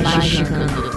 Magicando. 0.00 0.90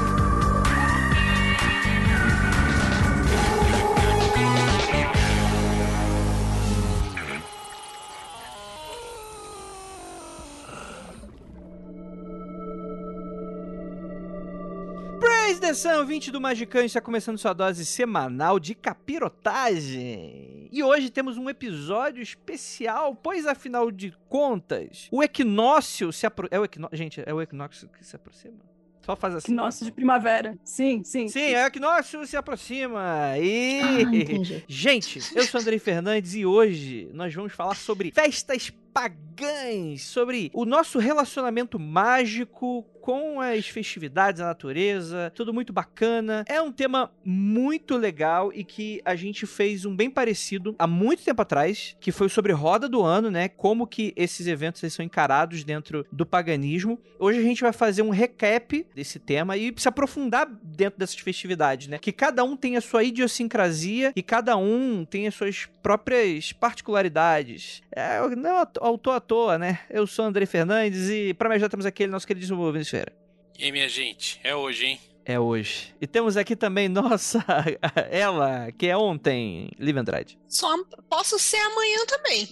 Praise 15.20 15.60
the 15.60 15.74
Sun, 15.74 16.06
20 16.06 16.32
do 16.32 16.40
Magicão, 16.40 16.82
está 16.82 17.02
começando 17.02 17.38
sua 17.38 17.52
dose 17.52 17.86
semanal 17.86 18.58
de 18.60 18.74
capirotagem. 18.74 20.70
E 20.72 20.82
hoje 20.82 21.10
temos 21.10 21.38
um 21.38 21.50
episódio 21.50 22.24
especial, 22.24 23.14
pois 23.14 23.46
afinal 23.46 23.92
de 23.92 24.14
contas, 24.30 25.10
o 25.12 25.22
equinócio 25.22 26.14
se 26.14 26.26
aproxima. 26.26 26.56
É 26.56 26.60
o 26.62 26.64
equinócio. 26.64 26.98
Gente, 26.98 27.22
é 27.26 27.34
o 27.34 27.42
equinócio 27.42 27.90
que 27.90 28.06
se 28.06 28.16
aproxima? 28.16 28.75
Só 29.06 29.16
faz 29.16 29.36
assim. 29.36 29.54
Nossa, 29.54 29.86
de 29.86 29.92
primavera. 29.92 30.58
Sim, 30.64 31.04
sim. 31.04 31.28
Sim, 31.28 31.54
é 31.54 31.64
o 31.64 31.68
equinócio 31.68 32.26
se 32.26 32.36
aproxima. 32.36 33.38
E. 33.38 33.80
Ah. 33.82 34.62
Gente, 34.68 35.20
eu 35.36 35.44
sou 35.44 35.62
Andrei 35.62 35.78
Fernandes 35.78 36.34
e 36.34 36.44
hoje 36.46 37.10
nós 37.14 37.34
vamos 37.34 37.54
falar 37.54 37.76
sobre 37.76 38.12
festas 38.12 38.72
pagãs, 38.96 40.04
sobre 40.04 40.50
o 40.54 40.64
nosso 40.64 41.00
relacionamento 41.00 41.78
mágico 41.78 42.86
com 43.06 43.40
as 43.40 43.68
festividades, 43.68 44.42
a 44.42 44.46
natureza, 44.46 45.32
tudo 45.36 45.54
muito 45.54 45.72
bacana. 45.72 46.44
É 46.48 46.60
um 46.60 46.72
tema 46.72 47.12
muito 47.24 47.98
legal 47.98 48.52
e 48.52 48.64
que 48.64 49.00
a 49.06 49.16
gente 49.16 49.46
fez 49.46 49.86
um 49.86 49.96
bem 49.96 50.10
parecido 50.10 50.74
há 50.80 50.88
muito 50.88 51.24
tempo 51.24 51.40
atrás, 51.40 51.96
que 52.00 52.12
foi 52.12 52.30
sobre 52.30 52.52
roda 52.52 52.90
do 52.90 53.04
ano, 53.04 53.30
né? 53.30 53.48
Como 53.48 53.86
que 53.86 54.12
esses 54.16 54.48
eventos 54.48 54.82
são 54.92 55.06
encarados 55.06 55.64
dentro 55.64 56.04
do 56.12 56.26
paganismo. 56.26 57.00
Hoje 57.20 57.38
a 57.38 57.44
gente 57.44 57.62
vai 57.62 57.72
fazer 57.72 58.02
um 58.02 58.10
recap 58.10 58.88
desse 58.96 59.20
tema 59.20 59.56
e 59.56 59.72
se 59.78 59.88
aprofundar 59.88 60.50
dentro 60.64 60.98
dessas 60.98 61.20
festividades, 61.20 61.88
né? 61.88 62.00
Que 62.00 62.12
cada 62.12 62.44
um 62.44 62.58
tem 62.58 62.76
a 62.76 62.82
sua 62.82 63.04
idiosincrasia 63.04 64.14
e 64.16 64.24
cada 64.24 64.58
um 64.58 65.06
tem 65.06 65.28
as 65.28 65.36
suas 65.36 65.68
próprias 65.84 66.52
particularidades. 66.54 67.84
É, 67.92 68.20
não 68.36 68.66
autor 68.86 69.16
à 69.16 69.20
toa, 69.20 69.58
né? 69.58 69.80
Eu 69.90 70.06
sou 70.06 70.26
André 70.26 70.46
Fernandes 70.46 71.10
e 71.10 71.34
para 71.34 71.50
me 71.50 71.56
ajudar 71.56 71.70
temos 71.70 71.86
aquele 71.86 72.12
nosso 72.12 72.28
queridíssimo 72.28 72.72
Vinícius 72.72 72.90
Ferreira. 72.90 73.14
E 73.58 73.64
aí, 73.66 73.72
minha 73.72 73.88
gente, 73.88 74.40
é 74.44 74.56
hoje, 74.56 74.86
hein? 74.86 75.00
É 75.26 75.40
hoje. 75.40 75.96
E 76.00 76.06
temos 76.06 76.38
aqui 76.38 76.56
também 76.56 76.88
nossa, 76.88 77.44
ela, 78.12 78.72
que 78.72 78.88
é 78.88 78.96
ontem, 78.96 79.72
Liv 79.80 79.98
Andrade. 79.98 80.38
Só 80.48 80.68
posso 81.10 81.40
ser 81.40 81.58
amanhã 81.58 82.06
também. 82.06 82.48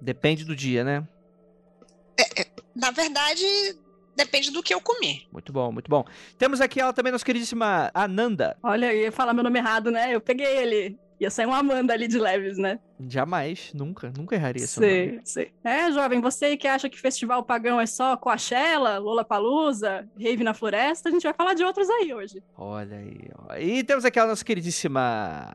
Depende 0.00 0.44
do 0.44 0.54
dia, 0.54 0.84
né? 0.84 1.06
Na 2.74 2.92
verdade, 2.92 3.44
depende 4.14 4.52
do 4.52 4.62
que 4.62 4.72
eu 4.72 4.80
comer. 4.80 5.22
Muito 5.32 5.52
bom, 5.52 5.72
muito 5.72 5.90
bom. 5.90 6.04
Temos 6.38 6.60
aqui 6.60 6.80
ela 6.80 6.92
também, 6.92 7.10
nossa 7.10 7.24
queridíssima 7.24 7.90
Ananda. 7.92 8.56
Olha, 8.62 8.92
eu 8.94 9.02
ia 9.02 9.12
falar 9.12 9.34
meu 9.34 9.42
nome 9.42 9.58
errado, 9.58 9.90
né? 9.90 10.14
Eu 10.14 10.20
peguei 10.20 10.46
ele. 10.46 10.98
Ia 11.20 11.30
sair 11.30 11.46
uma 11.46 11.58
Amanda 11.58 11.92
ali 11.92 12.06
de 12.06 12.18
leves, 12.18 12.58
né? 12.58 12.78
Jamais, 13.08 13.72
nunca, 13.74 14.12
nunca 14.16 14.36
erraria 14.36 14.62
nome. 14.62 14.68
Sei, 14.68 15.20
sei. 15.24 15.52
É, 15.64 15.90
jovem, 15.90 16.20
você 16.20 16.56
que 16.56 16.66
acha 16.68 16.88
que 16.88 16.98
festival 16.98 17.42
pagão 17.42 17.80
é 17.80 17.86
só 17.86 18.16
Coachella, 18.16 18.98
Lollapalooza, 18.98 20.08
Rave 20.16 20.44
na 20.44 20.54
Floresta, 20.54 21.08
a 21.08 21.12
gente 21.12 21.22
vai 21.24 21.34
falar 21.34 21.54
de 21.54 21.64
outros 21.64 21.88
aí 21.90 22.14
hoje. 22.14 22.42
Olha 22.56 22.96
aí, 22.98 23.30
ó. 23.36 23.56
E 23.56 23.82
temos 23.82 24.04
aqui 24.04 24.18
a 24.18 24.26
nossa 24.26 24.44
queridíssima 24.44 25.52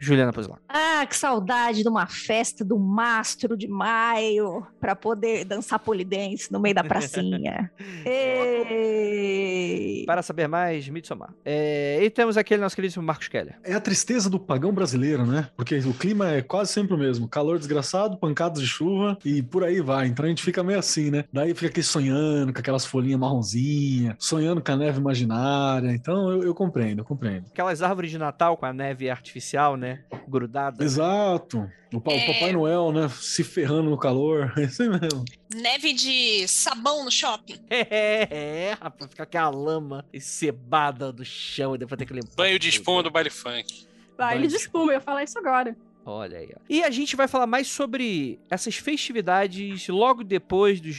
Juliana 0.00 0.32
Pozlaco. 0.32 0.62
Ah, 0.66 1.04
que 1.06 1.14
saudade 1.14 1.82
de 1.82 1.88
uma 1.88 2.06
festa 2.06 2.64
do 2.64 2.78
mastro 2.78 3.54
de 3.56 3.68
maio 3.68 4.66
pra 4.80 4.96
poder 4.96 5.44
dançar 5.44 5.78
polidense 5.78 6.50
no 6.50 6.58
meio 6.58 6.74
da 6.74 6.82
pracinha. 6.82 7.70
Ei! 8.06 10.04
Para 10.06 10.22
saber 10.22 10.48
mais, 10.48 10.88
Midsommar. 10.88 11.34
É, 11.44 12.02
e 12.02 12.08
temos 12.08 12.38
aqui 12.38 12.54
o 12.54 12.58
nosso 12.58 12.74
queridíssimo 12.74 13.04
Marcos 13.04 13.28
Keller. 13.28 13.58
É 13.62 13.74
a 13.74 13.80
tristeza 13.80 14.30
do 14.30 14.40
pagão 14.40 14.72
brasileiro, 14.72 15.26
né? 15.26 15.50
Porque 15.54 15.76
o 15.78 15.92
clima 15.92 16.30
é 16.30 16.40
quase 16.40 16.72
sempre 16.72 16.94
o 16.94 16.98
mesmo. 16.98 17.28
Calor 17.28 17.58
desgraçado, 17.58 18.16
pancadas 18.16 18.60
de 18.60 18.66
chuva 18.66 19.18
e 19.22 19.42
por 19.42 19.62
aí 19.64 19.82
vai. 19.82 20.06
Então 20.06 20.24
a 20.24 20.28
gente 20.28 20.42
fica 20.42 20.62
meio 20.62 20.78
assim, 20.78 21.10
né? 21.10 21.24
Daí 21.30 21.54
fica 21.54 21.66
aqui 21.66 21.82
sonhando 21.82 22.52
com 22.52 22.58
aquelas 22.58 22.86
folhinhas 22.86 23.20
marronzinhas, 23.20 24.16
sonhando 24.18 24.62
com 24.62 24.72
a 24.72 24.76
neve 24.76 24.98
imaginária. 24.98 25.92
Então 25.92 26.30
eu, 26.30 26.42
eu 26.44 26.54
compreendo, 26.54 27.00
eu 27.00 27.04
compreendo. 27.04 27.46
Aquelas 27.52 27.82
árvores 27.82 28.10
de 28.10 28.16
Natal 28.18 28.56
com 28.56 28.64
a 28.66 28.72
neve 28.72 29.10
artificial, 29.10 29.76
né? 29.76 29.89
Grudada. 30.28 30.84
Exato. 30.84 31.70
O, 31.92 32.00
pa- 32.00 32.12
o 32.12 32.14
É. 32.14 32.32
Papai 32.32 32.52
Noel, 32.52 32.92
né? 32.92 33.08
Se 33.08 33.42
ferrando 33.44 33.90
no 33.90 33.98
calor. 33.98 34.52
É 34.58 34.64
isso 34.64 34.82
aí 34.82 34.88
mesmo. 34.88 35.24
Neve 35.54 35.92
de 35.92 36.46
sabão 36.48 37.04
no 37.04 37.10
shopping. 37.10 37.56
É, 37.68 38.28
é, 38.70 38.76
rapaz, 38.80 39.10
fica 39.10 39.22
aquela 39.22 39.50
lama 39.50 40.04
encebada 40.12 41.12
do 41.12 41.24
chão 41.24 41.74
e 41.74 41.78
depois 41.78 41.98
tem 41.98 42.06
que 42.06 42.14
limpar. 42.14 42.34
Banho 42.36 42.58
de 42.58 42.68
espuma 42.68 43.02
do 43.02 43.10
baile 43.10 43.30
funk. 43.30 43.86
Baile 44.16 44.46
de 44.46 44.56
espuma, 44.56 44.92
eu 44.92 44.96
ia 44.96 45.00
falar 45.00 45.24
isso 45.24 45.38
agora. 45.38 45.76
Olha 46.04 46.38
aí, 46.38 46.48
ó. 46.54 46.60
E 46.68 46.82
a 46.82 46.90
gente 46.90 47.14
vai 47.14 47.28
falar 47.28 47.46
mais 47.46 47.68
sobre 47.68 48.38
essas 48.50 48.74
festividades 48.76 49.86
logo 49.88 50.24
depois 50.24 50.80
dos 50.80 50.96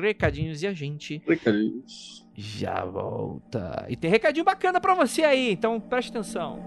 recadinhos 0.00 0.62
e 0.62 0.66
a 0.66 0.72
gente 0.74 1.22
já 2.36 2.84
volta. 2.84 3.86
E 3.88 3.96
tem 3.96 4.10
recadinho 4.10 4.44
bacana 4.44 4.80
pra 4.80 4.94
você 4.94 5.22
aí, 5.22 5.50
então 5.52 5.80
preste 5.80 6.10
atenção. 6.10 6.58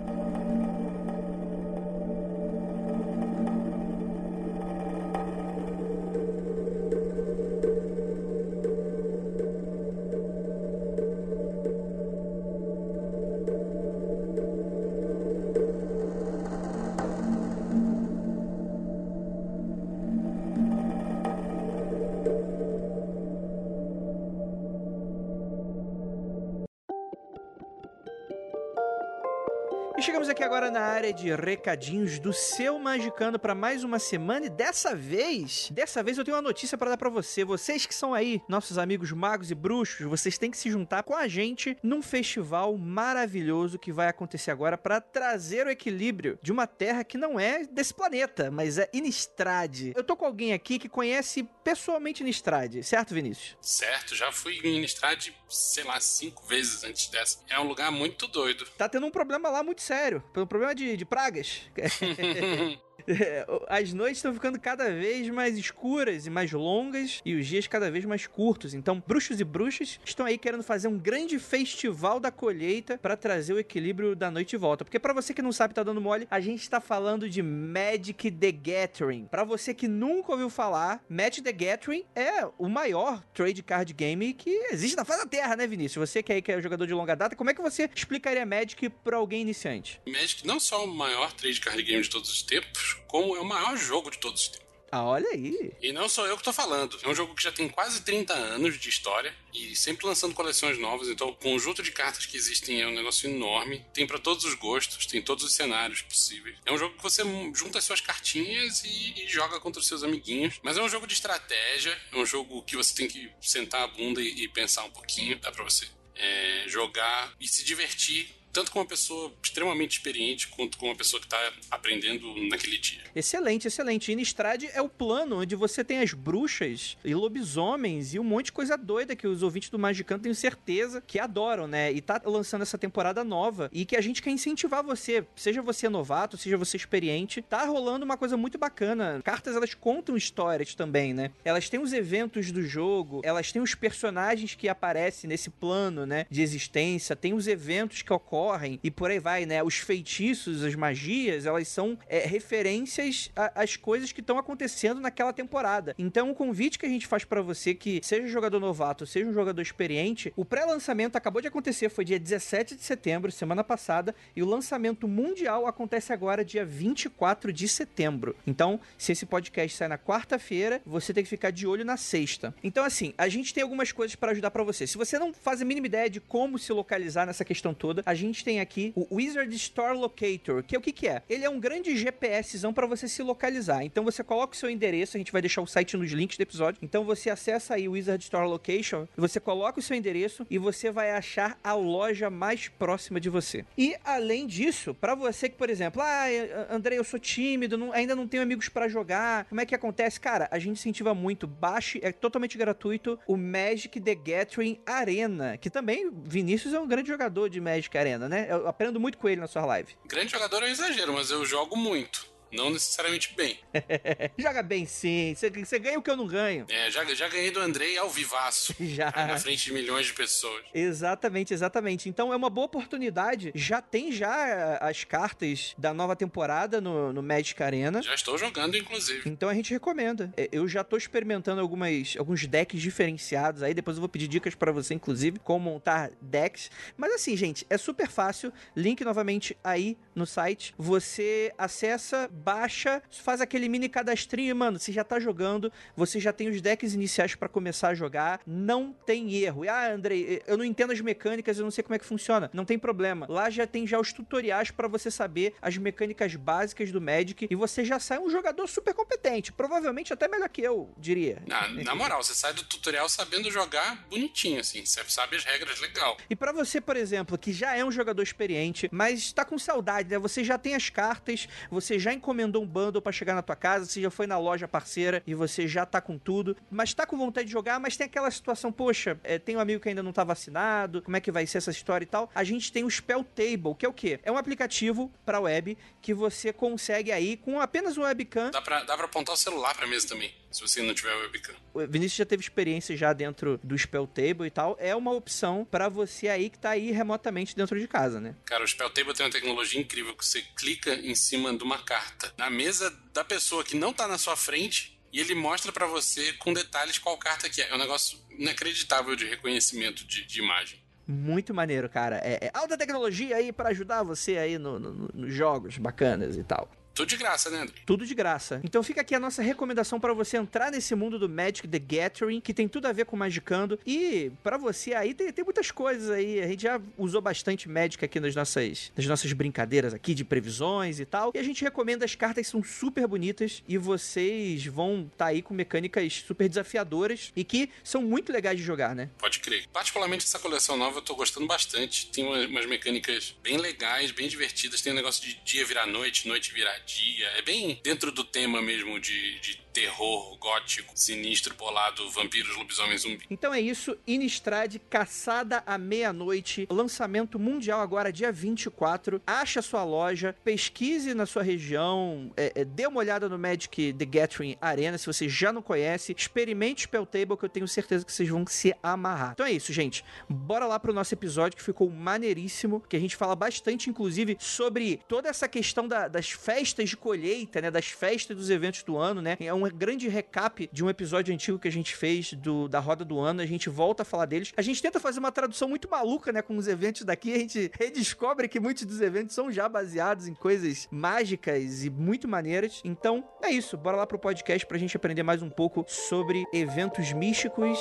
Área 31.05 31.13
de 31.13 31.35
recadinhos 31.35 32.17
do 32.17 32.33
seu 32.33 32.79
Magicando 32.79 33.37
para 33.37 33.53
mais 33.53 33.83
uma 33.83 33.99
semana 33.99 34.47
e 34.47 34.49
dessa 34.49 34.95
vez, 34.95 35.69
dessa 35.71 36.01
vez 36.01 36.17
eu 36.17 36.23
tenho 36.23 36.35
uma 36.35 36.41
notícia 36.41 36.79
para 36.79 36.89
dar 36.89 36.97
para 36.97 37.11
você. 37.11 37.45
Vocês 37.45 37.85
que 37.85 37.93
são 37.93 38.11
aí, 38.11 38.41
nossos 38.49 38.79
amigos 38.79 39.11
magos 39.11 39.51
e 39.51 39.55
bruxos, 39.55 40.07
vocês 40.07 40.39
têm 40.39 40.49
que 40.49 40.57
se 40.57 40.67
juntar 40.67 41.03
com 41.03 41.15
a 41.15 41.27
gente 41.27 41.77
num 41.83 42.01
festival 42.01 42.75
maravilhoso 42.75 43.77
que 43.77 43.91
vai 43.91 44.07
acontecer 44.07 44.49
agora 44.49 44.79
para 44.79 44.99
trazer 44.99 45.67
o 45.67 45.69
equilíbrio 45.69 46.39
de 46.41 46.51
uma 46.51 46.65
terra 46.65 47.03
que 47.03 47.19
não 47.19 47.39
é 47.39 47.65
desse 47.65 47.93
planeta, 47.93 48.49
mas 48.49 48.79
é 48.79 48.89
Innistrad. 48.91 49.91
Eu 49.95 50.03
tô 50.03 50.15
com 50.15 50.25
alguém 50.25 50.53
aqui 50.53 50.79
que 50.79 50.89
conhece 50.89 51.47
pessoalmente 51.63 52.23
Innistrad, 52.23 52.81
certo, 52.81 53.13
Vinícius? 53.13 53.55
Certo, 53.61 54.15
já 54.15 54.31
fui 54.31 54.59
em 54.63 54.77
Innistrad, 54.77 55.27
sei 55.47 55.83
lá, 55.83 55.99
cinco 55.99 56.47
vezes 56.47 56.83
antes 56.83 57.07
dessa. 57.09 57.37
É 57.47 57.59
um 57.59 57.67
lugar 57.67 57.91
muito 57.91 58.25
doido. 58.25 58.65
Tá 58.75 58.89
tendo 58.89 59.05
um 59.05 59.11
problema 59.11 59.49
lá 59.49 59.61
muito 59.61 59.83
sério, 59.83 60.23
um 60.35 60.47
problema 60.47 60.73
de, 60.73 60.94
de 60.97 61.05
pragas. 61.05 61.69
As 63.67 63.93
noites 63.93 64.17
estão 64.17 64.33
ficando 64.33 64.59
cada 64.59 64.89
vez 64.91 65.29
mais 65.29 65.57
escuras 65.57 66.25
e 66.25 66.29
mais 66.29 66.51
longas 66.51 67.21
e 67.25 67.35
os 67.35 67.47
dias 67.47 67.67
cada 67.67 67.89
vez 67.91 68.05
mais 68.05 68.27
curtos. 68.27 68.73
Então, 68.73 69.01
bruxos 69.05 69.39
e 69.39 69.43
bruxas 69.43 69.99
estão 70.05 70.25
aí 70.25 70.37
querendo 70.37 70.63
fazer 70.63 70.87
um 70.87 70.97
grande 70.97 71.39
festival 71.39 72.19
da 72.19 72.31
colheita 72.31 72.97
para 72.97 73.15
trazer 73.15 73.53
o 73.53 73.59
equilíbrio 73.59 74.15
da 74.15 74.31
noite 74.31 74.51
de 74.51 74.57
volta. 74.57 74.83
Porque 74.83 74.99
para 74.99 75.13
você 75.13 75.33
que 75.33 75.41
não 75.41 75.51
sabe, 75.51 75.73
tá 75.73 75.83
dando 75.83 76.01
mole, 76.01 76.27
a 76.29 76.39
gente 76.39 76.69
tá 76.69 76.81
falando 76.81 77.29
de 77.29 77.41
Magic 77.41 78.31
the 78.31 78.51
Gathering. 78.51 79.25
Para 79.25 79.43
você 79.43 79.73
que 79.73 79.87
nunca 79.87 80.31
ouviu 80.31 80.49
falar, 80.49 81.03
Magic 81.09 81.41
the 81.41 81.51
Gathering 81.51 82.05
é 82.15 82.45
o 82.57 82.67
maior 82.67 83.23
trade 83.33 83.63
card 83.63 83.93
game 83.93 84.33
que 84.33 84.49
existe 84.71 84.95
na 84.95 85.05
face 85.05 85.23
da 85.23 85.29
Terra, 85.29 85.55
né, 85.55 85.67
Vinícius? 85.67 86.09
Você 86.09 86.21
que 86.23 86.33
aí 86.33 86.41
que 86.41 86.51
é 86.51 86.61
jogador 86.61 86.85
de 86.85 86.93
longa 86.93 87.15
data, 87.15 87.35
como 87.35 87.49
é 87.49 87.53
que 87.53 87.61
você 87.61 87.89
explicaria 87.93 88.45
Magic 88.45 88.89
para 89.03 89.17
alguém 89.17 89.41
iniciante? 89.41 90.01
Magic 90.05 90.45
não 90.45 90.59
só 90.59 90.83
o 90.83 90.87
maior 90.87 91.31
trade 91.33 91.59
card 91.59 91.81
game 91.83 92.01
de 92.01 92.09
todos 92.09 92.31
os 92.31 92.41
tempos, 92.41 92.94
como 93.07 93.35
é 93.35 93.39
o 93.39 93.45
maior 93.45 93.77
jogo 93.77 94.09
de 94.09 94.17
todos 94.17 94.41
os 94.41 94.47
tempos. 94.49 94.65
Ah, 94.91 95.03
olha 95.03 95.27
aí. 95.29 95.73
E 95.81 95.91
não 95.91 96.07
sou 96.07 96.25
eu 96.25 96.37
que 96.37 96.43
tô 96.43 96.53
falando. 96.53 96.97
É 97.03 97.07
um 97.09 97.13
jogo 97.13 97.35
que 97.35 97.43
já 97.43 97.51
tem 97.51 97.67
quase 97.67 98.01
30 98.01 98.33
anos 98.33 98.79
de 98.79 98.87
história 98.87 99.35
e 99.53 99.75
sempre 99.75 100.05
lançando 100.05 100.33
coleções 100.33 100.77
novas. 100.77 101.09
Então, 101.09 101.27
o 101.27 101.35
conjunto 101.35 101.83
de 101.83 101.91
cartas 101.91 102.25
que 102.25 102.37
existem 102.37 102.81
é 102.81 102.87
um 102.87 102.93
negócio 102.93 103.29
enorme. 103.29 103.85
Tem 103.93 104.07
pra 104.07 104.17
todos 104.19 104.45
os 104.45 104.53
gostos, 104.53 105.05
tem 105.05 105.21
todos 105.21 105.43
os 105.43 105.53
cenários 105.53 106.01
possíveis. 106.01 106.57
É 106.65 106.71
um 106.71 106.77
jogo 106.77 106.95
que 106.95 107.03
você 107.03 107.23
junta 107.53 107.79
as 107.79 107.83
suas 107.83 107.99
cartinhas 107.99 108.83
e, 108.85 109.23
e 109.23 109.27
joga 109.27 109.59
contra 109.59 109.81
os 109.81 109.87
seus 109.87 110.03
amiguinhos. 110.03 110.59
Mas 110.63 110.77
é 110.77 110.81
um 110.81 110.87
jogo 110.87 111.07
de 111.07 111.13
estratégia. 111.13 111.97
É 112.13 112.15
um 112.15 112.25
jogo 112.25 112.63
que 112.63 112.77
você 112.77 112.95
tem 112.95 113.07
que 113.07 113.29
sentar 113.41 113.81
a 113.81 113.87
bunda 113.87 114.21
e, 114.21 114.43
e 114.43 114.47
pensar 114.47 114.83
um 114.85 114.91
pouquinho. 114.91 115.37
Dá 115.39 115.51
pra 115.51 115.63
você 115.63 115.87
é, 116.15 116.63
jogar 116.67 117.33
e 117.39 117.47
se 117.47 117.63
divertir 117.63 118.34
tanto 118.55 118.71
com 118.71 118.79
uma 118.79 118.85
pessoa 118.85 119.33
extremamente 119.43 119.97
experiente 119.97 120.47
quanto 120.47 120.77
com 120.77 120.85
uma 120.85 120.95
pessoa 120.95 121.19
que 121.19 121.25
está 121.25 121.53
aprendendo 121.69 122.33
naquele 122.47 122.77
dia. 122.77 123.01
Excelente, 123.13 123.67
excelente. 123.67 124.13
Innistrad 124.13 124.63
é 124.73 124.81
o 124.81 124.87
plano 124.87 125.41
onde 125.41 125.57
você 125.57 125.83
tem 125.83 125.99
as 125.99 126.13
bruxas 126.13 126.97
e 127.03 127.13
lobisomens 127.13 128.13
e 128.13 128.19
um 128.19 128.23
monte 128.23 128.45
de 128.45 128.51
coisa 128.53 128.77
doida 128.77 129.13
que 129.13 129.27
os 129.27 129.43
ouvintes 129.43 129.69
do 129.69 129.77
Magicano 129.77 130.23
tenho 130.23 130.33
certeza 130.33 131.03
que 131.05 131.19
adoram, 131.19 131.67
né? 131.67 131.91
E 131.91 131.99
tá 131.99 132.21
lançando 132.23 132.61
essa 132.61 132.77
temporada 132.77 133.25
nova 133.25 133.69
e 133.73 133.85
que 133.85 133.97
a 133.97 134.01
gente 134.01 134.21
quer 134.21 134.29
incentivar 134.29 134.81
você, 134.81 135.25
seja 135.35 135.61
você 135.61 135.89
novato, 135.89 136.37
seja 136.37 136.57
você 136.57 136.77
experiente. 136.77 137.41
Tá 137.41 137.65
rolando 137.65 138.05
uma 138.05 138.15
coisa 138.15 138.37
muito 138.37 138.57
bacana. 138.57 139.19
Cartas 139.21 139.57
elas 139.57 139.73
contam 139.73 140.15
histórias 140.15 140.73
também, 140.73 141.13
né? 141.13 141.31
Elas 141.43 141.67
têm 141.67 141.81
os 141.81 141.91
eventos 141.91 142.53
do 142.53 142.63
jogo, 142.63 143.19
elas 143.25 143.51
têm 143.51 143.61
os 143.61 143.75
personagens 143.75 144.55
que 144.55 144.69
aparecem 144.69 145.27
nesse 145.27 145.49
plano, 145.49 146.05
né, 146.05 146.25
de 146.29 146.41
existência, 146.41 147.17
tem 147.17 147.33
os 147.33 147.47
eventos 147.47 148.01
que 148.01 148.13
ocorrem 148.13 148.44
e 148.83 148.91
por 148.91 149.09
aí 149.09 149.19
vai, 149.19 149.45
né? 149.45 149.63
Os 149.63 149.77
feitiços, 149.77 150.63
as 150.63 150.75
magias, 150.75 151.45
elas 151.45 151.67
são 151.67 151.97
é, 152.07 152.19
referências 152.19 153.31
às 153.35 153.75
coisas 153.75 154.11
que 154.11 154.21
estão 154.21 154.37
acontecendo 154.37 155.01
naquela 155.01 155.33
temporada. 155.33 155.95
Então, 155.97 156.29
o 156.29 156.35
convite 156.35 156.77
que 156.77 156.85
a 156.85 156.89
gente 156.89 157.07
faz 157.07 157.23
para 157.23 157.41
você 157.41 157.73
que 157.73 157.99
seja 158.03 158.23
um 158.23 158.27
jogador 158.27 158.59
novato, 158.59 159.05
seja 159.05 159.29
um 159.29 159.33
jogador 159.33 159.61
experiente, 159.61 160.31
o 160.35 160.45
pré-lançamento 160.45 161.15
acabou 161.15 161.41
de 161.41 161.47
acontecer, 161.47 161.89
foi 161.89 162.05
dia 162.05 162.19
17 162.19 162.75
de 162.75 162.83
setembro, 162.83 163.31
semana 163.31 163.63
passada, 163.63 164.13
e 164.35 164.43
o 164.43 164.45
lançamento 164.45 165.07
mundial 165.07 165.67
acontece 165.67 166.13
agora 166.13 166.43
dia 166.45 166.65
24 166.65 167.51
de 167.51 167.67
setembro. 167.67 168.35
Então, 168.45 168.79
se 168.97 169.11
esse 169.11 169.25
podcast 169.25 169.77
sai 169.77 169.87
na 169.87 169.97
quarta-feira, 169.97 170.81
você 170.85 171.13
tem 171.13 171.23
que 171.23 171.29
ficar 171.29 171.51
de 171.51 171.65
olho 171.65 171.85
na 171.85 171.97
sexta. 171.97 172.53
Então, 172.63 172.83
assim, 172.83 173.13
a 173.17 173.27
gente 173.27 173.53
tem 173.53 173.63
algumas 173.63 173.91
coisas 173.91 174.15
para 174.15 174.31
ajudar 174.31 174.51
para 174.51 174.63
você. 174.63 174.85
Se 174.85 174.97
você 174.97 175.17
não 175.17 175.33
faz 175.33 175.61
a 175.61 175.65
mínima 175.65 175.87
ideia 175.87 176.09
de 176.09 176.19
como 176.19 176.57
se 176.57 176.71
localizar 176.71 177.25
nessa 177.25 177.45
questão 177.45 177.73
toda, 177.73 178.03
a 178.05 178.13
gente 178.13 178.34
tem 178.43 178.59
aqui 178.59 178.93
o 178.95 179.15
Wizard 179.15 179.53
Store 179.55 179.97
Locator, 179.97 180.63
que 180.63 180.75
é 180.75 180.79
o 180.79 180.81
que, 180.81 180.91
que 180.91 181.07
é? 181.07 181.21
Ele 181.29 181.45
é 181.45 181.49
um 181.49 181.59
grande 181.59 181.95
GPSzão 181.95 182.73
para 182.73 182.87
você 182.87 183.07
se 183.07 183.21
localizar. 183.21 183.83
Então 183.83 184.03
você 184.03 184.23
coloca 184.23 184.53
o 184.53 184.57
seu 184.57 184.69
endereço, 184.69 185.17
a 185.17 185.19
gente 185.19 185.31
vai 185.31 185.41
deixar 185.41 185.61
o 185.61 185.67
site 185.67 185.97
nos 185.97 186.11
links 186.11 186.37
do 186.37 186.41
episódio. 186.41 186.79
Então 186.81 187.03
você 187.03 187.29
acessa 187.29 187.75
aí 187.75 187.87
o 187.87 187.91
Wizard 187.91 188.23
Store 188.23 188.47
Location, 188.47 189.07
você 189.15 189.39
coloca 189.39 189.79
o 189.79 189.83
seu 189.83 189.95
endereço 189.95 190.45
e 190.49 190.57
você 190.57 190.91
vai 190.91 191.11
achar 191.11 191.59
a 191.63 191.73
loja 191.73 192.29
mais 192.29 192.67
próxima 192.67 193.19
de 193.19 193.29
você. 193.29 193.65
E 193.77 193.95
além 194.03 194.47
disso, 194.47 194.93
para 194.93 195.15
você 195.15 195.49
que, 195.49 195.55
por 195.55 195.69
exemplo, 195.69 196.01
ah, 196.01 196.25
André, 196.69 196.97
eu 196.97 197.03
sou 197.03 197.19
tímido, 197.19 197.77
não, 197.77 197.91
ainda 197.91 198.15
não 198.15 198.27
tenho 198.27 198.43
amigos 198.43 198.69
para 198.69 198.87
jogar, 198.87 199.45
como 199.45 199.61
é 199.61 199.65
que 199.65 199.75
acontece? 199.75 200.19
Cara, 200.19 200.47
a 200.51 200.59
gente 200.59 200.73
incentiva 200.79 201.13
muito, 201.13 201.47
baixe, 201.47 201.99
é 202.01 202.11
totalmente 202.11 202.57
gratuito, 202.57 203.19
o 203.27 203.37
Magic 203.37 203.99
The 203.99 204.15
Gathering 204.15 204.79
Arena, 204.85 205.57
que 205.57 205.69
também, 205.69 206.11
Vinícius 206.23 206.73
é 206.73 206.79
um 206.79 206.87
grande 206.87 207.09
jogador 207.09 207.49
de 207.49 207.59
Magic 207.59 207.95
Arena, 207.97 208.24
né? 208.27 208.47
Eu 208.49 208.67
aprendo 208.67 208.99
muito 208.99 209.17
com 209.17 209.29
ele 209.29 209.41
na 209.41 209.47
sua 209.47 209.65
live. 209.65 209.95
Grande 210.05 210.31
jogador 210.31 210.63
é 210.63 210.67
um 210.67 210.69
exagero, 210.69 211.13
mas 211.13 211.31
eu 211.31 211.45
jogo 211.45 211.75
muito. 211.75 212.34
Não 212.55 212.69
necessariamente 212.69 213.33
bem. 213.35 213.59
Joga 214.37 214.63
bem 214.63 214.85
sim. 214.85 215.35
Você 215.35 215.79
ganha 215.79 215.99
o 215.99 216.01
que 216.01 216.09
eu 216.09 216.15
não 216.15 216.27
ganho. 216.27 216.65
É, 216.69 216.89
já, 216.89 217.03
já 217.13 217.27
ganhei 217.27 217.51
do 217.51 217.59
Andrei 217.59 217.97
ao 217.97 218.09
vivaço. 218.09 218.73
Já. 218.95 219.11
Na 219.11 219.37
frente 219.37 219.65
de 219.65 219.73
milhões 219.73 220.05
de 220.05 220.13
pessoas. 220.13 220.63
Exatamente, 220.73 221.53
exatamente. 221.53 222.07
Então 222.07 222.31
é 222.31 222.35
uma 222.35 222.49
boa 222.49 222.65
oportunidade. 222.65 223.51
Já 223.53 223.81
tem 223.81 224.11
já 224.11 224.77
as 224.77 225.03
cartas 225.03 225.73
da 225.77 225.93
nova 225.93 226.15
temporada 226.15 226.79
no, 226.79 227.11
no 227.11 227.21
Magic 227.21 227.61
Arena. 227.61 228.01
Já 228.01 228.13
estou 228.13 228.37
jogando, 228.37 228.77
inclusive. 228.77 229.27
Então 229.29 229.49
a 229.49 229.53
gente 229.53 229.71
recomenda. 229.71 230.31
É, 230.37 230.47
eu 230.51 230.67
já 230.67 230.81
estou 230.81 230.97
experimentando 230.97 231.59
algumas, 231.59 232.15
alguns 232.17 232.45
decks 232.45 232.81
diferenciados 232.81 233.63
aí. 233.63 233.73
Depois 233.73 233.97
eu 233.97 234.01
vou 234.01 234.09
pedir 234.09 234.27
dicas 234.27 234.55
para 234.55 234.71
você, 234.71 234.93
inclusive, 234.93 235.39
como 235.39 235.65
montar 235.71 236.11
decks. 236.21 236.69
Mas 236.95 237.13
assim, 237.13 237.35
gente, 237.35 237.65
é 237.69 237.77
super 237.77 238.07
fácil. 238.07 238.53
Link 238.75 239.03
novamente 239.03 239.57
aí 239.63 239.97
no 240.13 240.25
site. 240.25 240.73
Você 240.77 241.51
acessa 241.57 242.29
baixa, 242.45 243.01
faz 243.09 243.41
aquele 243.41 243.67
mini 243.67 243.89
cadastrinho 243.89 244.51
e, 244.51 244.53
mano, 244.53 244.77
você 244.77 244.91
já 244.91 245.03
tá 245.03 245.19
jogando, 245.19 245.73
você 245.95 246.19
já 246.19 246.31
tem 246.31 246.47
os 246.47 246.61
decks 246.61 246.93
iniciais 246.93 247.33
para 247.33 247.49
começar 247.49 247.87
a 247.87 247.95
jogar, 247.95 248.39
não 248.45 248.93
tem 248.93 249.33
erro. 249.33 249.65
E, 249.65 249.67
ah, 249.67 249.91
Andrei, 249.91 250.43
eu 250.45 250.55
não 250.55 250.63
entendo 250.63 250.93
as 250.93 251.01
mecânicas, 251.01 251.57
eu 251.57 251.63
não 251.63 251.71
sei 251.71 251.83
como 251.83 251.95
é 251.95 251.99
que 251.99 252.05
funciona. 252.05 252.51
Não 252.53 252.63
tem 252.63 252.77
problema. 252.77 253.25
Lá 253.27 253.49
já 253.49 253.65
tem 253.65 253.87
já 253.87 253.99
os 253.99 254.13
tutoriais 254.13 254.69
para 254.69 254.87
você 254.87 255.09
saber 255.09 255.55
as 255.59 255.75
mecânicas 255.75 256.35
básicas 256.35 256.91
do 256.91 257.01
Magic 257.01 257.47
e 257.49 257.55
você 257.55 257.83
já 257.83 257.99
sai 257.99 258.19
um 258.19 258.29
jogador 258.29 258.67
super 258.67 258.93
competente. 258.93 259.51
Provavelmente 259.51 260.13
até 260.13 260.27
melhor 260.27 260.49
que 260.49 260.61
eu, 260.61 260.93
diria. 260.99 261.41
Na, 261.47 261.67
na 261.67 261.95
moral, 261.95 262.21
você 262.21 262.35
sai 262.35 262.53
do 262.53 262.63
tutorial 262.63 263.09
sabendo 263.09 263.49
jogar 263.49 264.05
bonitinho, 264.07 264.59
assim. 264.59 264.85
Você 264.85 265.03
sabe 265.07 265.35
as 265.35 265.43
regras 265.43 265.79
legal. 265.81 266.15
E 266.29 266.35
para 266.35 266.51
você, 266.51 266.79
por 266.79 266.95
exemplo, 266.95 267.39
que 267.39 267.51
já 267.51 267.75
é 267.75 267.83
um 267.83 267.91
jogador 267.91 268.21
experiente, 268.21 268.87
mas 268.91 269.19
está 269.19 269.43
com 269.43 269.57
saudade, 269.57 270.09
né? 270.09 270.19
Você 270.19 270.43
já 270.43 270.59
tem 270.59 270.75
as 270.75 270.91
cartas, 270.91 271.47
você 271.71 271.97
já 271.97 272.13
encomendou 272.13 272.34
um 272.43 272.65
bundle 272.65 273.01
para 273.01 273.11
chegar 273.11 273.35
na 273.35 273.41
tua 273.41 273.55
casa, 273.55 273.85
você 273.85 274.01
já 274.01 274.09
foi 274.09 274.27
na 274.27 274.37
loja 274.37 274.67
parceira 274.67 275.21
e 275.25 275.33
você 275.33 275.67
já 275.67 275.85
tá 275.85 276.01
com 276.01 276.17
tudo, 276.17 276.55
mas 276.69 276.93
tá 276.93 277.05
com 277.05 277.17
vontade 277.17 277.47
de 277.47 277.51
jogar, 277.51 277.79
mas 277.79 277.95
tem 277.95 278.05
aquela 278.05 278.29
situação, 278.29 278.71
poxa, 278.71 279.19
é, 279.23 279.39
tem 279.39 279.55
um 279.55 279.59
amigo 279.59 279.81
que 279.81 279.89
ainda 279.89 280.03
não 280.03 280.11
tá 280.11 280.23
vacinado, 280.23 281.01
como 281.01 281.15
é 281.15 281.21
que 281.21 281.31
vai 281.31 281.45
ser 281.45 281.59
essa 281.59 281.71
história 281.71 282.03
e 282.03 282.07
tal? 282.07 282.29
A 282.33 282.43
gente 282.43 282.71
tem 282.71 282.83
o 282.83 282.89
Spell 282.89 283.23
Table, 283.23 283.75
que 283.77 283.85
é 283.85 283.89
o 283.89 283.93
quê? 283.93 284.19
É 284.23 284.31
um 284.31 284.37
aplicativo 284.37 285.11
para 285.25 285.39
web 285.39 285.77
que 286.01 286.13
você 286.13 286.51
consegue 286.51 287.11
aí 287.11 287.37
com 287.37 287.59
apenas 287.59 287.97
um 287.97 288.03
webcam. 288.03 288.51
Dá 288.51 288.61
pra, 288.61 288.83
dá 288.83 288.95
pra 288.95 289.05
apontar 289.05 289.33
o 289.33 289.37
celular 289.37 289.75
pra 289.75 289.87
mesa 289.87 290.07
também, 290.07 290.33
se 290.51 290.61
você 290.61 290.81
não 290.81 290.93
tiver 290.93 291.13
webcam. 291.15 291.53
O 291.73 291.85
Vinícius 291.87 292.17
já 292.17 292.25
teve 292.25 292.41
experiência 292.41 292.95
já 292.95 293.11
dentro 293.13 293.59
do 293.63 293.77
Spell 293.77 294.07
Table 294.07 294.47
e 294.47 294.51
tal. 294.51 294.77
É 294.79 294.95
uma 294.95 295.11
opção 295.11 295.67
para 295.69 295.89
você 295.89 296.27
aí 296.27 296.49
que 296.49 296.57
tá 296.57 296.71
aí 296.71 296.91
remotamente 296.91 297.55
dentro 297.55 297.79
de 297.79 297.87
casa, 297.87 298.19
né? 298.19 298.35
Cara, 298.45 298.63
o 298.63 298.67
Spell 298.67 298.89
Table 298.89 299.13
tem 299.13 299.25
uma 299.25 299.31
tecnologia 299.31 299.79
incrível 299.79 300.15
que 300.15 300.25
você 300.25 300.41
clica 300.55 300.93
em 300.93 301.15
cima 301.15 301.55
de 301.55 301.63
uma 301.63 301.77
carta 301.77 302.14
na 302.37 302.49
mesa 302.49 302.93
da 303.13 303.23
pessoa 303.23 303.63
que 303.63 303.75
não 303.75 303.93
tá 303.93 304.07
na 304.07 304.17
sua 304.17 304.35
frente 304.35 304.99
e 305.11 305.19
ele 305.19 305.33
mostra 305.33 305.71
para 305.71 305.87
você 305.87 306.33
com 306.33 306.53
detalhes 306.53 306.97
qual 306.97 307.17
carta 307.17 307.49
que 307.49 307.61
é. 307.61 307.69
É 307.69 307.75
um 307.75 307.77
negócio 307.77 308.19
inacreditável 308.37 309.15
de 309.15 309.25
reconhecimento 309.25 310.05
de, 310.05 310.25
de 310.25 310.39
imagem. 310.39 310.83
Muito 311.07 311.53
maneiro, 311.53 311.87
cara. 311.87 312.17
É, 312.17 312.47
é 312.47 312.51
alta 312.53 312.77
tecnologia 312.77 313.37
aí 313.37 313.51
para 313.53 313.69
ajudar 313.69 314.03
você 314.03 314.37
aí 314.37 314.57
nos 314.57 314.81
no, 314.81 315.09
no 315.13 315.29
jogos 315.29 315.77
bacanas 315.77 316.35
e 316.35 316.43
tal. 316.43 316.69
Tudo 316.95 317.09
de 317.09 317.17
graça, 317.17 317.49
né, 317.49 317.61
André? 317.61 317.75
Tudo 317.85 318.05
de 318.05 318.15
graça. 318.15 318.61
Então 318.63 318.81
fica 318.81 319.01
aqui 319.01 319.13
a 319.13 319.19
nossa 319.19 319.41
recomendação 319.41 319.99
para 319.99 320.13
você 320.13 320.37
entrar 320.37 320.71
nesse 320.71 320.95
mundo 320.95 321.19
do 321.19 321.27
Magic 321.27 321.67
the 321.67 321.77
Gathering, 321.77 322.39
que 322.39 322.53
tem 322.53 322.69
tudo 322.69 322.87
a 322.87 322.93
ver 322.93 323.05
com 323.05 323.17
Magicando. 323.17 323.77
E 323.85 324.31
para 324.41 324.57
você 324.57 324.93
aí, 324.93 325.13
tem, 325.13 325.29
tem 325.33 325.43
muitas 325.43 325.71
coisas 325.71 326.09
aí. 326.09 326.41
A 326.41 326.47
gente 326.47 326.63
já 326.63 326.81
usou 326.97 327.19
bastante 327.19 327.67
Magic 327.67 328.03
aqui 328.03 328.17
nas 328.17 328.33
nossas, 328.33 328.93
nas 328.95 329.05
nossas 329.07 329.33
brincadeiras 329.33 329.93
aqui 329.93 330.13
de 330.13 330.23
previsões 330.23 331.01
e 331.01 331.05
tal. 331.05 331.33
E 331.35 331.37
a 331.37 331.43
gente 331.43 331.61
recomenda, 331.65 332.05
as 332.05 332.15
cartas 332.15 332.47
são 332.47 332.63
super 332.63 333.05
bonitas 333.07 333.61
e 333.67 333.77
vocês 333.77 334.65
vão 334.65 335.01
estar 335.11 335.25
tá 335.25 335.31
aí 335.31 335.41
com 335.41 335.53
mecânicas 335.53 336.23
super 336.25 336.47
desafiadoras 336.47 337.33
e 337.35 337.43
que 337.43 337.69
são 337.83 338.01
muito 338.01 338.31
legais 338.31 338.57
de 338.57 338.63
jogar, 338.63 338.95
né? 338.95 339.09
Pode 339.17 339.39
crer. 339.39 339.67
Particularmente 339.73 340.23
essa 340.23 340.39
coleção 340.39 340.77
nova 340.77 340.99
eu 340.99 341.01
tô 341.01 341.13
gostando 341.13 341.45
bastante. 341.45 342.07
Tem 342.07 342.25
umas, 342.25 342.65
mecânicas 342.65 343.35
bem 343.43 343.57
legais, 343.57 344.11
bem 344.11 344.29
divertidas. 344.29 344.81
Tem 344.81 344.93
um 344.93 344.95
negócio 344.95 345.21
de 345.21 345.35
dia 345.43 345.65
virar 345.65 345.85
noite, 345.85 346.25
noite 346.25 346.53
virar 346.53 346.84
dia. 346.85 347.27
É 347.37 347.41
bem 347.41 347.79
dentro 347.83 348.11
do 348.11 348.23
tema 348.23 348.61
mesmo 348.61 348.99
de, 348.99 349.39
de 349.39 349.64
terror 349.75 350.37
gótico, 350.37 350.93
sinistro, 350.95 351.53
bolado, 351.53 352.09
vampiros, 352.09 352.55
lobisomem, 352.55 352.97
zumbi. 352.97 353.25
Então 353.29 353.53
é 353.53 353.59
isso, 353.59 353.97
Innistrad, 354.07 354.77
Caçada 354.89 355.61
à 355.65 355.77
Meia-Noite, 355.77 356.65
lançamento 356.69 357.37
mundial 357.37 357.81
agora 357.81 358.09
dia 358.09 358.31
24. 358.31 359.21
Acha 359.27 359.61
sua 359.61 359.83
loja, 359.83 360.33
pesquise 360.45 361.13
na 361.13 361.25
sua 361.25 361.43
região, 361.43 362.31
é, 362.37 362.53
é, 362.55 362.63
dê 362.63 362.87
uma 362.87 362.99
olhada 363.01 363.27
no 363.27 363.37
Magic 363.37 363.91
The 363.91 364.05
Gathering 364.05 364.57
Arena, 364.61 364.97
se 364.97 365.07
você 365.07 365.27
já 365.27 365.51
não 365.51 365.61
conhece, 365.61 366.15
experimente 366.17 366.83
Spell 366.83 367.05
Table 367.05 367.35
que 367.35 367.43
eu 367.43 367.49
tenho 367.49 367.67
certeza 367.67 368.05
que 368.05 368.13
vocês 368.13 368.29
vão 368.29 368.47
se 368.47 368.73
amarrar. 368.81 369.33
Então 369.33 369.45
é 369.45 369.51
isso, 369.51 369.73
gente. 369.73 370.05
Bora 370.29 370.65
lá 370.65 370.79
pro 370.79 370.93
nosso 370.93 371.13
episódio 371.13 371.57
que 371.57 371.63
ficou 371.63 371.89
maneiríssimo, 371.89 372.81
que 372.87 372.95
a 372.95 372.99
gente 372.99 373.17
fala 373.17 373.35
bastante, 373.35 373.89
inclusive, 373.89 374.37
sobre 374.39 375.01
toda 375.05 375.27
essa 375.27 375.49
questão 375.49 375.85
da, 375.85 376.07
das 376.07 376.31
festas 376.31 376.89
de 376.89 376.95
colheita, 376.95 377.59
né, 377.59 377.69
das 377.69 377.87
festas 377.87 378.37
dos 378.37 378.49
eventos 378.49 378.81
do 378.81 378.97
ano, 378.97 379.21
né? 379.21 379.35
É 379.41 379.53
um 379.53 379.64
grande 379.69 380.07
recap 380.07 380.69
de 380.71 380.83
um 380.83 380.89
episódio 380.89 381.33
antigo 381.33 381.59
que 381.59 381.67
a 381.67 381.71
gente 381.71 381.95
fez 381.95 382.33
do, 382.33 382.67
da 382.67 382.79
Roda 382.79 383.05
do 383.05 383.19
Ano. 383.19 383.41
A 383.41 383.45
gente 383.45 383.69
volta 383.69 384.03
a 384.03 384.05
falar 384.05 384.25
deles. 384.25 384.53
A 384.57 384.61
gente 384.61 384.81
tenta 384.81 384.99
fazer 384.99 385.19
uma 385.19 385.31
tradução 385.31 385.67
muito 385.67 385.89
maluca, 385.89 386.31
né, 386.31 386.41
com 386.41 386.57
os 386.57 386.67
eventos 386.67 387.03
daqui. 387.03 387.33
A 387.33 387.39
gente 387.39 387.71
redescobre 387.79 388.47
que 388.47 388.59
muitos 388.59 388.85
dos 388.85 389.01
eventos 389.01 389.35
são 389.35 389.51
já 389.51 389.67
baseados 389.67 390.27
em 390.27 390.33
coisas 390.33 390.87
mágicas 390.91 391.83
e 391.83 391.89
muito 391.89 392.27
maneiras. 392.27 392.81
Então, 392.83 393.23
é 393.41 393.49
isso. 393.49 393.77
Bora 393.77 393.97
lá 393.97 394.07
pro 394.07 394.19
podcast 394.19 394.65
pra 394.65 394.77
gente 394.77 394.95
aprender 394.95 395.23
mais 395.23 395.41
um 395.41 395.49
pouco 395.49 395.85
sobre 395.87 396.45
eventos 396.53 397.13
místicos. 397.13 397.79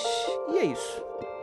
E 0.52 0.58
é 0.58 0.64
isso. 0.66 1.33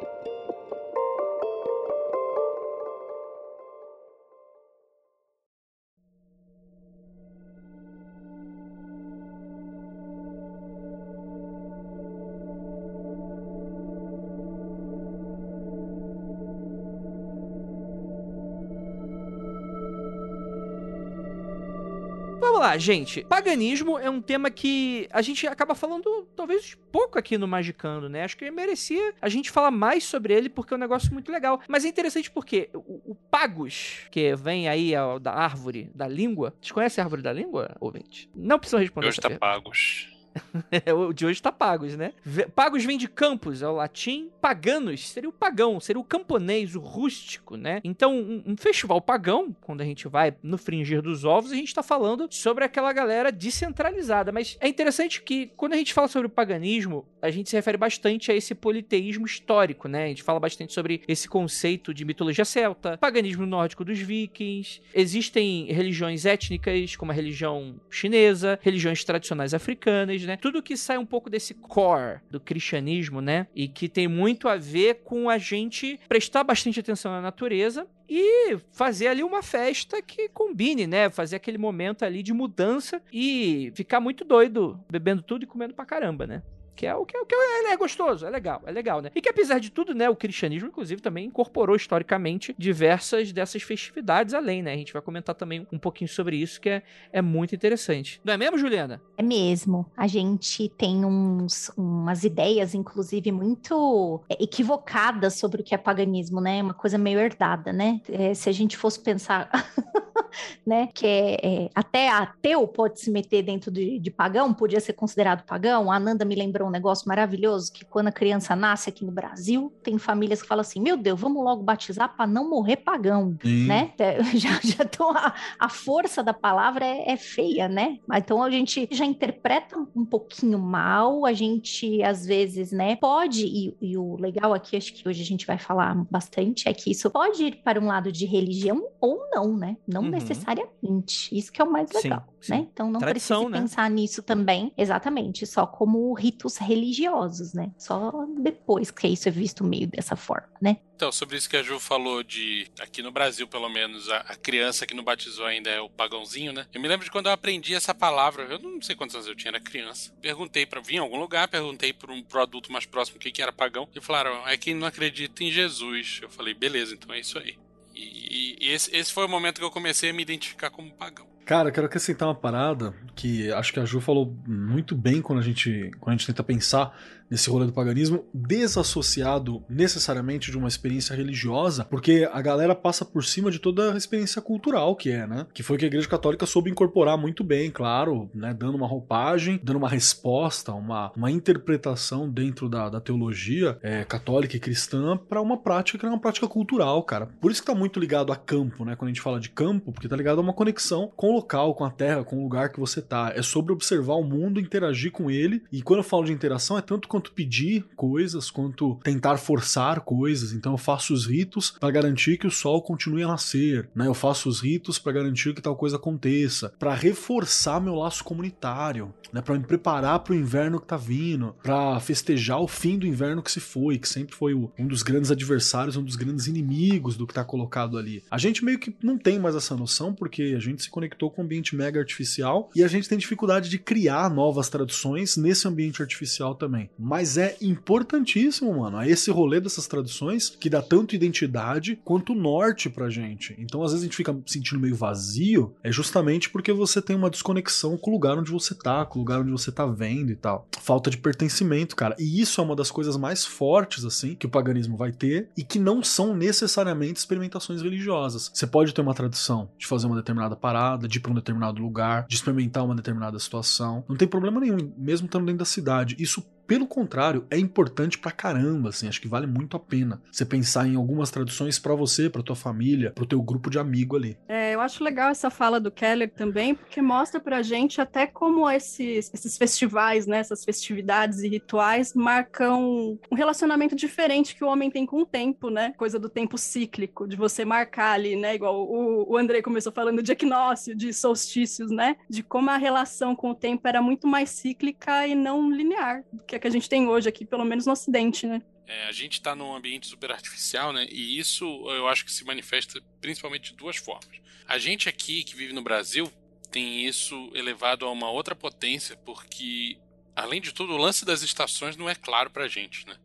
Lá, 22.72 22.78
gente. 22.78 23.24
Paganismo 23.25 23.98
é 23.98 24.10
um 24.10 24.22
tema 24.22 24.50
que 24.50 25.08
a 25.12 25.22
gente 25.22 25.48
acaba 25.48 25.75
falando 25.75 26.28
talvez 26.36 26.78
pouco 26.92 27.18
aqui 27.18 27.38
no 27.38 27.48
Magicando, 27.48 28.10
né? 28.10 28.24
Acho 28.24 28.38
que 28.38 28.50
merecia 28.50 29.13
a 29.22 29.30
gente 29.30 29.51
falar 29.51 29.72
mais 29.72 30.04
sobre 30.04 30.34
ele 30.34 30.50
porque 30.50 30.74
é 30.74 30.78
um 30.78 30.80
negócio 30.80 31.12
muito 31.13 31.32
legal. 31.32 31.62
Mas 31.68 31.86
é 31.86 31.88
interessante 31.88 32.30
porque 32.32 32.70
o, 32.74 33.12
o 33.12 33.16
Pagus, 33.16 34.08
que 34.12 34.36
vem 34.36 34.68
aí 34.68 34.94
da 35.22 35.34
árvore 35.34 35.90
da 35.94 36.08
língua. 36.08 36.54
Vocês 36.62 36.72
conhecem 36.72 37.01
a 37.01 37.06
árvore 37.06 37.22
da 37.22 37.34
língua, 37.34 37.75
ouvinte? 37.80 38.30
Não 38.36 38.60
precisam 38.60 38.80
responder 38.80 39.08
Hoje 39.08 39.20
essa 39.20 39.22
tá 39.22 39.30
pergunta. 39.30 39.46
pagos. 39.46 40.11
o 40.95 41.13
de 41.13 41.25
hoje 41.25 41.41
tá 41.41 41.51
pagos, 41.51 41.95
né? 41.95 42.13
Pagos 42.55 42.83
vem 42.83 42.97
de 42.97 43.07
campus, 43.07 43.61
é 43.61 43.67
o 43.67 43.73
latim. 43.75 44.29
Paganos 44.41 45.09
seria 45.09 45.29
o 45.29 45.33
pagão, 45.33 45.79
seria 45.79 46.00
o 46.00 46.03
camponês, 46.03 46.75
o 46.75 46.79
rústico, 46.79 47.55
né? 47.55 47.81
Então, 47.83 48.15
um, 48.15 48.43
um 48.47 48.57
festival 48.57 49.01
pagão, 49.01 49.55
quando 49.61 49.81
a 49.81 49.85
gente 49.85 50.07
vai 50.07 50.33
no 50.41 50.57
fringir 50.57 51.01
dos 51.01 51.25
ovos, 51.25 51.51
a 51.51 51.55
gente 51.55 51.73
tá 51.73 51.83
falando 51.83 52.27
sobre 52.29 52.63
aquela 52.63 52.91
galera 52.93 53.31
descentralizada. 53.31 54.31
Mas 54.31 54.57
é 54.59 54.67
interessante 54.67 55.21
que 55.21 55.51
quando 55.57 55.73
a 55.73 55.77
gente 55.77 55.93
fala 55.93 56.07
sobre 56.07 56.27
o 56.27 56.29
paganismo, 56.29 57.05
a 57.21 57.29
gente 57.29 57.50
se 57.50 57.55
refere 57.55 57.77
bastante 57.77 58.31
a 58.31 58.35
esse 58.35 58.55
politeísmo 58.55 59.25
histórico, 59.25 59.88
né? 59.88 60.05
A 60.05 60.07
gente 60.07 60.23
fala 60.23 60.39
bastante 60.39 60.73
sobre 60.73 61.01
esse 61.07 61.27
conceito 61.27 61.93
de 61.93 62.03
mitologia 62.05 62.45
celta, 62.45 62.97
paganismo 62.97 63.45
nórdico 63.45 63.85
dos 63.85 64.00
vikings. 64.00 64.81
Existem 64.93 65.65
religiões 65.71 66.25
étnicas, 66.25 66.95
como 66.95 67.11
a 67.11 67.15
religião 67.15 67.79
chinesa, 67.89 68.59
religiões 68.61 69.03
tradicionais 69.03 69.53
africanas, 69.53 70.21
né? 70.28 70.38
Tudo 70.38 70.62
que 70.62 70.75
sai 70.78 70.98
um 70.98 71.06
pouco 71.06 71.30
desse 71.30 71.54
core 71.54 72.20
do 72.30 72.40
cristianismo, 72.40 73.22
né? 73.22 73.48
E 73.56 73.68
que 73.68 73.88
tem 73.90 74.08
muito 74.08 74.48
a 74.48 74.56
ver 74.56 75.01
com 75.04 75.30
a 75.30 75.38
gente 75.38 76.00
prestar 76.08 76.44
bastante 76.44 76.80
atenção 76.80 77.12
na 77.12 77.22
natureza 77.22 77.88
e 78.10 78.58
fazer 78.72 79.08
ali 79.08 79.24
uma 79.24 79.42
festa 79.42 80.01
que 80.01 80.28
combine, 80.30 80.86
né? 80.86 81.10
Fazer 81.10 81.38
aquele 81.38 81.58
momento 81.58 82.04
ali 82.04 82.22
de 82.22 82.34
mudança 82.34 83.01
e 83.12 83.72
ficar 83.74 84.00
muito 84.00 84.25
doido, 84.25 84.80
bebendo 84.90 85.22
tudo 85.22 85.44
e 85.44 85.48
comendo 85.48 85.74
pra 85.74 85.86
caramba, 85.86 86.28
né? 86.28 86.44
Que 86.75 86.88
é 86.88 86.96
o 86.96 87.06
que, 87.06 87.16
é, 87.16 87.25
que 87.25 87.36
é, 87.36 87.74
é 87.74 87.78
gostoso, 87.78 88.25
é 88.25 88.30
legal, 88.30 88.62
é 88.66 88.72
legal, 88.72 89.01
né? 89.01 89.12
E 89.16 89.22
que 89.22 89.30
apesar 89.30 89.60
de 89.60 89.72
tudo, 89.72 89.94
né, 89.94 90.10
o 90.10 90.16
cristianismo, 90.16 90.70
inclusive, 90.70 91.01
também 91.01 91.25
incorporou 91.25 91.75
historicamente 91.75 92.56
diversas 92.58 93.32
dessas 93.32 93.62
festividades 93.62 94.34
além, 94.34 94.63
né? 94.63 94.74
A 94.74 94.78
gente 94.78 94.94
vai 94.94 95.01
comentar 95.01 95.36
também 95.36 95.68
um 95.72 95.78
pouquinho 95.78 96.08
sobre 96.08 96.38
isso, 96.38 96.60
que 96.60 96.70
é, 96.70 96.84
é 97.12 97.22
muito 97.22 97.54
interessante. 97.54 98.22
Não 98.24 98.34
é 98.34 98.38
mesmo, 98.38 98.58
Juliana? 98.58 99.01
É 99.18 99.24
mesmo. 99.24 99.86
A 99.96 100.08
gente 100.08 100.70
tem 100.70 101.06
uns, 101.06 101.70
umas 101.78 102.24
ideias, 102.24 102.74
inclusive, 102.74 103.32
muito 103.32 104.22
é, 104.30 104.44
equivocadas 104.44 105.36
sobre 105.36 105.62
o 105.62 105.63
que 105.63 105.75
é 105.75 105.78
paganismo, 105.78 106.42
né? 106.42 106.62
Uma 106.62 106.74
coisa 106.74 106.98
meio 106.98 107.20
herdada, 107.20 107.72
né? 107.72 108.01
É, 108.10 108.34
se 108.34 108.50
a 108.50 108.51
gente 108.51 108.78
fosse 108.78 109.00
pensar, 109.00 109.50
né? 110.66 110.88
Que 110.94 111.06
é, 111.06 111.40
é, 111.44 111.70
até 111.75 112.10
ateu 112.10 112.68
pode 112.68 113.00
se 113.00 113.12
meter 113.12 113.44
dentro 113.44 113.72
de, 113.72 114.00
de 114.00 114.12
pagão, 114.12 114.54
podia 114.54 114.80
ser 114.80 114.94
considerado 114.94 115.46
pagão. 115.46 115.92
A 115.92 115.96
Ananda 115.96 116.25
me 116.25 116.36
lembrou 116.36 116.61
um 116.63 116.70
negócio 116.70 117.08
maravilhoso, 117.08 117.72
que 117.72 117.84
quando 117.86 118.08
a 118.08 118.12
criança 118.12 118.56
nasce 118.56 118.89
aqui 118.89 119.06
no 119.06 119.12
Brasil, 119.12 119.72
tem 119.84 119.98
famílias 119.98 120.41
que 120.41 120.48
falam 120.48 120.62
assim, 120.62 120.80
meu 120.82 120.98
Deus, 120.98 121.20
vamos 121.20 121.44
logo 121.44 121.63
batizar 121.63 122.15
para 122.15 122.27
não 122.27 122.50
morrer 122.50 122.77
pagão 122.77 123.38
Sim. 123.41 123.68
né? 123.68 123.91
É, 124.00 124.22
Já, 124.41 124.60
já 124.63 124.86
tô, 124.86 125.10
a, 125.12 125.34
a 125.60 125.70
força 125.70 126.24
da 126.24 126.34
palavra 126.34 126.86
é, 126.86 127.12
é 127.12 127.18
feia, 127.18 127.68
né? 127.68 127.98
Então 128.13 128.41
a 128.41 128.50
gente 128.50 128.88
já 128.91 129.06
interpreta 129.06 129.77
um 129.96 130.06
pouquinho 130.06 130.58
mal, 130.60 131.25
a 131.25 131.34
gente 131.34 132.01
às 132.03 132.25
vezes, 132.25 132.72
né, 132.72 132.96
pode, 132.96 133.46
e, 133.46 133.75
e 133.82 133.98
o 133.98 134.15
legal 134.18 134.53
aqui, 134.53 134.75
acho 134.77 134.94
que 134.94 135.08
hoje 135.08 135.22
a 135.22 135.25
gente 135.25 135.46
vai 135.46 135.58
falar 135.58 135.96
bastante, 136.10 136.68
é 136.68 136.74
que 136.74 136.91
isso 136.91 137.10
pode 137.10 137.44
ir 137.44 137.56
para 137.63 137.80
um 137.80 137.88
lado 137.88 138.12
de 138.12 138.25
religião 138.25 138.88
ou 139.00 139.20
não, 139.32 139.56
né? 139.58 139.77
Não 139.88 140.01
Uhum. 140.03 140.10
necessariamente. 140.10 141.36
Isso 141.38 141.51
que 141.51 141.62
é 141.62 141.65
o 141.65 141.72
mais 141.72 141.89
Sim, 141.89 141.98
legal, 142.03 142.24
sim. 142.39 142.51
né? 142.53 142.68
Então 142.72 142.89
não 142.91 143.00
Tradição, 143.00 143.41
precisa 143.46 143.56
né? 143.56 143.62
pensar 143.62 143.89
nisso 143.89 144.24
também, 144.24 144.72
exatamente, 144.77 145.46
só 145.46 145.65
como 145.65 146.13
ritos 146.13 146.50
religiosos, 146.58 147.53
né? 147.53 147.72
Só 147.77 148.12
depois 148.39 148.91
que 148.91 149.08
isso 149.08 149.27
é 149.27 149.31
visto 149.31 149.63
meio 149.63 149.88
dessa 149.88 150.15
forma, 150.15 150.50
né? 150.62 150.77
Então, 150.96 151.12
sobre 151.12 151.36
isso 151.36 151.50
que 151.50 151.58
a 151.58 151.63
Ju 151.63 151.79
falou 151.79 152.22
de, 152.22 152.67
aqui 152.79 153.01
no 153.01 153.12
Brasil, 153.12 153.48
pelo 153.48 153.67
menos, 153.70 154.08
a, 154.08 154.17
a 154.17 154.36
criança 154.36 154.86
que 154.86 154.93
não 154.93 155.03
batizou 155.03 155.46
ainda 155.46 155.67
é 155.67 155.81
o 155.81 155.89
pagãozinho, 155.89 156.53
né? 156.53 156.67
Eu 156.72 156.79
me 156.79 156.88
lembro 156.88 157.03
de 157.03 157.10
quando 157.10 157.25
eu 157.25 157.31
aprendi 157.31 157.74
essa 157.74 157.93
palavra, 157.93 158.43
eu 158.43 158.60
não 158.60 158.79
sei 158.79 158.96
quantos 158.96 159.15
anos 159.15 159.27
eu 159.27 159.36
tinha, 159.36 159.50
era 159.50 159.60
criança. 159.60 160.13
Perguntei 160.22 160.63
para 160.63 160.79
vir 160.79 160.98
em 160.98 161.00
algum 161.00 161.20
lugar, 161.20 161.48
perguntei 161.48 161.91
para 161.91 162.12
um 162.13 162.22
pro 162.22 162.41
adulto 162.41 162.72
mais 162.72 162.86
próximo 162.86 163.17
o 163.17 163.20
que, 163.20 163.31
que 163.31 163.41
era 163.41 163.51
pagão, 163.51 163.89
e 163.96 164.00
falaram, 164.00 164.48
é 164.48 164.55
quem 164.58 164.75
não 164.75 164.86
acredita 164.86 165.43
em 165.43 165.51
Jesus. 165.51 166.20
Eu 166.22 166.29
falei, 166.29 166.53
beleza, 166.53 166.93
então 166.93 167.12
é 167.15 167.20
isso 167.20 167.39
aí. 167.39 167.58
E, 167.96 168.58
e 168.60 168.72
esse, 168.72 168.96
esse 168.96 169.12
foi 169.12 169.25
o 169.25 169.29
momento 169.29 169.58
que 169.58 169.65
eu 169.65 169.72
comecei 169.72 170.12
a 170.12 170.13
me 170.13 170.22
identificar 170.22 170.70
como 170.70 170.93
pagão. 170.93 171.30
Cara, 171.45 171.69
eu 171.69 171.74
quero 171.74 171.88
acrescentar 171.88 172.27
uma 172.27 172.36
parada 172.36 172.93
que 173.15 173.51
acho 173.51 173.74
que 173.74 173.79
a 173.79 173.86
Ju 173.86 174.00
falou 174.00 174.33
muito 174.48 174.95
bem 174.95 175.21
quando 175.21 175.39
a 175.39 175.43
gente, 175.43 175.91
quando 176.00 176.15
a 176.15 176.17
gente 176.17 176.27
tenta 176.27 176.43
pensar 176.43 176.95
nesse 177.31 177.50
rolê 177.50 177.65
do 177.65 177.71
paganismo, 177.71 178.25
desassociado 178.33 179.63
necessariamente 179.69 180.51
de 180.51 180.57
uma 180.57 180.67
experiência 180.67 181.15
religiosa, 181.15 181.86
porque 181.86 182.29
a 182.29 182.41
galera 182.41 182.75
passa 182.75 183.05
por 183.05 183.24
cima 183.24 183.50
de 183.50 183.57
toda 183.57 183.93
a 183.93 183.98
experiência 183.98 184.41
cultural 184.41 184.98
que 184.98 185.10
é, 185.10 185.25
né? 185.25 185.48
Que 185.53 185.63
foi 185.63 185.77
que 185.77 185.86
a 185.86 185.88
Igreja 185.88 186.10
Católica 186.10 186.45
soube 186.45 186.69
incorporar 186.69 187.17
muito 187.17 187.41
bem, 187.41 187.71
claro, 187.71 188.29
né? 188.36 188.53
Dando 188.53 188.75
uma 188.75 188.86
roupagem, 188.86 189.62
dando 189.63 189.77
uma 189.77 189.88
resposta, 189.88 190.74
uma, 190.74 191.13
uma 191.15 191.31
interpretação 191.31 192.29
dentro 192.29 192.67
da, 192.67 192.89
da 192.89 193.00
teologia 193.00 193.77
é, 193.81 194.03
católica 194.03 194.57
e 194.57 194.60
cristã 194.60 195.15
para 195.15 195.41
uma 195.41 195.55
prática 195.55 195.98
que 195.98 196.05
é 196.05 196.10
uma 196.10 196.19
prática 196.19 196.50
cultural, 196.50 197.01
cara. 197.03 197.27
Por 197.39 197.50
isso 197.50 197.62
que 197.62 197.67
tá 197.67 197.75
muito 197.75 197.98
ligado 197.98 198.33
a 198.33 198.36
campo, 198.36 198.83
né? 198.83 198.98
Quando 198.98 199.07
a 199.07 199.13
gente 199.13 199.21
fala 199.21 199.39
de 199.39 199.50
campo, 199.50 199.93
porque 199.93 200.10
tá 200.10 200.17
ligado 200.17 200.39
a 200.39 200.41
uma 200.41 200.53
conexão 200.53 201.10
com 201.15 201.30
o 201.31 201.35
local, 201.35 201.73
com 201.73 201.83
a 201.83 201.89
terra, 201.89 202.23
com 202.23 202.39
o 202.39 202.43
lugar 202.43 202.71
que 202.71 202.79
você 202.79 203.01
tá. 203.01 203.31
É 203.35 203.41
sobre 203.41 203.73
observar 203.73 204.15
o 204.15 204.23
mundo, 204.23 204.59
interagir 204.59 205.11
com 205.11 205.29
ele. 205.29 205.63
E 205.71 205.81
quando 205.81 206.00
eu 206.00 206.03
falo 206.03 206.25
de 206.25 206.33
interação, 206.33 206.77
é 206.77 206.81
tanto 206.81 207.07
quanto 207.07 207.31
pedir 207.31 207.85
coisas, 207.95 208.50
quanto 208.51 209.00
tentar 209.03 209.38
forçar 209.38 210.01
coisas. 210.01 210.53
Então 210.53 210.73
eu 210.73 210.77
faço 210.77 211.13
os 211.13 211.25
ritos 211.25 211.71
para 211.79 211.91
garantir 211.91 212.38
que 212.38 212.47
o 212.47 212.51
sol 212.51 212.81
continue 212.81 213.23
a 213.23 213.27
nascer, 213.27 213.89
né? 213.95 214.07
Eu 214.07 214.13
faço 214.13 214.50
os 214.50 214.61
ritos 214.61 215.00
para 215.00 215.11
garantir 215.13 215.53
que 215.53 215.61
tal 215.61 215.75
coisa 215.75 215.95
aconteça, 215.95 216.73
para 216.77 216.93
reforçar 216.93 217.81
meu 217.81 217.95
laço 217.95 218.23
comunitário, 218.23 219.13
né? 219.31 219.41
Para 219.41 219.57
me 219.57 219.65
preparar 219.65 220.19
para 220.19 220.33
o 220.33 220.35
inverno 220.35 220.79
que 220.79 220.88
tá 220.88 220.97
vindo, 220.97 221.55
para 221.63 222.00
festejar 222.00 222.59
o 222.59 222.67
fim 222.67 222.97
do 222.97 223.07
inverno 223.07 223.41
que 223.41 223.51
se 223.51 223.59
foi, 223.59 223.97
que 223.97 224.07
sempre 224.07 224.35
foi 224.35 224.53
um 224.53 224.88
dos 224.88 225.03
grandes 225.03 225.31
adversários, 225.31 225.97
um 225.97 226.03
dos 226.03 226.15
grandes 226.15 226.47
inimigos 226.47 227.15
do 227.15 227.25
que 227.25 227.33
tá 227.33 227.43
colocado 227.43 227.97
ali. 227.97 228.23
A 228.29 228.38
gente 228.38 228.63
meio 228.63 228.79
que 228.79 228.95
não 229.01 229.17
tem 229.17 229.39
mais 229.39 229.55
essa 229.55 229.75
noção 229.75 230.13
porque 230.13 230.53
a 230.55 230.59
gente 230.59 230.83
se 230.83 230.89
conectou 230.89 231.21
com 231.30 231.42
um 231.42 231.46
ambiente 231.46 231.75
mega 231.75 232.00
artificial 232.00 232.70
e 232.75 232.84
a 232.84 232.88
gente 232.88 233.08
tem 233.08 233.18
dificuldade 233.18 233.70
de 233.70 233.78
criar 233.78 234.30
novas 234.30 234.70
traduções 234.70 235.38
nesse 235.38 235.68
ambiente 235.68 236.01
artificial 236.01 236.56
também. 236.56 236.90
Mas 236.98 237.38
é 237.38 237.58
importantíssimo, 237.62 238.80
mano. 238.80 239.01
É 239.01 239.10
esse 239.10 239.30
rolê 239.32 239.60
dessas 239.60 239.88
traduções 239.88 240.50
que 240.50 240.70
dá 240.70 240.82
tanto 240.82 241.16
identidade 241.16 242.00
quanto 242.04 242.34
norte 242.34 242.90
pra 242.90 243.10
gente. 243.10 243.56
Então, 243.58 243.84
às 243.84 243.92
vezes 243.92 244.04
a 244.04 244.08
gente 244.08 244.18
fica 244.18 244.38
sentindo 244.46 244.80
meio 244.80 244.96
vazio, 244.96 245.75
é 245.84 245.92
justamente 245.92 246.50
porque 246.50 246.74
você 246.74 247.01
tem 247.01 247.16
uma 247.16 247.30
desconexão 247.30 247.98
com 247.98 248.10
o 248.10 248.13
lugar 248.13 248.38
onde 248.38 248.51
você 248.51 248.74
tá, 248.74 249.06
com 249.06 249.20
o 249.20 249.22
lugar 249.22 249.42
onde 249.42 249.51
você 249.51 249.72
tá 249.72 249.86
vendo 249.86 250.32
e 250.32 250.36
tal. 250.36 250.68
Falta 250.82 251.10
de 251.10 251.18
pertencimento, 251.18 251.96
cara. 251.96 252.16
E 252.20 252.42
isso 252.42 252.62
é 252.62 252.63
uma 252.63 252.75
das 252.75 252.92
coisas 252.92 253.18
mais 253.18 253.46
fortes, 253.46 254.06
assim, 254.06 254.36
que 254.36 254.46
o 254.46 254.50
paganismo 254.50 254.98
vai 254.98 255.12
ter 255.12 255.50
e 255.58 255.63
que 255.63 255.80
não 255.80 256.04
são 256.04 256.36
necessariamente 256.36 257.20
experimentações 257.20 257.82
religiosas. 257.82 258.51
Você 258.54 258.68
pode 258.68 258.94
ter 258.94 259.01
uma 259.01 259.13
tradição 259.13 259.70
de 259.78 259.88
fazer 259.88 260.08
uma 260.08 260.16
determinada 260.16 260.56
parada, 260.56 261.08
de 261.12 261.18
ir 261.20 261.22
pra 261.22 261.32
um 261.32 261.36
determinado 261.36 261.82
lugar, 261.82 262.25
de 262.27 262.36
experimentar 262.36 262.84
uma 262.84 262.96
determinada 262.96 263.38
situação. 263.38 264.03
Não 264.08 264.15
tem 264.15 264.27
problema 264.27 264.60
nenhum, 264.60 264.94
mesmo 264.98 265.25
estando 265.25 265.46
dentro 265.46 265.60
da 265.60 265.65
cidade. 265.65 266.15
Isso 266.18 266.44
pelo 266.72 266.88
contrário, 266.88 267.46
é 267.51 267.58
importante 267.58 268.18
pra 268.18 268.32
caramba, 268.32 268.88
assim, 268.88 269.06
acho 269.06 269.20
que 269.20 269.28
vale 269.28 269.46
muito 269.46 269.75
a 269.75 269.80
pena 269.80 270.22
você 270.32 270.46
pensar 270.46 270.88
em 270.88 270.96
algumas 270.96 271.30
traduções 271.30 271.78
pra 271.78 271.94
você, 271.94 272.30
pra 272.30 272.42
tua 272.42 272.56
família, 272.56 273.12
pro 273.12 273.25
teu 273.25 273.42
grupo 273.42 273.70
de 273.70 273.78
amigo 273.78 274.16
ali. 274.16 274.38
É, 274.48 274.74
eu 274.74 274.80
acho 274.80 275.04
legal 275.04 275.30
essa 275.30 275.50
fala 275.50 275.82
do 275.82 275.92
Keller 275.92 276.32
também, 276.32 276.74
porque 276.74 277.01
mostra 277.01 277.42
pra 277.42 277.62
gente 277.62 278.00
até 278.00 278.25
como 278.25 278.70
esses, 278.70 279.30
esses 279.34 279.58
festivais, 279.58 280.25
né, 280.25 280.38
essas 280.38 280.63
festividades 280.63 281.40
e 281.40 281.50
rituais 281.50 282.13
marcam 282.13 283.20
um 283.30 283.36
relacionamento 283.36 283.94
diferente 283.94 284.56
que 284.56 284.63
o 284.63 284.68
homem 284.70 284.90
tem 284.90 285.06
com 285.06 285.24
o 285.24 285.25
tempo, 285.25 285.70
né? 285.70 285.94
Coisa 285.98 286.18
do 286.18 286.30
tempo 286.30 286.58
cíclico, 286.58 287.28
de 287.28 287.36
você 287.36 287.66
marcar 287.66 288.13
ali, 288.13 288.38
né? 288.38 288.56
Igual 288.56 288.90
o, 288.90 289.34
o 289.34 289.38
André 289.38 289.62
começou 289.62 289.92
falando 289.92 290.24
de 290.24 290.32
equinócio, 290.32 290.96
de 290.96 291.12
solstícios, 291.12 291.92
né? 291.92 292.16
De 292.30 292.42
como 292.42 292.70
a 292.70 292.78
relação 292.78 293.36
com 293.36 293.50
o 293.50 293.56
tempo 293.56 293.86
era 293.90 294.01
muito 294.01 294.25
mais 294.25 294.51
cíclica 294.51 295.28
e 295.28 295.36
não 295.36 295.70
linear 295.70 296.24
do 296.32 296.42
que 296.44 296.61
que 296.62 296.68
a 296.68 296.72
gente 296.72 296.88
tem 296.88 297.08
hoje 297.08 297.27
aqui, 297.27 297.46
pelo 297.46 297.65
menos 297.65 297.86
no 297.86 297.91
Ocidente, 297.91 298.48
né? 298.48 298.62
É, 298.88 299.08
a 299.08 299.12
gente 299.12 299.34
está 299.34 299.56
num 299.56 299.75
ambiente 299.75 300.08
super 300.08 300.32
artificial, 300.32 300.94
né? 300.94 301.08
E 301.10 301.38
isso 301.38 301.65
eu 301.89 302.08
acho 302.08 302.25
que 302.25 302.32
se 302.32 302.44
manifesta 302.46 303.01
principalmente 303.20 303.72
de 303.72 303.77
duas 303.77 303.98
formas. 303.98 304.39
A 304.68 304.77
gente 304.77 305.10
aqui 305.10 305.44
que 305.44 305.56
vive 305.56 305.74
no 305.74 305.82
Brasil 305.82 306.32
tem 306.72 307.06
isso 307.06 307.51
elevado 307.53 308.06
a 308.06 308.12
uma 308.12 308.30
outra 308.30 308.56
potência, 308.56 309.18
porque 309.18 309.98
além 310.36 310.62
de 310.62 310.74
tudo, 310.74 310.94
o 310.94 310.98
lance 310.98 311.25
das 311.25 311.41
estações 311.41 311.98
não 311.98 312.10
é 312.10 312.15
claro 312.15 312.50
pra 312.50 312.68
gente, 312.68 313.06
né? 313.08 313.15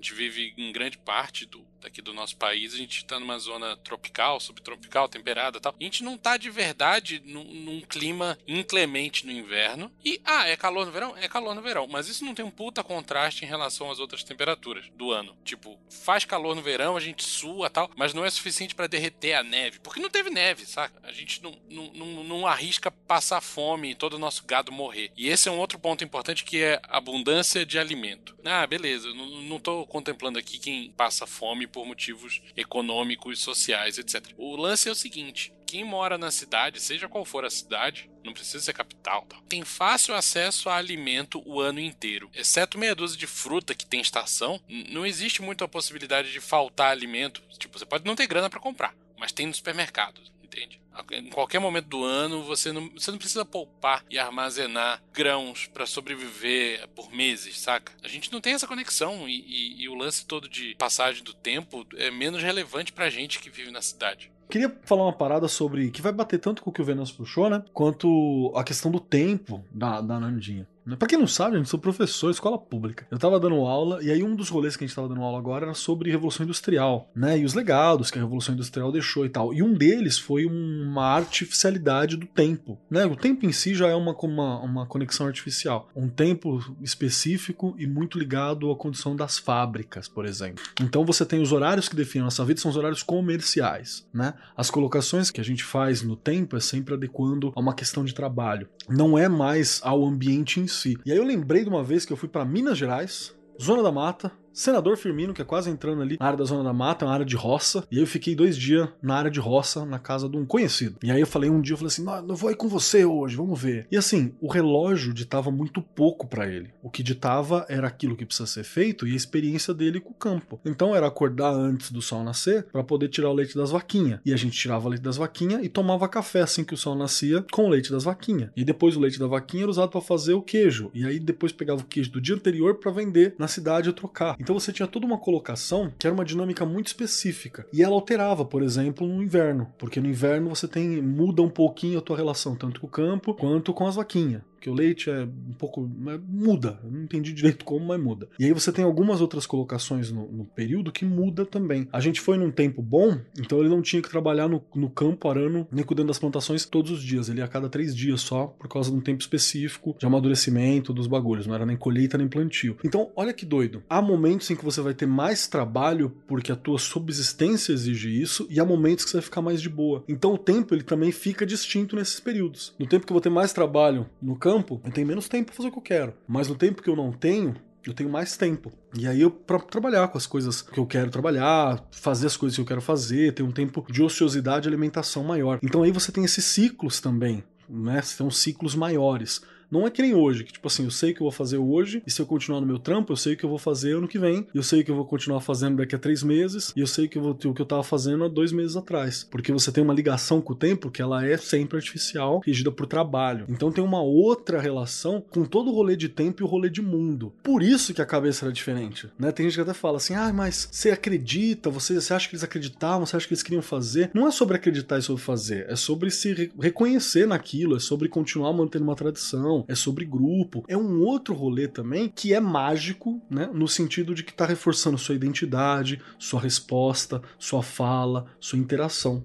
A 0.00 0.02
gente 0.02 0.14
vive 0.14 0.54
em 0.56 0.72
grande 0.72 0.96
parte 0.96 1.44
do, 1.44 1.62
daqui 1.78 2.00
do 2.00 2.14
nosso 2.14 2.34
país, 2.34 2.72
a 2.72 2.76
gente 2.78 2.96
está 2.96 3.20
numa 3.20 3.38
zona 3.38 3.76
tropical, 3.76 4.40
subtropical, 4.40 5.08
temperada 5.10 5.60
tal. 5.60 5.74
A 5.78 5.84
gente 5.84 6.02
não 6.02 6.14
está 6.14 6.38
de 6.38 6.48
verdade 6.48 7.20
num, 7.22 7.44
num, 7.44 7.80
clima 7.82 8.38
inclemente 8.48 9.26
no 9.26 9.32
inverno. 9.32 9.92
E, 10.02 10.18
ah, 10.24 10.48
é 10.48 10.56
calor 10.56 10.86
no 10.86 10.92
verão? 10.92 11.14
É 11.18 11.28
calor 11.28 11.54
no 11.54 11.60
verão. 11.60 11.86
Mas 11.86 12.08
isso 12.08 12.24
não 12.24 12.34
tem 12.34 12.44
um 12.44 12.50
puta 12.50 12.82
contraste 12.82 13.44
em 13.44 13.48
relação 13.48 13.90
às 13.90 13.98
outras 13.98 14.24
temperaturas 14.24 14.88
do 14.94 15.10
ano. 15.10 15.36
Tipo, 15.44 15.78
faz 15.90 16.24
calor 16.24 16.54
no 16.54 16.62
verão, 16.62 16.96
a 16.96 17.00
gente 17.00 17.22
sua 17.22 17.68
tal, 17.68 17.90
mas 17.94 18.14
não 18.14 18.24
é 18.24 18.30
suficiente 18.30 18.74
para 18.74 18.86
derreter 18.86 19.34
a 19.34 19.42
neve. 19.42 19.80
Porque 19.80 20.00
não 20.00 20.08
teve 20.08 20.30
neve, 20.30 20.64
saca? 20.64 20.98
A 21.02 21.12
gente 21.12 21.42
não, 21.42 21.54
não, 21.68 21.92
não, 21.92 22.24
não 22.24 22.46
arrisca 22.46 22.90
passar 22.90 23.42
fome 23.42 23.90
e 23.90 23.94
todo 23.94 24.14
o 24.14 24.18
nosso 24.18 24.46
gado 24.46 24.72
morrer. 24.72 25.12
E 25.14 25.28
esse 25.28 25.46
é 25.46 25.52
um 25.52 25.58
outro 25.58 25.78
ponto 25.78 26.02
importante 26.02 26.42
que 26.42 26.62
é 26.62 26.80
abundância 26.84 27.66
de 27.66 27.78
alimento. 27.78 28.34
Ah, 28.44 28.66
beleza. 28.66 29.12
Não, 29.12 29.26
não 29.42 29.58
tô 29.58 29.86
contemplando 29.90 30.38
aqui 30.38 30.58
quem 30.58 30.90
passa 30.92 31.26
fome 31.26 31.66
por 31.66 31.84
motivos 31.84 32.40
econômicos, 32.56 33.40
sociais, 33.40 33.98
etc. 33.98 34.32
O 34.38 34.56
lance 34.56 34.88
é 34.88 34.92
o 34.92 34.94
seguinte: 34.94 35.52
quem 35.66 35.84
mora 35.84 36.16
na 36.16 36.30
cidade, 36.30 36.80
seja 36.80 37.08
qual 37.08 37.24
for 37.24 37.44
a 37.44 37.50
cidade, 37.50 38.08
não 38.24 38.32
precisa 38.32 38.64
ser 38.64 38.72
capital, 38.72 39.26
tá? 39.26 39.36
tem 39.48 39.62
fácil 39.64 40.14
acesso 40.14 40.68
a 40.70 40.76
alimento 40.76 41.42
o 41.44 41.60
ano 41.60 41.80
inteiro. 41.80 42.30
Exceto 42.32 42.78
meia 42.78 42.94
dúzia 42.94 43.18
de 43.18 43.26
fruta 43.26 43.74
que 43.74 43.84
tem 43.84 44.00
estação, 44.00 44.60
não 44.68 45.04
existe 45.04 45.42
muito 45.42 45.64
a 45.64 45.68
possibilidade 45.68 46.32
de 46.32 46.40
faltar 46.40 46.90
alimento. 46.90 47.42
Tipo, 47.58 47.78
você 47.78 47.84
pode 47.84 48.04
não 48.04 48.16
ter 48.16 48.26
grana 48.26 48.48
para 48.48 48.60
comprar, 48.60 48.94
mas 49.18 49.32
tem 49.32 49.46
no 49.46 49.54
supermercado 49.54 50.20
entende? 50.50 50.80
Em 51.12 51.30
qualquer 51.30 51.60
momento 51.60 51.86
do 51.86 52.04
ano, 52.04 52.42
você 52.42 52.72
não, 52.72 52.90
você 52.90 53.10
não 53.10 53.18
precisa 53.18 53.44
poupar 53.44 54.04
e 54.10 54.18
armazenar 54.18 55.02
grãos 55.12 55.66
para 55.66 55.86
sobreviver 55.86 56.86
por 56.88 57.10
meses, 57.12 57.60
saca? 57.60 57.92
A 58.02 58.08
gente 58.08 58.32
não 58.32 58.40
tem 58.40 58.52
essa 58.52 58.66
conexão 58.66 59.28
e, 59.28 59.40
e, 59.46 59.82
e 59.82 59.88
o 59.88 59.94
lance 59.94 60.26
todo 60.26 60.48
de 60.48 60.74
passagem 60.74 61.22
do 61.22 61.32
tempo 61.32 61.86
é 61.96 62.10
menos 62.10 62.42
relevante 62.42 62.92
pra 62.92 63.08
gente 63.08 63.38
que 63.38 63.48
vive 63.48 63.70
na 63.70 63.80
cidade. 63.80 64.30
Queria 64.50 64.76
falar 64.82 65.04
uma 65.04 65.12
parada 65.12 65.46
sobre. 65.46 65.90
que 65.90 66.02
vai 66.02 66.12
bater 66.12 66.40
tanto 66.40 66.62
com 66.62 66.70
o 66.70 66.72
que 66.72 66.82
o 66.82 66.84
Venâncio 66.84 67.14
puxou, 67.14 67.48
né? 67.48 67.62
Quanto 67.72 68.52
a 68.56 68.64
questão 68.64 68.90
do 68.90 68.98
tempo 68.98 69.64
da, 69.70 70.00
da 70.00 70.18
Nandinha. 70.18 70.66
Né? 70.90 70.96
Pra 70.96 71.06
quem 71.06 71.18
não 71.18 71.26
sabe, 71.26 71.56
eu 71.56 71.64
sou 71.64 71.78
professor, 71.78 72.30
escola 72.30 72.58
pública. 72.58 73.06
Eu 73.10 73.18
tava 73.18 73.38
dando 73.38 73.54
aula, 73.54 74.02
e 74.02 74.10
aí 74.10 74.22
um 74.22 74.34
dos 74.34 74.48
rolês 74.48 74.76
que 74.76 74.84
a 74.84 74.86
gente 74.86 74.96
tava 74.96 75.08
dando 75.08 75.22
aula 75.22 75.38
agora 75.38 75.66
era 75.66 75.74
sobre 75.74 76.10
Revolução 76.10 76.44
Industrial, 76.44 77.08
né? 77.14 77.38
E 77.38 77.44
os 77.44 77.54
legados 77.54 78.10
que 78.10 78.18
a 78.18 78.22
Revolução 78.22 78.54
Industrial 78.54 78.90
deixou 78.90 79.24
e 79.24 79.28
tal. 79.28 79.54
E 79.54 79.62
um 79.62 79.72
deles 79.72 80.18
foi 80.18 80.44
uma 80.44 81.04
artificialidade 81.04 82.16
do 82.16 82.26
tempo, 82.26 82.78
né? 82.90 83.06
O 83.06 83.14
tempo 83.14 83.46
em 83.46 83.52
si 83.52 83.74
já 83.74 83.88
é 83.88 83.94
uma, 83.94 84.12
uma, 84.12 84.60
uma 84.60 84.86
conexão 84.86 85.26
artificial. 85.26 85.88
Um 85.94 86.08
tempo 86.08 86.60
específico 86.82 87.74
e 87.78 87.86
muito 87.86 88.18
ligado 88.18 88.70
à 88.70 88.76
condição 88.76 89.14
das 89.14 89.38
fábricas, 89.38 90.08
por 90.08 90.26
exemplo. 90.26 90.64
Então 90.80 91.04
você 91.04 91.24
tem 91.24 91.40
os 91.40 91.52
horários 91.52 91.88
que 91.88 91.94
definem 91.94 92.22
a 92.22 92.24
nossa 92.24 92.44
vida, 92.44 92.60
são 92.60 92.70
os 92.70 92.76
horários 92.76 93.02
comerciais, 93.02 94.06
né? 94.12 94.34
As 94.56 94.70
colocações 94.70 95.30
que 95.30 95.40
a 95.40 95.44
gente 95.44 95.62
faz 95.62 96.02
no 96.02 96.16
tempo 96.16 96.56
é 96.56 96.60
sempre 96.60 96.94
adequando 96.94 97.52
a 97.54 97.60
uma 97.60 97.74
questão 97.74 98.04
de 98.04 98.12
trabalho. 98.12 98.68
Não 98.88 99.16
é 99.16 99.28
mais 99.28 99.80
ao 99.84 100.04
ambiente 100.04 100.58
em 100.58 100.66
si. 100.66 100.79
E 101.04 101.12
aí 101.12 101.18
eu 101.18 101.24
lembrei 101.24 101.62
de 101.62 101.68
uma 101.68 101.82
vez 101.82 102.04
que 102.04 102.12
eu 102.12 102.16
fui 102.16 102.28
para 102.28 102.44
Minas 102.44 102.78
Gerais, 102.78 103.34
Zona 103.60 103.82
da 103.82 103.92
Mata, 103.92 104.32
Senador 104.52 104.96
Firmino, 104.96 105.32
que 105.32 105.42
é 105.42 105.44
quase 105.44 105.70
entrando 105.70 106.02
ali 106.02 106.16
na 106.18 106.26
área 106.26 106.38
da 106.38 106.44
Zona 106.44 106.64
da 106.64 106.72
Mata, 106.72 107.04
uma 107.04 107.14
área 107.14 107.24
de 107.24 107.36
roça. 107.36 107.84
E 107.90 107.96
aí 107.96 108.02
eu 108.02 108.06
fiquei 108.06 108.34
dois 108.34 108.56
dias 108.56 108.88
na 109.02 109.14
área 109.14 109.30
de 109.30 109.40
roça, 109.40 109.84
na 109.84 109.98
casa 109.98 110.28
de 110.28 110.36
um 110.36 110.44
conhecido. 110.44 110.96
E 111.02 111.10
aí 111.10 111.20
eu 111.20 111.26
falei 111.26 111.48
um 111.48 111.60
dia, 111.60 111.74
eu 111.74 111.78
falei 111.78 111.88
assim, 111.88 112.04
não, 112.04 112.28
eu 112.28 112.36
vou 112.36 112.50
ir 112.50 112.56
com 112.56 112.68
você 112.68 113.04
hoje, 113.04 113.36
vamos 113.36 113.60
ver. 113.60 113.86
E 113.90 113.96
assim, 113.96 114.34
o 114.40 114.48
relógio 114.48 115.14
ditava 115.14 115.50
muito 115.50 115.80
pouco 115.80 116.26
para 116.26 116.48
ele. 116.48 116.70
O 116.82 116.90
que 116.90 117.02
ditava 117.02 117.64
era 117.68 117.86
aquilo 117.86 118.16
que 118.16 118.26
precisa 118.26 118.46
ser 118.46 118.64
feito 118.64 119.06
e 119.06 119.12
a 119.12 119.16
experiência 119.16 119.72
dele 119.72 120.00
com 120.00 120.10
o 120.10 120.14
campo. 120.14 120.60
Então 120.64 120.94
era 120.94 121.06
acordar 121.06 121.52
antes 121.52 121.90
do 121.90 122.02
sol 122.02 122.24
nascer 122.24 122.64
para 122.64 122.82
poder 122.82 123.08
tirar 123.08 123.30
o 123.30 123.34
leite 123.34 123.56
das 123.56 123.70
vaquinhas. 123.70 124.20
E 124.24 124.32
a 124.32 124.36
gente 124.36 124.58
tirava 124.58 124.86
o 124.86 124.90
leite 124.90 125.02
das 125.02 125.16
vaquinhas 125.16 125.64
e 125.64 125.68
tomava 125.68 126.08
café 126.08 126.40
assim 126.40 126.64
que 126.64 126.74
o 126.74 126.76
sol 126.76 126.94
nascia 126.94 127.44
com 127.52 127.66
o 127.66 127.68
leite 127.68 127.90
das 127.90 128.04
vaquinhas. 128.04 128.50
E 128.56 128.64
depois 128.64 128.96
o 128.96 129.00
leite 129.00 129.18
da 129.18 129.26
vaquinha 129.26 129.64
era 129.64 129.70
usado 129.70 129.90
para 129.90 130.00
fazer 130.00 130.34
o 130.34 130.42
queijo. 130.42 130.90
E 130.92 131.04
aí 131.04 131.18
depois 131.20 131.52
pegava 131.52 131.80
o 131.80 131.84
queijo 131.84 132.10
do 132.10 132.20
dia 132.20 132.34
anterior 132.34 132.76
para 132.76 132.90
vender 132.90 133.34
na 133.38 133.48
cidade 133.48 133.88
ou 133.88 133.94
trocar. 133.94 134.36
Então 134.40 134.58
você 134.58 134.72
tinha 134.72 134.88
toda 134.88 135.06
uma 135.06 135.18
colocação 135.18 135.92
que 135.98 136.06
era 136.06 136.14
uma 136.14 136.24
dinâmica 136.24 136.64
muito 136.64 136.86
específica. 136.86 137.66
E 137.72 137.82
ela 137.82 137.94
alterava, 137.94 138.44
por 138.44 138.62
exemplo, 138.62 139.06
no 139.06 139.22
inverno, 139.22 139.72
porque 139.78 140.00
no 140.00 140.08
inverno 140.08 140.48
você 140.48 140.66
tem 140.66 141.02
muda 141.02 141.42
um 141.42 141.50
pouquinho 141.50 141.98
a 141.98 142.02
tua 142.02 142.16
relação 142.16 142.56
tanto 142.56 142.80
com 142.80 142.86
o 142.86 142.90
campo 142.90 143.34
quanto 143.34 143.74
com 143.74 143.86
as 143.86 143.96
vaquinhas 143.96 144.42
que 144.60 144.68
o 144.68 144.74
leite 144.74 145.10
é 145.10 145.22
um 145.22 145.52
pouco. 145.58 145.80
muda. 146.28 146.78
Eu 146.84 146.90
não 146.90 147.02
entendi 147.02 147.32
direito 147.32 147.64
como, 147.64 147.86
mas 147.86 148.00
muda. 148.00 148.28
E 148.38 148.44
aí 148.44 148.52
você 148.52 148.70
tem 148.70 148.84
algumas 148.84 149.20
outras 149.20 149.46
colocações 149.46 150.10
no, 150.10 150.30
no, 150.30 150.44
período 150.44 150.92
que 150.92 151.04
muda 151.04 151.46
também. 151.46 151.88
A 151.92 152.00
gente 152.00 152.20
foi 152.20 152.36
num 152.36 152.50
tempo 152.50 152.82
bom, 152.82 153.18
então 153.38 153.60
ele 153.60 153.68
não 153.68 153.82
tinha 153.82 154.02
que 154.02 154.10
trabalhar 154.10 154.48
no, 154.48 154.62
no 154.74 154.90
campo 154.90 155.28
arando 155.28 155.66
nem 155.70 155.84
cuidando 155.84 156.08
das 156.08 156.18
plantações 156.18 156.64
todos 156.64 156.90
os 156.90 157.02
dias. 157.02 157.28
Ele 157.28 157.38
ia 157.38 157.44
a 157.44 157.48
cada 157.48 157.68
três 157.68 157.96
dias 157.96 158.20
só, 158.20 158.46
por 158.46 158.68
causa 158.68 158.90
de 158.90 158.96
um 158.96 159.00
tempo 159.00 159.20
específico 159.20 159.96
de 159.98 160.06
amadurecimento 160.06 160.92
dos 160.92 161.06
bagulhos. 161.06 161.46
Não 161.46 161.54
era 161.54 161.66
nem 161.66 161.76
colheita 161.76 162.18
nem 162.18 162.28
plantio. 162.28 162.76
Então, 162.84 163.10
olha 163.16 163.32
que 163.32 163.46
doido. 163.46 163.82
Há 163.88 164.02
momentos 164.02 164.50
em 164.50 164.56
que 164.56 164.64
você 164.64 164.80
vai 164.80 164.94
ter 164.94 165.06
mais 165.06 165.46
trabalho 165.46 166.10
porque 166.26 166.52
a 166.52 166.56
tua 166.56 166.78
subsistência 166.78 167.72
exige 167.72 168.20
isso, 168.20 168.46
e 168.50 168.60
há 168.60 168.64
momentos 168.64 169.04
que 169.04 169.10
você 169.10 169.16
vai 169.18 169.24
ficar 169.24 169.42
mais 169.42 169.60
de 169.60 169.68
boa. 169.68 170.04
Então 170.08 170.34
o 170.34 170.38
tempo 170.38 170.74
ele 170.74 170.82
também 170.82 171.12
fica 171.12 171.46
distinto 171.46 171.96
nesses 171.96 172.20
períodos. 172.20 172.74
No 172.78 172.86
tempo 172.86 173.06
que 173.06 173.12
eu 173.12 173.14
vou 173.14 173.20
ter 173.20 173.30
mais 173.30 173.52
trabalho 173.52 174.06
no 174.20 174.36
campo, 174.36 174.49
campo, 174.50 174.80
eu 174.84 174.90
tenho 174.90 175.06
menos 175.06 175.28
tempo 175.28 175.46
para 175.46 175.56
fazer 175.56 175.68
o 175.68 175.72
que 175.72 175.78
eu 175.78 175.82
quero. 175.82 176.14
Mas 176.26 176.48
no 176.48 176.56
tempo 176.56 176.82
que 176.82 176.90
eu 176.90 176.96
não 176.96 177.12
tenho, 177.12 177.54
eu 177.86 177.94
tenho 177.94 178.10
mais 178.10 178.36
tempo. 178.36 178.72
E 178.98 179.06
aí 179.06 179.20
eu 179.20 179.30
para 179.30 179.60
trabalhar 179.60 180.08
com 180.08 180.18
as 180.18 180.26
coisas 180.26 180.60
que 180.60 180.78
eu 180.78 180.86
quero 180.86 181.10
trabalhar, 181.10 181.86
fazer 181.92 182.26
as 182.26 182.36
coisas 182.36 182.56
que 182.56 182.60
eu 182.60 182.66
quero 182.66 182.80
fazer, 182.80 183.32
ter 183.32 183.42
um 183.42 183.52
tempo 183.52 183.84
de 183.90 184.02
ociosidade 184.02 184.66
e 184.66 184.68
alimentação 184.68 185.22
maior. 185.22 185.60
Então 185.62 185.82
aí 185.82 185.92
você 185.92 186.10
tem 186.10 186.24
esses 186.24 186.44
ciclos 186.44 187.00
também, 187.00 187.44
né? 187.68 188.02
São 188.02 188.30
ciclos 188.30 188.74
maiores. 188.74 189.40
Não 189.70 189.86
é 189.86 189.90
que 189.90 190.02
nem 190.02 190.14
hoje, 190.14 190.44
que 190.44 190.52
tipo 190.52 190.66
assim, 190.66 190.84
eu 190.84 190.90
sei 190.90 191.12
o 191.12 191.14
que 191.14 191.20
eu 191.20 191.24
vou 191.24 191.32
fazer 191.32 191.58
hoje, 191.58 192.02
e 192.06 192.10
se 192.10 192.20
eu 192.20 192.26
continuar 192.26 192.60
no 192.60 192.66
meu 192.66 192.78
trampo, 192.78 193.12
eu 193.12 193.16
sei 193.16 193.34
o 193.34 193.36
que 193.36 193.44
eu 193.44 193.48
vou 193.48 193.58
fazer 193.58 193.96
ano 193.96 194.08
que 194.08 194.18
vem, 194.18 194.46
eu 194.54 194.62
sei 194.62 194.80
o 194.80 194.84
que 194.84 194.90
eu 194.90 194.96
vou 194.96 195.04
continuar 195.04 195.40
fazendo 195.40 195.76
daqui 195.76 195.94
a 195.94 195.98
três 195.98 196.22
meses, 196.22 196.72
e 196.76 196.80
eu 196.80 196.86
sei 196.86 197.08
que 197.08 197.18
eu 197.18 197.22
vou, 197.22 197.32
o 197.32 197.54
que 197.54 197.62
eu 197.62 197.66
tava 197.66 197.82
fazendo 197.82 198.24
há 198.24 198.28
dois 198.28 198.52
meses 198.52 198.76
atrás. 198.76 199.26
Porque 199.30 199.52
você 199.52 199.70
tem 199.70 199.82
uma 199.82 199.94
ligação 199.94 200.40
com 200.40 200.52
o 200.52 200.56
tempo 200.56 200.90
que 200.90 201.02
ela 201.02 201.24
é 201.26 201.36
sempre 201.36 201.76
artificial, 201.76 202.42
regida 202.44 202.70
por 202.70 202.86
trabalho. 202.86 203.44
Então 203.48 203.70
tem 203.70 203.82
uma 203.82 204.02
outra 204.02 204.60
relação 204.60 205.22
com 205.30 205.44
todo 205.44 205.70
o 205.70 205.74
rolê 205.74 205.96
de 205.96 206.08
tempo 206.08 206.42
e 206.42 206.44
o 206.44 206.48
rolê 206.48 206.68
de 206.68 206.82
mundo. 206.82 207.32
Por 207.42 207.62
isso 207.62 207.94
que 207.94 208.02
a 208.02 208.06
cabeça 208.06 208.44
era 208.44 208.52
diferente, 208.52 209.08
né? 209.18 209.30
Tem 209.32 209.46
gente 209.46 209.54
que 209.54 209.60
até 209.60 209.74
fala 209.74 209.98
assim, 209.98 210.14
ah, 210.14 210.32
mas 210.32 210.68
você 210.70 210.90
acredita, 210.90 211.70
você, 211.70 211.94
você 211.94 212.12
acha 212.12 212.28
que 212.28 212.34
eles 212.34 212.44
acreditavam, 212.44 213.06
você 213.06 213.16
acha 213.16 213.26
que 213.26 213.34
eles 213.34 213.42
queriam 213.42 213.62
fazer? 213.62 214.10
Não 214.12 214.26
é 214.26 214.30
sobre 214.30 214.56
acreditar 214.56 214.98
e 214.98 215.02
sobre 215.02 215.22
fazer, 215.22 215.66
é 215.68 215.76
sobre 215.76 216.10
se 216.10 216.32
re 216.32 216.50
reconhecer 216.58 217.26
naquilo, 217.26 217.76
é 217.76 217.80
sobre 217.80 218.08
continuar 218.08 218.52
mantendo 218.52 218.84
uma 218.84 218.96
tradição, 218.96 219.59
é 219.68 219.74
sobre 219.74 220.04
grupo. 220.04 220.64
É 220.68 220.76
um 220.76 221.00
outro 221.00 221.34
rolê 221.34 221.68
também 221.68 222.08
que 222.08 222.34
é 222.34 222.40
mágico, 222.40 223.20
né? 223.30 223.48
No 223.52 223.68
sentido 223.68 224.14
de 224.14 224.22
que 224.22 224.32
tá 224.32 224.46
reforçando 224.46 224.98
sua 224.98 225.14
identidade, 225.14 226.00
sua 226.18 226.40
resposta, 226.40 227.22
sua 227.38 227.62
fala, 227.62 228.26
sua 228.40 228.58
interação. 228.58 229.24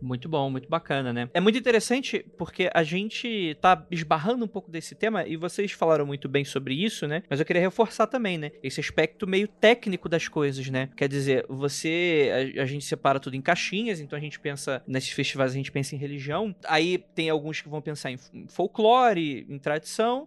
Muito 0.00 0.28
bom, 0.28 0.50
muito 0.50 0.68
bacana, 0.68 1.12
né? 1.12 1.28
É 1.34 1.40
muito 1.40 1.58
interessante 1.58 2.24
porque 2.36 2.70
a 2.72 2.82
gente 2.82 3.56
tá 3.60 3.86
esbarrando 3.90 4.44
um 4.44 4.48
pouco 4.48 4.70
desse 4.70 4.94
tema 4.94 5.26
e 5.26 5.36
vocês 5.36 5.72
falaram 5.72 6.06
muito 6.06 6.28
bem 6.28 6.44
sobre 6.44 6.74
isso, 6.74 7.06
né? 7.06 7.22
Mas 7.28 7.40
eu 7.40 7.46
queria 7.46 7.62
reforçar 7.62 8.06
também, 8.06 8.38
né? 8.38 8.52
Esse 8.62 8.80
aspecto 8.80 9.26
meio 9.26 9.48
técnico 9.48 10.08
das 10.08 10.28
coisas, 10.28 10.68
né? 10.68 10.90
Quer 10.96 11.08
dizer, 11.08 11.44
você. 11.48 12.54
A, 12.56 12.62
a 12.62 12.66
gente 12.66 12.84
separa 12.84 13.20
tudo 13.20 13.36
em 13.36 13.42
caixinhas, 13.42 14.00
então 14.00 14.16
a 14.16 14.20
gente 14.20 14.38
pensa. 14.38 14.82
Nesses 14.86 15.10
festivais 15.10 15.52
a 15.52 15.54
gente 15.54 15.72
pensa 15.72 15.94
em 15.94 15.98
religião. 15.98 16.54
Aí 16.66 16.98
tem 17.14 17.30
alguns 17.30 17.60
que 17.60 17.68
vão 17.68 17.80
pensar 17.80 18.10
em 18.10 18.18
folclore, 18.48 19.46
em 19.48 19.58
tradição. 19.58 19.75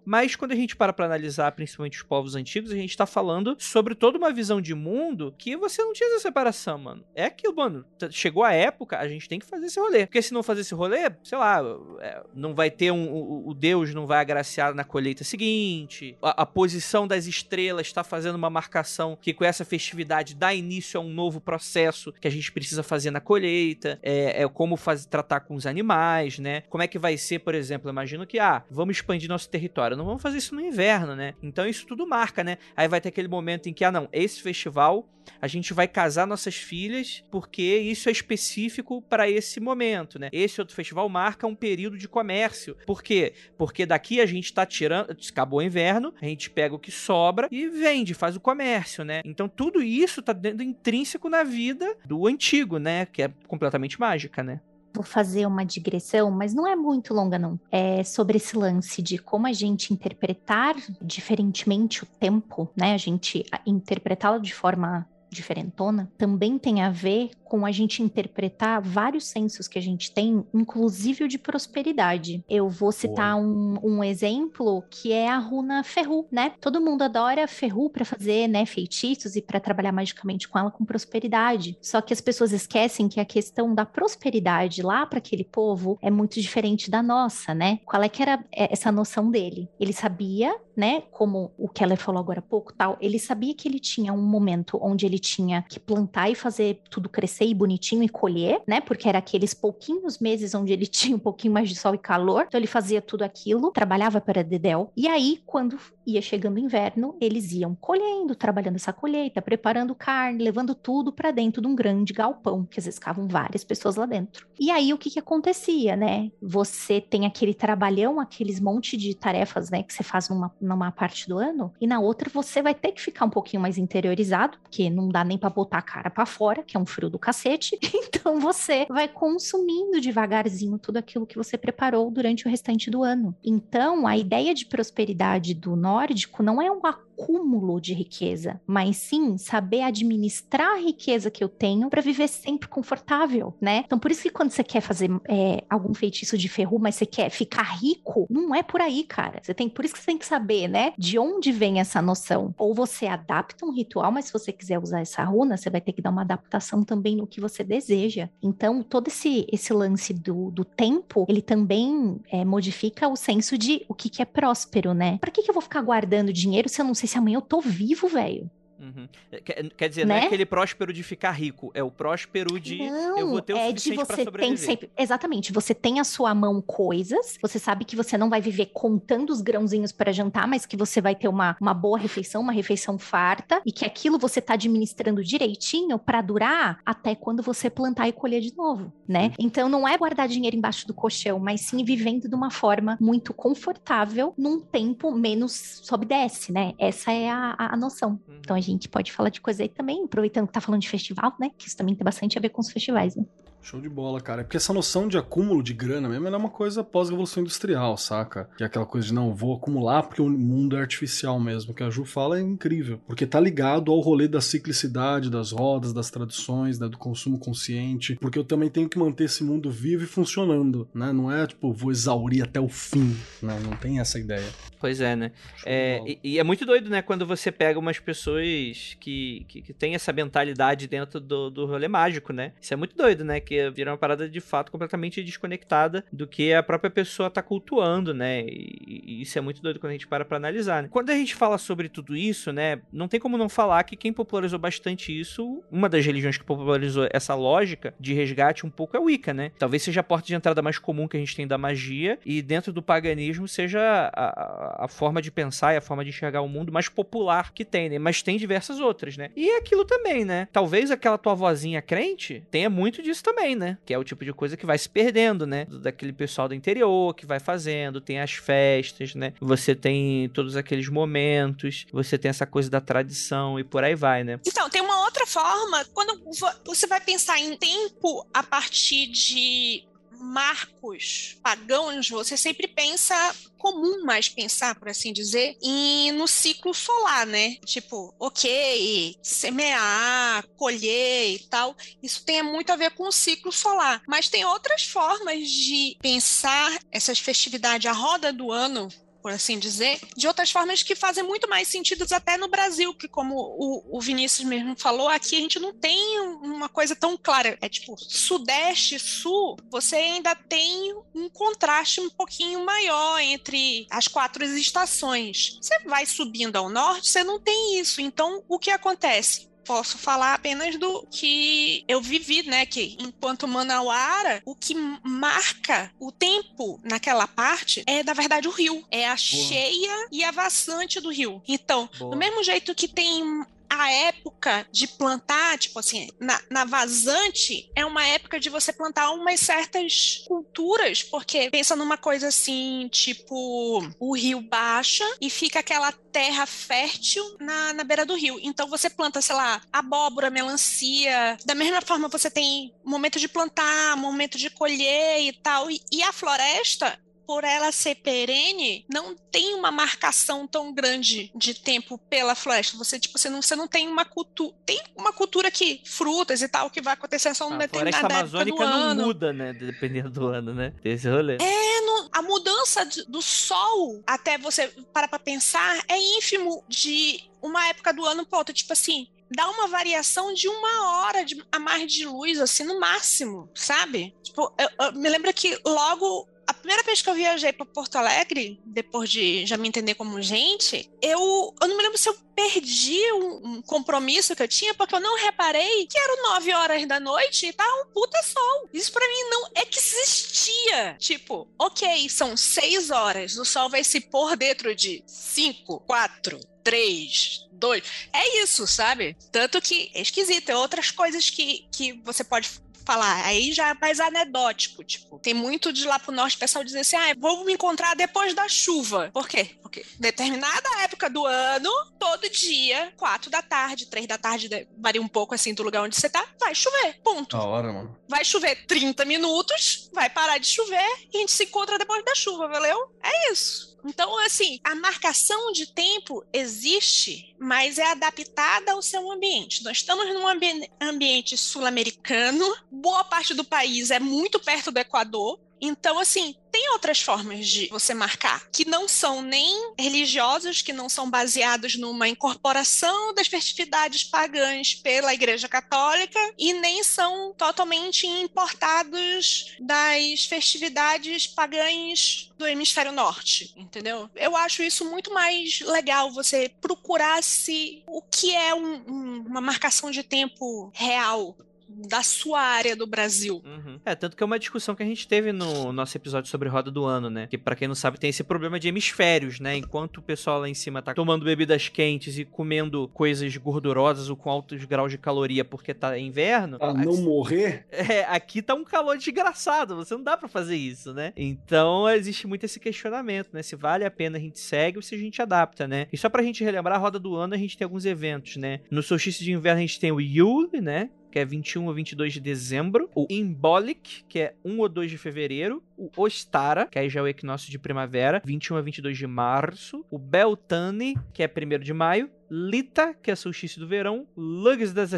Mas 0.05 0.35
quando 0.35 0.51
a 0.51 0.55
gente 0.55 0.75
para 0.75 0.93
pra 0.93 1.05
analisar, 1.05 1.51
principalmente 1.51 1.97
os 1.97 2.03
povos 2.03 2.35
antigos, 2.35 2.71
a 2.71 2.75
gente 2.75 2.95
tá 2.95 3.05
falando 3.05 3.55
sobre 3.59 3.95
toda 3.95 4.17
uma 4.17 4.31
visão 4.31 4.61
de 4.61 4.73
mundo 4.73 5.33
que 5.37 5.55
você 5.55 5.81
não 5.83 5.93
tinha 5.93 6.09
essa 6.09 6.23
separação, 6.23 6.77
mano. 6.77 7.03
É 7.15 7.25
aquilo, 7.25 7.55
mano. 7.55 7.85
Chegou 8.11 8.43
a 8.43 8.53
época, 8.53 8.97
a 8.97 9.07
gente 9.07 9.27
tem 9.27 9.39
que 9.39 9.45
fazer 9.45 9.67
esse 9.67 9.79
rolê. 9.79 10.05
Porque 10.05 10.21
se 10.21 10.33
não 10.33 10.43
fazer 10.43 10.61
esse 10.61 10.73
rolê, 10.73 11.11
sei 11.23 11.37
lá, 11.37 11.61
é, 11.99 12.23
não 12.33 12.53
vai 12.53 12.69
ter 12.69 12.91
um. 12.91 13.09
O, 13.47 13.53
Deus 13.53 13.93
não 13.93 14.05
vai 14.05 14.19
agraciar 14.19 14.73
na 14.73 14.83
colheita 14.83 15.23
seguinte. 15.23 16.17
A, 16.21 16.43
a 16.43 16.45
posição 16.45 17.07
das 17.07 17.25
estrelas 17.25 17.87
está 17.87 18.03
fazendo 18.03 18.35
uma 18.35 18.49
marcação 18.49 19.17
que 19.21 19.33
com 19.33 19.43
essa 19.43 19.65
festividade 19.65 20.35
dá 20.35 20.53
início 20.53 20.99
a 20.99 21.03
um 21.03 21.09
novo 21.09 21.41
processo 21.41 22.13
que 22.13 22.27
a 22.27 22.31
gente 22.31 22.51
precisa 22.51 22.83
fazer 22.83 23.11
na 23.11 23.19
colheita. 23.19 23.99
É, 24.01 24.43
é 24.43 24.47
como 24.47 24.77
tratar 25.09 25.41
com 25.41 25.55
os 25.55 25.65
animais, 25.65 26.39
né? 26.39 26.63
Como 26.69 26.83
é 26.83 26.87
que 26.87 26.99
vai 26.99 27.17
ser, 27.17 27.39
por 27.39 27.55
exemplo, 27.55 27.89
imagino 27.89 28.25
que, 28.25 28.39
ah, 28.39 28.63
vamos 28.69 28.97
expandir 28.97 29.29
nosso 29.29 29.38
território. 29.47 29.95
Não 29.95 30.05
vamos 30.05 30.21
fazer 30.21 30.37
isso 30.37 30.55
no 30.55 30.61
inverno, 30.61 31.15
né? 31.15 31.35
Então 31.41 31.67
isso 31.67 31.85
tudo 31.85 32.07
marca, 32.07 32.43
né? 32.43 32.57
Aí 32.75 32.87
vai 32.87 32.99
ter 32.99 33.09
aquele 33.09 33.27
momento 33.27 33.69
em 33.69 33.73
que, 33.73 33.83
ah, 33.83 33.91
não, 33.91 34.09
esse 34.11 34.41
festival 34.41 35.07
a 35.41 35.47
gente 35.47 35.73
vai 35.73 35.87
casar 35.87 36.25
nossas 36.25 36.55
filhas 36.55 37.23
porque 37.29 37.61
isso 37.61 38.09
é 38.09 38.11
específico 38.11 39.01
para 39.01 39.29
esse 39.29 39.59
momento, 39.59 40.17
né? 40.17 40.29
Esse 40.31 40.59
outro 40.59 40.75
festival 40.75 41.07
marca 41.07 41.47
um 41.47 41.55
período 41.55 41.97
de 41.97 42.07
comércio. 42.07 42.75
Por 42.85 43.03
quê? 43.03 43.33
Porque 43.57 43.85
daqui 43.85 44.21
a 44.21 44.25
gente 44.25 44.53
tá 44.53 44.65
tirando, 44.65 45.15
acabou 45.29 45.59
o 45.59 45.63
inverno, 45.63 46.13
a 46.21 46.25
gente 46.25 46.49
pega 46.49 46.73
o 46.75 46.79
que 46.79 46.91
sobra 46.91 47.47
e 47.51 47.67
vende, 47.67 48.13
faz 48.13 48.35
o 48.35 48.39
comércio, 48.39 49.03
né? 49.03 49.21
Então 49.23 49.47
tudo 49.47 49.81
isso 49.81 50.21
tá 50.21 50.33
dentro 50.33 50.63
intrínseco 50.63 51.29
na 51.29 51.43
vida 51.43 51.95
do 52.05 52.27
antigo, 52.27 52.77
né? 52.77 53.05
Que 53.05 53.23
é 53.23 53.33
completamente 53.47 53.99
mágica, 53.99 54.43
né? 54.43 54.61
Vou 54.93 55.03
fazer 55.03 55.45
uma 55.45 55.65
digressão, 55.65 56.31
mas 56.31 56.53
não 56.53 56.67
é 56.67 56.75
muito 56.75 57.13
longa, 57.13 57.37
não. 57.37 57.59
É 57.71 58.03
sobre 58.03 58.37
esse 58.37 58.57
lance 58.57 59.01
de 59.01 59.17
como 59.17 59.47
a 59.47 59.53
gente 59.53 59.93
interpretar 59.93 60.75
diferentemente 61.01 62.03
o 62.03 62.07
tempo, 62.07 62.69
né? 62.75 62.93
A 62.93 62.97
gente 62.97 63.45
interpretá-lo 63.65 64.41
de 64.41 64.53
forma 64.53 65.07
diferentona, 65.31 66.11
também 66.17 66.57
tem 66.57 66.81
a 66.81 66.89
ver 66.89 67.29
com 67.49 67.65
a 67.65 67.71
gente 67.71 68.03
interpretar 68.03 68.79
vários 68.79 69.25
sensos 69.25 69.67
que 69.67 69.79
a 69.79 69.81
gente 69.81 70.11
tem, 70.11 70.45
inclusive 70.53 71.23
o 71.23 71.27
de 71.27 71.39
prosperidade. 71.39 72.43
Eu 72.47 72.69
vou 72.69 72.91
citar 72.91 73.35
um, 73.35 73.79
um, 73.83 74.03
exemplo 74.03 74.83
que 74.87 75.11
é 75.11 75.27
a 75.27 75.39
runa 75.39 75.83
Ferru, 75.83 76.27
né? 76.31 76.53
Todo 76.61 76.79
mundo 76.79 77.01
adora 77.01 77.47
Ferru 77.47 77.89
para 77.89 78.05
fazer, 78.05 78.47
né, 78.47 78.65
feitiços 78.67 79.35
e 79.35 79.41
para 79.41 79.59
trabalhar 79.59 79.91
magicamente 79.91 80.47
com 80.47 80.59
ela 80.59 80.69
com 80.69 80.85
prosperidade. 80.85 81.75
Só 81.81 81.99
que 82.01 82.13
as 82.13 82.21
pessoas 82.21 82.51
esquecem 82.51 83.09
que 83.09 83.19
a 83.19 83.25
questão 83.25 83.73
da 83.73 83.85
prosperidade 83.85 84.83
lá 84.83 85.05
para 85.07 85.17
aquele 85.17 85.43
povo 85.43 85.97
é 86.03 86.11
muito 86.11 86.39
diferente 86.39 86.91
da 86.91 87.01
nossa, 87.01 87.55
né? 87.55 87.79
Qual 87.83 88.03
é 88.03 88.07
que 88.07 88.21
era 88.21 88.45
é, 88.51 88.71
essa 88.71 88.91
noção 88.91 89.31
dele? 89.31 89.67
Ele 89.79 89.91
sabia, 89.91 90.55
né, 90.77 91.01
como 91.09 91.51
o 91.57 91.67
Keller 91.67 91.97
falou 91.97 92.21
agora 92.21 92.39
há 92.39 92.43
pouco, 92.43 92.73
tal, 92.73 92.95
ele 93.01 93.17
sabia 93.17 93.55
que 93.55 93.67
ele 93.67 93.79
tinha 93.79 94.13
um 94.13 94.21
momento 94.21 94.77
onde 94.79 95.05
ele 95.07 95.17
tinha 95.17 95.63
que 95.67 95.79
plantar 95.79 96.29
e 96.29 96.35
fazer 96.35 96.79
tudo 96.91 97.09
crescer 97.09 97.38
crescer 97.38 97.38
e 97.45 97.53
bonitinho 97.53 98.03
e 98.03 98.09
colher, 98.09 98.61
né? 98.67 98.81
Porque 98.81 99.07
era 99.07 99.19
aqueles 99.19 99.53
pouquinhos 99.53 100.19
meses 100.19 100.53
onde 100.53 100.73
ele 100.73 100.85
tinha 100.87 101.15
um 101.15 101.19
pouquinho 101.19 101.53
mais 101.53 101.69
de 101.69 101.75
sol 101.75 101.95
e 101.95 101.97
calor. 101.97 102.45
Então 102.47 102.59
ele 102.59 102.67
fazia 102.67 103.01
tudo 103.01 103.23
aquilo, 103.23 103.71
trabalhava 103.71 104.19
para 104.21 104.43
Dedel. 104.43 104.91
E 104.95 105.07
aí, 105.07 105.41
quando 105.45 105.77
ia 106.05 106.21
chegando 106.21 106.55
o 106.55 106.59
inverno, 106.59 107.15
eles 107.21 107.51
iam 107.51 107.75
colhendo, 107.75 108.35
trabalhando 108.35 108.75
essa 108.75 108.91
colheita, 108.91 109.41
preparando 109.41 109.93
carne, 109.95 110.43
levando 110.43 110.73
tudo 110.73 111.11
para 111.11 111.31
dentro 111.31 111.61
de 111.61 111.67
um 111.67 111.75
grande 111.75 112.13
galpão, 112.13 112.65
que 112.65 112.79
às 112.79 112.85
vezes 112.85 112.99
ficavam 112.99 113.27
várias 113.27 113.63
pessoas 113.63 113.95
lá 113.95 114.05
dentro. 114.05 114.47
E 114.59 114.71
aí 114.71 114.93
o 114.93 114.97
que 114.97 115.09
que 115.09 115.19
acontecia, 115.19 115.95
né? 115.95 116.31
Você 116.41 116.99
tem 116.99 117.25
aquele 117.25 117.53
trabalhão, 117.53 118.19
aqueles 118.19 118.59
monte 118.59 118.97
de 118.97 119.15
tarefas, 119.15 119.69
né, 119.69 119.83
que 119.83 119.93
você 119.93 120.03
faz 120.03 120.29
numa, 120.29 120.53
numa 120.59 120.91
parte 120.91 121.27
do 121.27 121.37
ano, 121.37 121.73
e 121.79 121.87
na 121.87 121.99
outra 121.99 122.29
você 122.29 122.61
vai 122.61 122.73
ter 122.73 122.91
que 122.91 123.01
ficar 123.01 123.25
um 123.25 123.29
pouquinho 123.29 123.61
mais 123.61 123.77
interiorizado, 123.77 124.57
porque 124.61 124.89
não 124.89 125.09
dá 125.09 125.23
nem 125.23 125.37
para 125.37 125.49
botar 125.49 125.79
a 125.79 125.81
cara 125.81 126.09
para 126.09 126.25
fora, 126.25 126.63
que 126.63 126.75
é 126.75 126.79
um 126.79 126.85
frio 126.85 127.09
do 127.09 127.19
cacete. 127.29 127.77
Então 128.19 128.39
você 128.39 128.85
vai 128.89 129.07
consumindo 129.07 130.01
devagarzinho 130.01 130.77
tudo 130.77 130.97
aquilo 130.97 131.25
que 131.25 131.37
você 131.37 131.57
preparou 131.57 132.11
durante 132.11 132.45
o 132.45 132.49
restante 132.49 132.89
do 132.89 133.03
ano. 133.03 133.35
Então 133.43 134.05
a 134.05 134.17
ideia 134.17 134.53
de 134.53 134.65
prosperidade 134.65 135.53
do 135.53 135.75
nórdico 135.75 136.43
não 136.43 136.61
é 136.61 136.69
um 136.69 136.81
acúmulo 137.19 137.81
de 137.81 137.93
riqueza, 137.93 138.59
mas 138.65 138.97
sim 138.97 139.37
saber 139.37 139.81
administrar 139.81 140.75
a 140.75 140.79
riqueza 140.79 141.29
que 141.29 141.43
eu 141.43 141.49
tenho 141.49 141.89
para 141.89 142.01
viver 142.01 142.27
sempre 142.27 142.67
confortável, 142.67 143.53
né? 143.59 143.83
Então 143.85 143.99
por 143.99 144.09
isso 144.09 144.23
que 144.23 144.29
quando 144.29 144.51
você 144.51 144.63
quer 144.63 144.81
fazer 144.81 145.09
é, 145.27 145.63
algum 145.69 145.93
feitiço 145.93 146.37
de 146.37 146.47
ferro, 146.47 146.79
mas 146.79 146.95
você 146.95 147.05
quer 147.05 147.29
ficar 147.29 147.63
rico, 147.63 148.25
não 148.29 148.55
é 148.55 148.63
por 148.63 148.81
aí, 148.81 149.03
cara. 149.03 149.39
Você 149.41 149.53
tem, 149.53 149.67
por 149.67 149.83
isso 149.83 149.93
que 149.93 149.99
você 149.99 150.05
tem 150.07 150.17
que 150.17 150.25
saber, 150.25 150.67
né? 150.67 150.93
De 150.97 151.19
onde 151.19 151.51
vem 151.51 151.79
essa 151.79 152.01
noção? 152.01 152.53
Ou 152.57 152.73
você 152.73 153.07
adapta 153.07 153.65
um 153.65 153.73
ritual, 153.73 154.11
mas 154.11 154.25
se 154.25 154.33
você 154.33 154.51
quiser 154.51 154.79
usar 154.79 155.01
essa 155.01 155.23
runa, 155.23 155.57
você 155.57 155.69
vai 155.69 155.81
ter 155.81 155.93
que 155.93 156.01
dar 156.01 156.11
uma 156.11 156.21
adaptação 156.21 156.83
também 156.83 157.15
no 157.15 157.27
que 157.27 157.41
você 157.41 157.63
deseja. 157.63 158.29
Então, 158.41 158.81
todo 158.81 159.07
esse, 159.07 159.45
esse 159.51 159.73
lance 159.73 160.13
do, 160.13 160.51
do 160.51 160.63
tempo, 160.63 161.25
ele 161.27 161.41
também 161.41 162.19
é, 162.31 162.45
modifica 162.45 163.07
o 163.07 163.15
senso 163.15 163.57
de 163.57 163.83
o 163.87 163.93
que, 163.93 164.09
que 164.09 164.21
é 164.21 164.25
próspero, 164.25 164.93
né? 164.93 165.17
Para 165.19 165.31
que, 165.31 165.41
que 165.41 165.49
eu 165.49 165.53
vou 165.53 165.61
ficar 165.61 165.81
guardando 165.81 166.31
dinheiro 166.31 166.69
se 166.69 166.81
eu 166.81 166.85
não 166.85 166.93
sei 166.93 167.08
se 167.09 167.17
amanhã 167.17 167.37
eu 167.37 167.41
tô 167.41 167.59
vivo, 167.61 168.07
velho? 168.07 168.49
Uhum. 168.79 169.07
É, 169.31 169.41
quer, 169.41 169.69
quer, 169.69 169.89
dizer, 169.89 170.05
né? 170.05 170.13
não 170.13 170.15
é 170.15 170.21
né? 170.21 170.27
aquele 170.27 170.45
próspero 170.45 170.93
de 170.93 171.03
ficar 171.03 171.31
rico, 171.31 171.69
é 171.73 171.83
o 171.83 171.91
próspero 171.91 172.59
de 172.59 172.77
não, 172.77 173.17
eu 173.17 173.29
vou 173.29 173.41
ter 173.41 173.53
o 173.53 173.57
é 173.57 173.69
suficiente 173.69 174.05
para 174.05 174.23
sobreviver. 174.23 174.57
Sempre, 174.57 174.91
exatamente, 174.97 175.51
você 175.51 175.75
tem 175.75 175.99
a 175.99 176.03
sua 176.03 176.33
mão 176.33 176.61
coisas, 176.61 177.37
você 177.41 177.59
sabe 177.59 177.83
que 177.83 177.95
você 177.95 178.17
não 178.17 178.29
vai 178.29 178.41
viver 178.41 178.67
contando 178.67 179.31
os 179.31 179.41
grãozinhos 179.41 179.91
para 179.91 180.11
jantar, 180.11 180.47
mas 180.47 180.65
que 180.65 180.77
você 180.77 181.01
vai 181.01 181.15
ter 181.15 181.27
uma, 181.27 181.57
uma 181.59 181.73
boa 181.73 181.97
refeição, 181.97 182.41
uma 182.41 182.53
refeição 182.53 182.97
farta, 182.97 183.61
e 183.65 183.71
que 183.71 183.85
aquilo 183.85 184.17
você 184.17 184.41
tá 184.41 184.53
administrando 184.53 185.23
direitinho 185.23 185.99
para 185.99 186.21
durar 186.21 186.79
até 186.85 187.15
quando 187.15 187.43
você 187.43 187.69
plantar 187.69 188.07
e 188.07 188.13
colher 188.13 188.41
de 188.41 188.55
novo, 188.55 188.93
né? 189.07 189.33
Então 189.37 189.67
não 189.67 189.87
é 189.87 189.97
guardar 189.97 190.27
dinheiro 190.27 190.55
embaixo 190.55 190.87
do 190.87 190.93
colchão, 190.93 191.39
mas 191.39 191.61
sim 191.61 191.83
vivendo 191.83 192.29
de 192.29 192.35
uma 192.35 192.49
forma 192.49 192.97
muito 192.99 193.33
confortável, 193.33 194.33
num 194.37 194.59
tempo 194.59 195.11
menos 195.11 195.81
sobe 195.83 196.05
e 196.05 196.09
desce, 196.09 196.51
né? 196.51 196.73
Essa 196.77 197.11
é 197.11 197.29
a, 197.29 197.55
a 197.57 197.77
noção. 197.77 198.19
Uhum. 198.27 198.39
Então 198.39 198.55
a 198.55 198.59
gente 198.59 198.68
pode 198.89 199.11
falar 199.11 199.29
de 199.29 199.41
coisa 199.41 199.63
aí 199.63 199.69
também, 199.69 200.03
aproveitando 200.03 200.47
que 200.47 200.53
tá 200.53 200.61
falando 200.61 200.81
de 200.81 200.89
festival, 200.89 201.33
né? 201.39 201.49
Que 201.57 201.67
isso 201.67 201.77
também 201.77 201.95
tem 201.95 202.03
bastante 202.03 202.37
a 202.37 202.41
ver 202.41 202.49
com 202.49 202.61
os 202.61 202.69
festivais, 202.69 203.15
né? 203.15 203.25
Show 203.61 203.81
de 203.81 203.89
bola, 203.89 204.21
cara. 204.21 204.41
É 204.41 204.43
porque 204.43 204.57
essa 204.57 204.73
noção 204.73 205.07
de 205.07 205.17
acúmulo 205.17 205.61
de 205.61 205.73
grana 205.73 206.07
mesmo 206.07 206.27
é 206.27 206.37
uma 206.37 206.49
coisa 206.49 206.83
pós-revolução 206.83 207.41
industrial, 207.41 207.97
saca? 207.97 208.49
Que 208.57 208.63
é 208.63 208.65
aquela 208.65 208.85
coisa 208.85 209.07
de 209.07 209.13
não, 209.13 209.33
vou 209.33 209.55
acumular 209.55 210.03
porque 210.03 210.21
o 210.21 210.29
mundo 210.29 210.77
é 210.77 210.81
artificial 210.81 211.39
mesmo. 211.39 211.71
O 211.71 211.75
que 211.75 211.83
a 211.83 211.89
Ju 211.89 212.05
fala 212.05 212.39
é 212.39 212.41
incrível. 212.41 212.99
Porque 213.05 213.25
tá 213.25 213.39
ligado 213.39 213.91
ao 213.91 213.99
rolê 213.99 214.27
da 214.27 214.41
ciclicidade, 214.41 215.29
das 215.29 215.51
rodas, 215.51 215.93
das 215.93 216.09
tradições, 216.09 216.79
né, 216.79 216.87
do 216.87 216.97
consumo 216.97 217.37
consciente. 217.37 218.15
Porque 218.15 218.39
eu 218.39 218.43
também 218.43 218.69
tenho 218.69 218.89
que 218.89 218.97
manter 218.97 219.25
esse 219.25 219.43
mundo 219.43 219.69
vivo 219.69 220.03
e 220.03 220.07
funcionando, 220.07 220.87
né? 220.93 221.11
Não 221.11 221.31
é 221.31 221.45
tipo, 221.45 221.71
vou 221.73 221.91
exaurir 221.91 222.43
até 222.43 222.59
o 222.59 222.69
fim, 222.69 223.15
né? 223.41 223.59
Não 223.63 223.75
tem 223.75 223.99
essa 223.99 224.17
ideia. 224.17 224.47
Pois 224.79 225.01
é, 225.01 225.15
né? 225.15 225.31
É, 225.65 226.01
e, 226.05 226.19
e, 226.23 226.39
é 226.39 226.43
muito 226.43 226.65
doido, 226.65 226.89
né? 226.89 227.01
Quando 227.01 227.25
você 227.25 227.51
pega 227.51 227.77
umas 227.77 227.99
pessoas 227.99 228.95
que, 228.99 229.45
que, 229.47 229.61
que 229.61 229.73
têm 229.73 229.93
essa 229.93 230.13
mentalidade 230.13 230.87
dentro 230.87 231.19
do, 231.19 231.49
do 231.49 231.65
rolê 231.65 231.87
mágico, 231.87 232.31
né? 232.31 232.53
Isso 232.61 232.73
é 232.73 232.77
muito 232.77 232.95
doido, 232.95 233.25
né? 233.25 233.41
Que 233.49 233.67
vira 233.71 233.89
uma 233.89 233.97
parada 233.97 234.29
de 234.29 234.39
fato 234.39 234.71
completamente 234.71 235.23
desconectada 235.23 236.05
do 236.13 236.27
que 236.27 236.53
a 236.53 236.61
própria 236.61 236.91
pessoa 236.91 237.31
tá 237.31 237.41
cultuando, 237.41 238.13
né? 238.13 238.41
E, 238.41 239.01
e 239.07 239.21
isso 239.23 239.39
é 239.39 239.41
muito 239.41 239.59
doido 239.59 239.79
quando 239.79 239.89
a 239.89 239.93
gente 239.93 240.05
para 240.05 240.23
pra 240.23 240.37
analisar, 240.37 240.83
né? 240.83 240.89
Quando 240.91 241.09
a 241.09 241.15
gente 241.15 241.33
fala 241.33 241.57
sobre 241.57 241.89
tudo 241.89 242.15
isso, 242.15 242.53
né? 242.53 242.79
Não 242.93 243.07
tem 243.07 243.19
como 243.19 243.39
não 243.39 243.49
falar 243.49 243.83
que 243.85 243.95
quem 243.95 244.13
popularizou 244.13 244.59
bastante 244.59 245.19
isso, 245.19 245.63
uma 245.71 245.89
das 245.89 246.05
religiões 246.05 246.37
que 246.37 246.43
popularizou 246.43 247.07
essa 247.11 247.33
lógica 247.33 247.91
de 247.99 248.13
resgate 248.13 248.67
um 248.67 248.69
pouco 248.69 248.95
é 248.95 248.99
o 248.99 249.05
Wicca, 249.05 249.33
né? 249.33 249.51
Talvez 249.57 249.81
seja 249.81 250.01
a 250.01 250.03
porta 250.03 250.27
de 250.27 250.35
entrada 250.35 250.61
mais 250.61 250.77
comum 250.77 251.07
que 251.07 251.17
a 251.17 251.19
gente 251.19 251.35
tem 251.35 251.47
da 251.47 251.57
magia 251.57 252.19
e 252.23 252.43
dentro 252.43 252.71
do 252.71 252.83
paganismo 252.83 253.47
seja 253.47 253.81
a, 254.13 254.25
a, 254.25 254.85
a 254.85 254.87
forma 254.87 255.23
de 255.23 255.31
pensar 255.31 255.73
e 255.73 255.77
a 255.77 255.81
forma 255.81 256.03
de 256.03 256.11
enxergar 256.11 256.41
o 256.41 256.47
mundo 256.47 256.71
mais 256.71 256.87
popular 256.87 257.51
que 257.51 257.65
tem, 257.65 257.89
né? 257.89 257.97
Mas 257.97 258.21
tem 258.21 258.37
diversas 258.37 258.79
outras, 258.79 259.17
né? 259.17 259.31
E 259.35 259.49
é 259.49 259.57
aquilo 259.57 259.85
também, 259.85 260.23
né? 260.23 260.47
Talvez 260.53 260.91
aquela 260.91 261.17
tua 261.17 261.33
vozinha 261.33 261.81
crente 261.81 262.43
tenha 262.51 262.69
muito 262.69 263.01
disso 263.01 263.23
também 263.23 263.38
também, 263.39 263.55
né? 263.55 263.77
Que 263.85 263.93
é 263.93 263.97
o 263.97 264.03
tipo 264.03 264.25
de 264.25 264.33
coisa 264.33 264.57
que 264.57 264.65
vai 264.65 264.77
se 264.77 264.89
perdendo, 264.89 265.47
né? 265.47 265.65
Daquele 265.65 266.11
pessoal 266.11 266.47
do 266.47 266.53
interior 266.53 267.13
que 267.15 267.25
vai 267.25 267.39
fazendo, 267.39 268.01
tem 268.01 268.19
as 268.19 268.33
festas, 268.33 269.15
né? 269.15 269.33
Você 269.39 269.73
tem 269.73 270.29
todos 270.29 270.55
aqueles 270.55 270.89
momentos, 270.89 271.85
você 271.91 272.17
tem 272.17 272.29
essa 272.29 272.45
coisa 272.45 272.69
da 272.69 272.81
tradição 272.81 273.59
e 273.59 273.63
por 273.63 273.83
aí 273.83 273.95
vai, 273.95 274.23
né? 274.23 274.39
Então, 274.45 274.69
tem 274.69 274.81
uma 274.81 275.03
outra 275.05 275.25
forma, 275.25 275.85
quando 275.93 276.19
você 276.65 276.85
vai 276.87 276.99
pensar 276.99 277.39
em 277.39 277.55
tempo 277.55 278.27
a 278.33 278.43
partir 278.43 279.07
de 279.07 279.83
marcos 280.19 281.37
pagãos, 281.41 282.09
você 282.09 282.37
sempre 282.37 282.67
pensa 282.67 283.15
comum 283.57 284.03
mais 284.05 284.29
pensar, 284.29 284.73
por 284.75 284.87
assim 284.87 285.11
dizer, 285.11 285.57
em, 285.61 286.11
no 286.13 286.27
ciclo 286.27 286.73
solar, 286.73 287.27
né? 287.27 287.57
Tipo, 287.65 288.13
ok, 288.17 289.15
semear, 289.21 290.47
colher 290.55 291.31
e 291.33 291.39
tal, 291.49 291.75
isso 292.01 292.23
tem 292.23 292.41
muito 292.41 292.71
a 292.71 292.75
ver 292.75 292.91
com 292.91 293.07
o 293.07 293.11
ciclo 293.11 293.51
solar. 293.51 294.01
Mas 294.07 294.29
tem 294.29 294.45
outras 294.45 294.83
formas 294.83 295.49
de 295.49 295.97
pensar 296.01 296.79
essas 296.91 297.19
festividades 297.19 297.85
à 297.85 297.91
roda 297.91 298.31
do 298.31 298.51
ano 298.51 298.87
por 299.21 299.31
assim 299.31 299.59
dizer, 299.59 299.99
de 300.15 300.27
outras 300.27 300.51
formas 300.51 300.83
que 300.83 300.95
fazem 300.95 301.23
muito 301.23 301.49
mais 301.49 301.67
sentido 301.67 302.05
até 302.11 302.37
no 302.37 302.47
Brasil, 302.47 302.93
que 302.93 303.07
como 303.07 303.35
o, 303.35 303.97
o 303.97 304.01
Vinícius 304.01 304.47
mesmo 304.47 304.75
falou, 304.77 305.09
aqui 305.09 305.35
a 305.35 305.39
gente 305.39 305.59
não 305.59 305.73
tem 305.73 306.19
uma 306.19 306.69
coisa 306.69 306.95
tão 306.95 307.17
clara. 307.17 307.57
É 307.61 307.69
tipo, 307.69 307.95
sudeste, 307.97 308.99
sul, 308.99 309.57
você 309.69 309.95
ainda 309.95 310.35
tem 310.35 310.93
um 311.13 311.29
contraste 311.29 312.01
um 312.01 312.09
pouquinho 312.09 312.63
maior 312.65 313.19
entre 313.19 313.85
as 313.89 314.07
quatro 314.07 314.43
estações. 314.43 315.57
Você 315.61 315.79
vai 315.79 316.05
subindo 316.05 316.55
ao 316.55 316.69
norte, 316.69 317.09
você 317.09 317.23
não 317.23 317.39
tem 317.39 317.79
isso. 317.79 318.01
Então, 318.01 318.43
o 318.47 318.57
que 318.57 318.71
acontece? 318.71 319.48
Posso 319.69 319.99
falar 319.99 320.33
apenas 320.33 320.79
do 320.79 321.05
que 321.11 321.85
eu 321.87 322.01
vivi, 322.01 322.41
né? 322.41 322.65
Que 322.65 322.97
enquanto 322.99 323.47
Manauara, 323.47 324.41
o 324.43 324.55
que 324.55 324.73
marca 325.03 325.91
o 325.99 326.11
tempo 326.11 326.79
naquela 326.83 327.27
parte 327.27 327.83
é, 327.85 328.01
na 328.03 328.13
verdade, 328.13 328.47
o 328.47 328.51
rio. 328.51 328.83
É 328.89 329.05
a 329.05 329.09
Boa. 329.09 329.17
cheia 329.17 330.07
e 330.11 330.23
a 330.23 330.31
vazante 330.31 330.99
do 330.99 331.11
rio. 331.11 331.39
Então, 331.47 331.87
Boa. 331.99 332.09
do 332.09 332.17
mesmo 332.17 332.43
jeito 332.43 332.73
que 332.73 332.87
tem 332.87 333.45
a 333.69 333.91
época 333.91 334.67
de 334.71 334.87
plantar, 334.87 335.57
tipo 335.57 335.79
assim, 335.79 336.09
na, 336.19 336.41
na, 336.49 336.65
vazante, 336.65 337.69
é 337.75 337.85
uma 337.85 338.05
época 338.05 338.39
de 338.39 338.49
você 338.49 338.73
plantar 338.73 339.11
umas 339.11 339.39
certas 339.39 340.23
culturas, 340.27 341.03
porque 341.03 341.49
pensa 341.49 341.75
numa 341.75 341.97
coisa 341.97 342.27
assim, 342.27 342.89
tipo, 342.91 343.81
o 343.99 344.15
rio 344.15 344.41
baixa 344.41 345.05
e 345.21 345.29
fica 345.29 345.59
aquela 345.59 345.91
terra 345.91 346.45
fértil 346.45 347.23
na, 347.39 347.73
na 347.73 347.83
beira 347.83 348.05
do 348.05 348.15
rio. 348.15 348.39
Então 348.41 348.67
você 348.67 348.89
planta, 348.89 349.21
sei 349.21 349.35
lá, 349.35 349.61
abóbora, 349.71 350.29
melancia. 350.29 351.37
Da 351.45 351.55
mesma 351.55 351.81
forma, 351.81 352.07
você 352.07 352.29
tem 352.29 352.73
momento 352.83 353.19
de 353.19 353.27
plantar, 353.27 353.95
momento 353.95 354.37
de 354.37 354.49
colher 354.49 355.21
e 355.21 355.33
tal. 355.33 355.69
E, 355.69 355.81
e 355.91 356.01
a 356.03 356.11
floresta, 356.11 356.99
por 357.29 357.43
ela 357.43 357.71
ser 357.71 357.93
perene, 357.93 358.83
não 358.91 359.15
tem 359.15 359.53
uma 359.53 359.69
marcação 359.69 360.47
tão 360.47 360.73
grande 360.73 361.31
de 361.35 361.53
tempo 361.53 361.95
pela 362.09 362.33
floresta. 362.33 362.75
Você, 362.75 362.99
tipo, 362.99 363.19
você 363.19 363.29
não, 363.29 363.39
você 363.39 363.55
não 363.55 363.67
tem 363.67 363.87
uma 363.87 364.03
cultura. 364.03 364.51
Tem 364.65 364.81
uma 364.97 365.13
cultura 365.13 365.51
que 365.51 365.79
frutas 365.85 366.41
e 366.41 366.49
tal, 366.49 366.71
que 366.71 366.81
vai 366.81 366.95
acontecer 366.95 367.35
só 367.35 367.47
numa 367.47 367.59
determinada 367.59 367.97
época 367.99 368.07
do 368.07 368.15
amazônica 368.15 368.65
não 368.65 368.81
ano. 368.81 369.05
muda, 369.05 369.31
né? 369.31 369.53
Dependendo 369.53 370.09
do 370.09 370.25
ano, 370.25 370.55
né? 370.55 370.73
Esse 370.83 371.07
rolê. 371.07 371.37
É, 371.39 371.81
no, 371.81 372.09
a 372.11 372.23
mudança 372.23 372.83
do 373.07 373.21
sol, 373.21 374.01
até 374.07 374.39
você 374.39 374.73
para 374.91 375.07
pra 375.07 375.19
pensar, 375.19 375.83
é 375.87 375.99
ínfimo 376.17 376.63
de 376.67 377.29
uma 377.43 377.67
época 377.67 377.93
do 377.93 378.03
ano 378.07 378.25
pra 378.25 378.39
outra. 378.39 378.55
Tipo 378.55 378.73
assim, 378.73 379.07
dá 379.29 379.47
uma 379.51 379.67
variação 379.67 380.33
de 380.33 380.47
uma 380.47 381.03
hora 381.03 381.23
de, 381.23 381.45
a 381.51 381.59
mais 381.59 381.93
de 381.93 382.07
luz, 382.07 382.39
assim, 382.39 382.63
no 382.63 382.79
máximo, 382.79 383.47
sabe? 383.53 384.15
Tipo, 384.23 384.51
eu, 384.57 384.87
eu 384.87 384.93
me 384.93 385.07
lembro 385.07 385.31
que 385.31 385.61
logo 385.63 386.27
a 386.49 386.53
primeira 386.53 386.81
vez 386.81 386.99
que 386.99 387.07
eu 387.07 387.13
viajei 387.13 387.53
para 387.53 387.63
Porto 387.63 387.95
Alegre, 387.95 388.59
depois 388.65 389.07
de 389.07 389.45
já 389.45 389.55
me 389.55 389.67
entender 389.67 389.93
como 389.93 390.19
gente, 390.19 390.89
eu, 390.99 391.53
eu 391.61 391.67
não 391.67 391.77
me 391.77 391.83
lembro 391.83 391.95
se 391.95 392.09
eu 392.09 392.17
perdi 392.35 392.99
um, 393.13 393.41
um, 393.43 393.61
compromisso 393.61 394.35
que 394.35 394.41
eu 394.41 394.47
tinha, 394.47 394.73
porque 394.73 394.95
eu 394.95 394.99
não 394.99 395.15
reparei 395.19 395.85
que 395.85 395.99
eram 395.99 396.23
nove 396.23 396.51
horas 396.51 396.87
da 396.87 396.99
noite 396.99 397.45
e 397.45 397.53
tava 397.53 397.83
um 397.83 397.93
puta 397.93 398.17
sol. 398.23 398.67
Isso 398.73 398.91
para 398.91 399.07
mim 399.07 399.29
não 399.29 399.49
existia. 399.77 400.95
Tipo, 400.97 401.47
ok, 401.59 402.09
são 402.09 402.35
seis 402.35 402.89
horas, 402.89 403.37
o 403.37 403.45
sol 403.45 403.69
vai 403.69 403.83
se 403.83 404.01
pôr 404.01 404.35
dentro 404.35 404.73
de 404.73 405.03
cinco, 405.05 405.79
quatro, 405.81 406.39
três, 406.63 407.47
dois. 407.51 407.83
É 408.11 408.41
isso, 408.41 408.65
sabe? 408.65 409.15
Tanto 409.31 409.61
que 409.61 409.91
é 409.93 410.01
esquisito. 410.01 410.45
Tem 410.45 410.55
outras 410.55 410.89
coisas 410.89 411.29
que, 411.29 411.67
que 411.71 411.93
você 412.03 412.23
pode 412.23 412.49
falar. 412.89 413.23
Aí 413.23 413.53
já 413.53 413.69
é 413.69 413.73
mais 413.75 413.99
anedótico, 413.99 414.83
tipo, 414.83 415.19
tem 415.19 415.33
muito 415.33 415.71
de 415.71 415.85
lá 415.85 415.99
pro 415.99 416.11
norte 416.11 416.35
o 416.35 416.39
pessoal 416.39 416.63
dizer 416.63 416.79
assim: 416.79 416.95
ah, 416.95 417.13
vou 417.19 417.45
me 417.45 417.53
encontrar 417.53 417.95
depois 417.95 418.33
da 418.33 418.49
chuva. 418.49 419.11
Por 419.13 419.27
quê? 419.27 419.51
Porque 419.61 419.85
determinada 419.99 420.81
época 420.81 421.07
do 421.07 421.23
ano, 421.23 421.69
todo 421.99 422.27
dia, 422.29 422.91
quatro 422.97 423.29
da 423.29 423.43
tarde, 423.43 423.85
três 423.85 424.07
da 424.07 424.17
tarde, 424.17 424.49
varia 424.75 425.01
um 425.01 425.07
pouco 425.07 425.35
assim 425.35 425.53
do 425.53 425.61
lugar 425.61 425.83
onde 425.83 425.95
você 425.95 426.09
tá, 426.09 426.25
vai 426.39 426.55
chover. 426.55 426.99
Ponto. 427.03 427.37
Da 427.37 427.43
hora, 427.43 427.71
mano. 427.71 427.95
Vai 428.07 428.25
chover 428.25 428.65
30 428.65 429.05
minutos, 429.05 429.91
vai 429.93 430.09
parar 430.09 430.39
de 430.39 430.47
chover 430.47 431.07
e 431.13 431.17
a 431.17 431.19
gente 431.19 431.31
se 431.31 431.43
encontra 431.43 431.77
depois 431.77 432.03
da 432.03 432.15
chuva, 432.15 432.47
valeu? 432.47 432.91
É 433.03 433.31
isso. 433.31 433.68
Então, 433.85 434.17
assim, 434.25 434.59
a 434.63 434.75
marcação 434.75 435.51
de 435.51 435.67
tempo 435.67 436.23
existe, 436.33 437.35
mas 437.39 437.77
é 437.77 437.91
adaptada 437.91 438.71
ao 438.73 438.81
seu 438.81 439.11
ambiente. 439.11 439.63
Nós 439.63 439.77
estamos 439.77 440.05
num 440.07 440.27
ambi 440.27 440.69
ambiente 440.81 441.37
sul-americano, 441.37 442.45
boa 442.71 443.03
parte 443.03 443.33
do 443.33 443.43
país 443.43 443.91
é 443.91 443.99
muito 443.99 444.39
perto 444.39 444.71
do 444.71 444.79
Equador, 444.79 445.39
então, 445.61 445.99
assim, 445.99 446.35
tem 446.51 446.71
outras 446.71 446.99
formas 446.99 447.47
de 447.47 447.67
você 447.67 447.93
marcar 447.93 448.49
que 448.51 448.65
não 448.65 448.87
são 448.87 449.21
nem 449.21 449.73
religiosas, 449.77 450.61
que 450.61 450.73
não 450.73 450.89
são 450.89 451.09
baseados 451.09 451.75
numa 451.75 452.07
incorporação 452.07 453.13
das 453.13 453.27
festividades 453.27 454.03
pagãs 454.03 454.73
pela 454.73 455.13
Igreja 455.13 455.47
Católica 455.47 456.19
e 456.37 456.53
nem 456.53 456.83
são 456.83 457.33
totalmente 457.37 458.07
importados 458.07 459.55
das 459.59 460.25
festividades 460.25 461.27
pagãs 461.27 462.31
do 462.37 462.47
hemisfério 462.47 462.91
norte, 462.91 463.53
entendeu? 463.55 464.09
Eu 464.15 464.35
acho 464.35 464.63
isso 464.63 464.85
muito 464.89 465.13
mais 465.13 465.59
legal 465.61 466.11
você 466.11 466.49
procurar 466.61 467.21
se 467.23 467.83
o 467.85 468.01
que 468.01 468.33
é 468.33 468.55
um, 468.55 468.75
um, 468.87 469.25
uma 469.27 469.41
marcação 469.41 469.91
de 469.91 470.03
tempo 470.03 470.71
real 470.73 471.37
da 471.69 472.01
sua 472.01 472.41
área 472.41 472.75
do 472.75 472.87
Brasil. 472.87 473.41
Uhum. 473.45 473.68
É, 473.89 473.95
tanto 473.95 474.15
que 474.15 474.21
é 474.21 474.25
uma 474.25 474.37
discussão 474.37 474.75
que 474.75 474.83
a 474.83 474.85
gente 474.85 475.07
teve 475.07 475.31
no 475.31 475.73
nosso 475.73 475.97
episódio 475.97 476.29
sobre 476.29 476.47
roda 476.47 476.69
do 476.69 476.85
ano, 476.85 477.09
né? 477.09 477.25
Que 477.25 477.39
para 477.39 477.55
quem 477.55 477.67
não 477.67 477.73
sabe 477.73 477.99
tem 477.99 478.11
esse 478.11 478.23
problema 478.23 478.59
de 478.59 478.67
hemisférios, 478.67 479.39
né? 479.39 479.57
Enquanto 479.57 479.97
o 479.97 480.01
pessoal 480.03 480.41
lá 480.41 480.47
em 480.47 480.53
cima 480.53 480.79
tá 480.79 480.93
tomando 480.93 481.25
bebidas 481.25 481.69
quentes 481.69 482.19
e 482.19 482.23
comendo 482.23 482.87
coisas 482.89 483.35
gordurosas 483.37 484.07
ou 484.07 484.15
com 484.15 484.29
altos 484.29 484.63
graus 484.63 484.91
de 484.91 484.99
caloria 484.99 485.43
porque 485.43 485.73
tá 485.73 485.97
inverno. 485.97 486.59
Pra 486.59 486.71
não 486.71 486.93
aqui, 486.93 487.01
morrer? 487.01 487.65
É, 487.89 488.03
aqui 488.03 488.41
tá 488.43 488.53
um 488.53 488.63
calor 488.63 488.95
desgraçado, 488.97 489.75
você 489.75 489.95
não 489.95 490.03
dá 490.03 490.15
para 490.15 490.27
fazer 490.27 490.55
isso, 490.55 490.93
né? 490.93 491.11
Então 491.17 491.89
existe 491.89 492.27
muito 492.27 492.43
esse 492.43 492.59
questionamento, 492.59 493.29
né? 493.33 493.41
Se 493.41 493.55
vale 493.55 493.83
a 493.83 493.89
pena 493.89 494.17
a 494.17 494.21
gente 494.21 494.37
segue 494.39 494.77
ou 494.77 494.83
se 494.83 494.93
a 494.93 494.97
gente 494.97 495.19
adapta, 495.19 495.67
né? 495.67 495.87
E 495.91 495.97
só 495.97 496.09
pra 496.09 496.21
gente 496.21 496.43
relembrar, 496.43 496.77
a 496.77 496.79
roda 496.79 496.99
do 496.99 497.15
ano 497.15 497.33
a 497.33 497.37
gente 497.37 497.57
tem 497.57 497.65
alguns 497.65 497.85
eventos, 497.85 498.35
né? 498.35 498.59
No 498.69 498.83
solstício 498.83 499.25
de 499.25 499.31
inverno 499.31 499.57
a 499.57 499.61
gente 499.61 499.79
tem 499.79 499.91
o 499.91 499.99
Yule, 499.99 500.61
né? 500.61 500.91
Que 501.11 501.19
é 501.19 501.25
21 501.25 501.65
ou 501.65 501.73
22 501.73 502.13
de 502.13 502.19
dezembro, 502.19 502.89
o 502.95 503.07
Imbolic, 503.09 504.03
que 504.07 504.19
é 504.19 504.35
1 504.43 504.59
ou 504.59 504.69
2 504.69 504.91
de 504.91 504.97
fevereiro, 504.97 505.63
o 505.79 505.89
Ostara, 505.95 506.65
que 506.65 506.77
aí 506.77 506.89
já 506.89 506.99
é 506.99 507.03
o 507.03 507.07
equinócio 507.07 507.49
de 507.49 507.57
primavera, 507.57 508.21
21 508.25 508.57
a 508.57 508.61
22 508.61 508.97
de 508.97 509.07
março, 509.07 509.85
o 509.89 509.97
Beltane, 509.97 510.97
que 511.13 511.23
é 511.23 511.27
1 511.27 511.59
de 511.59 511.73
maio, 511.73 512.09
Lita, 512.29 512.93
que 512.93 513.09
é 513.09 513.15
solstício 513.15 513.59
do 513.59 513.67
verão, 513.67 514.05
Lugs 514.15 514.71
das 514.71 514.91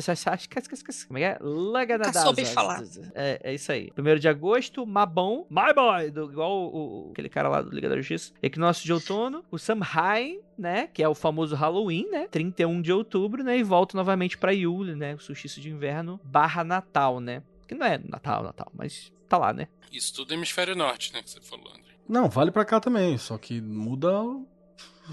Como 1.08 1.18
é 1.18 1.22
que 1.22 1.26
é? 1.26 1.38
Luga 1.40 1.98
da 1.98 2.12
soube 2.12 2.46
falar. 2.46 2.84
É, 3.16 3.40
é 3.44 3.54
isso 3.54 3.72
aí. 3.72 3.90
1 3.98 4.20
de 4.20 4.28
agosto, 4.28 4.86
Mabon, 4.86 5.46
My 5.50 5.74
Boy, 5.74 6.12
do, 6.12 6.30
igual 6.30 6.52
o, 6.52 7.08
o, 7.08 7.12
aquele 7.12 7.30
cara 7.30 7.48
lá 7.48 7.62
do 7.62 7.70
Liga 7.70 7.88
da 7.88 7.96
Justiça. 7.96 8.34
Equinócio 8.42 8.84
de 8.84 8.92
outono, 8.92 9.46
o 9.50 9.58
Samhain, 9.58 10.40
né, 10.58 10.90
que 10.94 11.02
é 11.02 11.08
o 11.08 11.16
famoso 11.16 11.56
Halloween, 11.56 12.10
né, 12.12 12.28
31 12.30 12.82
de 12.82 12.92
outubro, 12.92 13.44
né, 13.44 13.58
e 13.58 13.64
volta 13.64 13.96
novamente 13.96 14.38
para 14.38 14.52
Yule, 14.52 14.96
né, 14.96 15.16
o 15.16 15.20
solstício 15.20 15.62
de 15.62 15.70
inverno 15.70 16.20
barra 16.24 16.64
Natal, 16.64 17.20
né. 17.20 17.44
Que 17.72 17.76
não 17.76 17.88
é 17.88 17.98
Natal, 17.98 18.44
Natal, 18.44 18.70
mas 18.76 19.14
tá 19.30 19.38
lá, 19.38 19.54
né. 19.54 19.70
Isso 19.90 20.14
tudo 20.14 20.34
é 20.34 20.36
hemisfério 20.36 20.76
norte, 20.76 21.14
né, 21.14 21.24
que 21.24 21.30
você 21.30 21.40
falou, 21.40 21.70
André. 21.70 21.96
Não, 22.06 22.28
vale 22.28 22.52
para 22.52 22.66
cá 22.66 22.82
também, 22.82 23.18
só 23.18 23.38
que 23.38 23.62
muda 23.62 24.12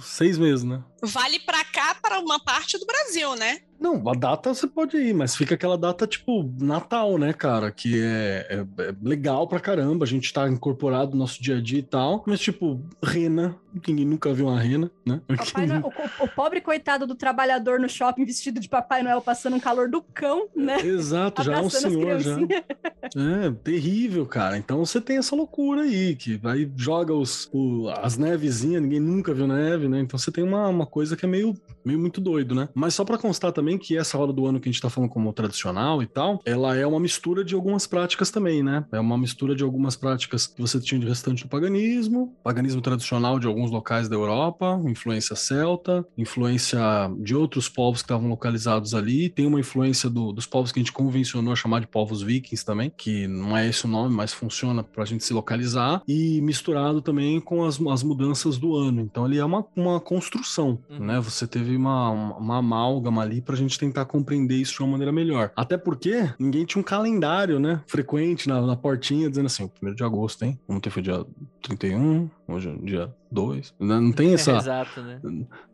seis 0.02 0.36
meses, 0.36 0.64
né? 0.64 0.82
Vale 1.00 1.38
para 1.38 1.64
cá 1.66 1.94
para 2.02 2.18
uma 2.18 2.40
parte 2.40 2.76
do 2.76 2.84
Brasil, 2.84 3.36
né? 3.36 3.60
Não, 3.80 4.08
a 4.08 4.12
data 4.12 4.52
você 4.52 4.66
pode 4.66 4.96
ir, 4.96 5.14
mas 5.14 5.36
fica 5.36 5.54
aquela 5.54 5.78
data 5.78 6.06
tipo 6.06 6.50
Natal, 6.60 7.16
né, 7.16 7.32
cara? 7.32 7.70
Que 7.70 8.00
é, 8.02 8.46
é, 8.50 8.82
é, 8.82 8.94
legal 9.02 9.46
pra 9.46 9.60
caramba, 9.60 10.04
a 10.04 10.08
gente 10.08 10.32
tá 10.32 10.48
incorporado 10.48 11.12
no 11.12 11.18
nosso 11.18 11.42
dia 11.42 11.58
a 11.58 11.60
dia 11.60 11.78
e 11.78 11.82
tal, 11.82 12.24
mas 12.26 12.40
tipo, 12.40 12.80
rena, 13.02 13.54
ninguém 13.86 14.04
nunca 14.04 14.32
viu 14.32 14.46
uma 14.46 14.60
rena, 14.60 14.90
né? 15.06 15.20
Noel, 15.28 15.92
o, 16.20 16.24
o, 16.24 16.28
pobre 16.28 16.60
coitado 16.60 17.06
do 17.06 17.14
trabalhador 17.14 17.78
no 17.78 17.88
shopping 17.88 18.24
vestido 18.24 18.58
de 18.58 18.68
Papai 18.68 19.02
Noel 19.02 19.20
passando 19.20 19.56
um 19.56 19.60
calor 19.60 19.88
do 19.88 20.02
cão, 20.02 20.48
né? 20.54 20.80
Exato, 20.80 21.42
já 21.42 21.58
é 21.58 21.60
um 21.60 21.70
senhor 21.70 22.18
já. 22.18 22.36
É, 22.40 23.50
terrível, 23.62 24.26
cara. 24.26 24.58
Então 24.58 24.84
você 24.84 25.00
tem 25.00 25.18
essa 25.18 25.36
loucura 25.36 25.82
aí, 25.82 26.16
que 26.16 26.36
vai, 26.36 26.70
joga 26.76 27.14
os, 27.14 27.48
o, 27.52 27.88
as 27.88 28.16
nevezinhas, 28.16 28.82
ninguém 28.82 29.00
nunca 29.00 29.32
viu 29.32 29.46
neve, 29.46 29.88
né? 29.88 30.00
Então 30.00 30.18
você 30.18 30.32
tem 30.32 30.42
uma, 30.42 30.68
uma 30.68 30.86
coisa 30.86 31.16
que 31.16 31.24
é 31.24 31.28
meio 31.28 31.54
meio 31.88 31.98
muito 31.98 32.20
doido, 32.20 32.54
né? 32.54 32.68
Mas 32.74 32.94
só 32.94 33.04
pra 33.04 33.16
constar 33.16 33.52
também 33.52 33.67
que 33.76 33.96
essa 33.96 34.16
roda 34.16 34.32
do 34.32 34.46
ano 34.46 34.60
que 34.60 34.68
a 34.68 34.72
gente 34.72 34.80
tá 34.80 34.88
falando 34.88 35.10
como 35.10 35.32
tradicional 35.32 36.02
e 36.02 36.06
tal, 36.06 36.40
ela 36.44 36.76
é 36.76 36.86
uma 36.86 37.00
mistura 37.00 37.44
de 37.44 37.54
algumas 37.54 37.86
práticas 37.86 38.30
também, 38.30 38.62
né? 38.62 38.84
É 38.92 39.00
uma 39.00 39.18
mistura 39.18 39.54
de 39.54 39.62
algumas 39.64 39.96
práticas 39.96 40.46
que 40.46 40.60
você 40.60 40.80
tinha 40.80 41.00
de 41.00 41.06
restante 41.06 41.42
do 41.44 41.48
paganismo, 41.50 42.34
paganismo 42.42 42.80
tradicional 42.80 43.38
de 43.38 43.46
alguns 43.46 43.70
locais 43.70 44.08
da 44.08 44.14
Europa, 44.16 44.80
influência 44.86 45.34
celta, 45.34 46.06
influência 46.16 46.78
de 47.20 47.34
outros 47.34 47.68
povos 47.68 48.00
que 48.00 48.06
estavam 48.06 48.28
localizados 48.28 48.94
ali, 48.94 49.28
tem 49.28 49.46
uma 49.46 49.58
influência 49.60 50.08
do- 50.08 50.32
dos 50.32 50.46
povos 50.46 50.70
que 50.70 50.78
a 50.78 50.82
gente 50.82 50.92
convencionou 50.92 51.52
a 51.52 51.56
chamar 51.56 51.80
de 51.80 51.86
povos 51.88 52.22
vikings 52.22 52.64
também, 52.64 52.92
que 52.96 53.26
não 53.26 53.56
é 53.56 53.66
esse 53.68 53.84
o 53.84 53.88
nome, 53.88 54.14
mas 54.14 54.32
funciona 54.32 54.82
pra 54.84 55.04
gente 55.04 55.24
se 55.24 55.32
localizar, 55.32 56.02
e 56.06 56.40
misturado 56.40 57.02
também 57.02 57.40
com 57.40 57.64
as, 57.64 57.80
as 57.80 58.02
mudanças 58.02 58.56
do 58.58 58.76
ano. 58.76 59.00
Então 59.00 59.26
ele 59.26 59.38
é 59.38 59.44
uma, 59.44 59.64
uma 59.74 59.98
construção, 60.00 60.78
Uhum. 60.90 60.98
né? 61.06 61.20
Você 61.20 61.46
teve 61.46 61.74
uma, 61.76 62.10
uma, 62.10 62.58
amálgama 62.58 63.22
ali 63.22 63.40
pra 63.40 63.56
gente 63.58 63.78
tentar 63.78 64.04
compreender 64.04 64.56
isso 64.56 64.74
de 64.74 64.82
uma 64.82 64.92
maneira 64.92 65.12
melhor. 65.12 65.52
Até 65.56 65.76
porque 65.76 66.30
ninguém 66.38 66.64
tinha 66.64 66.80
um 66.80 66.84
calendário, 66.84 67.58
né? 67.58 67.80
Frequente 67.86 68.48
na, 68.48 68.60
na 68.60 68.76
portinha, 68.76 69.28
dizendo 69.28 69.46
assim, 69.46 69.64
o 69.64 69.68
primeiro 69.68 69.96
de 69.96 70.04
agosto, 70.04 70.44
hein? 70.44 70.58
Ontem 70.68 70.90
foi 70.90 71.02
dia 71.02 71.24
31, 71.62 72.30
hoje 72.48 72.68
é 72.68 72.84
dia 72.84 73.14
2. 73.30 73.74
Não 73.78 74.00
não 74.00 74.12
tem 74.12 74.32
essa... 74.34 74.52
Exato, 74.56 75.00
né? 75.02 75.20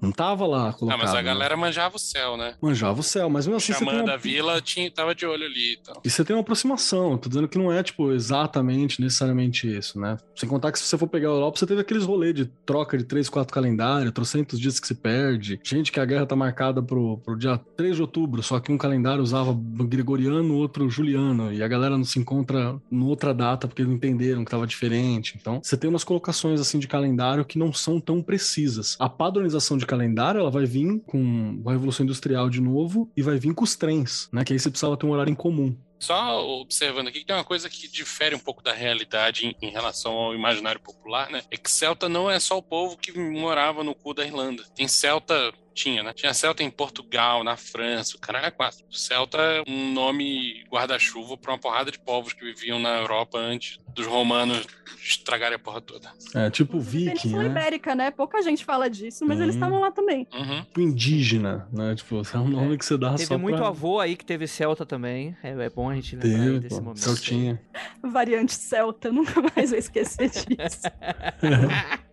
Não 0.01 0.11
tava 0.13 0.47
lá 0.47 0.71
Ah, 0.71 0.73
colocado. 0.73 0.99
mas 1.01 1.11
a 1.11 1.15
né? 1.15 1.23
galera 1.23 1.57
manjava 1.57 1.97
o 1.97 1.99
céu, 1.99 2.37
né? 2.37 2.55
Manjava 2.61 3.01
o 3.01 3.03
céu, 3.03 3.31
mas 3.31 3.47
mesmo 3.47 3.57
assim 3.59 3.73
o 3.73 3.75
você 3.77 3.85
tem 3.85 3.89
xamã 3.89 4.03
uma... 4.03 4.11
da 4.13 4.17
vila 4.17 4.61
tinha, 4.61 4.91
tava 4.91 5.15
de 5.15 5.25
olho 5.27 5.45
ali 5.45 5.75
então. 5.81 5.93
e 5.93 5.95
tal. 5.95 6.03
E 6.05 6.11
você 6.11 6.25
tem 6.25 6.35
uma 6.35 6.43
aproximação, 6.43 7.17
tô 7.17 7.29
dizendo 7.29 7.49
que 7.49 7.57
não 7.59 7.73
é, 7.73 7.83
tipo, 7.83 8.13
exatamente, 8.13 9.01
necessariamente 9.01 9.67
isso, 9.73 9.99
né? 10.01 10.17
Sem 10.35 10.49
contar 10.49 10.73
que 10.73 10.79
se 10.79 10.85
você 10.87 10.99
for 10.99 11.07
pegar 11.07 11.29
a 11.29 11.33
Europa, 11.33 11.59
você 11.59 11.67
teve 11.67 11.81
aqueles 11.81 12.05
rolês 12.05 12.35
de 12.35 12.47
troca 12.67 12.99
de 12.99 13.05
três, 13.05 13.29
quatro 13.29 13.55
calendários, 13.55 14.13
trocentos 14.13 14.59
dias 14.59 14.81
que 14.81 14.87
se 14.87 14.95
perde, 14.95 15.61
gente 15.63 15.93
que 15.93 16.01
a 16.01 16.05
guerra 16.05 16.27
tá 16.27 16.35
marcada 16.37 16.83
pro, 16.83 17.19
pro 17.19 17.37
dia 17.39 17.59
3 17.77 17.97
de 17.97 18.03
outubro, 18.03 18.43
só 18.43 18.59
que 18.61 18.73
um 18.73 18.79
calendário 18.79 19.23
usava 19.23 19.55
gregoriano, 19.89 20.55
outro 20.57 20.89
juliano, 20.91 21.53
e 21.53 21.63
a 21.63 21.69
galera 21.69 21.97
não 21.97 22.05
se 22.05 22.19
encontra 22.19 22.77
em 22.91 23.03
outra 23.03 23.33
data 23.33 23.69
porque 23.69 23.85
não 23.85 23.93
entenderam 23.93 24.45
que 24.45 24.51
tava 24.51 24.67
diferente. 24.67 25.37
Então, 25.41 25.61
você 25.63 25.77
tem 25.77 25.89
umas 25.89 26.05
colocações, 26.05 26.61
assim, 26.67 26.79
de 26.79 26.89
calendário 26.89 27.45
que 27.45 27.59
não 27.59 27.73
são 27.73 28.01
tão 28.01 28.23
precisas. 28.23 28.97
A 28.99 29.09
padronização 29.09 29.77
de 29.77 29.87
calendário, 29.87 30.41
ela 30.41 30.51
vai 30.51 30.65
vir 30.65 31.01
com 31.07 31.63
a 31.67 31.73
Revolução 31.73 32.05
Industrial 32.05 32.49
de 32.51 32.61
novo 32.61 33.11
e 33.17 33.23
vai 33.23 33.39
vir 33.39 33.55
com 33.55 33.65
os 33.65 33.77
trens, 33.77 34.29
né? 34.33 34.45
Que 34.45 34.53
aí 34.53 34.59
você 34.59 34.71
precisava 34.71 34.97
ter 34.97 35.07
um 35.07 35.11
horário 35.11 35.31
em 35.31 35.37
comum. 35.37 35.77
Só 35.99 36.47
observando 36.61 37.09
aqui 37.09 37.21
que 37.21 37.25
tem 37.25 37.35
uma 37.35 37.45
coisa 37.45 37.71
que 37.71 37.89
difere 37.89 38.35
um 38.35 38.39
pouco 38.39 38.63
da 38.63 38.75
realidade 38.75 39.47
em, 39.47 39.67
em 39.67 39.71
relação 39.71 40.13
ao 40.13 40.35
imaginário 40.35 40.81
popular, 40.81 41.31
né? 41.31 41.43
É 41.51 41.57
que 41.57 41.71
celta 41.71 42.09
não 42.09 42.31
é 42.31 42.39
só 42.39 42.59
o 42.59 42.63
povo 42.63 42.97
que 42.97 43.19
morava 43.19 43.83
no 43.83 43.95
cu 43.95 44.13
da 44.13 44.25
Irlanda. 44.25 44.65
Tem 44.75 44.87
celta, 44.87 45.53
tinha, 45.75 46.03
né? 46.03 46.13
Tinha 46.13 46.33
celta 46.33 46.63
em 46.63 46.71
Portugal, 46.71 47.43
na 47.43 47.57
França, 47.57 48.17
o 48.17 48.21
caralho 48.21 48.47
é 48.47 48.51
quatro. 48.51 48.85
Celta 48.91 49.39
é 49.39 49.63
um 49.69 49.93
nome 49.93 50.65
guarda-chuva 50.71 51.37
para 51.37 51.53
uma 51.53 51.59
porrada 51.59 51.91
de 51.91 51.99
povos 51.99 52.33
que 52.33 52.45
viviam 52.45 52.79
na 52.79 52.97
Europa 53.01 53.39
antes 53.39 53.79
dos 53.95 54.07
romanos 54.07 54.67
estragarem 55.03 55.57
a 55.57 55.59
porra 55.59 55.81
toda. 55.81 56.11
É, 56.35 56.51
tipo 56.51 56.81
viking, 56.81 57.17
Península 57.17 57.43
né? 57.43 57.49
Ibérica, 57.49 57.95
né? 57.95 58.11
Pouca 58.11 58.41
gente 58.43 58.65
fala 58.65 58.89
disso, 58.89 59.25
mas 59.27 59.37
Sim. 59.37 59.43
eles 59.45 59.55
estavam 59.57 59.81
lá 59.81 59.91
também. 59.91 60.27
Uhum. 60.33 60.63
Tipo 60.63 60.81
indígena, 60.81 61.69
né? 61.73 61.95
Tipo, 61.95 62.23
é 62.33 62.39
um 62.39 62.49
nome 62.49 62.79
que 62.79 62.85
você 62.85 62.97
dá 62.97 63.11
Teve 63.11 63.27
só 63.27 63.39
muito 63.39 63.59
pra... 63.59 63.69
avô 63.69 64.01
aí 64.01 64.17
que 64.17 64.25
teve 64.25 64.47
Celta 64.47 64.87
também. 64.87 65.37
É, 65.43 65.51
é 65.51 65.71
bom 65.71 65.91
a 65.91 65.95
gente 65.95 66.17
lembrar 66.17 66.45
Teve, 66.45 66.59
desse 66.61 66.77
pô, 66.77 66.83
momento. 66.83 67.01
Celtinha. 67.01 67.61
Variante 68.03 68.55
celta, 68.55 69.11
nunca 69.13 69.43
mais 69.55 69.71
vou 69.71 69.79
esquecer 69.79 70.31
disso. 70.31 70.83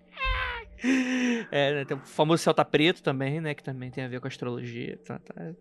É, 1.51 1.73
né, 1.73 1.85
tem 1.85 1.97
o 1.97 1.99
famoso 1.99 2.43
Celta 2.43 2.63
Preto 2.63 3.03
também, 3.03 3.41
né? 3.41 3.53
Que 3.53 3.63
também 3.63 3.91
tem 3.91 4.03
a 4.03 4.07
ver 4.07 4.19
com 4.19 4.27
astrologia. 4.27 4.97
Tá, 5.05 5.19
tá. 5.19 5.53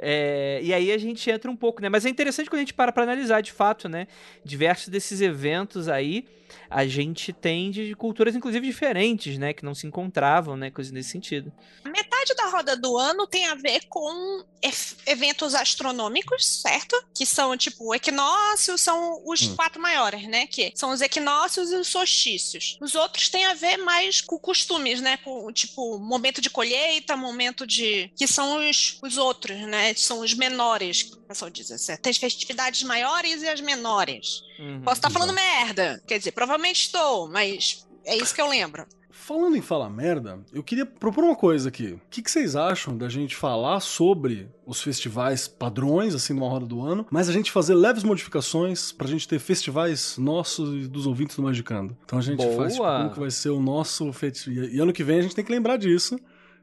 É, 0.00 0.60
e 0.62 0.74
aí 0.74 0.92
a 0.92 0.98
gente 0.98 1.30
entra 1.30 1.50
um 1.50 1.56
pouco, 1.56 1.80
né? 1.80 1.88
Mas 1.88 2.04
é 2.04 2.08
interessante 2.08 2.50
quando 2.50 2.58
a 2.58 2.62
gente 2.62 2.74
para 2.74 2.92
pra 2.92 3.02
analisar, 3.02 3.40
de 3.40 3.52
fato, 3.52 3.88
né? 3.88 4.06
Diversos 4.44 4.88
desses 4.88 5.20
eventos 5.20 5.88
aí, 5.88 6.26
a 6.68 6.86
gente 6.86 7.32
tem 7.32 7.70
de 7.70 7.94
culturas, 7.94 8.36
inclusive, 8.36 8.66
diferentes, 8.66 9.38
né? 9.38 9.52
Que 9.52 9.64
não 9.64 9.74
se 9.74 9.86
encontravam, 9.86 10.56
né? 10.56 10.70
Coisas 10.70 10.92
nesse 10.92 11.10
sentido. 11.10 11.52
Metade 11.84 12.15
da 12.34 12.46
roda 12.48 12.76
do 12.76 12.96
ano 12.96 13.26
tem 13.26 13.46
a 13.46 13.54
ver 13.54 13.86
com 13.88 14.44
eventos 15.06 15.54
astronômicos, 15.54 16.44
certo? 16.44 17.00
Que 17.14 17.24
são, 17.24 17.56
tipo, 17.56 17.86
o 17.88 17.94
equinócio 17.94 18.76
são 18.76 19.22
os 19.24 19.42
Hum. 19.42 19.54
quatro 19.56 19.80
maiores, 19.80 20.26
né? 20.28 20.46
Que 20.46 20.72
são 20.74 20.90
os 20.90 21.00
equinócios 21.00 21.70
e 21.70 21.76
os 21.76 21.88
solstícios. 21.88 22.76
Os 22.80 22.94
outros 22.94 23.28
têm 23.28 23.44
a 23.46 23.54
ver 23.54 23.76
mais 23.76 24.20
com 24.20 24.38
costumes, 24.38 25.00
né? 25.00 25.16
Com, 25.18 25.52
tipo, 25.52 25.98
momento 25.98 26.40
de 26.40 26.50
colheita, 26.50 27.16
momento 27.16 27.66
de... 27.66 28.10
Que 28.16 28.26
são 28.26 28.68
os, 28.68 28.98
os 29.02 29.16
outros, 29.16 29.56
né? 29.68 29.94
São 29.94 30.20
os 30.20 30.34
menores, 30.34 31.02
que 31.04 31.14
o 31.14 31.18
pessoal 31.18 31.50
diz 31.50 31.70
assim. 31.70 31.96
Tem 31.96 32.10
as 32.10 32.16
festividades 32.16 32.82
maiores 32.82 33.42
e 33.42 33.48
as 33.48 33.60
menores. 33.60 34.42
Uhum. 34.58 34.82
Posso 34.82 34.98
estar 34.98 35.10
falando 35.10 35.32
merda. 35.32 36.02
Quer 36.06 36.18
dizer, 36.18 36.32
provavelmente 36.32 36.80
estou, 36.82 37.28
mas 37.28 37.86
é 38.04 38.16
isso 38.16 38.34
que 38.34 38.40
eu 38.40 38.48
lembro. 38.48 38.86
Falando 39.18 39.56
em 39.56 39.60
falar 39.60 39.90
merda, 39.90 40.38
eu 40.52 40.62
queria 40.62 40.86
propor 40.86 41.24
uma 41.24 41.34
coisa 41.34 41.68
aqui. 41.68 41.94
O 41.94 42.00
que, 42.10 42.22
que 42.22 42.30
vocês 42.30 42.54
acham 42.54 42.96
da 42.96 43.08
gente 43.08 43.34
falar 43.34 43.80
sobre 43.80 44.48
os 44.64 44.80
festivais 44.80 45.48
padrões, 45.48 46.14
assim, 46.14 46.32
numa 46.32 46.48
roda 46.48 46.66
do 46.66 46.80
ano, 46.80 47.04
mas 47.10 47.28
a 47.28 47.32
gente 47.32 47.50
fazer 47.50 47.74
leves 47.74 48.04
modificações 48.04 48.92
pra 48.92 49.08
gente 49.08 49.26
ter 49.26 49.38
festivais 49.38 50.16
nossos 50.18 50.84
e 50.84 50.88
dos 50.88 51.06
ouvintes 51.06 51.34
do 51.34 51.42
Magicando? 51.42 51.96
Então 52.04 52.18
a 52.18 52.22
gente 52.22 52.44
faz 52.56 52.74
tipo, 52.74 52.84
Boa! 52.84 52.98
como 52.98 53.10
que 53.14 53.20
vai 53.20 53.30
ser 53.30 53.50
o 53.50 53.60
nosso 53.60 54.12
festival. 54.12 54.64
E 54.64 54.78
ano 54.78 54.92
que 54.92 55.02
vem 55.02 55.18
a 55.18 55.22
gente 55.22 55.34
tem 55.34 55.44
que 55.44 55.50
lembrar 55.50 55.76
disso. 55.76 56.18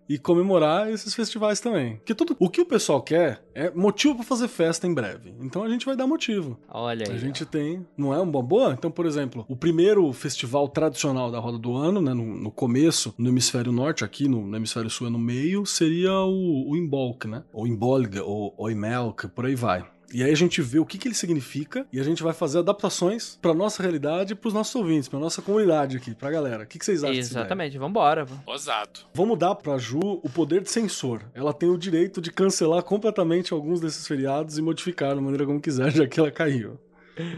E 0.08 0.18
comemorar 0.18 0.89
esses 0.89 1.13
festivais 1.13 1.60
também. 1.60 1.98
Porque 1.98 2.13
tudo 2.13 2.36
o 2.39 2.50
que 2.50 2.62
o 2.62 2.66
pessoal 2.66 3.02
quer 3.02 3.44
é 3.56 3.72
motivo 3.72 4.16
pra 4.16 4.24
fazer 4.24 4.48
festa 4.48 4.86
em 4.86 4.94
breve. 4.94 5.34
Então 5.42 5.63
a 5.63 5.70
gente 5.70 5.86
vai 5.86 5.96
dar 5.96 6.08
motivo. 6.08 6.60
Olha 6.70 7.06
aí. 7.08 7.16
A 7.16 7.18
gente 7.18 7.46
tem, 7.46 7.86
não 7.98 8.13
é 8.13 8.20
uma 8.20 8.42
boa? 8.42 8.74
Então, 8.74 8.92
por 8.92 9.06
exemplo, 9.06 9.46
o 9.48 9.56
primeiro 9.56 10.12
festival 10.12 10.68
tradicional 10.68 11.32
da 11.32 11.39
roda 11.39 11.58
do 11.58 11.76
ano, 11.76 12.02
né, 12.02 12.13
no, 12.13 12.26
no 12.26 12.52
começo, 12.52 13.13
no 13.18 13.30
hemisfério 13.30 13.72
norte, 13.72 14.04
aqui 14.04 14.28
no, 14.28 14.46
no 14.46 14.56
hemisfério 14.56 14.89
sul 14.89 15.08
é 15.08 15.10
no 15.10 15.20
meio, 15.20 15.66
seria 15.66 16.12
o, 16.13 16.72
o 16.72 16.76
Imbolc, 16.76 17.26
né? 17.26 17.44
Ou 17.54 17.68
Imbolga, 17.68 18.24
ou 18.24 18.54
Oimelk, 18.58 19.28
por 19.30 19.46
aí 19.46 19.56
vai. 19.56 19.92
E 20.12 20.24
aí 20.24 20.32
a 20.32 20.36
gente 20.36 20.62
vê 20.62 20.80
o 20.80 20.86
que, 20.86 20.98
que 20.98 21.08
ele 21.08 21.16
significa 21.16 21.86
e 21.92 22.00
a 22.00 22.04
gente 22.04 22.24
vai 22.24 22.34
fazer 22.34 22.60
adaptações 22.60 23.38
pra 23.42 23.54
nossa 23.54 23.82
realidade 23.82 24.34
e 24.34 24.36
pros 24.36 24.54
nossos 24.54 24.74
ouvintes, 24.76 25.08
pra 25.10 25.20
nossa 25.20 25.42
comunidade 25.42 25.98
aqui, 25.98 26.13
pra 26.13 26.32
galera. 26.32 26.63
O 26.63 26.68
que, 26.68 26.80
que 26.80 26.86
vocês 26.86 27.04
acham? 27.04 27.16
Exatamente, 27.16 27.78
vambora. 27.78 28.26
Ousado. 28.46 29.02
Vamos 29.13 29.38
dar 29.38 29.56
pra 29.56 29.78
Ju 29.78 30.00
o 30.02 30.30
poder 30.30 30.62
de 30.62 30.70
censor. 30.70 31.22
Ela 31.34 31.54
tem 31.54 31.70
o 31.70 31.78
direito 31.78 32.22
de 32.22 32.32
cancelar 32.32 32.84
completamente 32.84 33.54
alguns 33.54 33.80
desses 33.80 34.08
feriados 34.08 34.58
e 34.58 34.62
modificar 34.62 35.16
da 35.16 35.22
maneira 35.22 35.46
como 35.46 35.62
quiser, 35.62 35.92
já 35.94 36.08
que 36.08 36.20
ela 36.20 36.32
caiu. 36.32 36.80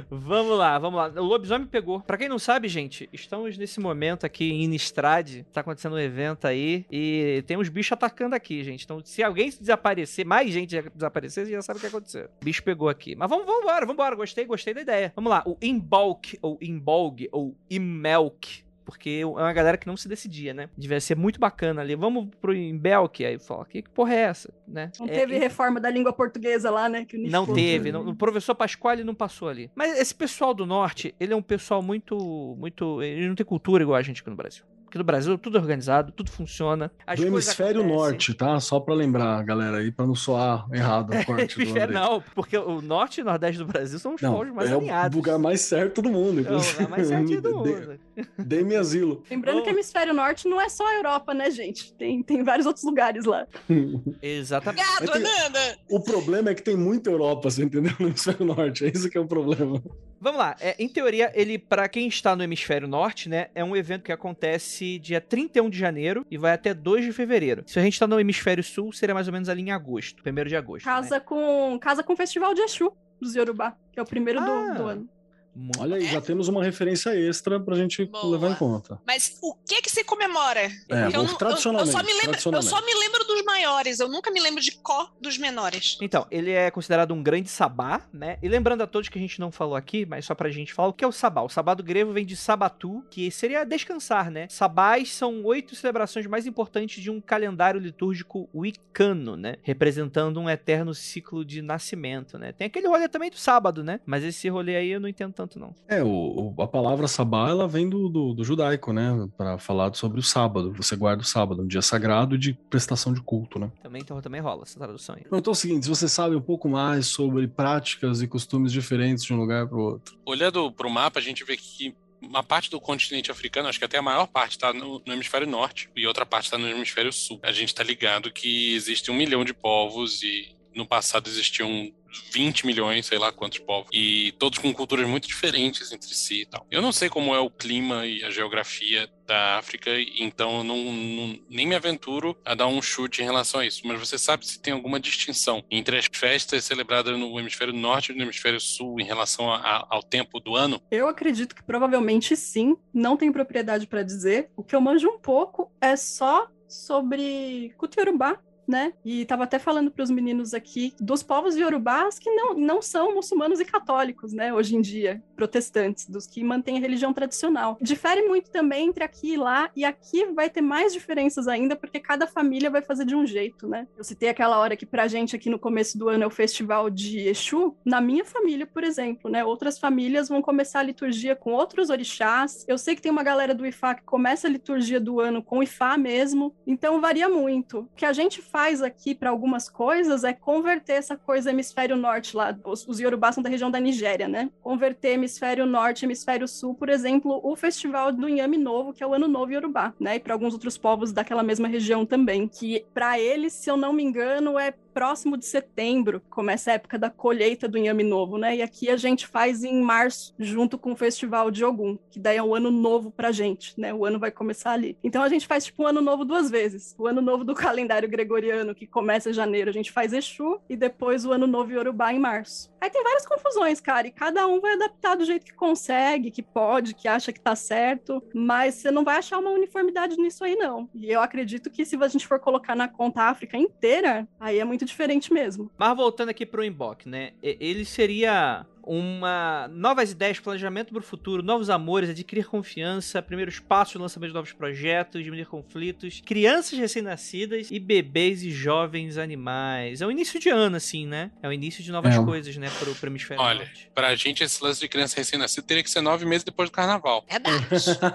Vamos 0.09 0.57
lá, 0.57 0.77
vamos 0.79 0.97
lá. 0.97 1.21
O 1.21 1.25
lobisomem 1.25 1.67
pegou. 1.67 2.01
Pra 2.01 2.17
quem 2.17 2.29
não 2.29 2.39
sabe, 2.39 2.67
gente, 2.67 3.09
estamos 3.11 3.57
nesse 3.57 3.79
momento 3.79 4.25
aqui 4.25 4.51
em 4.51 4.63
Innistrad. 4.63 5.43
Tá 5.51 5.61
acontecendo 5.61 5.95
um 5.95 5.99
evento 5.99 6.45
aí 6.47 6.85
e 6.91 7.43
tem 7.47 7.57
uns 7.57 7.69
bichos 7.69 7.91
atacando 7.91 8.35
aqui, 8.35 8.63
gente. 8.63 8.83
Então, 8.83 9.01
se 9.03 9.23
alguém 9.23 9.49
desaparecer, 9.49 10.25
mais 10.25 10.51
gente 10.51 10.81
desaparecer, 10.93 11.45
você 11.45 11.51
já 11.51 11.61
sabe 11.61 11.77
o 11.77 11.81
que 11.81 11.87
aconteceu. 11.87 12.25
O 12.41 12.45
bicho 12.45 12.63
pegou 12.63 12.89
aqui. 12.89 13.15
Mas 13.15 13.29
vamos, 13.29 13.45
vamos 13.45 13.63
embora, 13.63 13.81
vamos 13.81 13.93
embora. 13.93 14.15
Gostei, 14.15 14.45
gostei 14.45 14.73
da 14.73 14.81
ideia. 14.81 15.13
Vamos 15.15 15.29
lá. 15.29 15.43
O 15.45 15.57
Imbolc, 15.61 16.37
ou 16.41 16.57
Imbolg, 16.61 17.27
ou 17.31 17.55
Imelk. 17.69 18.64
Porque 18.85 19.19
é 19.21 19.25
uma 19.25 19.51
galera 19.51 19.77
que 19.77 19.87
não 19.87 19.97
se 19.97 20.07
decidia, 20.07 20.53
né? 20.53 20.69
Devia 20.77 21.01
ser 21.01 21.15
muito 21.17 21.39
bacana 21.39 21.81
ali. 21.81 21.95
Vamos 21.95 22.27
pro 22.39 22.53
Imbelk. 22.53 23.25
Aí 23.25 23.39
fala, 23.39 23.65
que 23.65 23.81
porra 23.89 24.13
é 24.13 24.19
essa? 24.19 24.53
Né? 24.67 24.91
Não 24.99 25.07
É, 25.07 25.09
teve 25.09 25.37
reforma 25.39 25.79
da 25.79 25.89
língua 25.89 26.13
portuguesa 26.13 26.69
lá, 26.69 26.87
né? 26.87 27.03
Que 27.03 27.15
o 27.15 27.19
Nietzsche 27.19 27.31
não 27.33 27.45
teve. 27.51 27.91
não- 27.91 28.07
o 28.09 28.15
professor 28.15 28.53
Pasquale 28.53 29.03
não 29.03 29.15
passou 29.15 29.49
ali. 29.49 29.71
Mas 29.75 29.97
esse 29.99 30.13
pessoal 30.13 30.53
do 30.53 30.65
norte, 30.65 31.15
ele 31.19 31.33
é 31.33 31.35
um 31.35 31.41
pessoal 31.41 31.81
muito. 31.81 32.15
muito. 32.59 33.01
Ele 33.01 33.27
não 33.27 33.35
tem 33.35 33.45
cultura 33.45 33.81
igual 33.83 33.97
a 33.97 34.01
gente 34.03 34.21
aqui 34.21 34.29
no 34.29 34.35
Brasil. 34.35 34.63
Aqui 34.87 34.99
no 34.99 35.03
Brasil, 35.03 35.37
tudo 35.37 35.57
é 35.57 35.61
organizado, 35.61 36.11
tudo 36.13 36.29
funciona. 36.31 36.89
As 37.05 37.19
do 37.19 37.25
hemisfério 37.25 37.81
acontecem. 37.81 37.97
norte, 37.97 38.33
tá? 38.33 38.59
Só 38.61 38.79
pra 38.79 38.93
lembrar, 38.93 39.43
galera, 39.43 39.77
aí, 39.79 39.91
pra 39.91 40.05
não 40.05 40.15
soar 40.15 40.67
errado 40.71 41.09
o 41.11 41.11
corte 41.25 41.55
do 41.55 41.61
Hemisfério 41.63 41.97
André. 41.97 42.07
não, 42.07 42.23
porque 42.33 42.57
o 42.57 42.81
norte 42.81 43.17
e 43.19 43.21
o 43.23 43.25
nordeste 43.25 43.57
do 43.57 43.65
Brasil 43.65 43.99
são 43.99 44.13
os 44.13 44.21
Não, 44.21 44.31
povos 44.31 44.53
mais 44.53 44.69
é 44.71 44.75
o 44.75 44.77
alinhados. 44.77 45.15
lugar 45.17 45.37
mais 45.39 45.59
certo 45.61 46.01
do 46.01 46.09
mundo. 46.09 46.47
É 46.47 46.51
o 46.51 46.57
lugar 46.57 46.87
mais 46.89 47.07
certinho 47.07 47.41
do 47.41 47.51
mundo. 47.57 47.99
Dê-me 48.37 48.75
asilo. 48.75 49.23
Lembrando 49.29 49.63
que 49.63 49.69
hemisfério 49.69 50.13
norte 50.13 50.47
não 50.47 50.59
é 50.61 50.69
só 50.69 50.85
a 50.87 50.95
Europa, 50.95 51.33
né, 51.33 51.49
gente? 51.51 51.93
Tem, 51.93 52.21
tem 52.23 52.43
vários 52.43 52.65
outros 52.65 52.83
lugares 52.85 53.25
lá. 53.25 53.47
Exatamente. 54.21 54.83
Gado, 54.83 55.11
tem- 55.11 55.21
Nanda! 55.21 55.77
O 55.89 55.99
problema 55.99 56.49
é 56.49 56.55
que 56.55 56.61
tem 56.63 56.75
muita 56.75 57.09
Europa, 57.09 57.49
você 57.49 57.63
entendeu? 57.63 57.93
No 57.99 58.07
hemisfério 58.07 58.45
norte. 58.45 58.85
É 58.85 58.89
isso 58.89 59.09
que 59.09 59.17
é 59.17 59.21
o 59.21 59.27
problema. 59.27 59.81
Vamos 60.19 60.39
lá. 60.39 60.55
É, 60.59 60.75
em 60.81 60.87
teoria, 60.89 61.31
ele, 61.35 61.57
pra 61.57 61.87
quem 61.87 62.07
está 62.07 62.35
no 62.35 62.43
hemisfério 62.43 62.87
norte, 62.87 63.29
né, 63.29 63.47
é 63.53 63.63
um 63.63 63.75
evento 63.75 64.03
que 64.03 64.11
acontece 64.11 64.97
dia 64.99 65.21
31 65.21 65.69
de 65.69 65.77
janeiro 65.77 66.25
e 66.31 66.37
vai 66.37 66.53
até 66.53 66.73
2 66.73 67.05
de 67.05 67.11
fevereiro. 67.11 67.63
Se 67.67 67.77
a 67.79 67.81
gente 67.81 67.99
tá 67.99 68.07
no 68.07 68.19
hemisfério 68.19 68.63
sul, 68.63 68.91
seria 68.91 69.13
mais 69.13 69.27
ou 69.27 69.33
menos 69.33 69.49
ali 69.49 69.61
em 69.61 69.71
agosto, 69.71 70.23
1 70.25 70.45
de 70.45 70.55
agosto. 70.55 70.85
né? 70.85 70.91
Casa 70.91 71.19
com 71.19 71.77
casa 71.79 72.01
com 72.03 72.13
o 72.13 72.15
festival 72.15 72.53
de 72.53 72.61
Exu, 72.61 72.91
dos 73.21 73.35
Yorubá, 73.35 73.75
que 73.91 73.99
é 73.99 74.03
o 74.03 74.05
primeiro 74.05 74.39
Ah. 74.39 74.45
do, 74.73 74.75
do 74.75 74.83
ano. 74.87 75.09
Muito. 75.55 75.79
Olha 75.81 75.95
aí, 75.95 76.05
É? 76.05 76.11
já 76.11 76.21
temos 76.21 76.47
uma 76.47 76.63
referência 76.63 77.15
extra 77.15 77.59
pra 77.59 77.75
gente 77.75 78.03
Boa. 78.05 78.31
levar 78.33 78.51
em 78.51 78.55
conta. 78.55 78.99
Mas 79.07 79.37
o 79.41 79.53
que 79.67 79.81
que 79.81 79.89
se 79.89 80.03
comemora? 80.03 80.61
É, 80.61 80.67
eu, 80.67 80.71
bom, 81.11 81.17
não- 81.17 81.23
eu- 81.25 81.29
eu 81.31 81.35
tradicionalmente, 81.37 81.91
só 81.91 81.99
me 81.99 82.11
lembro, 82.13 82.19
eu 82.19 82.29
tradicionalmente. 82.29 82.69
só 82.69 82.85
me 82.85 82.93
lembro 82.93 83.23
dos 83.25 83.43
maiores, 83.43 83.99
eu 83.99 84.09
nunca 84.09 84.29
me 84.31 84.39
lembro 84.41 84.61
de 84.61 84.71
có 84.73 85.11
dos 85.21 85.37
menores. 85.37 85.97
Então, 86.01 86.27
ele 86.29 86.51
é 86.51 86.69
considerado 86.69 87.13
um 87.13 87.23
grande 87.23 87.49
sabá, 87.49 88.01
né? 88.13 88.37
E 88.43 88.49
lembrando 88.49 88.81
a 88.81 88.87
todos 88.87 89.07
que 89.09 89.17
a 89.17 89.21
gente 89.21 89.39
não 89.39 89.51
falou 89.51 89.75
aqui, 89.75 90.05
mas 90.05 90.25
só 90.25 90.35
pra 90.35 90.49
gente 90.49 90.73
falar, 90.73 90.89
o 90.89 90.93
que 90.93 91.03
é 91.03 91.07
o 91.07 91.11
sabá? 91.11 91.41
O 91.41 91.49
sabá 91.49 91.73
do 91.73 91.83
grego 91.83 92.11
vem 92.11 92.25
de 92.25 92.35
sabatu, 92.35 93.03
que 93.09 93.31
seria 93.31 93.63
descansar, 93.63 94.29
né? 94.29 94.47
Sabás 94.49 95.13
são 95.13 95.43
oito 95.45 95.75
celebrações 95.75 96.25
mais 96.27 96.45
importantes 96.45 97.01
de 97.01 97.09
um 97.09 97.21
calendário 97.21 97.79
litúrgico 97.79 98.49
wicano, 98.53 99.35
né? 99.37 99.55
Representando 99.61 100.39
um 100.39 100.49
eterno 100.49 100.93
ciclo 100.93 101.45
de 101.45 101.61
nascimento, 101.61 102.37
né? 102.37 102.51
Tem 102.51 102.67
aquele 102.67 102.87
rolê 102.87 103.07
também 103.07 103.29
do 103.29 103.37
sábado, 103.37 103.83
né? 103.83 103.99
Mas 104.05 104.23
esse 104.23 104.49
rolê 104.49 104.75
aí 104.75 104.89
eu 104.89 104.99
não 104.99 105.07
entendo 105.07 105.33
tanto, 105.33 105.44
não. 105.59 105.75
É, 105.87 106.03
o, 106.03 106.53
o- 106.57 106.61
a 106.61 106.67
palavra 106.67 107.07
sabá, 107.07 107.49
ela 107.49 107.67
vem 107.67 107.89
do, 107.89 108.09
do, 108.09 108.33
do 108.33 108.43
judaico, 108.43 108.91
né? 108.91 109.27
Pra 109.37 109.57
falar 109.57 109.93
sobre 109.95 110.19
o 110.19 110.23
sábado. 110.23 110.73
Você 110.73 110.95
guarda 110.95 111.21
o 111.21 111.25
sábado, 111.25 111.61
um 111.61 111.67
dia 111.67 111.81
sagrado 111.81 112.37
de 112.37 112.53
prestação 112.69 113.13
de 113.13 113.21
culto, 113.21 113.59
né? 113.59 113.71
Também, 113.83 114.01
então, 114.01 114.21
também 114.21 114.41
rola 114.41 114.63
essa 114.63 114.79
tradução 114.79 115.15
aí. 115.15 115.23
Então 115.25 115.39
é 115.45 115.49
o 115.51 115.55
seguinte, 115.55 115.83
se 115.83 115.89
você 115.89 116.09
sabe 116.09 116.35
um 116.35 116.41
pouco 116.41 116.67
mais 116.67 117.07
sobre 117.07 117.47
práticas 117.47 118.21
e 118.21 118.27
costumes 118.27 118.71
diferentes 118.71 119.23
de 119.23 119.33
um 119.33 119.37
lugar 119.37 119.67
para 119.67 119.77
o 119.77 119.81
outro. 119.81 120.17
Olhando 120.25 120.71
pro 120.71 120.89
mapa, 120.89 121.19
a 121.19 121.21
gente 121.21 121.43
vê 121.43 121.55
que 121.57 121.95
uma 122.21 122.41
parte 122.41 122.71
do 122.71 122.79
continente 122.81 123.29
africano, 123.29 123.67
acho 123.69 123.77
que 123.77 123.85
até 123.85 123.97
a 123.97 124.01
maior 124.01 124.25
parte 124.25 124.51
está 124.51 124.73
no, 124.73 124.99
no 125.05 125.13
hemisfério 125.13 125.45
norte 125.45 125.89
e 125.95 126.07
outra 126.07 126.25
parte 126.25 126.45
está 126.45 126.57
no 126.57 126.67
hemisfério 126.67 127.13
sul. 127.13 127.39
A 127.43 127.51
gente 127.51 127.67
está 127.69 127.83
ligado 127.83 128.31
que 128.31 128.73
existe 128.73 129.11
um 129.11 129.13
milhão 129.15 129.45
de 129.45 129.53
povos 129.53 130.23
e 130.23 130.55
no 130.73 130.87
passado 130.87 131.27
existiam 131.29 131.91
20 132.31 132.65
milhões, 132.65 133.05
sei 133.05 133.17
lá 133.17 133.31
quantos 133.31 133.59
povos, 133.59 133.89
e 133.93 134.33
todos 134.39 134.59
com 134.59 134.73
culturas 134.73 135.07
muito 135.07 135.27
diferentes 135.27 135.91
entre 135.91 136.13
si 136.13 136.41
e 136.41 136.45
tal. 136.45 136.65
Eu 136.71 136.81
não 136.81 136.91
sei 136.91 137.09
como 137.09 137.33
é 137.33 137.39
o 137.39 137.49
clima 137.49 138.05
e 138.05 138.23
a 138.23 138.29
geografia 138.29 139.09
da 139.25 139.57
África, 139.57 139.89
então 140.19 140.57
eu 140.59 140.63
não, 140.63 140.77
não- 140.77 141.39
nem 141.49 141.65
me 141.65 141.73
aventuro 141.75 142.37
a 142.45 142.53
dar 142.53 142.67
um 142.67 142.79
chute 142.81 143.21
em 143.21 143.25
relação 143.25 143.59
a 143.59 143.65
isso. 143.65 143.81
Mas 143.85 143.99
você 143.99 144.19
sabe 144.19 144.45
se 144.45 144.61
tem 144.61 144.71
alguma 144.73 144.99
distinção 144.99 145.63
entre 145.71 145.97
as 145.97 146.05
festas 146.11 146.63
celebradas 146.63 147.17
no 147.17 147.39
hemisfério 147.39 147.73
norte 147.73 148.11
e 148.11 148.15
no 148.15 148.21
hemisfério 148.21 148.59
sul 148.61 148.99
em 148.99 149.03
relação 149.03 149.51
a- 149.51 149.57
a- 149.57 149.87
ao 149.89 150.03
tempo 150.03 150.39
do 150.39 150.55
ano? 150.55 150.79
Eu 150.91 151.07
acredito 151.07 151.55
que 151.55 151.63
provavelmente 151.63 152.35
sim, 152.37 152.75
não 152.93 153.17
tenho 153.17 153.33
propriedade 153.33 153.87
para 153.87 154.03
dizer. 154.03 154.49
O 154.55 154.63
que 154.63 154.75
eu 154.75 154.81
manjo 154.81 155.07
um 155.09 155.17
pouco 155.19 155.71
é 155.81 155.95
só 155.95 156.47
sobre 156.67 157.73
culto 157.77 157.99
iorubá, 157.99 158.37
né? 158.67 158.93
E 159.03 159.25
tava 159.25 159.43
até 159.43 159.59
falando 159.59 159.91
para 159.91 160.03
os 160.03 160.09
meninos 160.09 160.53
aqui 160.53 160.93
dos 160.99 161.23
povos 161.23 161.55
iorubás 161.55 162.19
que 162.19 162.31
não, 162.31 162.53
não 162.53 162.81
são 162.81 163.15
muçulmanos 163.15 163.59
e 163.59 163.65
católicos, 163.65 164.33
né? 164.33 164.53
Hoje 164.53 164.75
em 164.75 164.81
dia, 164.81 165.23
protestantes, 165.35 166.09
dos 166.09 166.27
que 166.27 166.43
mantêm 166.43 166.77
a 166.77 166.81
religião 166.81 167.13
tradicional. 167.13 167.77
Difere 167.81 168.23
muito 168.23 168.49
também 168.49 168.87
entre 168.87 169.03
aqui 169.03 169.33
e 169.33 169.37
lá, 169.37 169.69
e 169.75 169.85
aqui 169.85 170.25
vai 170.33 170.49
ter 170.49 170.61
mais 170.61 170.93
diferenças 170.93 171.47
ainda, 171.47 171.75
porque 171.75 171.99
cada 171.99 172.27
família 172.27 172.69
vai 172.69 172.81
fazer 172.81 173.05
de 173.05 173.15
um 173.15 173.25
jeito, 173.25 173.67
né? 173.67 173.87
Eu 173.97 174.03
citei 174.03 174.29
aquela 174.29 174.59
hora 174.59 174.75
que 174.75 174.85
pra 174.85 175.07
gente 175.07 175.35
aqui 175.35 175.49
no 175.49 175.59
começo 175.59 175.97
do 175.97 176.09
ano 176.09 176.23
é 176.23 176.27
o 176.27 176.31
festival 176.31 176.89
de 176.89 177.19
Exu. 177.19 177.75
Na 177.85 178.01
minha 178.01 178.25
família, 178.25 178.65
por 178.65 178.83
exemplo, 178.83 179.29
né? 179.29 179.43
Outras 179.43 179.77
famílias 179.77 180.29
vão 180.29 180.41
começar 180.41 180.79
a 180.79 180.83
liturgia 180.83 181.35
com 181.35 181.53
outros 181.53 181.89
orixás. 181.89 182.65
Eu 182.67 182.77
sei 182.77 182.95
que 182.95 183.01
tem 183.01 183.11
uma 183.11 183.23
galera 183.23 183.53
do 183.53 183.65
Ifá 183.65 183.95
que 183.95 184.03
começa 184.03 184.47
a 184.47 184.51
liturgia 184.51 184.99
do 184.99 185.19
ano 185.19 185.43
com 185.43 185.61
Ifá 185.61 185.97
mesmo, 185.97 186.55
então 186.65 187.01
varia 187.01 187.29
muito. 187.29 187.79
O 187.79 187.89
que 187.95 188.05
a 188.05 188.13
gente 188.13 188.41
faz 188.41 188.54
aqui 188.55 189.13
para 189.13 189.29
algumas 189.29 189.67
coisas 189.69 190.23
é 190.23 190.31
converter 190.33 190.93
essa 190.93 191.17
coisa 191.17 191.49
hemisfério 191.49 191.95
norte 191.95 192.35
lá. 192.35 192.57
Os, 192.63 192.87
os 192.87 192.99
Yorubás 192.99 193.35
são 193.35 193.43
da 193.43 193.49
região 193.49 193.69
da 193.69 193.79
Nigéria, 193.79 194.27
né? 194.27 194.49
Converter 194.61 195.09
hemisfério 195.09 195.65
norte, 195.65 196.05
hemisfério 196.05 196.47
sul, 196.47 196.73
por 196.73 196.89
exemplo, 196.89 197.41
o 197.43 197.55
festival 197.55 198.11
do 198.11 198.29
Inhame 198.29 198.57
Novo, 198.57 198.93
que 198.93 199.03
é 199.03 199.07
o 199.07 199.13
Ano 199.13 199.27
Novo 199.27 199.51
Yorubá, 199.51 199.93
né? 199.99 200.15
E 200.15 200.19
para 200.19 200.33
alguns 200.33 200.53
outros 200.53 200.77
povos 200.77 201.11
daquela 201.11 201.43
mesma 201.43 201.67
região 201.67 202.05
também, 202.05 202.47
que 202.47 202.85
para 202.93 203.19
eles, 203.19 203.51
se 203.53 203.69
eu 203.69 203.75
não 203.75 203.91
me 203.91 204.03
engano, 204.03 204.57
é 204.57 204.73
próximo 204.95 205.35
de 205.35 205.45
setembro, 205.45 206.21
começa 206.29 206.71
a 206.71 206.75
época 206.75 206.97
da 206.97 207.09
colheita 207.09 207.67
do 207.67 207.77
inhame 207.77 208.01
novo, 208.01 208.37
né? 208.37 208.55
E 208.55 208.61
aqui 208.61 208.89
a 208.89 208.95
gente 208.95 209.27
faz 209.27 209.61
em 209.61 209.81
março, 209.81 210.33
junto 210.39 210.77
com 210.77 210.93
o 210.93 210.95
festival 210.95 211.51
de 211.51 211.65
Ogum, 211.65 211.97
que 212.09 212.17
daí 212.17 212.37
é 212.37 212.43
o 212.43 212.55
ano 212.55 212.71
novo 212.71 213.11
pra 213.11 213.29
gente, 213.29 213.77
né? 213.77 213.93
O 213.93 214.05
ano 214.05 214.17
vai 214.17 214.31
começar 214.31 214.71
ali. 214.71 214.97
Então 215.03 215.21
a 215.21 215.27
gente 215.27 215.47
faz 215.47 215.65
tipo 215.65 215.83
um 215.83 215.87
ano 215.87 216.01
novo 216.01 216.23
duas 216.23 216.49
vezes. 216.49 216.95
O 216.97 217.07
ano 217.07 217.21
novo 217.21 217.43
do 217.43 217.53
calendário 217.53 218.07
gregoriano, 218.07 218.73
que 218.73 218.87
começa 218.87 219.29
em 219.29 219.33
janeiro, 219.33 219.69
a 219.69 219.73
gente 219.73 219.91
faz 219.91 220.13
Exu, 220.13 220.61
e 220.69 220.77
depois 220.77 221.25
o 221.25 221.33
ano 221.33 221.45
novo 221.45 221.73
Yorubá 221.73 222.13
em 222.13 222.19
março. 222.19 222.73
Aí 222.79 222.89
tem 222.89 223.03
várias 223.03 223.25
confusões, 223.25 223.81
cara, 223.81 224.07
e 224.07 224.11
cada 224.11 224.47
um 224.47 224.61
vai 224.61 224.75
adaptar 224.75 225.15
do 225.15 225.25
jeito 225.25 225.45
que 225.45 225.53
consegue, 225.53 226.31
que 226.31 226.41
pode, 226.41 226.93
que 226.93 227.07
acha 227.07 227.33
que 227.33 227.41
tá 227.41 227.55
certo, 227.55 228.23
mas 228.33 228.75
você 228.75 228.91
não 228.91 229.03
vai 229.03 229.17
achar 229.17 229.39
uma 229.39 229.49
uniformidade 229.49 230.15
nisso 230.15 230.45
aí, 230.45 230.55
não. 230.55 230.87
E 230.93 231.11
eu 231.11 231.19
acredito 231.19 231.69
que 231.69 231.83
se 231.83 231.97
a 232.01 232.07
gente 232.07 232.25
for 232.25 232.39
colocar 232.39 232.75
na 232.75 232.87
conta 232.87 233.23
a 233.23 233.29
África 233.29 233.57
inteira, 233.57 234.25
aí 234.39 234.59
é 234.59 234.63
muito 234.63 234.84
diferente 234.85 235.33
mesmo. 235.33 235.69
Mas 235.77 235.95
voltando 235.97 236.29
aqui 236.29 236.45
pro 236.45 236.63
inbox, 236.63 237.05
né? 237.05 237.31
Ele 237.41 237.83
seria 237.83 238.65
uma 238.85 239.67
novas 239.71 240.11
ideias, 240.11 240.39
planejamento 240.39 240.91
para 240.93 240.99
o 240.99 241.03
futuro, 241.03 241.41
novos 241.43 241.69
amores, 241.69 242.09
adquirir 242.09 242.45
confiança, 242.45 243.21
primeiros 243.21 243.59
passos, 243.59 243.95
lançamento 243.99 244.29
de 244.29 244.35
novos 244.35 244.53
projetos, 244.53 245.23
diminuir 245.23 245.45
conflitos, 245.45 246.21
crianças 246.25 246.77
recém-nascidas 246.77 247.69
e 247.71 247.79
bebês 247.79 248.43
e 248.43 248.51
jovens 248.51 249.17
animais. 249.17 250.01
É 250.01 250.05
o 250.05 250.11
início 250.11 250.39
de 250.39 250.49
ano, 250.49 250.75
assim, 250.77 251.05
né? 251.05 251.31
É 251.41 251.47
o 251.47 251.51
início 251.53 251.83
de 251.83 251.91
novas 251.91 252.15
É. 252.15 252.23
coisas, 252.23 252.55
né, 252.57 252.69
pro, 252.79 252.93
pro 252.95 253.09
hemisfério 253.09 253.41
Olha, 253.43 253.59
norte. 253.59 253.89
Pra 253.93 254.15
gente, 254.15 254.43
esse 254.43 254.63
lance 254.63 254.79
de 254.79 254.87
criança 254.87 255.15
recém-nascida 255.17 255.65
teria 255.65 255.83
que 255.83 255.89
ser 255.89 256.01
nove 256.01 256.25
meses 256.25 256.43
depois 256.43 256.69
do 256.69 256.73
carnaval. 256.73 257.25
Verdade. 257.29 257.65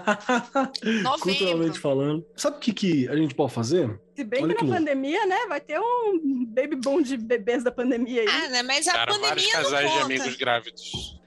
Novembro. 0.84 1.18
Culturalmente 1.20 1.78
falando. 1.78 2.24
Sabe 2.36 2.56
o 2.56 2.60
que, 2.60 2.72
que 2.72 3.08
a 3.08 3.16
gente 3.16 3.34
pode 3.34 3.52
fazer? 3.52 3.98
Se 4.16 4.24
bem 4.24 4.42
Olha 4.44 4.54
que 4.54 4.64
na 4.64 4.76
pandemia, 4.76 5.24
né, 5.26 5.46
vai 5.48 5.60
ter 5.60 5.78
um 5.80 6.44
baby 6.46 6.76
boom 6.76 7.00
de 7.00 7.16
bebês 7.16 7.64
da 7.64 7.70
pandemia 7.72 8.20
aí. 8.22 8.28
Ah, 8.28 8.48
né? 8.50 8.62
Mas 8.62 8.86
a 8.86 8.92
Cara, 8.92 9.12
vários 9.12 9.28
pandemia 9.28 9.52
não 9.56 9.62
casais 9.64 9.86
de 9.86 9.92
conta. 9.92 10.04
amigos 10.04 10.36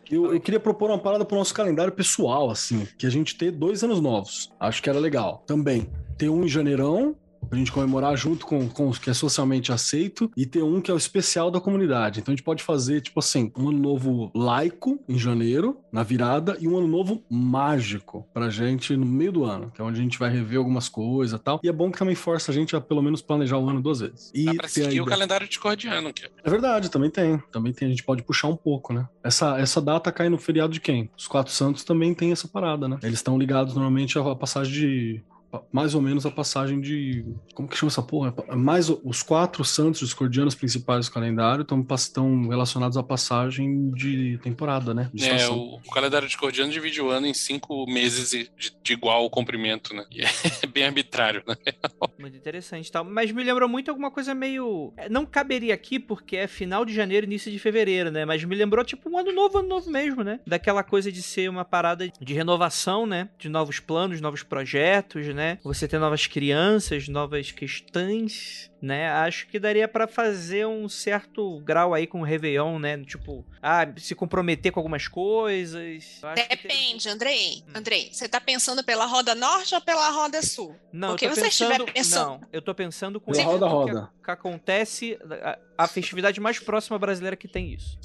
Eu, 0.09 0.33
eu 0.33 0.39
queria 0.39 0.59
propor 0.59 0.89
uma 0.89 0.99
parada 0.99 1.25
pro 1.25 1.37
nosso 1.37 1.53
calendário 1.53 1.91
pessoal, 1.91 2.49
assim, 2.49 2.87
que 2.97 3.05
a 3.05 3.09
gente 3.09 3.35
ter 3.35 3.51
dois 3.51 3.83
anos 3.83 3.99
novos. 3.99 4.51
Acho 4.59 4.81
que 4.81 4.89
era 4.89 4.99
legal. 4.99 5.43
Também, 5.47 5.89
ter 6.17 6.29
um 6.29 6.43
em 6.43 6.47
janeirão, 6.47 7.15
pra 7.49 7.57
gente 7.57 7.71
comemorar 7.71 8.15
junto 8.17 8.45
com, 8.45 8.67
com 8.67 8.89
o 8.89 8.93
que 8.93 9.09
é 9.09 9.13
socialmente 9.13 9.71
aceito, 9.71 10.31
e 10.35 10.45
ter 10.45 10.63
um 10.63 10.79
que 10.81 10.89
é 10.91 10.93
o 10.93 10.97
especial 10.97 11.49
da 11.51 11.59
comunidade. 11.59 12.19
Então 12.19 12.31
a 12.31 12.35
gente 12.35 12.43
pode 12.45 12.63
fazer, 12.63 13.01
tipo 13.01 13.19
assim, 13.19 13.51
um 13.57 13.69
ano 13.69 13.79
novo 13.79 14.31
laico 14.35 14.99
em 15.07 15.17
janeiro, 15.17 15.77
na 15.91 16.03
virada, 16.03 16.57
e 16.59 16.67
um 16.67 16.77
ano 16.77 16.87
novo 16.87 17.23
mágico 17.29 18.25
pra 18.33 18.49
gente 18.49 18.95
no 18.97 19.05
meio 19.05 19.31
do 19.31 19.43
ano, 19.45 19.71
que 19.73 19.81
é 19.81 19.83
onde 19.83 19.99
a 19.99 20.03
gente 20.03 20.17
vai 20.19 20.29
rever 20.29 20.57
algumas 20.57 20.89
coisas 20.89 21.39
e 21.39 21.43
tal. 21.43 21.59
E 21.63 21.69
é 21.69 21.71
bom 21.71 21.91
que 21.91 21.97
também 21.97 22.15
força 22.15 22.51
a 22.51 22.53
gente 22.53 22.75
a 22.75 22.81
pelo 22.81 23.01
menos 23.01 23.21
planejar 23.21 23.57
o 23.57 23.69
ano 23.69 23.81
duas 23.81 23.99
vezes. 23.99 24.31
E 24.33 24.45
Dá 24.45 24.53
pra 24.55 24.67
seguir 24.67 24.87
o 24.87 24.91
ideia- 24.91 25.05
calendário 25.05 25.47
discordiano, 25.47 26.11
que 26.13 26.25
é 26.25 26.29
é 26.43 26.49
verdade, 26.49 26.89
também 26.91 27.09
tem. 27.09 27.41
Também 27.51 27.71
tem, 27.73 27.87
a 27.87 27.91
gente 27.91 28.03
pode 28.03 28.21
puxar 28.23 28.47
um 28.47 28.55
pouco, 28.55 28.91
né? 28.93 29.07
Essa, 29.23 29.57
essa 29.59 29.81
data 29.81 30.11
cai 30.11 30.27
no 30.29 30.37
feriado 30.37 30.73
de 30.73 30.81
quem? 30.81 31.09
Os 31.17 31.27
Quatro 31.27 31.53
Santos 31.53 31.83
também 31.83 32.13
tem 32.13 32.31
essa 32.31 32.47
parada, 32.47 32.87
né? 32.87 32.97
Eles 33.01 33.19
estão 33.19 33.37
ligados 33.37 33.73
normalmente 33.73 34.17
à 34.17 34.35
passagem 34.35 34.73
de. 34.73 35.23
Mais 35.71 35.93
ou 35.95 36.01
menos 36.01 36.25
a 36.25 36.31
passagem 36.31 36.79
de. 36.81 37.25
Como 37.53 37.67
que 37.67 37.77
chama 37.77 37.89
essa 37.91 38.01
porra? 38.01 38.33
Mais 38.55 38.89
o- 38.89 38.99
os 39.03 39.21
quatro 39.21 39.63
santos 39.63 40.01
discordianos 40.01 40.55
principais 40.55 41.07
do 41.07 41.11
calendário 41.11 41.61
estão, 41.63 41.85
estão 41.95 42.47
relacionados 42.47 42.97
à 42.97 43.03
passagem 43.03 43.91
de 43.91 44.37
temporada, 44.43 44.93
né? 44.93 45.09
De 45.13 45.23
É, 45.29 45.47
o, 45.49 45.75
o 45.75 45.91
calendário 45.91 46.27
discordiano 46.27 46.71
divide 46.71 47.01
o 47.01 47.09
ano 47.09 47.27
em 47.27 47.33
cinco 47.33 47.85
meses 47.87 48.31
de, 48.31 48.49
de 48.81 48.93
igual 48.93 49.29
comprimento, 49.29 49.93
né? 49.93 50.05
E 50.11 50.21
é 50.63 50.67
bem 50.67 50.85
arbitrário, 50.85 51.43
né? 51.47 51.55
Muito 52.19 52.37
interessante 52.37 52.91
tal. 52.91 53.03
Mas 53.03 53.31
me 53.31 53.43
lembrou 53.43 53.67
muito 53.67 53.89
alguma 53.89 54.09
coisa 54.11 54.33
meio. 54.33 54.93
é, 54.97 55.09
Não 55.09 55.25
caberia 55.25 55.73
aqui 55.73 55.99
porque 55.99 56.37
é 56.37 56.47
final 56.47 56.85
de 56.85 56.93
janeiro, 56.93 57.25
início 57.25 57.51
de 57.51 57.59
fevereiro, 57.59 58.11
né? 58.11 58.23
Mas 58.25 58.43
me 58.43 58.55
lembrou 58.55 58.83
tipo 58.85 59.09
um 59.09 59.17
ano 59.17 59.31
novo, 59.31 59.57
ano 59.59 59.67
novo 59.67 59.89
mesmo, 59.91 60.23
né? 60.23 60.39
Daquela 60.47 60.83
coisa 60.83 61.11
de 61.11 61.21
ser 61.21 61.49
uma 61.49 61.65
parada 61.65 62.09
de 62.19 62.33
renovação, 62.33 63.05
né? 63.05 63.29
De 63.37 63.49
novos 63.49 63.79
planos, 63.79 64.21
novos 64.21 64.43
projetos, 64.43 65.27
né? 65.33 65.42
Você 65.63 65.87
ter 65.87 65.99
novas 65.99 66.27
crianças, 66.27 67.07
novas 67.07 67.51
questões. 67.51 68.69
Né, 68.83 69.09
acho 69.09 69.47
que 69.47 69.57
daria 69.59 69.87
pra 69.87 70.09
fazer 70.09 70.67
um 70.67 70.89
certo 70.89 71.61
grau 71.61 71.93
aí 71.93 72.05
com 72.05 72.19
o 72.19 72.23
Réveillon, 72.25 72.77
né? 72.77 72.97
Tipo, 73.05 73.45
ah, 73.61 73.87
se 73.95 74.13
comprometer 74.13 74.73
com 74.73 74.79
algumas 74.81 75.07
coisas. 75.07 76.03
Que 76.21 76.33
teria- 76.35 76.49
Depende, 76.49 77.07
Andrei. 77.07 77.63
Hum. 77.69 77.71
Andrei, 77.75 78.09
você 78.11 78.27
tá 78.27 78.41
pensando 78.41 78.83
pela 78.83 79.05
roda 79.05 79.33
norte 79.35 79.73
ou 79.73 79.79
pela 79.79 80.09
roda 80.09 80.41
sul? 80.41 80.75
Não, 80.91 81.11
Porque 81.11 81.25
eu 81.27 81.29
tô 81.29 81.35
você 81.35 81.47
estiver 81.47 81.77
pensando, 81.77 81.93
pensando- 81.93 82.25
Não, 82.41 82.41
eu 82.51 82.61
tô 82.61 82.75
pensando 82.75 83.21
com 83.21 83.31
roda, 83.31 83.65
roda. 83.67 84.09
Que, 84.21 84.31
acontece, 84.31 85.17
a, 85.41 85.85
a 85.85 85.87
festividade 85.87 86.41
mais 86.41 86.59
próxima 86.59 86.99
brasileira 86.99 87.37
que 87.37 87.47
tem 87.47 87.71
isso. 87.73 87.97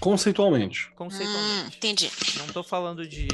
Conceitualmente. 0.00 0.88
Hum, 0.88 0.92
Conceitualmente. 0.96 1.76
entendi. 1.76 2.10
Não 2.38 2.46
tô 2.48 2.62
falando 2.64 3.06
de 3.06 3.26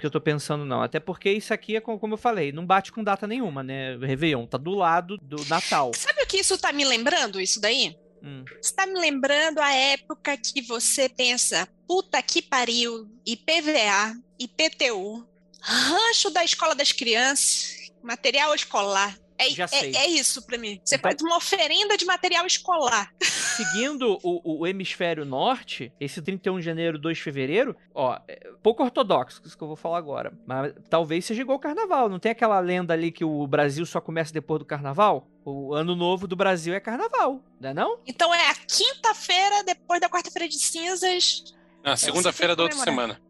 que 0.00 0.04
eu 0.06 0.10
tô 0.10 0.20
pensando, 0.20 0.64
não. 0.64 0.82
Até 0.82 0.98
porque 1.00 1.30
isso 1.30 1.54
aqui 1.54 1.76
é, 1.76 1.80
co- 1.80 1.98
como 1.98 2.14
eu 2.14 2.18
falei, 2.18 2.52
não 2.52 2.66
bate 2.66 2.90
com 2.92 3.02
data 3.04 3.26
nenhuma, 3.26 3.62
né? 3.62 3.96
Réveillon 3.96 4.46
tá 4.46 4.58
do 4.58 4.72
lado 4.74 5.16
do 5.22 5.42
Natal. 5.46 5.92
Sabe 5.94 6.22
o 6.22 6.26
que 6.26 6.38
isso 6.38 6.58
tá 6.58 6.72
me 6.72 6.84
lembrando, 6.84 7.40
isso 7.40 7.60
daí? 7.60 7.96
Hum. 8.22 8.44
Está 8.60 8.84
me 8.84 8.98
lembrando 8.98 9.60
a 9.60 9.72
época 9.72 10.36
que 10.36 10.60
você 10.62 11.08
pensa, 11.08 11.68
puta 11.86 12.20
que 12.20 12.42
pariu, 12.42 13.08
IPVA, 13.24 14.14
IPTU, 14.40 15.24
rancho 15.60 16.30
da 16.30 16.44
escola 16.44 16.74
das 16.74 16.90
crianças, 16.90 17.76
material 18.02 18.52
escolar. 18.54 19.16
É, 19.38 19.50
Já 19.50 19.64
é- 19.64 19.68
sei. 19.68 19.96
é 19.96 20.06
isso 20.08 20.42
pra 20.46 20.58
mim. 20.58 20.80
Você 20.84 20.96
Então- 20.96 21.10
faz 21.10 21.22
uma 21.22 21.36
oferenda 21.36 21.96
de 21.96 22.04
material 22.04 22.44
escolar. 22.46 23.12
Seguindo 23.58 24.18
o, 24.22 24.60
o 24.60 24.66
hemisfério 24.66 25.24
norte, 25.24 25.92
esse 26.00 26.22
31 26.22 26.58
de 26.60 26.64
janeiro, 26.64 26.98
2 26.98 27.16
de 27.18 27.22
fevereiro, 27.24 27.76
ó, 27.94 28.18
é 28.28 28.50
pouco 28.62 28.84
ortodoxo, 28.84 29.42
isso 29.44 29.56
que 29.56 29.62
eu 29.64 29.68
vou 29.68 29.76
falar 29.76 29.98
agora. 29.98 30.32
Mas 30.46 30.72
talvez 30.88 31.24
seja 31.24 31.42
igual 31.42 31.58
o 31.58 31.60
carnaval. 31.60 32.08
Não 32.08 32.18
tem 32.20 32.30
aquela 32.32 32.60
lenda 32.60 32.94
ali 32.94 33.10
que 33.10 33.24
o 33.24 33.46
Brasil 33.46 33.84
só 33.84 34.00
começa 34.00 34.32
depois 34.32 34.60
do 34.60 34.64
carnaval? 34.64 35.26
O 35.44 35.74
ano 35.74 35.96
novo 35.96 36.26
do 36.28 36.36
Brasil 36.36 36.72
é 36.74 36.78
carnaval, 36.80 37.40
não 37.60 37.70
é 37.70 37.74
não? 37.74 37.98
Então 38.06 38.32
é 38.34 38.50
a 38.50 38.54
quinta-feira, 38.54 39.64
depois 39.64 40.00
da 40.00 40.08
quarta-feira 40.08 40.48
de 40.48 40.58
cinzas. 40.58 41.42
Na 41.82 41.96
segunda-feira 41.96 42.54
da 42.54 42.62
outra 42.64 42.78
comemorar. 42.78 43.20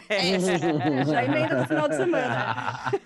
Semana. 0.00 1.04
Já 1.04 1.24
emenda 1.24 1.60
no 1.60 1.66
final 1.66 1.88
de 1.88 1.96
semana. 1.96 2.92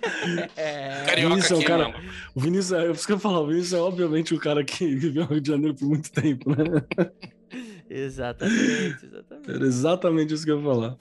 É, 0.56 1.04
Carioca 1.06 1.38
Isso, 1.38 1.52
é 1.52 1.56
o 1.56 1.58
aqui, 1.58 1.66
cara- 1.68 1.88
mano. 1.88 2.04
O 2.34 2.40
Vinícius, 2.40 2.72
é, 2.72 2.86
é 2.86 2.90
isso 2.92 3.06
que 3.06 3.12
eu 3.12 3.16
ia 3.16 3.20
falar, 3.20 3.40
o 3.40 3.46
Vinícius 3.48 3.72
é 3.72 3.80
obviamente 3.80 4.34
o 4.34 4.38
cara 4.38 4.62
que 4.64 4.86
viveu 4.94 5.24
no 5.24 5.30
Rio 5.30 5.40
de 5.40 5.48
Janeiro 5.50 5.74
por 5.74 5.88
muito 5.88 6.12
tempo, 6.12 6.50
né? 6.50 6.56
exatamente, 7.90 9.04
exatamente. 9.04 9.50
Era 9.50 9.64
exatamente 9.64 10.34
isso 10.34 10.44
que 10.44 10.50
eu 10.52 10.58
ia 10.58 10.64
falar. 10.64 10.96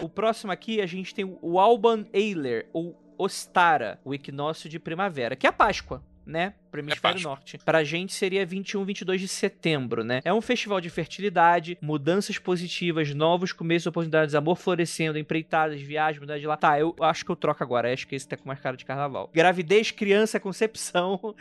O 0.00 0.08
próximo 0.08 0.52
aqui 0.52 0.80
a 0.80 0.86
gente 0.86 1.14
tem 1.14 1.24
o 1.42 1.58
Alban 1.58 2.06
Eiler, 2.12 2.68
ou 2.72 2.96
Ostara, 3.18 3.98
o 4.04 4.14
equinócio 4.14 4.68
de 4.68 4.78
primavera, 4.78 5.34
que 5.34 5.46
é 5.46 5.50
a 5.50 5.52
Páscoa. 5.52 6.02
Né? 6.24 6.54
Pro 6.76 6.80
hemisfério 6.82 7.14
Páscoa. 7.16 7.30
norte. 7.30 7.58
Pra 7.64 7.84
gente 7.84 8.12
seria 8.12 8.44
21, 8.44 8.84
22 8.84 9.20
de 9.20 9.28
setembro, 9.28 10.04
né? 10.04 10.20
É 10.24 10.32
um 10.32 10.40
festival 10.40 10.80
de 10.80 10.90
fertilidade, 10.90 11.78
mudanças 11.80 12.38
positivas, 12.38 13.14
novos 13.14 13.52
começos, 13.52 13.86
oportunidades, 13.86 14.34
amor 14.34 14.56
florescendo, 14.56 15.18
empreitadas, 15.18 15.80
viagens, 15.80 16.20
mudar 16.20 16.38
de 16.38 16.46
lá. 16.46 16.56
Tá, 16.56 16.78
eu 16.78 16.94
acho 17.00 17.24
que 17.24 17.30
eu 17.30 17.36
troco 17.36 17.62
agora. 17.62 17.92
Acho 17.92 18.06
que 18.06 18.14
esse 18.14 18.28
tá 18.28 18.36
com 18.36 18.46
mais 18.46 18.60
cara 18.60 18.76
de 18.76 18.84
carnaval. 18.84 19.30
Gravidez, 19.32 19.90
criança, 19.90 20.38
concepção, 20.38 21.34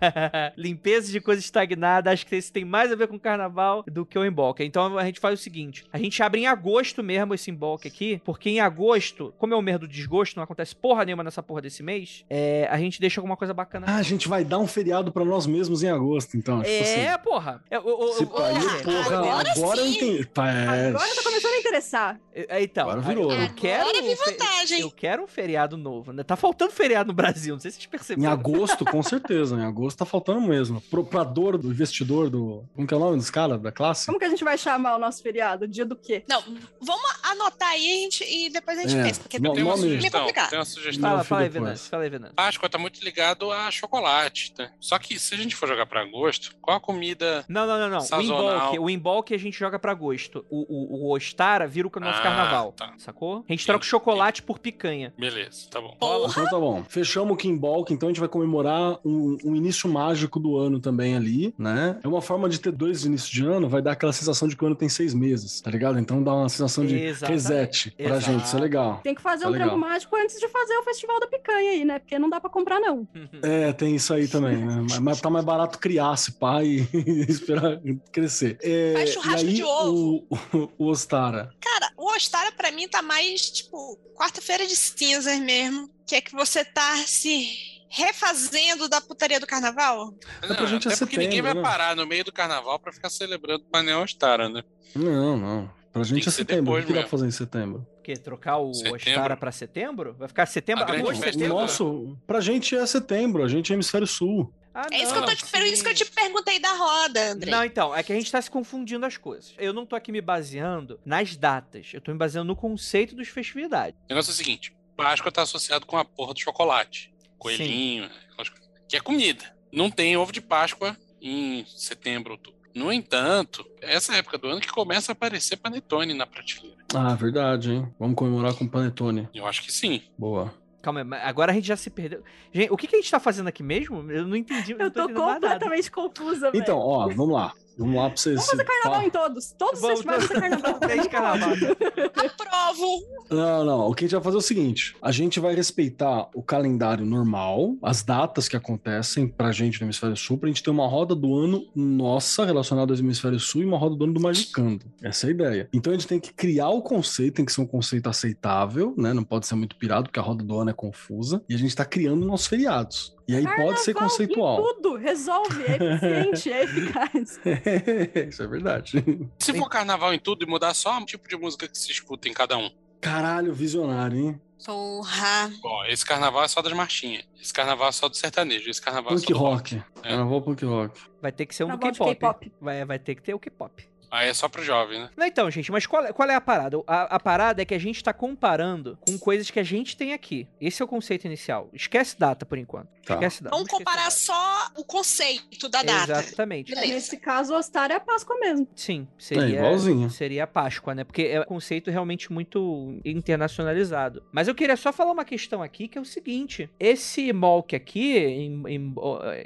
limpeza 0.56 1.10
de 1.10 1.20
coisa 1.20 1.40
estagnada. 1.40 2.10
Acho 2.10 2.26
que 2.26 2.34
esse 2.34 2.52
tem 2.52 2.64
mais 2.64 2.92
a 2.92 2.96
ver 2.96 3.08
com 3.08 3.18
carnaval 3.18 3.84
do 3.86 4.04
que 4.04 4.18
o 4.18 4.24
embolque. 4.24 4.64
Então 4.64 4.98
a 4.98 5.04
gente 5.04 5.20
faz 5.20 5.38
o 5.38 5.42
seguinte: 5.42 5.84
a 5.92 5.98
gente 5.98 6.22
abre 6.22 6.42
em 6.42 6.46
agosto 6.46 7.02
mesmo 7.02 7.34
esse 7.34 7.50
embolque 7.50 7.88
aqui, 7.88 8.20
porque 8.24 8.50
em 8.50 8.60
agosto, 8.60 9.32
como 9.38 9.54
é 9.54 9.56
o 9.56 9.62
mês 9.62 9.78
do 9.78 9.88
desgosto, 9.88 10.36
não 10.36 10.44
acontece 10.44 10.74
porra 10.74 11.04
nenhuma 11.04 11.24
nessa 11.24 11.42
porra 11.42 11.62
desse 11.62 11.82
mês, 11.82 12.24
é, 12.28 12.68
a 12.70 12.78
gente 12.78 13.00
deixa 13.00 13.20
alguma 13.20 13.36
coisa 13.36 13.54
bacana. 13.54 13.86
Ah, 13.88 13.96
a 13.96 14.02
gente 14.02 14.28
vai 14.28 14.44
dar 14.44 14.58
um 14.58 14.66
feriado 14.82 15.12
pra 15.12 15.24
nós 15.24 15.46
mesmos 15.46 15.82
em 15.82 15.88
agosto, 15.88 16.36
então. 16.36 16.60
tipo 16.62 16.70
é, 16.70 17.10
assim. 17.12 17.22
porra. 17.22 17.62
É, 17.70 17.78
Se 17.80 18.22
agora 18.24 19.50
agora 19.52 19.80
eu 19.80 19.86
entendi. 19.86 20.26
Pá, 20.26 20.50
é, 20.50 20.88
Agora 20.88 21.14
tá 21.14 21.22
começando 21.22 21.52
a 21.52 21.58
interessar. 21.58 22.20
É, 22.34 22.62
Então, 22.62 22.88
Agora 22.90 23.00
virou, 23.02 23.32
eu 23.32 23.54
quero 23.54 23.82
Agora 23.88 24.02
vi 24.02 24.12
um 24.12 24.16
vantagem. 24.16 24.80
Eu 24.80 24.90
quero 24.90 25.22
um 25.22 25.26
feriado 25.26 25.76
novo, 25.76 26.12
né? 26.12 26.22
Tá 26.22 26.36
faltando 26.36 26.72
feriado 26.72 27.08
no 27.08 27.14
Brasil, 27.14 27.54
não 27.54 27.60
sei 27.60 27.70
se 27.70 27.76
vocês 27.78 27.86
Em 27.86 27.90
perceberam. 27.90 28.32
agosto, 28.32 28.84
com 28.84 29.02
certeza. 29.02 29.56
Em 29.56 29.64
agosto 29.64 29.98
tá 29.98 30.04
faltando 30.04 30.40
mesmo. 30.40 30.80
Pro, 30.82 31.04
pra 31.04 31.22
dor 31.24 31.56
do 31.58 31.68
investidor 31.68 32.28
do. 32.28 32.64
Como 32.74 32.86
que 32.86 32.94
é 32.94 32.96
o 32.96 33.00
nome 33.00 33.16
dos 33.16 33.30
caras 33.30 33.60
da 33.60 33.70
classe? 33.70 34.06
Como 34.06 34.18
que 34.18 34.24
a 34.24 34.28
gente 34.30 34.42
vai 34.44 34.58
chamar 34.58 34.96
o 34.96 34.98
nosso 34.98 35.22
feriado? 35.22 35.68
Dia 35.68 35.84
do 35.84 35.94
quê? 35.96 36.24
Não, 36.28 36.42
vamos 36.80 37.02
anotar 37.22 37.68
aí 37.70 37.82
a 37.86 37.94
gente, 38.02 38.24
e 38.24 38.50
depois 38.50 38.78
a 38.78 38.82
gente 38.82 38.96
É, 38.96 39.02
pensa, 39.04 39.20
porque 39.20 39.38
no- 39.38 39.52
Tem 39.52 39.62
uma 39.62 39.74
é 39.74 39.76
sugestão. 39.76 40.26
Tem 40.48 40.58
uma 40.58 40.64
sugestão. 40.64 41.10
Fala, 41.10 41.24
fala 41.24 41.40
aí. 41.42 41.48
Venâncio. 41.48 41.90
Fala 41.90 42.02
aí, 42.04 42.10
Venâncio. 42.10 42.34
Páscoa 42.34 42.68
tá 42.68 42.78
muito 42.78 43.02
ligado 43.04 43.50
a 43.52 43.70
chocolate, 43.70 44.52
né? 44.62 44.70
Só 44.80 44.98
que 44.98 45.18
se 45.18 45.34
a 45.34 45.36
gente 45.38 45.54
for 45.56 45.68
jogar 45.68 45.86
pra 45.86 46.02
agosto, 46.02 46.54
qual 46.60 46.76
a 46.76 46.80
comida. 46.80 47.44
Não, 47.48 47.66
não, 47.66 47.78
não, 47.78 47.88
não. 47.90 47.98
O 47.98 48.02
Sazonal. 48.02 48.42
embolque, 48.54 48.78
o 48.78 48.90
embolque 48.90 49.34
a 49.34 49.38
gente 49.38 49.58
joga 49.58 49.78
pra 49.78 49.92
agosto. 49.92 50.44
O, 50.50 50.60
o, 50.68 51.06
o 51.10 51.16
Ostara 51.16 51.66
vira 51.66 51.86
o 51.88 52.00
nosso 52.00 52.18
Ah, 52.20 52.22
carnaval. 52.22 52.72
tá. 52.72 52.92
Sacou? 52.98 53.44
A 53.48 53.52
gente 53.52 53.66
troca 53.66 53.84
o 53.84 53.86
chocolate 53.86 54.42
por 54.42 54.58
picanha. 54.58 55.12
Beleza, 55.18 55.68
tá 55.70 55.80
bom. 55.80 55.94
Porra, 55.98 56.30
Então 56.30 56.44
tá 56.46 56.58
bom. 56.58 56.84
Fechamos 56.88 57.32
o 57.32 57.36
Kimbalk, 57.36 57.92
então 57.92 58.08
a 58.08 58.12
gente 58.12 58.20
vai 58.20 58.28
comemorar 58.28 58.98
um, 59.04 59.36
um 59.44 59.56
início 59.56 59.88
mágico 59.88 60.38
do 60.38 60.56
ano 60.58 60.80
também 60.80 61.14
ali, 61.16 61.54
né? 61.58 61.98
É 62.02 62.08
uma 62.08 62.22
forma 62.22 62.48
de 62.48 62.58
ter 62.60 62.72
dois 62.72 63.04
inícios 63.04 63.30
de 63.30 63.44
ano, 63.44 63.68
vai 63.68 63.82
dar 63.82 63.92
aquela 63.92 64.12
sensação 64.12 64.48
de 64.48 64.56
que 64.56 64.62
o 64.64 64.66
ano 64.66 64.76
tem 64.76 64.88
seis 64.88 65.14
meses, 65.14 65.60
tá 65.60 65.70
ligado? 65.70 65.98
Então 65.98 66.22
dá 66.22 66.32
uma 66.34 66.48
sensação 66.48 66.84
de 66.86 66.96
Exatamente. 66.96 67.32
reset 67.42 67.90
pra 67.92 68.04
Exato. 68.16 68.20
gente, 68.32 68.44
isso 68.44 68.56
é 68.56 68.60
legal. 68.60 69.00
Tem 69.02 69.14
que 69.14 69.22
fazer 69.22 69.42
Tá 69.42 69.48
um 69.48 69.52
legal. 69.52 69.68
trampo 69.70 69.80
mágico 69.86 70.14
antes 70.16 70.38
de 70.38 70.48
fazer 70.48 70.74
o 70.78 70.82
festival 70.84 71.18
da 71.20 71.26
picanha 71.26 71.70
aí, 71.72 71.84
né? 71.84 71.98
Porque 71.98 72.18
não 72.18 72.28
dá 72.30 72.40
pra 72.40 72.48
comprar, 72.50 72.78
não. 72.80 73.06
É, 73.42 73.72
tem 73.72 73.94
isso 73.96 74.12
aí 74.14 74.28
também, 74.28 74.51
né? 74.56 74.86
Mas- 74.88 74.98
Mas 74.98 75.20
tá 75.20 75.28
mais 75.30 75.44
barato 75.44 75.78
criar 75.78 76.14
esse 76.14 76.32
pai 76.32 76.64
e 76.66 76.86
esperar 77.30 77.80
crescer. 78.12 78.58
É, 78.62 78.92
Faz 78.94 79.10
e 79.10 79.12
churrasco 79.12 79.46
aí, 79.48 79.54
de 79.54 79.64
ovo. 79.64 80.26
O, 80.30 80.72
o 80.78 80.88
Ostara. 80.88 81.50
Cara, 81.60 81.92
o 81.96 82.10
Ostara 82.14 82.52
pra 82.52 82.70
mim 82.72 82.88
tá 82.88 83.02
mais, 83.02 83.50
tipo, 83.50 83.98
quarta-feira 84.14 84.66
de 84.66 84.76
cinzas 84.76 85.38
mesmo. 85.40 85.90
Que 86.06 86.16
é 86.16 86.20
que 86.20 86.32
você 86.32 86.64
tá 86.64 86.96
se 87.06 87.48
refazendo 87.88 88.88
da 88.88 89.00
putaria 89.00 89.38
do 89.38 89.46
carnaval. 89.46 90.14
É 90.42 90.46
pra 90.54 90.66
gente 90.66 90.88
até 90.88 90.94
é 90.94 90.98
porque 90.98 91.16
ninguém 91.18 91.42
vai 91.42 91.54
né? 91.54 91.60
parar 91.62 91.94
no 91.94 92.06
meio 92.06 92.24
do 92.24 92.32
carnaval 92.32 92.78
pra 92.78 92.92
ficar 92.92 93.10
celebrando 93.10 93.64
o 93.64 93.70
Painel 93.70 94.00
Ostara, 94.02 94.48
né? 94.48 94.62
Não, 94.94 95.36
não. 95.36 95.70
Pra 95.92 96.02
gente 96.04 96.26
é 96.28 96.32
setembro. 96.32 96.64
depois 96.64 96.84
o 96.84 96.86
que 96.86 96.92
dá 96.94 97.00
pra 97.00 97.08
fazer 97.08 97.26
em 97.26 97.30
setembro? 97.30 97.86
O 97.98 98.02
quê? 98.02 98.16
Trocar 98.16 98.56
o. 98.58 98.70
Ostara 98.70 99.36
pra 99.36 99.52
setembro? 99.52 100.14
Vai 100.18 100.26
ficar 100.28 100.46
setembro? 100.46 100.84
Agosto, 100.84 101.22
setembro? 101.22 101.48
nosso, 101.48 102.16
pra 102.26 102.40
gente 102.40 102.74
é 102.74 102.86
setembro, 102.86 103.44
a 103.44 103.48
gente 103.48 103.70
é 103.72 103.74
hemisfério 103.74 104.06
sul. 104.06 104.52
Ah, 104.74 104.86
É 104.90 105.02
isso 105.02 105.12
que 105.12 105.18
eu, 105.18 105.22
tô 105.22 105.28
não, 105.28 105.36
te, 105.36 105.44
per- 105.44 105.66
isso 105.66 105.82
que 105.84 105.90
eu 105.90 105.96
sim. 105.96 106.02
te 106.04 106.10
perguntei 106.10 106.58
da 106.58 106.72
roda, 106.72 107.32
André. 107.32 107.50
Não, 107.50 107.62
então, 107.62 107.94
é 107.94 108.02
que 108.02 108.10
a 108.10 108.16
gente 108.16 108.32
tá 108.32 108.40
se 108.40 108.50
confundindo 108.50 109.04
as 109.04 109.18
coisas. 109.18 109.54
Eu 109.58 109.74
não 109.74 109.84
tô 109.84 109.94
aqui 109.94 110.10
me 110.10 110.22
baseando 110.22 110.98
nas 111.04 111.36
datas. 111.36 111.90
Eu 111.92 112.00
tô 112.00 112.10
me 112.10 112.16
baseando 112.16 112.46
no 112.48 112.56
conceito 112.56 113.14
dos 113.14 113.28
festividades. 113.28 114.00
O 114.06 114.08
negócio 114.08 114.30
é 114.30 114.32
o 114.32 114.36
seguinte: 114.36 114.74
Páscoa 114.96 115.30
tá 115.30 115.42
associado 115.42 115.84
com 115.84 115.98
a 115.98 116.06
porra 116.06 116.32
do 116.32 116.40
chocolate. 116.40 117.12
Coelhinho, 117.36 118.08
coisas. 118.34 118.54
Que 118.88 118.96
é 118.96 119.00
comida. 119.00 119.44
Não 119.70 119.90
tem 119.90 120.16
ovo 120.16 120.32
de 120.32 120.40
Páscoa 120.40 120.96
em 121.20 121.66
setembro, 121.66 122.32
outubro. 122.32 122.61
No 122.74 122.92
entanto, 122.92 123.66
essa 123.80 124.12
é 124.12 124.16
a 124.16 124.18
época 124.18 124.38
do 124.38 124.48
ano 124.48 124.60
que 124.60 124.68
começa 124.68 125.12
a 125.12 125.14
aparecer 125.14 125.56
panetone 125.56 126.14
na 126.14 126.26
prateleira. 126.26 126.76
Ah, 126.94 127.14
verdade, 127.14 127.72
hein? 127.72 127.88
Vamos 127.98 128.16
comemorar 128.16 128.54
com 128.54 128.66
panetone. 128.66 129.28
Eu 129.34 129.46
acho 129.46 129.62
que 129.62 129.72
sim. 129.72 130.02
Boa. 130.18 130.54
Calma 130.82 131.00
aí, 131.00 131.04
mas 131.04 131.22
agora 131.24 131.52
a 131.52 131.54
gente 131.54 131.68
já 131.68 131.76
se 131.76 131.88
perdeu. 131.90 132.22
Gente, 132.52 132.72
o 132.72 132.76
que, 132.76 132.86
que 132.88 132.96
a 132.96 132.98
gente 132.98 133.10
tá 133.10 133.20
fazendo 133.20 133.48
aqui 133.48 133.62
mesmo? 133.62 134.10
Eu 134.10 134.26
não 134.26 134.34
entendi. 134.34 134.72
Eu 134.72 134.78
não 134.78 134.90
tô 134.90 135.02
entendendo 135.02 135.20
mais 135.20 135.40
nada. 135.40 135.54
completamente 135.54 135.90
confusa, 135.90 136.50
velho. 136.50 136.60
Então, 136.60 136.78
ó, 136.78 137.08
vamos 137.08 137.32
lá. 137.32 137.52
Vamos 137.78 137.94
lá 137.96 138.08
pra 138.08 138.16
vocês. 138.16 138.36
Vamos 138.36 138.50
fazer 138.50 138.64
carnaval 138.64 139.02
em 139.02 139.10
todos. 139.10 139.52
Todos 139.52 139.82
os 139.82 140.02
Vamos, 140.04 140.26
festivais 140.26 140.60
vão 140.60 140.74
ter 140.80 141.08
carnaval. 141.08 141.50
Carnaval. 141.56 141.76
Aprovo. 142.16 143.02
Não, 143.30 143.64
não. 143.64 143.86
O 143.88 143.94
que 143.94 144.04
a 144.04 144.08
gente 144.08 144.14
vai 144.14 144.24
fazer 144.24 144.36
é 144.36 144.38
o 144.38 144.42
seguinte: 144.42 144.96
a 145.00 145.12
gente 145.12 145.40
vai 145.40 145.54
respeitar 145.54 146.28
o 146.34 146.42
calendário 146.42 147.04
normal, 147.04 147.76
as 147.82 148.02
datas 148.02 148.48
que 148.48 148.56
acontecem 148.56 149.26
pra 149.26 149.52
gente 149.52 149.80
no 149.80 149.86
Hemisfério 149.86 150.16
Sul, 150.16 150.38
pra 150.38 150.48
gente 150.48 150.62
ter 150.62 150.70
uma 150.70 150.86
roda 150.86 151.14
do 151.14 151.34
ano 151.34 151.66
nossa 151.74 152.44
relacionada 152.44 152.92
ao 152.92 152.98
Hemisfério 152.98 153.40
Sul 153.40 153.62
e 153.62 153.64
uma 153.64 153.78
roda 153.78 153.96
do 153.96 154.04
ano 154.04 154.14
do 154.14 154.20
Magicando. 154.20 154.84
Essa 155.02 155.26
é 155.26 155.28
a 155.28 155.30
ideia. 155.30 155.68
Então 155.72 155.92
a 155.92 155.96
gente 155.96 156.06
tem 156.06 156.20
que 156.20 156.32
criar 156.32 156.68
o 156.68 156.82
conceito, 156.82 157.34
tem 157.34 157.44
que 157.44 157.52
ser 157.52 157.60
um 157.60 157.66
conceito 157.66 158.08
aceitável, 158.08 158.94
né? 158.96 159.12
Não 159.12 159.24
pode 159.24 159.46
ser 159.46 159.54
muito 159.54 159.76
pirado, 159.76 160.04
porque 160.04 160.18
a 160.20 160.22
roda 160.22 160.44
do 160.44 160.58
ano 160.58 160.70
é 160.70 160.74
confusa. 160.74 161.42
E 161.48 161.54
a 161.54 161.58
gente 161.58 161.74
tá 161.74 161.84
criando 161.84 162.26
nossos 162.26 162.46
feriados. 162.46 163.14
E 163.32 163.36
aí 163.36 163.56
pode 163.56 163.80
ser 163.80 163.94
Carnaval 163.94 164.16
em 164.16 164.26
conceitual. 164.26 164.62
Tudo, 164.62 164.96
resolve, 164.96 165.64
é 165.64 165.76
eficiente, 165.76 166.52
é 166.52 166.62
eficaz. 166.64 167.40
Isso 168.28 168.42
é 168.42 168.46
verdade. 168.46 169.04
Se 169.38 169.52
for 169.54 169.68
carnaval 169.68 170.12
em 170.12 170.18
tudo 170.18 170.44
e 170.44 170.46
mudar 170.46 170.74
só 170.74 170.98
o 170.98 171.04
tipo 171.04 171.28
de 171.28 171.36
música 171.36 171.66
que 171.66 171.78
se 171.78 171.90
escuta 171.90 172.28
em 172.28 172.32
cada 172.32 172.56
um. 172.56 172.70
Caralho, 173.00 173.52
visionário, 173.52 174.18
hein? 174.18 174.40
Porra. 174.64 175.50
Ó, 175.64 175.84
esse 175.86 176.04
carnaval 176.06 176.44
é 176.44 176.48
só 176.48 176.62
das 176.62 176.72
marchinhas. 176.72 177.24
Esse 177.40 177.52
carnaval 177.52 177.88
é 177.88 177.92
só 177.92 178.08
do 178.08 178.16
sertanejo. 178.16 178.70
Esse 178.70 178.80
carnaval 178.80 179.14
é 179.14 179.18
só 179.18 179.26
Punk 179.26 179.32
do 179.32 179.38
rock. 179.38 179.74
rock. 179.76 180.02
Carnaval 180.02 180.42
punk 180.42 180.64
rock. 180.64 181.00
Vai 181.20 181.32
ter 181.32 181.46
que 181.46 181.54
ser 181.54 181.64
um 181.64 181.68
do 181.70 181.78
Carnaval. 181.78 182.08
K-pop. 182.08 182.52
Vai, 182.60 182.84
vai 182.84 182.98
ter 182.98 183.16
que 183.16 183.22
ter 183.22 183.34
o 183.34 183.40
K-pop. 183.40 183.88
Aí 184.12 184.28
é 184.28 184.34
só 184.34 184.46
pro 184.46 184.62
jovem, 184.62 185.00
né? 185.00 185.10
Não, 185.16 185.26
então, 185.26 185.50
gente, 185.50 185.72
mas 185.72 185.86
qual, 185.86 186.04
é- 186.04 186.12
qual 186.12 186.28
é 186.28 186.34
a 186.34 186.40
parada? 186.40 186.76
A, 186.86 187.16
a 187.16 187.18
parada 187.18 187.62
é 187.62 187.64
que 187.64 187.72
a 187.72 187.78
gente 187.78 188.04
tá 188.04 188.12
comparando 188.12 188.98
com 189.00 189.18
coisas 189.18 189.50
que 189.50 189.58
a 189.58 189.62
gente 189.62 189.96
tem 189.96 190.12
aqui. 190.12 190.46
Esse 190.60 190.82
é 190.82 190.84
o 190.84 190.88
conceito 190.88 191.24
inicial. 191.24 191.70
Esquece 191.72 192.18
data 192.18 192.44
por 192.44 192.58
enquanto. 192.58 192.88
Tá. 193.06 193.14
Esquece 193.14 193.42
data. 193.42 193.56
Vamos 193.56 193.70
comparar 193.70 194.04
data. 194.04 194.10
só 194.10 194.68
o 194.76 194.84
conceito 194.84 195.66
da 195.66 195.82
data. 195.82 196.20
Exatamente. 196.20 196.74
Beleza. 196.74 196.92
Nesse 196.92 197.16
caso, 197.16 197.54
o 197.54 197.56
Ostar 197.56 197.90
é 197.90 197.94
a 197.94 198.00
Páscoa 198.00 198.38
mesmo. 198.38 198.68
Sim, 198.76 199.08
seria, 199.18 199.60
igualzinho. 199.60 200.10
seria 200.10 200.44
a 200.44 200.46
Páscoa, 200.46 200.94
né? 200.94 201.04
Porque 201.04 201.22
é 201.22 201.40
um 201.40 201.44
conceito 201.44 201.90
realmente 201.90 202.30
muito 202.30 203.00
internacionalizado. 203.04 204.22
Mas 204.30 204.46
eu 204.46 204.54
queria 204.54 204.76
só 204.76 204.92
falar 204.92 205.12
uma 205.12 205.24
questão 205.24 205.62
aqui, 205.62 205.88
que 205.88 205.96
é 205.96 206.00
o 206.00 206.04
seguinte. 206.04 206.68
Esse 206.78 207.32
Molk 207.32 207.74
aqui, 207.74 208.18
em, 208.18 208.62
em, 208.68 208.94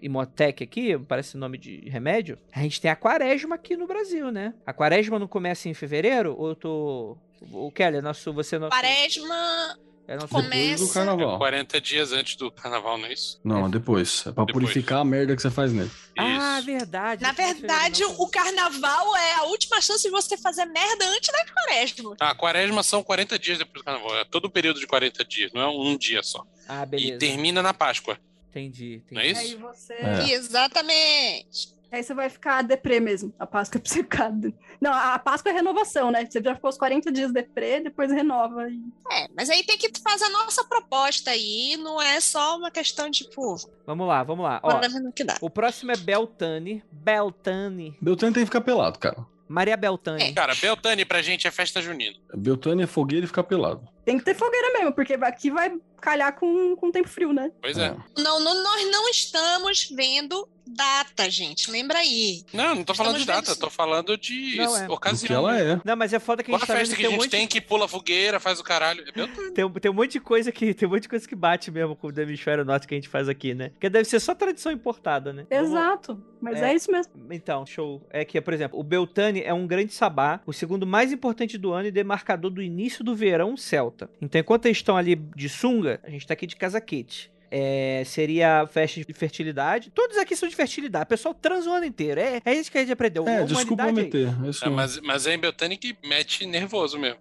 Imotec 0.02 0.64
aqui, 0.64 0.98
parece 0.98 1.36
nome 1.36 1.56
de 1.56 1.88
remédio, 1.88 2.36
a 2.52 2.60
gente 2.60 2.80
tem 2.80 2.90
a 2.90 2.96
quaresma 2.96 3.54
aqui 3.54 3.76
no 3.76 3.86
Brasil, 3.86 4.32
né? 4.32 4.54
A 4.64 4.72
quaresma 4.72 5.18
não 5.18 5.26
começa 5.28 5.68
em 5.68 5.74
fevereiro? 5.74 6.34
Ou 6.38 6.48
eu 6.50 6.54
tô... 6.54 7.16
O 7.52 7.70
Kelly, 7.70 8.00
nosso, 8.00 8.32
você 8.32 8.56
é 8.56 8.58
nosso... 8.58 8.70
Quaresma 8.70 9.78
É 10.08 10.14
nosso 10.14 10.26
Depois 10.28 10.44
do 10.80 10.86
Começa- 10.88 10.94
carnaval. 10.94 11.38
40 11.38 11.80
dias 11.80 12.12
antes 12.12 12.36
do 12.36 12.50
carnaval, 12.50 12.96
não 12.96 13.06
é 13.06 13.12
isso? 13.12 13.38
Não, 13.44 13.68
depois. 13.68 14.20
É 14.26 14.32
pra 14.32 14.44
Depois. 14.44 14.64
purificar 14.64 15.00
a 15.00 15.04
merda 15.04 15.34
que 15.36 15.42
você 15.42 15.50
faz 15.50 15.72
nele. 15.72 15.90
Ah, 16.18 16.56
Isso. 16.58 16.66
verdade. 16.66 17.22
Na 17.22 17.32
verdade, 17.32 18.04
o 18.04 18.26
carnaval 18.28 19.16
é 19.16 19.34
a 19.34 19.42
última 19.44 19.80
chance 19.80 20.02
de 20.04 20.10
você 20.10 20.36
fazer 20.38 20.64
merda 20.64 21.04
antes 21.10 21.28
da 21.30 21.44
quaresma. 21.52 22.16
Ah, 22.20 22.30
a 22.30 22.34
quaresma 22.34 22.82
são 22.82 23.02
40 23.02 23.38
dias 23.38 23.58
depois 23.58 23.82
do 23.82 23.84
carnaval. 23.84 24.16
É 24.18 24.24
todo 24.24 24.46
o 24.46 24.50
período 24.50 24.80
de 24.80 24.86
40 24.86 25.24
dias, 25.24 25.52
não 25.52 25.60
é 25.60 25.68
um 25.68 25.96
dia 25.98 26.22
só. 26.22 26.44
Ah, 26.68 26.84
E 26.84 26.86
beleza. 26.86 27.18
termina 27.18 27.62
na 27.62 27.74
Páscoa. 27.74 28.18
Entendi, 28.50 29.02
entendi. 29.04 29.14
Não 29.14 29.20
é 29.20 29.26
isso? 29.26 29.40
Aí 29.40 29.54
você. 29.56 29.92
É. 29.92 30.30
Exatamente. 30.32 31.75
Aí 31.90 32.02
você 32.02 32.12
vai 32.14 32.28
ficar 32.28 32.62
deprê 32.62 33.00
mesmo. 33.00 33.32
A 33.38 33.46
Páscoa 33.46 33.78
é 33.78 33.80
pra 33.80 33.90
você 33.90 34.02
ficar. 34.02 34.32
Não, 34.80 34.92
a 34.92 35.18
Páscoa 35.18 35.50
é 35.50 35.54
renovação, 35.54 36.10
né? 36.10 36.26
Você 36.28 36.42
já 36.42 36.54
ficou 36.54 36.70
os 36.70 36.76
40 36.76 37.12
dias 37.12 37.32
deprê, 37.32 37.80
depois 37.80 38.10
renova. 38.10 38.68
E... 38.68 38.80
É, 39.10 39.28
mas 39.36 39.48
aí 39.48 39.64
tem 39.64 39.78
que 39.78 39.90
fazer 40.02 40.24
a 40.24 40.30
nossa 40.30 40.64
proposta 40.64 41.30
aí, 41.30 41.76
não 41.78 42.00
é 42.00 42.20
só 42.20 42.56
uma 42.56 42.70
questão 42.70 43.08
de, 43.08 43.24
tipo, 43.24 43.56
Vamos 43.86 44.06
lá, 44.06 44.22
vamos 44.24 44.44
lá. 44.44 44.60
Ó, 44.62 44.72
bora 44.72 44.88
ver 44.88 45.00
no 45.00 45.12
que 45.12 45.24
dá. 45.24 45.36
o 45.40 45.48
próximo 45.48 45.92
é 45.92 45.96
Beltane. 45.96 46.82
Beltane. 46.90 47.96
Beltane 48.00 48.34
tem 48.34 48.42
que 48.42 48.46
ficar 48.46 48.60
pelado, 48.60 48.98
cara. 48.98 49.24
Maria 49.48 49.76
Beltane. 49.76 50.22
É. 50.22 50.32
Cara, 50.32 50.54
Beltane 50.54 51.04
pra 51.04 51.22
gente 51.22 51.46
é 51.46 51.50
festa 51.50 51.80
junina. 51.80 52.16
Beltane 52.34 52.82
é 52.82 52.86
fogueira 52.86 53.24
e 53.24 53.28
ficar 53.28 53.44
pelado. 53.44 53.88
Tem 54.06 54.16
que 54.16 54.24
ter 54.24 54.34
fogueira 54.34 54.72
mesmo, 54.78 54.92
porque 54.94 55.14
aqui 55.20 55.50
vai 55.50 55.76
calhar 56.00 56.32
com, 56.38 56.76
com 56.76 56.90
tempo 56.92 57.08
frio, 57.08 57.32
né? 57.32 57.50
Pois 57.60 57.76
é. 57.76 57.94
Não, 58.16 58.38
não, 58.38 58.62
nós 58.62 58.90
não 58.92 59.08
estamos 59.08 59.88
vendo 59.92 60.48
data, 60.68 61.28
gente. 61.30 61.70
Lembra 61.70 61.98
aí. 61.98 62.44
Não, 62.52 62.74
não 62.76 62.84
tô 62.84 62.94
falando 62.94 63.14
de 63.14 63.20
Estamos 63.22 63.40
data, 63.42 63.52
vendo- 63.54 63.60
tô 63.60 63.70
falando 63.70 64.16
de 64.18 64.56
Não, 64.56 64.76
é. 64.76 64.88
Ocasião. 64.88 65.26
que 65.26 65.32
ela 65.32 65.58
é. 65.58 65.80
Não, 65.84 65.96
mas 65.96 66.12
é 66.12 66.18
foda 66.20 66.42
que 66.42 66.50
a 66.50 66.52
Qual 66.52 66.60
gente 66.60 66.70
a 66.70 66.74
tá 66.74 66.78
festa 66.78 66.94
que 66.96 67.04
a 67.04 67.08
um, 67.08 67.12
gente 67.12 67.20
monte, 67.20 67.30
tem 67.30 67.46
que 67.48 67.60
pula 67.60 67.88
fogueira, 67.88 68.38
faz 68.38 68.60
o 68.60 68.64
caralho? 68.64 69.04
É 69.08 69.50
tem, 69.52 69.64
um- 69.64 69.72
tem 69.72 69.90
um 69.90 69.94
monte 69.94 70.12
de 70.12 70.20
coisa 70.20 70.52
que 70.52 70.74
tem 70.74 70.86
um 70.86 70.90
monte 70.92 71.02
de 71.02 71.08
coisa 71.08 71.26
que 71.26 71.34
bate 71.34 71.70
mesmo 71.70 71.96
com 71.96 72.08
o 72.08 72.12
do 72.12 72.20
hemisfério 72.20 72.64
norte 72.64 72.86
que 72.86 72.94
a 72.94 72.98
gente 72.98 73.08
faz 73.08 73.28
aqui, 73.28 73.54
né? 73.54 73.70
Porque 73.70 73.88
deve 73.88 74.04
ser 74.08 74.20
só 74.20 74.34
tradição 74.34 74.70
importada, 74.70 75.32
né? 75.32 75.46
Exato. 75.50 76.22
Mas 76.40 76.60
É. 76.60 76.70
é. 76.72 76.74
isso 76.74 76.92
mesmo. 76.92 77.12
Então, 77.30 77.64
show. 77.64 78.06
É 78.10 78.24
que, 78.24 78.40
por 78.40 78.52
exemplo, 78.52 78.78
o 78.78 78.82
Beltane 78.84 79.42
é 79.42 79.54
um 79.54 79.66
grande 79.66 79.92
sabá, 79.94 80.40
o 80.46 80.52
segundo 80.52 80.86
mais 80.86 81.10
importante 81.10 81.56
do 81.56 81.72
ano 81.72 81.88
e 81.88 81.90
demarcador 81.90 82.50
do 82.50 82.60
início 82.62 83.02
do 83.02 83.14
verão 83.16 83.56
celta. 83.56 83.95
Então, 84.20 84.40
enquanto 84.40 84.66
eles 84.66 84.78
estão 84.78 84.96
ali 84.96 85.16
de 85.16 85.48
sunga, 85.48 86.00
a 86.04 86.10
gente 86.10 86.26
tá 86.26 86.34
aqui 86.34 86.46
de 86.46 86.56
casaquete. 86.56 87.30
É, 87.50 88.02
seria 88.04 88.62
a 88.62 88.66
festa 88.66 89.00
de 89.04 89.12
fertilidade. 89.12 89.90
Todos 89.94 90.18
aqui 90.18 90.34
são 90.34 90.48
de 90.48 90.56
fertilidade. 90.56 91.04
O 91.04 91.08
pessoal 91.08 91.32
transa 91.32 91.70
o 91.70 91.72
ano 91.72 91.86
inteiro. 91.86 92.20
É, 92.20 92.40
é 92.44 92.54
isso 92.54 92.70
que 92.70 92.78
a 92.78 92.80
gente 92.80 92.92
aprendeu. 92.92 93.26
É, 93.26 93.44
desculpa 93.44 93.84
é 93.84 93.92
meter. 93.92 94.28
É 94.28 94.66
É, 94.66 94.68
mas, 94.68 95.00
mas 95.00 95.26
é 95.26 95.34
em 95.34 95.38
Beltane 95.38 95.76
que 95.76 95.96
mete 96.04 96.44
nervoso 96.44 96.98
mesmo. 96.98 97.20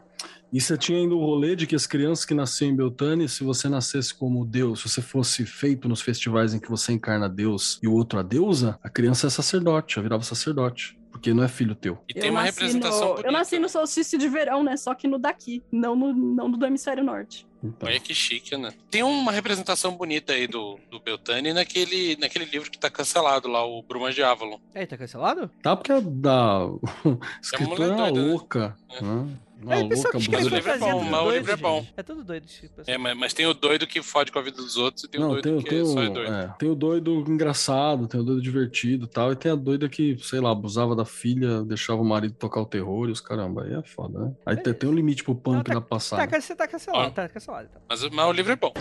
E 0.51 0.61
você 0.61 0.77
tinha 0.77 0.97
ainda 0.97 1.13
o 1.13 1.19
rolê 1.19 1.55
de 1.55 1.67
que 1.67 1.75
as 1.75 1.85
crianças 1.85 2.23
que 2.23 2.33
nasciam 2.33 2.69
em 2.69 2.75
Beltane, 2.75 3.27
se 3.27 3.43
você 3.43 3.67
nascesse 3.67 4.13
como 4.13 4.45
Deus, 4.45 4.81
se 4.81 4.89
você 4.89 5.01
fosse 5.01 5.45
feito 5.45 5.89
nos 5.89 6.01
festivais 6.01 6.53
em 6.53 6.59
que 6.59 6.69
você 6.69 6.93
encarna 6.93 7.27
Deus 7.27 7.79
e 7.83 7.87
o 7.87 7.93
outro 7.93 8.19
a 8.19 8.23
deusa, 8.23 8.79
a 8.81 8.89
criança 8.89 9.27
é 9.27 9.29
sacerdote, 9.29 9.95
já 9.95 10.01
virava 10.01 10.23
sacerdote. 10.23 10.97
Porque 11.15 11.33
não 11.33 11.45
é 11.45 11.47
filho 11.47 11.73
teu. 11.73 11.97
E 12.13 12.17
Eu 12.17 12.21
tem 12.21 12.29
uma 12.29 12.41
nasci 12.43 12.51
representação 12.59 12.99
no- 12.99 13.07
bonita. 13.13 13.27
Eu 13.29 13.31
nasci 13.31 13.57
no 13.57 13.69
solstício 13.69 14.19
de 14.19 14.27
verão, 14.27 14.61
né? 14.61 14.75
Só 14.75 14.93
que 14.93 15.07
no 15.07 15.17
daqui, 15.17 15.63
não 15.71 15.95
no, 15.95 16.11
não 16.13 16.49
no 16.49 16.57
do 16.57 16.65
hemisfério 16.65 17.05
norte. 17.05 17.47
Então, 17.63 17.87
Olha 17.87 17.99
que 18.01 18.13
chique, 18.13 18.55
né? 18.57 18.73
Tem 18.91 19.01
uma 19.01 19.31
representação 19.31 19.95
bonita 19.95 20.33
aí 20.33 20.45
do, 20.45 20.77
do 20.91 20.99
Beltane 20.99 21.53
naquele, 21.53 22.17
naquele 22.17 22.43
livro 22.43 22.69
que 22.69 22.77
tá 22.77 22.89
cancelado 22.89 23.47
lá, 23.47 23.65
o 23.65 23.81
Brumas 23.81 24.13
de 24.13 24.21
Avalon. 24.23 24.59
Aí, 24.75 24.85
tá 24.85 24.97
cancelado? 24.97 25.49
Tá 25.63 25.73
porque 25.75 25.93
a 25.93 26.01
da 26.01 26.67
escritora 27.41 27.83
é 27.85 27.87
uma 27.95 28.11
doida, 28.11 28.21
né? 28.21 28.29
louca. 28.31 28.75
né? 29.01 29.27
Uma 29.61 29.73
É, 29.75 29.77
o 29.77 29.87
louca 29.87 30.19
que 30.19 30.29
Mas 30.31 30.45
o 30.45 30.49
livro 30.49 30.69
é 30.71 30.77
bom, 30.77 31.03
mas 31.03 31.21
o 31.25 31.31
livro 31.31 31.51
é 31.51 31.55
bom. 31.55 31.87
É 31.95 32.03
tudo 32.03 32.23
doido. 32.23 32.43
pessoal. 32.45 32.83
É, 32.87 32.97
mas, 32.97 33.17
mas 33.17 33.33
tem 33.33 33.45
o 33.47 33.53
doido 33.53 33.87
que 33.87 34.01
fode 34.03 34.31
com 34.31 34.37
a 34.39 34.41
vida 34.41 34.57
dos 34.57 34.75
outros 34.77 35.03
e 35.05 35.07
tem 35.07 35.19
o 35.19 35.23
Não, 35.23 35.29
doido 35.31 35.43
tem, 35.43 35.53
o- 35.55 35.57
que 35.63 35.69
tem, 35.69 35.79
é 35.79 35.81
o, 35.81 35.85
só 35.85 36.03
é 36.03 36.09
doido. 36.09 36.33
é, 36.33 36.53
tem 36.59 36.69
o 36.69 36.75
doido 36.75 37.23
engraçado, 37.27 38.07
tem 38.07 38.19
o 38.19 38.23
doido 38.23 38.41
divertido 38.41 39.05
e 39.05 39.07
tal, 39.09 39.31
e 39.31 39.35
tem 39.35 39.51
a 39.51 39.55
doida 39.55 39.87
que, 39.87 40.17
sei 40.21 40.39
lá, 40.39 40.51
abusava 40.51 40.95
da 40.95 41.05
filha, 41.05 41.63
deixava 41.63 42.01
o 42.01 42.05
marido 42.05 42.35
tocar 42.35 42.59
o 42.61 42.65
terror 42.65 43.07
e 43.07 43.11
os 43.11 43.21
caramba, 43.21 43.63
aí 43.63 43.73
é 43.73 43.81
foda, 43.83 44.19
né? 44.19 44.33
Aí 44.45 44.57
tem, 44.57 44.73
tem 44.73 44.89
um 44.89 44.93
limite 44.93 45.23
pro 45.23 45.33
pano 45.35 45.57
Não, 45.57 45.63
dá 45.63 45.71
pra 45.71 45.81
passar. 45.81 46.27
Tá, 46.27 46.39
você 46.41 46.55
tá 46.55 46.67
cancelado, 46.67 47.07
Ó. 47.07 47.09
tá 47.11 47.29
cancelado. 47.29 47.67
Então. 47.69 47.81
Mas, 47.89 48.03
mas 48.09 48.25
o 48.27 48.31
livro 48.33 48.51
é 48.51 48.55
bom. 48.57 48.73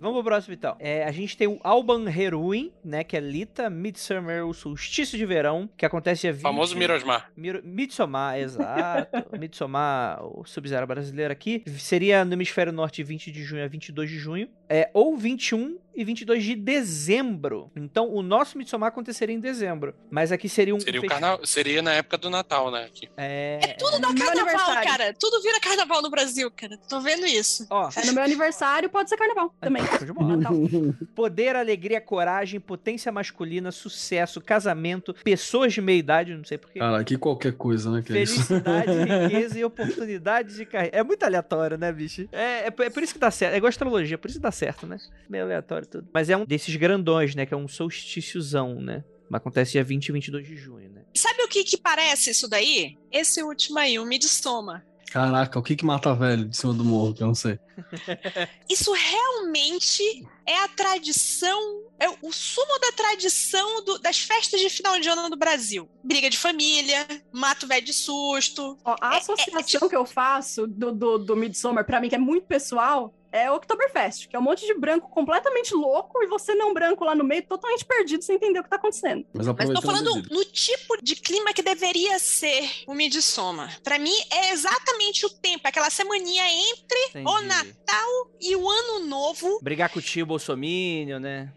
Vamos 0.00 0.16
pro 0.22 0.24
próximo 0.30 0.54
então. 0.54 0.76
É, 0.78 1.04
a 1.04 1.12
gente 1.12 1.36
tem 1.36 1.46
o 1.46 1.60
Alban 1.62 2.08
Heruin, 2.10 2.72
né? 2.82 3.04
Que 3.04 3.18
é 3.18 3.20
Lita, 3.20 3.68
Midsummer, 3.68 4.46
o 4.46 4.54
solstício 4.54 5.18
de 5.18 5.26
verão, 5.26 5.68
que 5.76 5.84
acontece 5.84 6.22
dia 6.22 6.32
20... 6.32 6.40
O 6.40 6.42
famoso 6.42 6.74
Mirosmar. 6.76 7.30
Miro- 7.36 7.60
Midsommar, 7.62 8.38
exato. 8.38 9.26
Midsommar, 9.38 10.24
o 10.24 10.42
Sub-Zero 10.46 10.86
brasileiro 10.86 11.30
aqui. 11.30 11.62
Seria 11.76 12.24
no 12.24 12.32
hemisfério 12.32 12.72
norte 12.72 13.02
20 13.02 13.30
de 13.30 13.42
junho 13.44 13.62
a 13.62 13.68
22 13.68 14.08
de 14.08 14.18
junho. 14.18 14.48
É, 14.70 14.88
ou 14.94 15.16
21 15.18 15.76
e 16.00 16.04
22 16.04 16.42
de 16.44 16.54
dezembro. 16.54 17.70
Então, 17.76 18.08
o 18.12 18.22
nosso 18.22 18.56
Midsommar 18.56 18.88
aconteceria 18.88 19.34
em 19.34 19.40
dezembro. 19.40 19.94
Mas 20.10 20.32
aqui 20.32 20.48
seria 20.48 20.74
um... 20.74 20.80
Seria, 20.80 21.00
o 21.00 21.02
festi- 21.02 21.20
carna... 21.20 21.38
Seria 21.44 21.82
na 21.82 21.92
época 21.92 22.16
do 22.18 22.30
Natal, 22.30 22.70
né? 22.70 22.84
Aqui. 22.84 23.08
É... 23.16 23.76
Tudo 23.78 23.98
dá 24.00 24.08
no 24.08 24.14
meu 24.14 24.26
carnaval, 24.26 24.82
cara. 24.84 25.14
Tudo 25.18 25.42
vira 25.42 25.60
carnaval 25.60 26.02
no 26.02 26.10
Brasil, 26.10 26.50
cara. 26.50 26.78
Tô 26.88 27.00
vendo 27.00 27.26
isso. 27.26 27.66
Ó, 27.70 27.88
É 27.96 28.06
no 28.06 28.12
meu 28.12 28.22
aniversário, 28.22 28.88
pode 28.88 29.08
ser 29.08 29.16
carnaval 29.16 29.54
também. 29.60 29.84
show 29.84 29.98
de 30.06 30.12
bola. 30.12 30.38
Poder, 31.14 31.56
alegria, 31.56 32.00
coragem, 32.00 32.58
potência 32.60 33.10
masculina, 33.12 33.70
sucesso, 33.70 34.40
casamento, 34.40 35.14
pessoas 35.24 35.72
de 35.72 35.80
meia 35.80 35.98
idade, 35.98 36.34
não 36.34 36.44
sei 36.44 36.58
porquê. 36.58 36.78
Cara, 36.78 36.98
aqui 37.00 37.16
qualquer 37.16 37.52
coisa, 37.52 37.90
né? 37.90 38.02
Que 38.02 38.16
é 38.16 38.22
isso. 38.22 38.42
Felicidade, 38.42 38.92
riqueza 39.28 39.58
e 39.58 39.64
oportunidades 39.64 40.56
de 40.56 40.64
carreira. 40.64 40.96
É 40.96 41.02
muito 41.02 41.22
aleatório, 41.22 41.76
né, 41.76 41.92
bicho? 41.92 42.28
É, 42.32 42.66
é, 42.66 42.70
por- 42.70 42.86
é 42.86 42.90
por 42.90 43.02
isso 43.02 43.12
que 43.12 43.18
dá 43.18 43.30
certo. 43.30 43.54
É 43.54 43.56
igual 43.56 43.68
astrologia, 43.68 44.16
por 44.18 44.28
isso 44.28 44.38
que 44.38 44.42
dá 44.42 44.50
certo, 44.50 44.86
né? 44.86 44.96
Meio 45.28 45.44
aleatório 45.44 45.86
tudo. 45.90 46.08
Mas 46.12 46.30
é 46.30 46.36
um 46.36 46.44
desses 46.44 46.74
grandões, 46.76 47.34
né? 47.34 47.44
Que 47.44 47.54
é 47.54 47.56
um 47.56 47.68
solstíciozão, 47.68 48.80
né? 48.80 49.04
Acontece 49.32 49.72
dia 49.72 49.84
20 49.84 50.08
e 50.08 50.12
22 50.12 50.46
de 50.46 50.56
junho, 50.56 50.90
né? 50.90 51.02
Sabe 51.14 51.42
o 51.42 51.48
que 51.48 51.62
que 51.64 51.76
parece 51.76 52.30
isso 52.30 52.48
daí? 52.48 52.96
Esse 53.12 53.42
último 53.42 53.78
aí, 53.78 53.98
o 53.98 54.04
Midsommar. 54.04 54.84
Caraca, 55.12 55.58
o 55.58 55.62
que 55.62 55.74
que 55.74 55.84
mata 55.84 56.14
velho 56.14 56.44
de 56.48 56.56
cima 56.56 56.72
do 56.72 56.84
morro, 56.84 57.12
que 57.14 57.22
eu 57.22 57.26
não 57.26 57.34
sei. 57.34 57.58
Isso 58.70 58.92
realmente 58.92 60.02
é 60.46 60.56
a 60.62 60.68
tradição, 60.68 61.82
é 61.98 62.08
o 62.22 62.32
sumo 62.32 62.78
da 62.80 62.92
tradição 62.92 63.84
do- 63.84 63.98
das 63.98 64.20
festas 64.20 64.60
de 64.60 64.70
final 64.70 65.00
de 65.00 65.08
ano 65.08 65.28
no 65.28 65.36
Brasil. 65.36 65.88
Briga 66.04 66.30
de 66.30 66.38
família, 66.38 67.06
mato 67.32 67.66
velho 67.66 67.84
de 67.84 67.92
susto. 67.92 68.78
Ó, 68.84 68.96
a 69.00 69.16
associação 69.16 69.88
que 69.88 69.96
eu 69.96 70.06
faço 70.06 70.66
do, 70.66 70.92
do, 70.92 71.18
do 71.18 71.36
Midsommar, 71.36 71.84
pra 71.84 72.00
mim, 72.00 72.08
que 72.08 72.14
é 72.14 72.18
muito 72.18 72.46
pessoal, 72.46 73.12
é 73.32 73.50
o 73.50 73.54
Oktoberfest, 73.54 74.28
que 74.28 74.36
é 74.36 74.38
um 74.38 74.42
monte 74.42 74.66
de 74.66 74.74
branco 74.74 75.08
completamente 75.10 75.74
louco 75.74 76.22
e 76.22 76.26
você 76.26 76.54
não 76.54 76.72
branco 76.74 77.04
lá 77.04 77.14
no 77.14 77.24
meio, 77.24 77.42
totalmente 77.42 77.84
perdido, 77.84 78.22
sem 78.22 78.36
entender 78.36 78.60
o 78.60 78.64
que 78.64 78.70
tá 78.70 78.76
acontecendo. 78.76 79.24
Mas 79.32 79.46
Mas 79.46 79.70
tô 79.70 79.82
falando 79.82 80.14
bebida. 80.14 80.34
no 80.34 80.44
tipo 80.44 80.96
de 81.02 81.16
clima 81.16 81.52
que 81.52 81.62
deveria 81.62 82.18
ser 82.18 82.68
o 82.86 82.94
Midsommar. 82.94 83.80
Pra 83.82 83.98
mim, 83.98 84.14
é 84.30 84.50
exatamente 84.52 85.24
o 85.26 85.30
tempo, 85.30 85.66
aquela 85.66 85.90
semaninha 85.90 86.44
entre 86.70 86.98
o 87.16 87.38
Entendi. 87.38 87.46
Natal 87.46 88.30
e 88.40 88.56
o 88.56 88.68
Ano 88.68 89.06
Novo. 89.06 89.60
Brigar 89.62 89.90
com 89.90 89.98
o 89.98 90.02
tio 90.02 90.26
Bolsomínio, 90.26 91.18
né? 91.20 91.52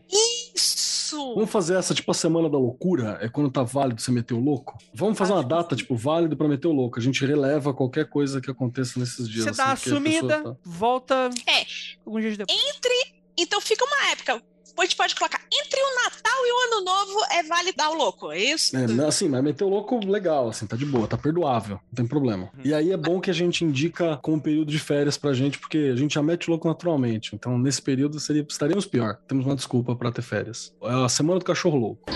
Isso! 0.55 0.92
Vamos 1.35 1.49
fazer 1.49 1.75
essa, 1.77 1.93
tipo, 1.93 2.09
a 2.11 2.13
semana 2.13 2.49
da 2.49 2.57
loucura? 2.57 3.17
É 3.21 3.29
quando 3.29 3.49
tá 3.51 3.63
válido 3.63 4.01
você 4.01 4.11
meter 4.11 4.33
o 4.33 4.39
louco? 4.39 4.77
Vamos 4.93 5.17
fazer 5.17 5.31
uma 5.33 5.39
Acho 5.39 5.47
que 5.47 5.53
data, 5.55 5.75
tipo, 5.75 5.95
válido 5.95 6.35
pra 6.37 6.47
meter 6.47 6.67
o 6.67 6.71
louco. 6.71 6.99
A 6.99 7.01
gente 7.01 7.25
releva 7.25 7.73
qualquer 7.73 8.07
coisa 8.09 8.39
que 8.41 8.49
aconteça 8.51 8.99
nesses 8.99 9.27
dias. 9.29 9.45
Você 9.45 9.51
dá 9.51 9.65
uma 9.65 9.73
assim, 9.73 9.91
porque 9.91 10.07
a 10.07 10.11
sumida, 10.19 10.43
tá- 10.43 10.55
volta. 10.63 11.29
É. 11.47 11.65
Alguns 12.05 12.21
dias 12.21 12.37
depois. 12.37 12.59
Então 13.37 13.59
fica 13.59 13.83
uma 13.85 14.11
época. 14.11 14.41
A 14.77 14.81
gente 14.83 14.95
pode 14.95 15.15
colocar 15.15 15.39
entre 15.51 15.79
o 15.79 15.95
Natal 16.03 16.45
e 16.45 16.51
o 16.51 16.75
Ano 16.75 16.85
Novo 16.85 17.25
é 17.31 17.43
válido 17.43 17.77
dar 17.77 17.89
o 17.89 17.93
louco, 17.93 18.31
é 18.31 18.39
isso? 18.39 18.75
É, 18.75 18.87
não, 18.87 19.07
assim, 19.07 19.29
mas 19.29 19.43
meter 19.43 19.63
o 19.63 19.69
louco 19.69 20.03
legal, 20.05 20.49
assim, 20.49 20.65
tá 20.65 20.75
de 20.75 20.85
boa, 20.85 21.07
tá 21.07 21.15
perdoável, 21.15 21.79
não 21.91 21.95
tem 21.95 22.07
problema. 22.07 22.49
Uhum. 22.57 22.61
E 22.65 22.73
aí 22.73 22.91
é 22.91 22.97
bom 22.97 23.21
que 23.21 23.29
a 23.29 23.33
gente 23.33 23.63
indica 23.63 24.17
como 24.17 24.41
período 24.41 24.71
de 24.71 24.79
férias 24.79 25.17
pra 25.17 25.33
gente, 25.33 25.59
porque 25.59 25.91
a 25.93 25.95
gente 25.95 26.15
já 26.15 26.23
mete 26.23 26.49
o 26.49 26.51
louco 26.51 26.67
naturalmente. 26.67 27.35
Então, 27.35 27.57
nesse 27.57 27.81
período, 27.81 28.19
seria, 28.19 28.45
estaríamos 28.49 28.85
pior. 28.85 29.17
Temos 29.27 29.45
uma 29.45 29.55
desculpa 29.55 29.95
pra 29.95 30.11
ter 30.11 30.23
férias. 30.23 30.73
É 30.81 31.05
a 31.05 31.09
semana 31.09 31.39
do 31.39 31.45
cachorro 31.45 31.77
louco. 31.77 32.11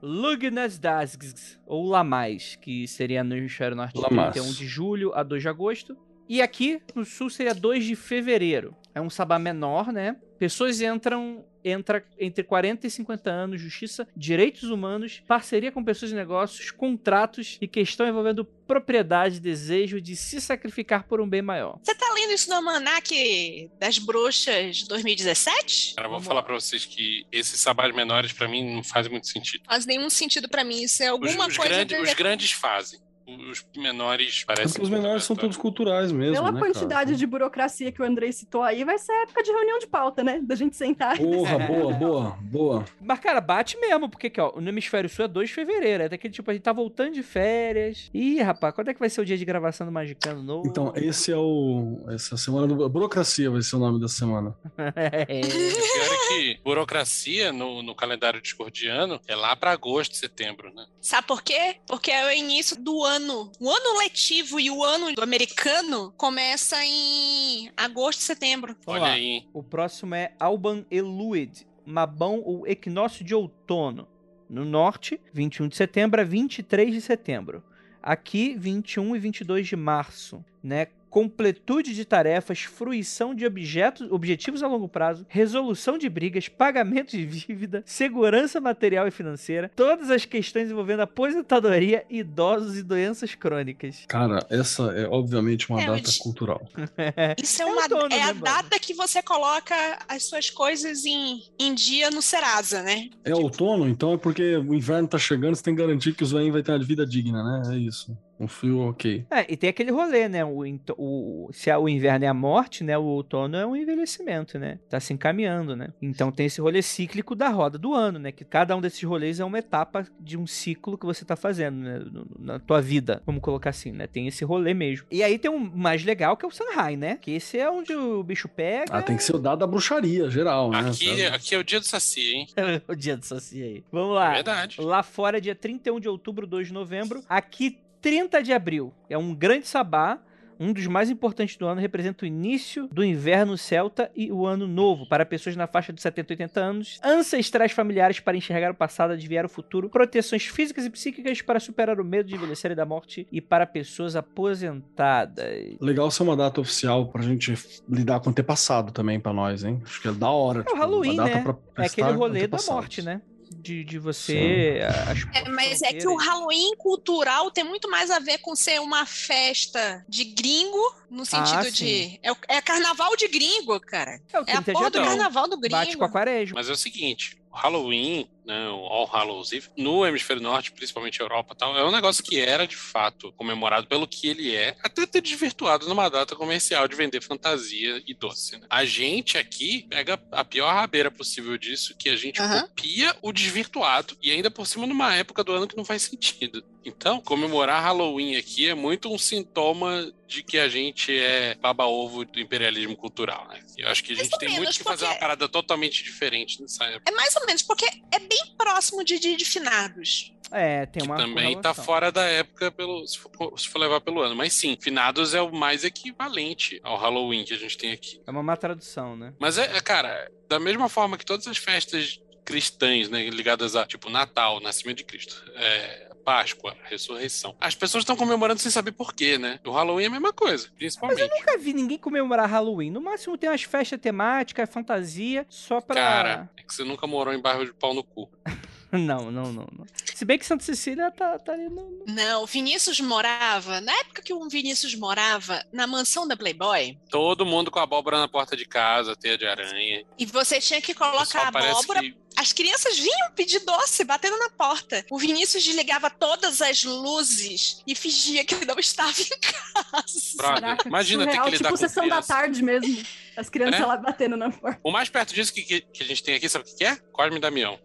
Lugnesdags, 0.00 1.58
ou 1.66 1.86
Lamais, 1.88 2.56
que 2.60 2.86
seria 2.88 3.22
no 3.22 3.36
hemisfério 3.36 3.76
norte 3.76 3.94
de 3.94 4.00
Lamás. 4.00 4.32
31 4.32 4.52
de 4.52 4.66
julho 4.66 5.12
a 5.14 5.22
2 5.22 5.42
de 5.42 5.48
agosto. 5.48 5.96
E 6.28 6.40
aqui 6.40 6.80
no 6.94 7.04
sul 7.04 7.28
seria 7.28 7.54
2 7.54 7.84
de 7.84 7.96
fevereiro. 7.96 8.74
É 8.94 9.00
um 9.00 9.08
sabá 9.10 9.38
menor, 9.38 9.92
né? 9.92 10.16
Pessoas 10.38 10.80
entram 10.80 11.44
entra 11.64 12.04
entre 12.18 12.42
40 12.42 12.88
e 12.88 12.90
50 12.90 13.30
anos, 13.30 13.60
justiça, 13.60 14.08
direitos 14.16 14.64
humanos, 14.64 15.22
parceria 15.28 15.70
com 15.70 15.84
pessoas 15.84 16.10
e 16.10 16.14
negócios, 16.16 16.72
contratos 16.72 17.56
e 17.60 17.68
questão 17.68 18.08
envolvendo 18.08 18.44
propriedade, 18.44 19.38
desejo 19.38 20.00
de 20.00 20.16
se 20.16 20.40
sacrificar 20.40 21.04
por 21.04 21.20
um 21.20 21.28
bem 21.28 21.40
maior. 21.40 21.78
Você 21.80 21.94
tá 21.94 22.12
lendo 22.14 22.32
isso 22.32 22.50
no 22.50 22.56
Almanac 22.56 23.70
das 23.78 23.98
Bruxas 23.98 24.78
de 24.78 24.88
2017? 24.88 25.94
Cara, 25.94 26.06
eu 26.06 26.10
vou 26.10 26.18
Vamos 26.18 26.26
falar 26.26 26.42
pra 26.42 26.54
vocês 26.54 26.84
que 26.84 27.24
esses 27.30 27.60
sabás 27.60 27.94
menores, 27.94 28.32
pra 28.32 28.48
mim, 28.48 28.74
não 28.74 28.82
fazem 28.82 29.10
muito 29.12 29.28
sentido. 29.28 29.62
Faz 29.66 29.86
nenhum 29.86 30.10
sentido 30.10 30.48
pra 30.48 30.64
mim. 30.64 30.82
Isso 30.82 31.00
é 31.02 31.06
Os, 31.06 31.12
alguma 31.12 31.46
os 31.46 31.56
coisa. 31.56 31.72
grandes, 31.74 31.96
de- 31.96 32.02
os 32.02 32.14
grandes 32.14 32.50
fazem. 32.52 32.98
Os 33.26 33.64
menores 33.76 34.44
parecem. 34.44 34.72
porque 34.72 34.82
os 34.82 34.90
menores 34.90 35.24
são 35.24 35.36
todos 35.36 35.56
culturais 35.56 36.10
mesmo. 36.12 36.34
Pela 36.34 36.52
né, 36.52 36.60
quantidade 36.60 37.10
cara? 37.10 37.16
de 37.16 37.26
burocracia 37.26 37.92
que 37.92 38.02
o 38.02 38.04
Andrei 38.04 38.32
citou 38.32 38.62
aí, 38.62 38.84
vai 38.84 38.98
ser 38.98 39.12
época 39.22 39.42
de 39.42 39.50
reunião 39.50 39.78
de 39.78 39.86
pauta, 39.86 40.22
né? 40.22 40.40
Da 40.42 40.54
gente 40.54 40.76
sentar. 40.76 41.16
Porra, 41.16 41.58
boa, 41.66 41.92
boa, 41.92 42.38
boa. 42.40 42.84
Mas, 43.00 43.20
cara, 43.20 43.40
bate 43.40 43.78
mesmo, 43.78 44.08
porque 44.08 44.26
aqui, 44.26 44.40
ó, 44.40 44.60
no 44.60 44.68
hemisfério 44.68 45.08
sul 45.08 45.24
é 45.24 45.28
2 45.28 45.48
de 45.48 45.54
fevereiro. 45.54 46.04
É 46.04 46.08
daquele 46.08 46.32
tipo, 46.32 46.50
a 46.50 46.54
gente 46.54 46.62
tá 46.62 46.72
voltando 46.72 47.12
de 47.12 47.22
férias. 47.22 48.10
Ih, 48.12 48.40
rapaz, 48.40 48.74
quando 48.74 48.88
é 48.88 48.94
que 48.94 49.00
vai 49.00 49.10
ser 49.10 49.20
o 49.20 49.24
dia 49.24 49.36
de 49.36 49.44
gravação 49.44 49.86
do 49.86 49.92
Magicano 49.92 50.42
novo? 50.42 50.66
Então, 50.66 50.92
esse 50.96 51.30
é 51.30 51.36
o. 51.36 52.04
Essa 52.08 52.36
semana 52.36 52.66
do. 52.66 52.88
Burocracia 52.88 53.50
vai 53.50 53.62
ser 53.62 53.76
o 53.76 53.78
nome 53.78 54.00
da 54.00 54.08
semana. 54.08 54.54
É. 54.94 55.40
O 55.40 55.48
pior 55.48 56.14
é 56.14 56.28
que 56.28 56.60
burocracia 56.62 57.52
no, 57.52 57.82
no 57.82 57.94
calendário 57.94 58.40
discordiano 58.40 59.20
é 59.26 59.34
lá 59.34 59.54
pra 59.56 59.72
agosto, 59.72 60.16
setembro, 60.16 60.72
né? 60.74 60.86
Sabe 61.00 61.26
por 61.26 61.42
quê? 61.42 61.76
Porque 61.86 62.10
é 62.10 62.26
o 62.26 62.30
início 62.32 62.80
do 62.80 63.02
ano. 63.04 63.11
O 63.60 63.70
ano 63.70 63.98
letivo 63.98 64.58
e 64.58 64.70
o 64.70 64.82
ano 64.82 65.14
do 65.14 65.22
americano 65.22 66.12
começa 66.16 66.84
em 66.84 67.70
agosto 67.76 68.20
e 68.20 68.24
setembro. 68.24 68.76
Olha 68.86 69.00
lá. 69.00 69.12
aí? 69.12 69.46
O 69.52 69.62
próximo 69.62 70.14
é 70.14 70.32
Alban 70.38 70.84
Eluid, 70.90 71.66
Mabão 71.84 72.42
ou 72.44 72.66
Equinócio 72.66 73.24
de 73.24 73.34
Outono. 73.34 74.08
No 74.48 74.64
norte, 74.64 75.20
21 75.32 75.68
de 75.68 75.76
setembro 75.76 76.20
a 76.20 76.24
23 76.24 76.92
de 76.92 77.00
setembro. 77.00 77.62
Aqui, 78.02 78.54
21 78.58 79.16
e 79.16 79.18
22 79.18 79.66
de 79.66 79.76
março, 79.76 80.44
né? 80.62 80.88
Completude 81.12 81.94
de 81.94 82.06
tarefas, 82.06 82.60
fruição 82.62 83.34
de 83.34 83.44
objetos, 83.44 84.10
objetivos 84.10 84.62
a 84.62 84.66
longo 84.66 84.88
prazo, 84.88 85.26
resolução 85.28 85.98
de 85.98 86.08
brigas, 86.08 86.48
pagamento 86.48 87.10
de 87.10 87.26
dívida, 87.26 87.82
segurança 87.84 88.62
material 88.62 89.06
e 89.06 89.10
financeira, 89.10 89.70
todas 89.76 90.10
as 90.10 90.24
questões 90.24 90.70
envolvendo 90.70 91.00
aposentadoria, 91.02 92.06
idosos 92.08 92.78
e 92.78 92.82
doenças 92.82 93.34
crônicas. 93.34 94.04
Cara, 94.08 94.38
essa 94.48 94.84
é 94.92 95.06
obviamente 95.06 95.68
uma 95.68 95.82
É, 95.82 95.86
data 95.86 96.00
mas- 96.06 96.16
cultural. 96.16 96.66
Isso 97.42 97.60
é, 97.60 97.66
É 97.66 97.68
uma, 97.68 97.82
outono, 97.82 98.06
é 98.06 98.08
né, 98.16 98.22
a 98.22 98.26
mano? 98.28 98.40
data 98.40 98.78
que 98.80 98.94
você 98.94 99.22
coloca 99.22 99.74
as 100.08 100.24
suas 100.24 100.48
coisas 100.48 101.04
em, 101.04 101.42
em 101.58 101.74
dia 101.74 102.10
no 102.10 102.22
Serasa, 102.22 102.82
né? 102.82 103.10
É 103.22 103.34
outono, 103.34 103.86
então 103.86 104.14
é 104.14 104.16
porque 104.16 104.56
o 104.56 104.74
inverno 104.74 105.06
tá 105.08 105.18
chegando, 105.18 105.54
você 105.56 105.62
tem 105.62 105.74
que 105.76 105.82
garantir 105.82 106.14
que 106.14 106.24
os 106.24 106.32
velhinhos 106.32 106.54
vão 106.54 106.62
ter 106.62 106.72
uma 106.72 106.78
vida 106.82 107.06
digna, 107.06 107.42
né? 107.42 107.74
É 107.74 107.78
isso. 107.78 108.16
Um 108.40 108.48
frio 108.48 108.80
ok. 108.80 109.24
É, 109.30 109.46
e 109.52 109.56
tem 109.56 109.70
aquele 109.70 109.90
rolê, 109.92 110.28
né? 110.28 110.44
O, 110.44 110.64
o- 110.98 111.50
se 111.52 111.70
o 111.72 111.88
inverno 111.88 112.24
é 112.24 112.28
a 112.28 112.34
morte, 112.34 112.82
né? 112.82 112.98
O 112.98 113.02
outono 113.04 113.56
é 113.56 113.64
um 113.66 113.76
envelhecimento, 113.76 114.58
né? 114.58 114.78
Tá 114.88 114.98
se 114.98 115.12
encaminhando, 115.12 115.76
né? 115.76 115.88
Então 116.02 116.32
tem 116.32 116.46
esse 116.46 116.60
rolê 116.60 116.82
cíclico 116.82 117.34
da 117.34 117.48
roda 117.48 117.78
do 117.78 117.94
ano, 117.94 118.18
né? 118.18 118.32
Que 118.32 118.44
cada 118.44 118.76
um 118.76 118.80
desses 118.80 119.02
rolês 119.02 119.38
é 119.38 119.44
uma 119.44 119.58
etapa 119.58 120.04
de 120.18 120.36
um 120.36 120.46
ciclo 120.46 120.98
que 120.98 121.06
você 121.06 121.24
tá 121.24 121.36
fazendo, 121.36 121.76
né? 121.76 122.00
Na 122.38 122.58
tua 122.58 122.80
vida, 122.80 123.22
vamos 123.24 123.40
colocar 123.42 123.70
assim, 123.70 123.92
né? 123.92 124.06
Tem 124.06 124.26
esse 124.26 124.44
rolê 124.44 124.74
mesmo. 124.74 125.06
E 125.10 125.22
aí 125.22 125.38
tem 125.38 125.50
um 125.50 125.58
mais 125.58 126.04
legal 126.04 126.36
que 126.36 126.44
é 126.44 126.48
o 126.48 126.50
Sanhai, 126.50 126.96
né? 126.96 127.18
Que 127.20 127.32
esse 127.32 127.58
é 127.58 127.70
onde 127.70 127.94
o 127.94 128.22
bicho 128.24 128.48
pega. 128.48 128.86
Ah, 128.96 129.02
tem 129.02 129.16
que 129.16 129.22
ser 129.22 129.36
o 129.36 129.38
dado 129.38 129.60
da 129.60 129.66
bruxaria 129.66 130.28
geral, 130.30 130.70
né? 130.70 130.80
Aqui, 130.90 131.26
aqui 131.26 131.54
é 131.54 131.58
o 131.58 131.64
dia 131.64 131.78
do 131.78 131.86
Saci, 131.86 132.34
hein? 132.34 132.46
o 132.88 132.94
dia 132.96 133.16
do 133.16 133.24
Saci 133.24 133.62
aí. 133.62 133.84
Vamos 133.92 134.16
É 134.16 134.18
lá. 134.18 134.32
verdade. 134.32 134.80
Lá 134.80 135.02
fora, 135.02 135.40
dia 135.40 135.54
31 135.54 136.00
de 136.00 136.08
outubro, 136.08 136.46
2 136.46 136.68
de 136.68 136.72
novembro. 136.74 137.22
Aqui, 137.28 137.78
30 138.02 138.42
de 138.42 138.52
abril. 138.52 138.92
É 139.08 139.16
um 139.16 139.34
grande 139.34 139.66
sabá. 139.66 140.18
Um 140.60 140.72
dos 140.72 140.86
mais 140.86 141.10
importantes 141.10 141.56
do 141.56 141.66
ano 141.66 141.80
representa 141.80 142.24
o 142.24 142.26
início 142.26 142.86
do 142.92 143.02
inverno 143.02 143.58
celta 143.58 144.12
e 144.14 144.30
o 144.30 144.46
ano 144.46 144.68
novo. 144.68 145.08
Para 145.08 145.26
pessoas 145.26 145.56
na 145.56 145.66
faixa 145.66 145.92
de 145.92 146.00
70 146.00 146.32
e 146.32 146.34
80 146.34 146.60
anos, 146.60 147.00
ancestrais 147.02 147.72
familiares 147.72 148.20
para 148.20 148.36
enxergar 148.36 148.70
o 148.70 148.74
passado, 148.74 149.12
adivinhar 149.12 149.44
o 149.44 149.48
futuro, 149.48 149.88
proteções 149.88 150.44
físicas 150.44 150.86
e 150.86 150.90
psíquicas 150.90 151.42
para 151.42 151.58
superar 151.58 151.98
o 151.98 152.04
medo 152.04 152.28
de 152.28 152.36
envelhecer 152.36 152.70
e 152.70 152.74
da 152.76 152.86
morte 152.86 153.26
e 153.32 153.40
para 153.40 153.66
pessoas 153.66 154.14
aposentadas. 154.14 155.76
Legal 155.80 156.08
ser 156.12 156.22
uma 156.22 156.36
data 156.36 156.60
oficial 156.60 157.08
pra 157.08 157.22
gente 157.22 157.54
lidar 157.88 158.20
com 158.20 158.28
o 158.28 158.30
antepassado 158.30 158.92
também 158.92 159.18
pra 159.18 159.32
nós, 159.32 159.64
hein? 159.64 159.80
Acho 159.84 160.00
que 160.00 160.08
é 160.08 160.12
da 160.12 160.30
hora. 160.30 160.64
É 160.68 160.72
o 160.72 160.76
Halloween, 160.76 161.16
né? 161.16 161.44
É 161.76 161.86
aquele 161.86 162.12
rolê 162.12 162.46
da 162.46 162.58
morte, 162.68 163.02
né? 163.02 163.20
De, 163.62 163.84
de 163.84 163.98
você. 163.98 164.80
as 165.08 165.18
É, 165.34 165.48
mas 165.48 165.82
é 165.82 165.92
que 165.92 166.06
o. 166.08 166.16
Halloween 166.16 166.74
cultural 166.76 167.50
tem 167.50 167.62
muito 167.62 167.88
mais 167.88 168.10
a 168.10 168.18
ver 168.18 168.38
com 168.38 168.56
ser 168.56 168.80
uma 168.80 169.06
festa 169.06 170.04
de 170.08 170.24
gringo, 170.24 170.94
no 171.08 171.24
sentido 171.24 171.66
Ah, 171.66 171.70
de. 171.70 172.18
É, 172.22 172.56
é 172.56 172.60
carnaval 172.60 173.16
de 173.16 173.28
gringo, 173.28 173.78
cara. 173.80 174.20
É 174.32 174.40
o 174.40 174.44
É 174.46 174.52
a 174.56 174.62
30 174.62 174.62
de 174.62 174.72
porra 174.72 174.90
do 174.90 174.98
carnaval 174.98 175.48
do 175.48 175.56
gringo. 175.58 175.76
Bate 175.76 175.96
com 175.96 176.04
a 176.04 176.08
quaresma. 176.08 176.54
Mas 176.56 176.68
é 176.68 176.72
o 176.72 176.76
seguinte, 176.76 177.38
o 177.52 177.56
Halloween, 177.56 178.28
né, 178.44 178.68
o 178.68 178.86
All 178.86 179.06
Hallows 179.06 179.52
Eve, 179.52 179.68
no 179.76 180.06
hemisfério 180.06 180.42
norte, 180.42 180.72
principalmente 180.72 181.20
Europa 181.20 181.54
tal, 181.54 181.76
é 181.76 181.84
um 181.84 181.90
negócio 181.92 182.22
que 182.22 182.38
era, 182.38 182.66
de 182.66 182.76
fato, 182.76 183.32
comemorado 183.32 183.86
pelo 183.86 184.06
que 184.06 184.28
ele 184.28 184.54
é, 184.54 184.76
até 184.82 185.06
ter 185.06 185.20
desvirtuado 185.20 185.88
numa 185.88 186.08
data 186.08 186.34
comercial 186.34 186.86
de 186.88 186.96
vender 186.96 187.20
fantasia 187.22 188.02
e 188.06 188.14
doce. 188.14 188.58
né? 188.58 188.66
A 188.68 188.84
gente 188.84 189.38
aqui 189.38 189.86
pega 189.88 190.20
a 190.30 190.44
pior 190.44 190.72
rabeira 190.72 191.10
possível 191.10 191.56
disso, 191.56 191.94
que 191.96 192.08
a 192.08 192.16
gente 192.16 192.40
Aham. 192.40 192.62
copia 192.62 193.16
o 193.22 193.32
desvirtuado, 193.32 194.16
e 194.22 194.30
ainda 194.30 194.50
por 194.50 194.66
cima 194.66 194.86
numa 194.86 195.14
época 195.14 195.44
do 195.44 195.52
ano 195.52 195.66
que 195.66 195.76
não 195.76 195.84
faz 195.84 196.02
sentido. 196.02 196.64
Então, 196.84 197.20
comemorar 197.20 197.82
Halloween 197.82 198.36
aqui 198.36 198.68
é 198.68 198.74
muito 198.74 199.12
um 199.12 199.16
sintoma 199.16 200.12
de 200.26 200.42
que 200.42 200.58
a 200.58 200.68
gente 200.68 201.16
é 201.16 201.54
baba-ovo 201.54 202.24
do 202.24 202.40
imperialismo 202.40 202.96
cultural, 202.96 203.46
né? 203.48 203.62
Eu 203.76 203.88
acho 203.88 204.02
que 204.02 204.12
a 204.12 204.16
gente 204.16 204.36
tem 204.38 204.48
muito 204.48 204.72
que 204.72 204.82
fazer 204.82 205.04
uma 205.04 205.14
parada 205.14 205.48
totalmente 205.48 206.02
diferente 206.02 206.60
nessa 206.60 206.84
época. 206.84 207.10
É 207.10 207.14
mais 207.14 207.36
ou 207.36 207.46
menos, 207.46 207.62
porque 207.62 207.84
é 207.84 208.18
bem 208.32 208.54
próximo 208.56 209.04
de 209.04 209.18
Dia 209.18 209.36
de 209.36 209.44
Finados. 209.44 210.32
É, 210.50 210.84
tem 210.86 211.02
que 211.02 211.08
uma 211.08 211.16
também 211.16 211.54
tá 211.56 211.70
correlação. 211.70 211.84
fora 211.84 212.12
da 212.12 212.24
época 212.24 212.70
pelo, 212.70 213.06
se, 213.06 213.18
for, 213.18 213.58
se 213.58 213.68
for 213.68 213.78
levar 213.78 214.00
pelo 214.00 214.20
ano. 214.20 214.36
Mas 214.36 214.52
sim, 214.52 214.76
finados 214.78 215.34
é 215.34 215.40
o 215.40 215.50
mais 215.50 215.82
equivalente 215.82 216.78
ao 216.82 216.98
Halloween 216.98 217.44
que 217.44 217.54
a 217.54 217.58
gente 217.58 217.78
tem 217.78 217.92
aqui. 217.92 218.20
É 218.26 218.30
uma 218.30 218.42
má 218.42 218.56
tradução, 218.56 219.16
né? 219.16 219.32
Mas 219.38 219.56
é, 219.56 219.76
é, 219.76 219.80
cara, 219.80 220.30
da 220.48 220.60
mesma 220.60 220.88
forma 220.90 221.16
que 221.16 221.24
todas 221.24 221.46
as 221.46 221.56
festas 221.56 222.20
cristãs, 222.44 223.08
né, 223.08 223.30
ligadas 223.30 223.76
a 223.76 223.86
tipo 223.86 224.10
Natal, 224.10 224.60
Nascimento 224.60 224.98
de 224.98 225.04
Cristo, 225.04 225.42
é, 225.54 226.11
Páscoa, 226.24 226.76
Ressurreição, 226.84 227.54
as 227.60 227.74
pessoas 227.74 228.02
estão 228.02 228.16
comemorando 228.16 228.60
sem 228.60 228.70
saber 228.70 228.92
porquê, 228.92 229.38
né? 229.38 229.58
O 229.66 229.70
Halloween 229.70 230.04
é 230.04 230.06
a 230.06 230.10
mesma 230.10 230.32
coisa, 230.32 230.68
principalmente. 230.76 231.28
Nunca 231.28 231.58
vi 231.58 231.72
ninguém 231.72 231.98
comemorar 231.98 232.48
Halloween. 232.48 232.90
No 232.90 233.00
máximo 233.00 233.36
tem 233.36 233.50
umas 233.50 233.62
festas 233.62 234.00
temáticas, 234.00 234.68
fantasia, 234.70 235.46
só 235.48 235.80
pra. 235.80 235.94
Cara, 235.96 236.50
é 236.56 236.62
que 236.62 236.72
você 236.74 236.84
nunca 236.84 237.06
morou 237.06 237.32
em 237.34 237.40
bairro 237.40 237.64
de 237.64 237.72
pau 237.72 237.92
no 237.94 238.02
cu. 238.04 238.30
Não, 238.94 239.30
não, 239.30 239.44
não, 239.44 239.66
não. 239.72 239.86
Se 240.14 240.22
bem 240.22 240.38
que 240.38 240.44
Santa 240.44 240.62
Cecília 240.64 241.10
tá, 241.10 241.38
tá 241.38 241.54
ali 241.54 241.66
no. 241.66 242.04
Não, 242.06 242.42
o 242.42 242.46
Vinícius 242.46 243.00
morava, 243.00 243.80
na 243.80 243.90
época 244.00 244.20
que 244.20 244.34
o 244.34 244.48
Vinícius 244.50 244.94
morava 244.94 245.64
na 245.72 245.86
mansão 245.86 246.28
da 246.28 246.36
Playboy, 246.36 246.98
Todo 247.08 247.46
mundo 247.46 247.70
com 247.70 247.78
a 247.78 247.84
abóbora 247.84 248.18
na 248.20 248.28
porta 248.28 248.54
de 248.54 248.66
casa, 248.66 249.16
teia 249.16 249.38
de 249.38 249.46
aranha. 249.46 250.04
e 250.18 250.26
você 250.26 250.60
tinha 250.60 250.78
que 250.82 250.92
colocar 250.92 251.44
a 251.44 251.48
abóbora 251.48 252.00
que 252.00 252.14
As 252.42 252.52
crianças 252.52 252.98
vinham 252.98 253.30
pedir 253.36 253.60
doce, 253.60 254.02
batendo 254.02 254.36
na 254.36 254.50
porta. 254.50 255.06
O 255.12 255.16
Vinícius 255.16 255.62
desligava 255.62 256.10
todas 256.10 256.60
as 256.60 256.82
luzes 256.82 257.80
e 257.86 257.94
fingia 257.94 258.44
que 258.44 258.64
não 258.66 258.76
estava 258.80 259.12
em 259.12 259.38
casa. 259.40 260.36
Caraca, 260.38 260.88
imagina 260.88 261.24
ter 261.24 261.30
surreal, 261.30 261.44
que 261.46 261.50
lidar 261.52 261.68
tipo 261.68 261.70
com 261.70 261.76
sessão 261.76 262.02
da 262.08 262.16
criança. 262.16 262.34
tarde 262.34 262.62
mesmo. 262.64 263.02
As 263.36 263.48
crianças 263.48 263.80
É? 263.80 263.86
lá 263.86 263.96
batendo 263.96 264.36
na 264.36 264.50
porta. 264.50 264.80
O 264.82 264.90
mais 264.90 265.08
perto 265.08 265.32
disso 265.32 265.54
que, 265.54 265.62
que, 265.62 265.80
que 265.82 266.02
a 266.02 266.06
gente 266.06 266.20
tem 266.20 266.34
aqui, 266.34 266.48
sabe 266.48 266.68
o 266.68 266.76
que 266.76 266.84
é? 266.84 266.96
Cosme 267.12 267.36
e 267.36 267.40
Damião. 267.40 267.78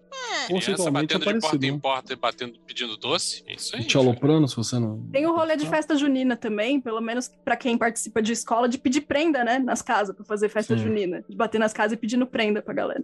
Criança 0.47 0.47
Conceitualmente 0.51 1.13
é 1.13 1.17
batendo 1.19 1.35
de 1.35 1.41
porta 1.41 1.65
em 1.65 1.71
né? 1.71 1.79
porta 1.81 2.13
e 2.13 2.15
batendo, 2.15 2.59
pedindo 2.65 2.97
doce. 2.97 3.43
É 3.47 3.53
isso 3.53 3.75
aí. 3.75 3.83
Te 3.85 3.95
aloprando, 3.95 4.47
se 4.47 4.55
você 4.55 4.79
não. 4.79 5.07
Tem 5.11 5.25
o 5.27 5.35
rolê 5.35 5.55
de 5.55 5.67
festa 5.69 5.95
junina 5.95 6.35
também, 6.35 6.81
pelo 6.81 6.99
menos 6.99 7.29
pra 7.45 7.55
quem 7.55 7.77
participa 7.77 8.21
de 8.21 8.33
escola, 8.33 8.67
de 8.67 8.77
pedir 8.79 9.01
prenda, 9.01 9.43
né? 9.43 9.59
Nas 9.59 9.81
casas, 9.83 10.15
pra 10.15 10.25
fazer 10.25 10.49
festa 10.49 10.75
Sim. 10.75 10.83
junina. 10.83 11.23
De 11.29 11.35
bater 11.35 11.59
nas 11.59 11.73
casas 11.73 11.93
e 11.93 11.97
pedindo 11.97 12.25
prenda 12.25 12.61
pra 12.61 12.73
galera. 12.73 13.03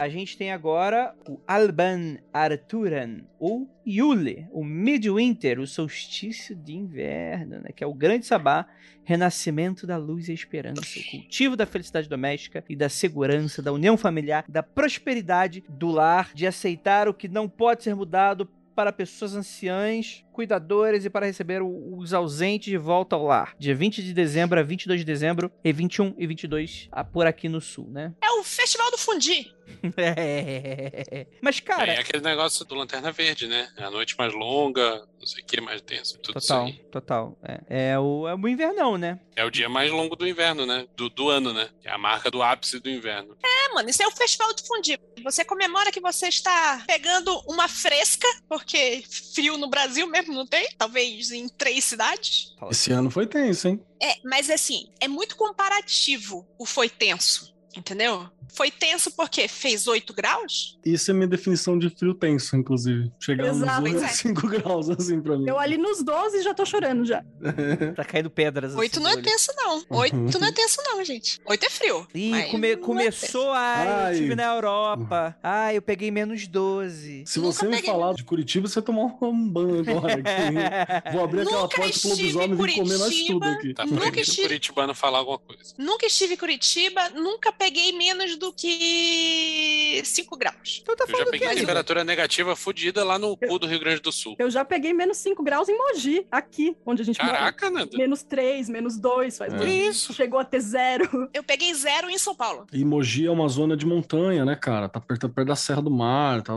A 0.00 0.08
gente 0.08 0.34
tem 0.34 0.50
agora 0.50 1.14
o 1.28 1.38
Alban 1.46 2.16
Arturan, 2.32 3.18
ou 3.38 3.68
Yule, 3.86 4.48
o 4.50 4.64
Midwinter, 4.64 5.60
o 5.60 5.66
solstício 5.66 6.56
de 6.56 6.74
inverno, 6.74 7.60
né? 7.60 7.68
Que 7.76 7.84
é 7.84 7.86
o 7.86 7.92
grande 7.92 8.24
sabá, 8.24 8.66
renascimento 9.04 9.86
da 9.86 9.98
luz 9.98 10.30
e 10.30 10.32
esperança, 10.32 10.80
o 10.80 11.10
cultivo 11.10 11.54
da 11.54 11.66
felicidade 11.66 12.08
doméstica 12.08 12.64
e 12.66 12.74
da 12.74 12.88
segurança, 12.88 13.60
da 13.60 13.74
união 13.74 13.98
familiar, 13.98 14.42
da 14.48 14.62
prosperidade 14.62 15.62
do 15.68 15.88
lar, 15.90 16.30
de 16.32 16.46
aceitar 16.46 17.06
o 17.06 17.12
que 17.12 17.28
não 17.28 17.46
pode 17.46 17.84
ser 17.84 17.94
mudado 17.94 18.48
para 18.74 18.92
pessoas 18.92 19.34
anciãs, 19.34 20.24
cuidadoras 20.32 21.04
e 21.04 21.10
para 21.10 21.26
receber 21.26 21.62
os 21.62 22.12
ausentes 22.14 22.70
de 22.70 22.78
volta 22.78 23.16
ao 23.16 23.24
lar. 23.24 23.54
Dia 23.58 23.74
20 23.74 24.02
de 24.02 24.12
dezembro 24.12 24.58
a 24.58 24.62
22 24.62 25.00
de 25.00 25.04
dezembro 25.04 25.50
e 25.62 25.72
21 25.72 26.14
e 26.18 26.26
22 26.26 26.88
ah, 26.92 27.04
por 27.04 27.26
aqui 27.26 27.48
no 27.48 27.60
sul, 27.60 27.88
né? 27.90 28.12
É 28.22 28.30
o 28.32 28.42
Festival 28.44 28.90
do 28.90 28.98
Fundi. 28.98 29.52
É. 29.96 31.26
Mas, 31.40 31.60
cara. 31.60 31.92
É 31.92 32.00
aquele 32.00 32.22
negócio 32.22 32.64
do 32.64 32.74
Lanterna 32.74 33.12
Verde, 33.12 33.46
né? 33.46 33.68
É 33.76 33.84
a 33.84 33.90
noite 33.90 34.16
mais 34.18 34.32
longa, 34.34 35.06
não 35.18 35.26
sei 35.26 35.42
o 35.42 35.46
que, 35.46 35.60
mais 35.60 35.80
denso. 35.80 36.18
Tudo 36.18 36.40
Total, 36.40 36.66
isso 36.68 36.76
aí. 36.76 36.84
total. 36.90 37.38
É, 37.42 37.90
é 37.92 37.98
o, 37.98 38.26
é 38.28 38.34
o 38.34 38.48
invernão, 38.48 38.98
né? 38.98 39.20
É 39.36 39.44
o 39.44 39.50
dia 39.50 39.68
mais 39.68 39.90
longo 39.90 40.16
do 40.16 40.26
inverno, 40.26 40.66
né? 40.66 40.86
Do, 40.96 41.08
do 41.08 41.28
ano, 41.28 41.52
né? 41.52 41.68
É 41.84 41.90
a 41.90 41.98
marca 41.98 42.30
do 42.30 42.42
ápice 42.42 42.80
do 42.80 42.90
inverno. 42.90 43.36
É, 43.42 43.74
mano, 43.74 43.88
isso 43.88 44.02
é 44.02 44.06
o 44.06 44.10
festival 44.10 44.52
do 44.54 44.62
fundi. 44.66 44.98
Você 45.22 45.44
comemora 45.44 45.92
que 45.92 46.00
você 46.00 46.28
está 46.28 46.82
pegando 46.86 47.32
uma 47.46 47.68
fresca, 47.68 48.26
porque 48.48 49.02
frio 49.34 49.56
no 49.56 49.68
Brasil 49.68 50.06
mesmo 50.08 50.19
não 50.28 50.46
tem, 50.46 50.68
talvez 50.76 51.30
em 51.30 51.48
três 51.48 51.84
cidades. 51.84 52.54
Esse 52.70 52.92
ano 52.92 53.10
foi 53.10 53.26
tenso, 53.26 53.68
hein? 53.68 53.80
É, 54.02 54.16
mas 54.24 54.50
assim, 54.50 54.88
é 55.00 55.08
muito 55.08 55.36
comparativo 55.36 56.46
o 56.58 56.66
foi 56.66 56.88
tenso, 56.88 57.54
entendeu? 57.76 58.28
Foi 58.52 58.70
tenso 58.70 59.10
porque 59.12 59.46
fez 59.48 59.86
8 59.86 60.12
graus? 60.14 60.78
Isso 60.84 61.10
é 61.10 61.14
minha 61.14 61.26
definição 61.26 61.78
de 61.78 61.88
frio 61.90 62.14
tenso, 62.14 62.56
inclusive. 62.56 63.10
Chegar 63.20 63.46
Exato, 63.48 63.82
nos 63.82 63.90
pois 63.92 64.02
é. 64.02 64.08
5 64.08 64.48
graus, 64.48 64.90
assim, 64.90 65.20
pra 65.20 65.36
mim. 65.36 65.48
Eu 65.48 65.58
ali 65.58 65.76
nos 65.76 66.02
12 66.02 66.42
já 66.42 66.52
tô 66.54 66.64
chorando 66.64 67.04
já. 67.04 67.24
Tá 67.94 68.04
caindo 68.04 68.30
pedras. 68.30 68.74
8 68.74 68.92
assim, 68.92 69.02
não 69.02 69.10
é 69.10 69.14
olho. 69.14 69.22
tenso, 69.22 69.52
não. 69.56 69.84
8 69.90 70.38
não 70.38 70.48
é 70.48 70.52
tenso, 70.52 70.76
não, 70.84 71.04
gente. 71.04 71.38
8 71.44 71.64
é 71.66 71.70
frio. 71.70 72.06
Ih, 72.14 72.44
come- 72.50 72.68
é 72.72 72.76
começou 72.76 73.50
a. 73.50 74.04
Ai. 74.06 74.14
Eu 74.14 74.18
tive 74.18 74.34
na 74.34 74.54
Europa. 74.54 75.36
Ai, 75.42 75.76
eu 75.76 75.82
peguei 75.82 76.10
menos 76.10 76.46
12. 76.46 77.24
Se 77.26 77.38
Nunca 77.38 77.52
você 77.52 77.66
me 77.66 77.76
peguei- 77.76 77.90
falar 77.90 78.14
de 78.14 78.24
Curitiba, 78.24 78.68
você 78.68 78.80
tomar 78.82 79.02
um 79.22 79.48
banho 79.48 79.80
agora. 79.80 80.14
aqui. 80.14 81.10
Vou 81.12 81.24
abrir 81.24 81.42
aquela 81.42 81.62
Nunca 81.62 81.76
porta 81.76 81.80
pro 81.80 81.90
estive 82.10 82.32
lobisomem 82.32 82.50
e 82.52 82.54
vir 82.66 82.74
comer 82.74 82.98
nós 82.98 83.14
tudo 83.26 83.44
aqui. 83.46 83.74
Tá 83.74 83.84
Nunca 83.84 83.96
proibido 84.00 84.20
estive- 84.22 84.42
Curitibano 84.48 84.94
falar 84.94 85.18
alguma 85.18 85.38
coisa. 85.38 85.74
Nunca 85.78 86.06
estive 86.06 86.34
em 86.34 86.36
Curitiba, 86.36 87.10
nunca 87.10 87.52
peguei 87.52 87.92
menos 87.92 88.36
do 88.40 88.52
que 88.52 90.00
5 90.04 90.36
graus. 90.36 90.80
Então 90.82 90.96
tá 90.96 91.04
Eu 91.08 91.18
já 91.18 91.24
peguei 91.26 91.46
amigo? 91.46 91.60
temperatura 91.60 92.02
negativa 92.04 92.56
fodida 92.56 93.04
lá 93.04 93.18
no 93.18 93.36
cu 93.36 93.58
do 93.58 93.66
Rio 93.66 93.78
Grande 93.78 94.00
do 94.00 94.10
Sul. 94.10 94.34
Eu 94.38 94.50
já 94.50 94.64
peguei 94.64 94.92
menos 94.92 95.18
5 95.18 95.42
graus 95.42 95.68
em 95.68 95.76
Mogi, 95.76 96.26
aqui, 96.30 96.76
onde 96.84 97.02
a 97.02 97.04
gente 97.04 97.22
mora. 97.22 97.32
Caraca, 97.38 97.70
Nanda. 97.70 97.96
Menos 97.96 98.22
3, 98.22 98.68
menos 98.68 98.98
2, 98.98 99.36
faz 99.38 99.52
É. 99.52 99.56
dois 99.56 99.70
Que 99.70 99.76
isso? 99.88 100.12
Chegou 100.14 100.40
a 100.40 100.44
ter 100.44 100.60
zero. 100.60 101.28
Eu 101.32 101.42
peguei 101.44 101.72
zero 101.74 102.08
em 102.10 102.18
São 102.18 102.34
Paulo. 102.34 102.66
E 102.72 102.84
Mogi 102.84 103.26
é 103.26 103.30
uma 103.30 103.46
zona 103.48 103.76
de 103.76 103.84
montanha, 103.86 104.44
né, 104.44 104.56
cara? 104.56 104.88
Tá 104.88 104.98
perto, 105.00 105.28
perto 105.28 105.48
da 105.48 105.56
Serra 105.56 105.82
do 105.82 105.90
Mar, 105.90 106.42
tá, 106.42 106.54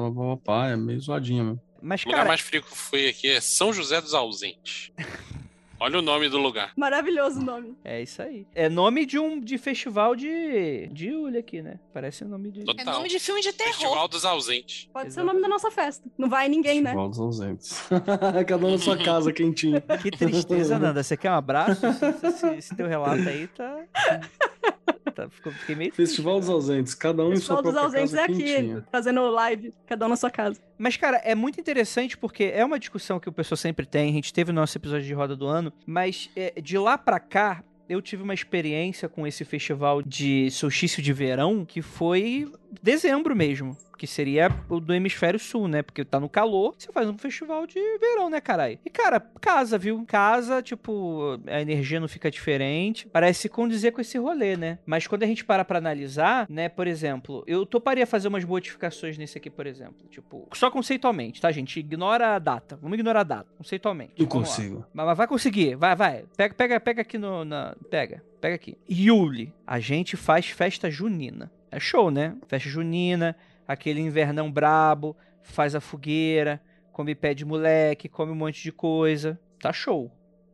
é 0.70 0.76
meio 0.76 1.00
zoadinha 1.00 1.44
mesmo. 1.44 1.62
Mas, 1.82 2.02
O 2.04 2.06
lugar 2.06 2.20
cara, 2.20 2.28
mais 2.30 2.40
frio 2.42 2.62
que 2.64 2.72
eu 2.72 2.76
fui 2.76 3.10
aqui 3.10 3.28
é 3.30 3.42
São 3.42 3.74
José 3.74 4.00
dos 4.00 4.14
Ausentes. 4.14 4.92
Olha 5.84 6.00
o 6.00 6.02
nome 6.02 6.30
do 6.30 6.38
lugar. 6.38 6.72
Maravilhoso 6.78 7.42
o 7.42 7.44
nome. 7.44 7.76
é 7.84 8.02
isso 8.02 8.22
aí. 8.22 8.48
É 8.56 8.70
nome 8.70 9.06
de 9.06 9.20
um 9.20 9.38
de 9.38 9.58
festival 9.58 10.16
de. 10.16 10.88
de 10.88 11.12
Uli 11.12 11.38
aqui, 11.38 11.62
né? 11.62 11.78
Parece 11.94 12.24
o 12.24 12.28
nome 12.30 12.52
de. 12.52 12.62
É 12.62 12.64
Total. 12.64 12.94
nome 12.94 13.10
de 13.10 13.20
filme 13.20 13.42
de 13.42 13.52
terror. 13.52 13.74
Festival 13.74 14.08
dos 14.08 14.24
Ausentes. 14.24 14.88
Pode 14.94 15.14
ser 15.14 15.20
o 15.20 15.26
nome 15.26 15.42
da 15.42 15.48
nossa 15.50 15.70
festa. 15.70 16.10
Não 16.18 16.30
vai 16.30 16.48
ninguém, 16.48 16.80
né? 16.80 16.92
Festival 16.92 17.10
dos 17.10 17.20
ausentes. 17.20 17.84
Cada 18.48 18.66
um 18.66 18.72
na 18.72 18.78
sua 18.78 18.98
casa, 18.98 19.34
quentinho. 19.34 19.82
Que 20.02 20.10
tristeza, 20.10 20.80
Nanda. 20.80 21.04
Você 21.04 21.18
quer 21.18 21.32
um 21.32 21.36
abraço? 21.36 21.86
Esse, 21.86 22.28
esse- 22.28 22.56
esse 22.56 22.76
teu 22.78 22.88
relato 22.88 23.28
aí 23.28 23.48
tá. 23.48 23.84
tá 25.14 25.30
fiquei 25.30 25.76
meio 25.76 25.92
triste, 25.92 26.10
Festival 26.10 26.40
dos 26.40 26.48
cara. 26.48 26.56
ausentes, 26.56 26.94
cada 26.94 27.24
um 27.24 27.34
em 27.34 27.38
sua 27.38 27.58
Festival 27.58 27.64
dos 27.64 27.72
própria 27.72 28.02
ausentes 28.02 28.16
casa, 28.16 28.22
é 28.22 28.26
aqui, 28.26 28.56
quentinho. 28.56 28.84
fazendo 28.92 29.30
live, 29.30 29.74
cada 29.86 30.06
um 30.06 30.10
na 30.10 30.16
sua 30.16 30.30
casa. 30.30 30.60
Mas, 30.78 30.98
cara, 30.98 31.18
é 31.18 31.36
muito 31.36 31.60
interessante 31.60 32.18
porque 32.18 32.46
é 32.46 32.66
uma 32.66 32.78
discussão 32.80 33.20
que 33.20 33.30
o 33.30 33.32
pessoal 33.32 33.58
sempre 33.58 33.86
tem. 33.86 34.10
A 34.10 34.14
gente 34.14 34.34
teve 34.34 34.52
no 34.52 34.60
nosso 34.60 34.78
episódio 34.78 35.06
de 35.06 35.14
Roda 35.14 35.36
do 35.36 35.48
Ano, 35.48 35.72
mas 35.86 36.30
é, 36.36 36.60
de 36.62 36.78
lá 36.78 36.98
pra 36.98 37.20
cá. 37.20 37.64
Eu 37.90 38.02
tive 38.02 38.24
uma 38.24 38.34
experiência 38.34 39.10
com 39.10 39.28
esse 39.28 39.44
festival 39.44 40.02
de 40.02 40.50
solstício 40.52 41.04
de 41.04 41.12
verão 41.12 41.66
que 41.66 41.82
foi 41.82 42.50
dezembro 42.82 43.36
mesmo. 43.36 43.78
Que 43.98 44.08
seria 44.08 44.50
o 44.68 44.82
do 44.82 44.94
hemisfério 44.94 45.40
sul, 45.40 45.68
né? 45.68 45.82
Porque 45.82 46.04
tá 46.04 46.20
no 46.20 46.28
calor, 46.28 46.76
você 46.78 46.92
faz 46.92 47.08
um 47.08 47.18
festival 47.18 47.66
de 47.66 47.80
verão, 48.00 48.30
né, 48.30 48.42
caralho? 48.42 48.78
E, 48.84 48.90
cara, 48.90 49.20
casa, 49.40 49.78
viu? 49.78 50.04
Casa, 50.06 50.62
tipo, 50.62 51.40
a 51.48 51.62
energia 51.62 52.02
não 52.02 52.08
fica 52.08 52.30
diferente. 52.30 53.08
Parece 53.08 53.48
condizer 53.48 53.92
com 53.92 54.02
esse 54.02 54.18
rolê, 54.18 54.58
né? 54.58 54.80
Mas 54.86 55.08
quando 55.08 55.24
a 55.24 55.28
gente 55.28 55.46
para 55.46 55.64
pra 55.64 55.78
analisar, 55.78 56.48
né, 56.50 56.68
por 56.68 56.86
exemplo, 56.86 57.44
eu 57.48 57.66
toparia 57.66 58.06
fazer 58.06 58.28
umas 58.28 58.44
modificações 58.44 59.18
nesse 59.18 59.38
aqui, 59.38 59.50
por 59.50 59.68
exemplo. 59.68 60.06
Tipo, 60.10 60.50
só 60.54 60.70
conceitualmente, 60.70 61.40
tá, 61.40 61.50
gente? 61.52 61.80
Ignora 61.80 62.36
a 62.36 62.40
data. 62.40 62.78
Vamos 62.82 62.96
ignorar 62.96 63.22
a 63.22 63.24
data, 63.24 63.48
conceitualmente. 63.58 64.14
Não 64.18 64.28
Vamos 64.28 64.50
consigo. 64.50 64.86
Mas, 64.94 65.06
mas 65.06 65.18
vai 65.18 65.28
conseguir, 65.28 65.76
vai, 65.76 65.96
vai. 65.96 66.26
Pega, 66.36 66.54
pega, 66.54 66.80
pega 66.80 67.02
aqui 67.04 67.18
no. 67.18 67.46
Na, 67.46 67.76
pega, 67.90 68.22
pega 68.42 68.56
aqui. 68.56 68.78
Yuli, 68.90 69.54
a 69.66 69.80
gente 69.80 70.18
faz 70.18 70.48
festa 70.48 70.92
junina. 70.92 71.50
É 71.76 71.80
show, 71.80 72.12
né? 72.12 72.36
Festa 72.48 72.70
junina, 72.70 73.36
aquele 73.68 74.00
invernão 74.00 74.52
brabo, 74.52 75.18
faz 75.42 75.74
a 75.74 75.82
fogueira, 75.82 76.62
come 76.92 77.16
pé 77.16 77.34
de 77.34 77.44
moleque, 77.44 78.08
come 78.08 78.32
um 78.32 78.36
monte 78.36 78.62
de 78.62 78.72
coisa. 78.72 79.40
Tá 79.60 79.74
show, 79.74 80.12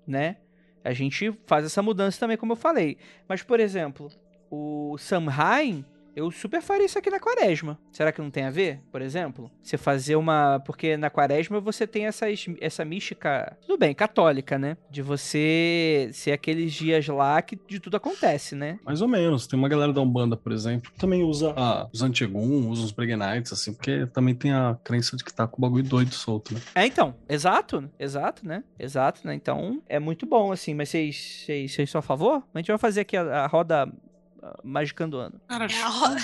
né? 0.07 0.37
A 0.81 0.93
gente 0.93 1.37
faz 1.45 1.65
essa 1.65 1.83
mudança 1.83 2.17
também, 2.17 2.37
como 2.37 2.53
eu 2.53 2.55
falei. 2.55 2.97
Mas, 3.27 3.43
por 3.43 3.59
exemplo, 3.59 4.09
o 4.49 4.97
Samhain, 4.97 5.83
eu 6.15 6.29
super 6.31 6.61
faria 6.61 6.85
isso 6.85 6.97
aqui 6.97 7.09
na 7.09 7.19
quaresma. 7.19 7.79
Será 7.91 8.11
que 8.11 8.21
não 8.21 8.29
tem 8.29 8.43
a 8.43 8.51
ver, 8.51 8.81
por 8.91 9.01
exemplo? 9.01 9.49
Você 9.61 9.77
fazer 9.77 10.15
uma. 10.15 10.59
Porque 10.59 10.97
na 10.97 11.09
quaresma 11.09 11.59
você 11.59 11.85
tem 11.87 12.05
essas, 12.05 12.45
essa 12.59 12.83
mística. 12.83 13.57
Tudo 13.61 13.77
bem, 13.77 13.93
católica, 13.93 14.57
né? 14.57 14.77
De 14.89 15.01
você 15.01 16.09
ser 16.13 16.31
aqueles 16.31 16.73
dias 16.73 17.07
lá 17.07 17.41
que 17.41 17.57
de 17.67 17.79
tudo 17.79 17.97
acontece, 17.97 18.55
né? 18.55 18.79
Mais 18.85 19.01
ou 19.01 19.07
menos. 19.07 19.47
Tem 19.47 19.57
uma 19.57 19.69
galera 19.69 19.93
da 19.93 20.01
Umbanda, 20.01 20.35
por 20.35 20.51
exemplo, 20.51 20.91
que 20.91 20.99
também 20.99 21.23
usa 21.23 21.53
ah, 21.55 21.87
os 21.93 22.01
Antigum, 22.01 22.69
usa 22.69 22.83
os 22.83 22.91
Breguenites, 22.91 23.53
assim, 23.53 23.73
porque 23.73 24.05
também 24.07 24.35
tem 24.35 24.51
a 24.51 24.77
crença 24.83 25.15
de 25.15 25.23
que 25.23 25.33
tá 25.33 25.47
com 25.47 25.57
o 25.57 25.61
bagulho 25.61 25.83
doido 25.83 26.13
solto, 26.13 26.53
né? 26.53 26.61
É, 26.75 26.85
então, 26.85 27.15
exato, 27.27 27.89
exato, 27.99 28.47
né? 28.47 28.63
Exato, 28.77 29.21
né? 29.25 29.33
Então, 29.33 29.81
é 29.87 29.99
muito 29.99 30.25
bom, 30.25 30.51
assim, 30.51 30.73
mas 30.73 30.89
vocês, 30.89 31.43
vocês, 31.45 31.71
vocês 31.71 31.89
são 31.89 31.99
a 31.99 32.01
favor? 32.01 32.43
A 32.53 32.59
gente 32.59 32.67
vai 32.67 32.77
fazer 32.77 33.01
aqui 33.01 33.15
a, 33.15 33.43
a 33.43 33.47
roda 33.47 33.91
magicando 34.63 35.17
ano. 35.17 35.39
Cara, 35.47 35.65
É 35.71 35.81
a 35.81 35.87
roda. 35.87 36.21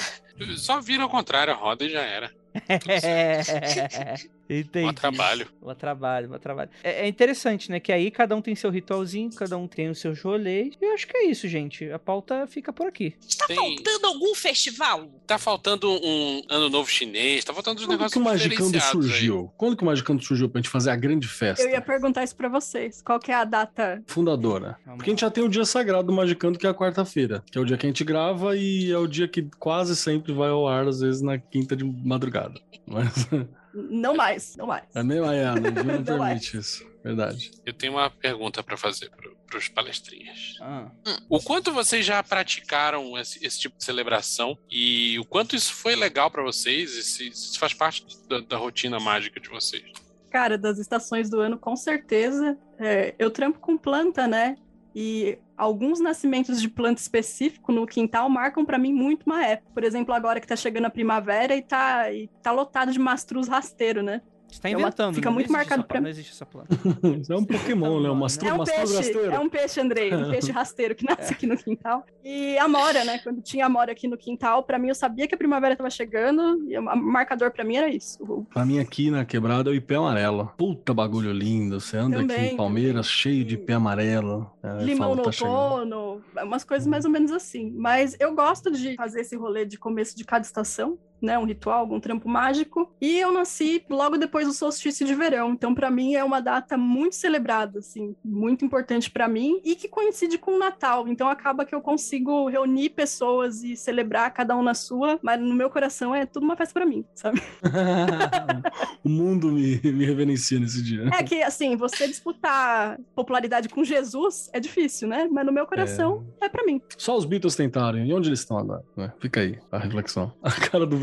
só 0.58 0.80
vira 0.82 1.04
ao 1.04 1.10
contrário 1.10 1.54
a 1.54 1.56
roda 1.56 1.84
e 1.86 1.90
já 1.90 2.02
era. 2.02 2.32
Entendi. 4.50 4.86
Bom 4.88 4.94
trabalho. 4.94 5.48
Bom 5.62 5.74
trabalho, 5.76 6.30
bom 6.30 6.38
trabalho. 6.38 6.70
É, 6.84 7.06
é 7.06 7.08
interessante, 7.08 7.72
né? 7.72 7.80
Que 7.80 7.92
aí 7.92 8.12
cada 8.12 8.36
um 8.36 8.42
tem 8.42 8.54
seu 8.56 8.70
ritualzinho, 8.70 9.30
cada 9.36 9.58
um 9.58 9.68
tem 9.68 9.90
os 9.90 10.00
seus 10.00 10.22
rolês. 10.22 10.76
E 10.82 10.86
eu 10.86 10.94
acho 10.94 11.08
que 11.08 11.18
é 11.18 11.26
isso, 11.26 11.48
gente. 11.48 11.90
A 11.92 11.98
pauta 12.00 12.46
fica 12.48 12.72
por 12.72 12.86
aqui. 12.88 13.16
Está 13.28 13.48
Tem- 13.48 13.56
faltando 13.56 14.08
algum 14.08 14.36
festival? 14.36 15.08
Tá 15.26 15.38
faltando 15.38 15.90
um 15.90 16.42
ano 16.50 16.70
novo 16.70 16.90
chinês, 16.90 17.44
tá 17.44 17.54
faltando 17.54 17.80
uns 17.82 17.86
Quando 17.86 17.98
que 17.98 17.98
negócios 18.20 18.22
o 18.22 18.24
Magicando 18.24 18.72
diferenciados 18.72 19.06
aí. 19.06 19.12
surgiu? 19.12 19.52
Quando 19.58 19.76
que 19.78 19.84
o 19.84 19.86
Magicando 19.86 20.24
surgiu 20.24 20.48
pra 20.50 20.62
gente 20.62 20.70
fazer 20.70 20.92
a 20.92 20.96
grande 20.96 21.28
festa? 21.28 21.64
Eu 21.64 21.72
ia 21.72 21.82
perguntar 21.82 22.24
isso 22.24 22.36
pra 22.36 22.48
vocês. 22.48 23.02
Qual 23.02 23.20
que 23.20 23.32
é 23.32 23.36
a 23.36 23.44
data? 23.44 24.04
Fundadora. 24.08 24.78
Vamos 24.86 24.98
Porque 25.00 25.10
a 25.10 25.14
gente 25.14 25.22
já 25.22 25.32
tem 25.32 25.44
o 25.44 25.50
dia 25.50 25.66
sagrado 25.66 26.08
do 26.08 26.14
Magicando, 26.14 26.60
que 26.60 26.68
é 26.68 26.70
a 26.70 26.74
quarta-feira. 26.74 27.44
Que 27.52 27.58
é 27.58 27.62
o 27.62 27.66
dia 27.66 27.78
que 27.78 27.86
a 27.86 27.90
gente 27.90 28.04
grava 28.04 28.56
e 28.56 28.92
é 28.92 28.98
o 28.98 29.08
dia 29.08 29.28
que 29.28 29.42
quase 29.60 29.96
sempre 29.96 30.32
vai 30.34 30.50
ao 30.50 30.68
ar, 30.68 30.88
às 30.88 31.00
vezes 31.00 31.22
na 31.22 31.38
quinta 31.40 31.76
de 31.76 31.84
madrugada. 31.84 32.60
Mas 32.86 33.28
Não 33.76 34.16
mais, 34.16 34.56
não 34.56 34.68
mais. 34.68 34.86
é 34.96 35.04
meio 35.04 35.26
Ana, 35.26 35.60
não 35.84 35.84
Não 35.84 36.04
permite 36.04 36.58
isso. 36.58 36.86
Verdade. 37.04 37.52
Eu 37.64 37.74
tenho 37.74 37.94
uma 37.94 38.10
pergunta 38.10 38.64
pra 38.64 38.76
fazer 38.76 39.12
pro, 39.12 39.36
pros 39.46 39.68
palestrinhas. 39.68 40.56
Ah. 40.60 40.90
O 41.30 41.40
quanto 41.40 41.72
vocês 41.72 42.04
já 42.04 42.24
praticaram 42.24 43.16
esse, 43.18 43.46
esse 43.46 43.60
tipo 43.60 43.78
de 43.78 43.84
celebração 43.84 44.58
e 44.72 45.20
o 45.20 45.26
quanto 45.26 45.56
isso 45.56 45.72
foi 45.74 45.96
legal 45.96 46.32
pra 46.32 46.42
vocês 46.42 46.96
e 46.96 47.04
se, 47.04 47.18
se 47.26 47.30
isso 47.32 47.60
faz 47.60 47.74
parte 47.74 48.06
da, 48.28 48.40
da 48.40 48.58
rotina 48.58 49.00
mágica 49.00 49.40
de 49.40 49.50
vocês? 49.50 49.84
Cara, 50.32 50.58
das 50.58 50.80
estações 50.80 51.30
do 51.30 51.40
ano, 51.40 51.58
com 51.60 51.76
certeza. 51.76 52.58
É, 52.80 53.14
eu 53.20 53.30
trampo 53.30 53.60
com 53.60 53.78
planta, 53.78 54.28
né? 54.28 54.58
E 54.96 55.38
alguns 55.58 56.00
nascimentos 56.00 56.62
de 56.62 56.70
planta 56.70 57.02
específico 57.02 57.74
no 57.74 57.86
quintal 57.86 58.30
marcam 58.30 58.64
pra 58.64 58.78
mim 58.78 58.94
muito 58.94 59.24
uma 59.26 59.46
época. 59.46 59.70
Por 59.74 59.84
exemplo, 59.84 60.14
agora 60.14 60.40
que 60.40 60.48
tá 60.48 60.56
chegando 60.56 60.86
a 60.86 60.90
primavera 60.90 61.54
e 61.54 61.62
tá, 61.62 62.10
e 62.14 62.30
tá 62.42 62.52
lotado 62.52 62.94
de 62.94 63.00
mastruz 63.00 63.50
rasteiro, 63.50 64.02
né? 64.02 64.22
Você 64.56 64.62
tá 64.62 64.70
É 64.70 64.76
uma- 64.76 64.82
inventando, 64.88 65.16
fica 65.16 65.30
muito 65.32 65.52
marcado 65.52 65.84
pra. 65.84 66.00
Não 66.00 66.10
existe 66.10 66.32
essa 66.32 66.46
planta. 66.46 66.68
Isso 67.22 67.32
é 67.34 67.36
um 67.36 67.44
Pokémon, 67.44 68.00
né? 68.02 68.10
Um 68.10 68.16
Mastro, 68.16 68.48
É 68.48 68.54
um 68.54 68.64
peixe, 68.64 68.96
rasteiro. 68.96 69.32
é 69.32 69.40
um 69.40 69.50
peixe, 69.50 69.82
Andrei, 69.82 70.14
um 70.14 70.32
peixe 70.32 70.52
rasteiro 70.54 70.96
que 70.96 71.06
nasce 71.06 71.34
aqui 71.34 71.46
no 71.46 71.58
quintal. 71.58 72.06
E 72.24 72.58
a 72.58 72.68
Mora, 72.68 73.04
né? 73.04 73.20
Quando 73.20 73.42
tinha 73.42 73.66
a 73.66 73.70
Mora 73.70 73.92
aqui 73.92 74.08
no 74.08 74.18
quintal, 74.18 74.64
pra 74.64 74.80
mim 74.80 74.88
eu 74.90 74.96
sabia 74.96 75.28
que 75.28 75.36
a 75.36 75.38
primavera 75.38 75.76
tava 75.76 75.90
chegando 75.90 76.64
e 76.70 76.78
o 76.78 76.82
marcador 76.84 77.52
pra 77.52 77.64
mim 77.64 77.76
era 77.76 77.90
isso. 77.90 78.24
O- 78.24 78.46
Pra 78.46 78.66
mim 78.66 78.80
aqui 78.80 79.12
na 79.12 79.26
quebrada 79.26 79.70
é 79.70 79.74
o 79.74 79.76
ipê 79.76 79.96
amarelo. 79.96 80.52
Puta 80.58 80.94
bagulho 80.94 81.32
lindo. 81.32 81.80
Você 81.82 81.98
anda 81.98 82.20
aqui 82.20 82.28
Também, 82.28 82.54
em 82.54 82.58
Palmeiras 82.58 83.08
também. 83.08 83.18
cheio 83.18 83.44
de 83.46 83.56
ipê 83.56 83.74
amarelo. 83.74 84.50
É, 84.64 84.84
Limão 84.84 85.10
falo, 85.10 85.16
no 85.16 85.32
tá 85.32 85.46
outono? 85.48 86.22
É 86.38 86.44
umas 86.44 86.64
coisas 86.64 86.88
mais 86.88 87.04
ou 87.06 87.12
menos 87.12 87.32
assim. 87.32 87.72
Mas 87.76 88.16
eu 88.20 88.34
gosto 88.34 88.72
de 88.72 88.96
fazer 88.96 89.22
esse 89.22 89.36
rolê 89.36 89.66
de 89.66 89.78
começo 89.78 90.16
de 90.18 90.24
cada 90.24 90.44
estação, 90.46 90.98
né, 91.26 91.38
um 91.38 91.44
ritual, 91.44 91.80
algum 91.80 92.00
trampo 92.00 92.30
mágico. 92.30 92.94
E 93.02 93.18
eu 93.18 93.32
nasci 93.32 93.84
logo 93.90 94.18
depois 94.18 94.48
do 94.48 94.54
solstício 94.54 95.06
de 95.06 95.16
verão, 95.16 95.52
então 95.52 95.74
para 95.74 95.92
mim 95.92 96.16
é 96.16 96.24
uma 96.24 96.42
data 96.42 96.78
muito 96.78 97.16
celebrada, 97.16 97.80
assim, 97.80 98.16
muito 98.24 98.64
importante 98.64 99.10
para 99.10 99.28
mim 99.28 99.60
e 99.64 99.76
que 99.76 99.88
coincide 99.88 100.38
com 100.38 100.52
o 100.52 100.60
Natal. 100.60 101.08
Então 101.08 101.28
acaba 101.28 101.66
que 101.66 101.74
eu 101.74 101.82
consigo 101.82 102.48
reunir 102.48 102.90
pessoas 102.90 103.64
e 103.64 103.76
celebrar 103.76 104.32
cada 104.32 104.56
um 104.56 104.64
na 104.64 104.74
sua, 104.74 105.20
mas 105.22 105.40
no 105.40 105.54
meu 105.54 105.70
coração 105.70 106.14
é 106.14 106.26
tudo 106.26 106.44
uma 106.44 106.56
festa 106.56 106.74
para 106.74 106.86
mim, 106.86 107.04
sabe? 107.14 107.42
o 109.04 109.10
mundo 109.10 109.52
me, 109.52 109.80
me 109.84 110.06
reverencia 110.06 110.60
nesse 110.60 110.82
dia. 110.84 111.10
É 111.14 111.24
que 111.24 111.42
assim, 111.42 111.76
você 111.76 112.08
disputar 112.08 113.00
popularidade 113.16 113.70
com 113.70 113.84
Jesus 113.84 114.50
é 114.54 114.60
difícil, 114.60 115.08
né? 115.08 115.28
Mas 115.32 115.46
no 115.46 115.52
meu 115.52 115.66
coração 115.66 116.26
é, 116.42 116.46
é 116.46 116.50
para 116.50 116.64
mim. 116.66 116.82
Só 116.98 117.18
os 117.18 117.26
Beatles 117.26 117.56
tentaram. 117.56 118.00
E 118.00 118.14
onde 118.14 118.30
eles 118.30 118.40
estão 118.40 118.58
agora? 118.58 118.84
Né? 118.96 119.12
Fica 119.20 119.42
aí 119.42 119.58
a 119.72 119.78
reflexão. 119.78 120.32
A 120.42 120.52
cara 120.52 120.86
do 120.86 120.98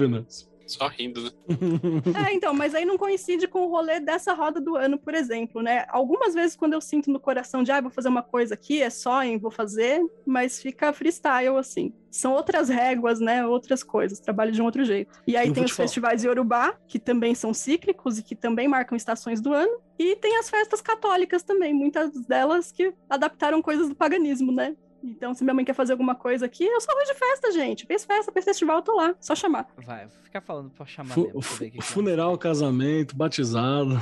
Só 0.66 0.88
rindo, 0.88 1.22
né? 1.22 1.30
é, 2.30 2.34
então, 2.34 2.54
mas 2.54 2.74
aí 2.74 2.84
não 2.84 2.96
coincide 2.96 3.46
com 3.46 3.66
o 3.66 3.68
rolê 3.68 4.00
dessa 4.00 4.32
roda 4.32 4.60
do 4.60 4.76
ano, 4.76 4.98
por 4.98 5.14
exemplo, 5.14 5.60
né? 5.60 5.84
Algumas 5.88 6.34
vezes 6.34 6.56
quando 6.56 6.72
eu 6.72 6.80
sinto 6.80 7.10
no 7.10 7.20
coração 7.20 7.62
de, 7.62 7.70
ah, 7.70 7.80
vou 7.80 7.90
fazer 7.90 8.08
uma 8.08 8.22
coisa 8.22 8.54
aqui, 8.54 8.80
é 8.80 8.88
só, 8.88 9.22
hein, 9.22 9.38
vou 9.38 9.50
fazer, 9.50 10.00
mas 10.24 10.60
fica 10.60 10.92
freestyle, 10.92 11.56
assim. 11.58 11.92
São 12.10 12.32
outras 12.32 12.68
réguas, 12.68 13.20
né? 13.20 13.46
Outras 13.46 13.82
coisas, 13.82 14.20
trabalho 14.20 14.52
de 14.52 14.62
um 14.62 14.64
outro 14.64 14.84
jeito. 14.84 15.12
E 15.26 15.36
aí 15.36 15.48
eu 15.48 15.54
tem 15.54 15.64
os 15.64 15.72
festivais 15.72 16.24
Yorubá, 16.24 16.74
que 16.86 16.98
também 16.98 17.34
são 17.34 17.52
cíclicos 17.52 18.18
e 18.18 18.22
que 18.22 18.36
também 18.36 18.68
marcam 18.68 18.96
estações 18.96 19.40
do 19.40 19.52
ano. 19.52 19.80
E 19.98 20.16
tem 20.16 20.38
as 20.38 20.48
festas 20.48 20.80
católicas 20.80 21.42
também, 21.42 21.74
muitas 21.74 22.10
delas 22.26 22.72
que 22.72 22.92
adaptaram 23.08 23.60
coisas 23.60 23.88
do 23.88 23.94
paganismo, 23.94 24.52
né? 24.52 24.74
Então, 25.02 25.34
se 25.34 25.42
minha 25.42 25.54
mãe 25.54 25.64
quer 25.64 25.74
fazer 25.74 25.92
alguma 25.92 26.14
coisa 26.14 26.46
aqui, 26.46 26.64
eu 26.64 26.80
só 26.80 26.94
vou 26.94 27.04
de 27.04 27.14
festa, 27.14 27.52
gente. 27.52 27.86
Fez 27.86 28.04
festa, 28.04 28.30
fez 28.32 28.44
festival, 28.44 28.76
eu 28.76 28.82
tô 28.82 28.94
lá. 28.94 29.14
Só 29.20 29.34
chamar. 29.34 29.68
Vai, 29.76 30.08
ficar 30.22 30.40
falando 30.40 30.70
pra 30.70 30.86
chamar 30.86 31.14
Fu 31.14 31.30
mesmo. 31.60 31.82
funeral, 31.82 32.36
casamento, 32.38 33.16
batizado. 33.16 34.00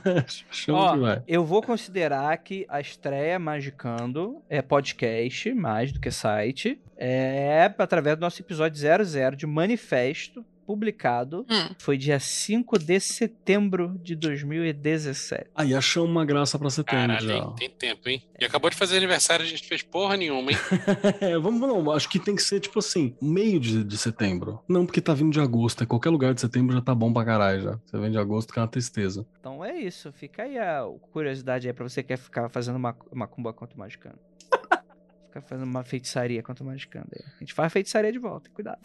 Chama 0.50 0.78
Ó, 0.78 0.92
que 0.92 0.98
vai. 0.98 1.22
Eu 1.26 1.44
vou 1.44 1.62
considerar 1.62 2.36
que 2.38 2.66
a 2.68 2.80
estreia 2.80 3.38
Magicando 3.38 4.42
é 4.48 4.60
podcast, 4.60 5.52
mais 5.54 5.92
do 5.92 6.00
que 6.00 6.10
site. 6.10 6.80
É 6.96 7.72
através 7.78 8.16
do 8.16 8.20
nosso 8.20 8.42
episódio 8.42 8.78
00 8.78 9.36
de 9.36 9.46
Manifesto 9.46 10.44
publicado 10.70 11.44
hum. 11.50 11.74
foi 11.80 11.98
dia 11.98 12.20
5 12.20 12.78
de 12.78 13.00
setembro 13.00 13.98
de 14.00 14.14
2017. 14.14 15.50
Aí 15.52 15.74
achamos 15.74 16.08
uma 16.08 16.24
graça 16.24 16.56
pra 16.60 16.70
setembro 16.70 17.08
Caralho, 17.08 17.26
já. 17.26 17.46
Tem, 17.54 17.68
tem 17.68 17.70
tempo, 17.70 18.08
hein? 18.08 18.22
E 18.38 18.44
acabou 18.44 18.70
de 18.70 18.76
fazer 18.76 18.98
aniversário, 18.98 19.44
a 19.44 19.48
gente 19.48 19.66
fez 19.66 19.82
porra 19.82 20.16
nenhuma, 20.16 20.52
hein? 20.52 20.58
é, 21.20 21.36
vamos 21.40 21.60
não, 21.60 21.90
acho 21.90 22.08
que 22.08 22.20
tem 22.20 22.36
que 22.36 22.42
ser 22.42 22.60
tipo 22.60 22.78
assim, 22.78 23.16
meio 23.20 23.58
de, 23.58 23.82
de 23.82 23.98
setembro. 23.98 24.60
Não 24.68 24.86
porque 24.86 25.00
tá 25.00 25.12
vindo 25.12 25.32
de 25.32 25.40
agosto, 25.40 25.82
é 25.82 25.86
qualquer 25.86 26.10
lugar 26.10 26.34
de 26.34 26.40
setembro 26.40 26.72
já 26.72 26.80
tá 26.80 26.94
bom 26.94 27.12
pra 27.12 27.24
caralho 27.24 27.62
já. 27.62 27.80
Você 27.84 27.98
vem 27.98 28.12
de 28.12 28.18
agosto 28.18 28.52
que 28.52 28.60
é 28.60 28.62
uma 28.62 28.68
tristeza. 28.68 29.26
Então 29.40 29.64
é 29.64 29.76
isso, 29.76 30.12
fica 30.12 30.44
aí 30.44 30.56
a 30.56 30.84
curiosidade 31.10 31.66
aí 31.66 31.74
pra 31.74 31.82
você 31.82 32.00
que 32.00 32.10
quer 32.10 32.16
ficar 32.16 32.48
fazendo 32.48 32.76
uma 32.76 32.96
macumba 33.12 33.52
contra 33.52 33.74
o 33.74 33.78
magicano. 33.80 34.20
ficar 35.26 35.40
fazendo 35.40 35.68
uma 35.68 35.82
feitiçaria 35.82 36.44
contra 36.44 36.62
o 36.62 36.66
magicano. 36.68 37.08
A 37.12 37.40
gente 37.40 37.54
faz 37.54 37.72
feitiçaria 37.72 38.12
de 38.12 38.20
volta, 38.20 38.48
cuidado. 38.50 38.78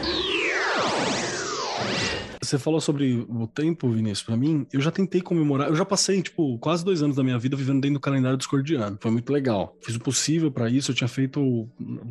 Você 2.46 2.60
falou 2.60 2.80
sobre 2.80 3.26
o 3.28 3.48
tempo, 3.48 3.90
Vinícius. 3.90 4.22
Para 4.22 4.38
mim, 4.38 4.68
eu 4.72 4.80
já 4.80 4.92
tentei 4.92 5.20
comemorar. 5.20 5.68
Eu 5.68 5.76
já 5.76 5.84
passei, 5.84 6.22
tipo, 6.22 6.58
quase 6.60 6.86
dois 6.86 7.02
anos 7.02 7.16
da 7.16 7.24
minha 7.24 7.40
vida 7.40 7.56
vivendo 7.56 7.82
dentro 7.82 7.96
do 7.96 8.00
calendário 8.00 8.38
discordiano. 8.38 8.98
Foi 9.02 9.10
muito 9.10 9.34
legal. 9.34 9.76
Fiz 9.82 9.96
o 9.96 10.00
possível 10.00 10.52
para 10.52 10.70
isso. 10.70 10.92
Eu 10.92 10.96
tinha 10.96 11.08
feito 11.08 11.42
o 11.42 11.68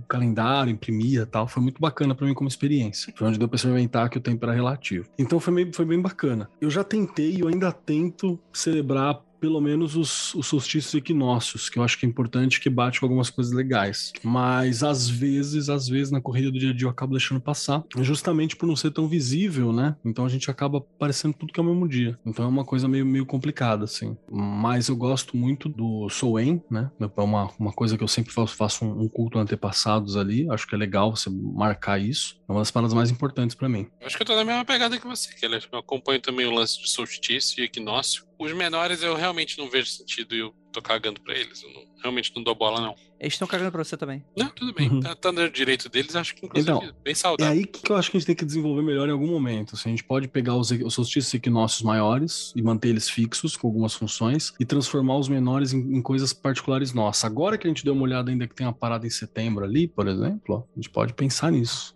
calendário, 0.08 0.72
imprimia 0.72 1.24
tal. 1.24 1.46
Foi 1.46 1.62
muito 1.62 1.80
bacana 1.80 2.14
para 2.14 2.26
mim 2.26 2.34
como 2.34 2.48
experiência. 2.48 3.12
Foi 3.16 3.28
onde 3.28 3.38
deu 3.38 3.48
pra 3.48 3.56
experimentar 3.56 4.10
que 4.10 4.18
o 4.18 4.20
tempo 4.20 4.44
era 4.44 4.52
relativo. 4.52 5.08
Então 5.16 5.38
foi, 5.38 5.54
meio, 5.54 5.72
foi 5.72 5.84
bem 5.84 6.00
bacana. 6.00 6.50
Eu 6.60 6.68
já 6.68 6.82
tentei 6.82 7.40
eu 7.40 7.46
ainda 7.46 7.70
tento 7.70 8.38
celebrar 8.52 9.22
pelo 9.44 9.60
menos 9.60 9.94
os, 9.94 10.34
os 10.34 10.46
solstícios 10.46 10.94
equinócios, 10.94 11.68
que 11.68 11.78
eu 11.78 11.82
acho 11.82 11.98
que 11.98 12.06
é 12.06 12.08
importante, 12.08 12.58
que 12.58 12.70
bate 12.70 12.98
com 12.98 13.04
algumas 13.04 13.28
coisas 13.28 13.52
legais. 13.52 14.10
Mas 14.22 14.82
às 14.82 15.06
vezes, 15.06 15.68
às 15.68 15.86
vezes, 15.86 16.10
na 16.10 16.18
corrida 16.18 16.50
do 16.50 16.58
dia 16.58 16.70
a 16.70 16.72
dia 16.72 16.86
eu 16.86 16.90
acabo 16.90 17.12
deixando 17.12 17.42
passar, 17.42 17.84
justamente 18.00 18.56
por 18.56 18.66
não 18.66 18.74
ser 18.74 18.90
tão 18.90 19.06
visível, 19.06 19.70
né? 19.70 19.96
Então 20.02 20.24
a 20.24 20.30
gente 20.30 20.50
acaba 20.50 20.78
aparecendo 20.78 21.34
tudo 21.34 21.52
que 21.52 21.60
é 21.60 21.62
o 21.62 21.66
mesmo 21.66 21.86
dia. 21.86 22.18
Então 22.24 22.42
é 22.46 22.48
uma 22.48 22.64
coisa 22.64 22.88
meio, 22.88 23.04
meio 23.04 23.26
complicada, 23.26 23.84
assim. 23.84 24.16
Mas 24.32 24.88
eu 24.88 24.96
gosto 24.96 25.36
muito 25.36 25.68
do 25.68 26.08
Soen, 26.08 26.62
né? 26.70 26.90
É 26.98 27.20
uma, 27.20 27.50
uma 27.58 27.72
coisa 27.74 27.98
que 27.98 28.02
eu 28.02 28.08
sempre 28.08 28.32
faço, 28.32 28.56
faço 28.56 28.82
um, 28.86 29.02
um 29.02 29.08
culto 29.10 29.38
antepassados 29.38 30.16
ali. 30.16 30.48
Acho 30.48 30.66
que 30.66 30.74
é 30.74 30.78
legal 30.78 31.14
você 31.14 31.28
marcar 31.28 32.00
isso. 32.00 32.40
É 32.48 32.52
uma 32.52 32.62
das 32.62 32.70
paradas 32.70 32.94
mais 32.94 33.10
importantes 33.10 33.54
para 33.54 33.68
mim. 33.68 33.88
Acho 34.00 34.16
que 34.16 34.22
eu 34.22 34.26
tô 34.26 34.34
na 34.36 34.44
mesma 34.44 34.64
pegada 34.64 34.98
que 34.98 35.06
você, 35.06 35.34
que 35.34 35.44
eu 35.44 35.78
acompanho 35.78 36.20
também 36.22 36.46
o 36.46 36.50
lance 36.50 36.80
de 36.80 36.88
solstício 36.88 37.60
e 37.60 37.66
equinócio. 37.66 38.24
Os 38.44 38.52
menores 38.52 39.02
eu 39.02 39.14
realmente 39.14 39.58
não 39.58 39.70
vejo 39.70 39.86
sentido 39.86 40.34
e 40.34 40.40
eu 40.40 40.54
tô 40.72 40.82
cagando 40.82 41.20
pra 41.20 41.34
eles. 41.34 41.62
Eu 41.62 41.72
não, 41.72 41.82
realmente 42.02 42.32
não 42.36 42.42
dou 42.42 42.54
bola, 42.54 42.80
não. 42.80 42.94
Eles 43.18 43.34
estão 43.34 43.48
cagando 43.48 43.72
pra 43.72 43.82
você 43.82 43.96
também. 43.96 44.22
Não, 44.36 44.50
tudo 44.50 44.74
bem. 44.74 44.90
Uhum. 44.90 45.00
Tá, 45.00 45.14
tá 45.14 45.32
no 45.32 45.48
direito 45.48 45.88
deles, 45.88 46.14
acho 46.14 46.34
que 46.34 46.44
inclusive 46.44 46.70
então, 46.70 46.94
bem 47.02 47.14
saudável. 47.14 47.52
É 47.52 47.56
aí 47.56 47.64
que 47.64 47.90
eu 47.90 47.96
acho 47.96 48.10
que 48.10 48.16
a 48.16 48.20
gente 48.20 48.26
tem 48.26 48.36
que 48.36 48.44
desenvolver 48.44 48.82
melhor 48.82 49.08
em 49.08 49.12
algum 49.12 49.26
momento. 49.26 49.74
Assim, 49.74 49.88
a 49.88 49.92
gente 49.92 50.04
pode 50.04 50.28
pegar 50.28 50.56
os, 50.56 50.70
os 50.70 50.94
solstícios 50.94 51.32
equinócios 51.32 51.82
maiores 51.82 52.52
e 52.54 52.62
manter 52.62 52.88
eles 52.88 53.08
fixos 53.08 53.56
com 53.56 53.66
algumas 53.66 53.94
funções 53.94 54.52
e 54.60 54.64
transformar 54.64 55.16
os 55.16 55.28
menores 55.28 55.72
em, 55.72 55.96
em, 55.96 56.02
coisas 56.02 56.32
particulares 56.32 56.92
nossas. 56.92 57.24
Agora 57.24 57.56
que 57.56 57.66
a 57.66 57.70
gente 57.70 57.84
deu 57.84 57.94
uma 57.94 58.02
olhada 58.02 58.30
ainda 58.30 58.46
que 58.46 58.54
tem 58.54 58.66
uma 58.66 58.74
parada 58.74 59.06
em 59.06 59.10
setembro 59.10 59.64
ali, 59.64 59.88
por 59.88 60.06
exemplo, 60.06 60.56
ó, 60.56 60.58
a 60.58 60.76
gente 60.76 60.90
pode 60.90 61.14
pensar 61.14 61.50
nisso 61.50 61.94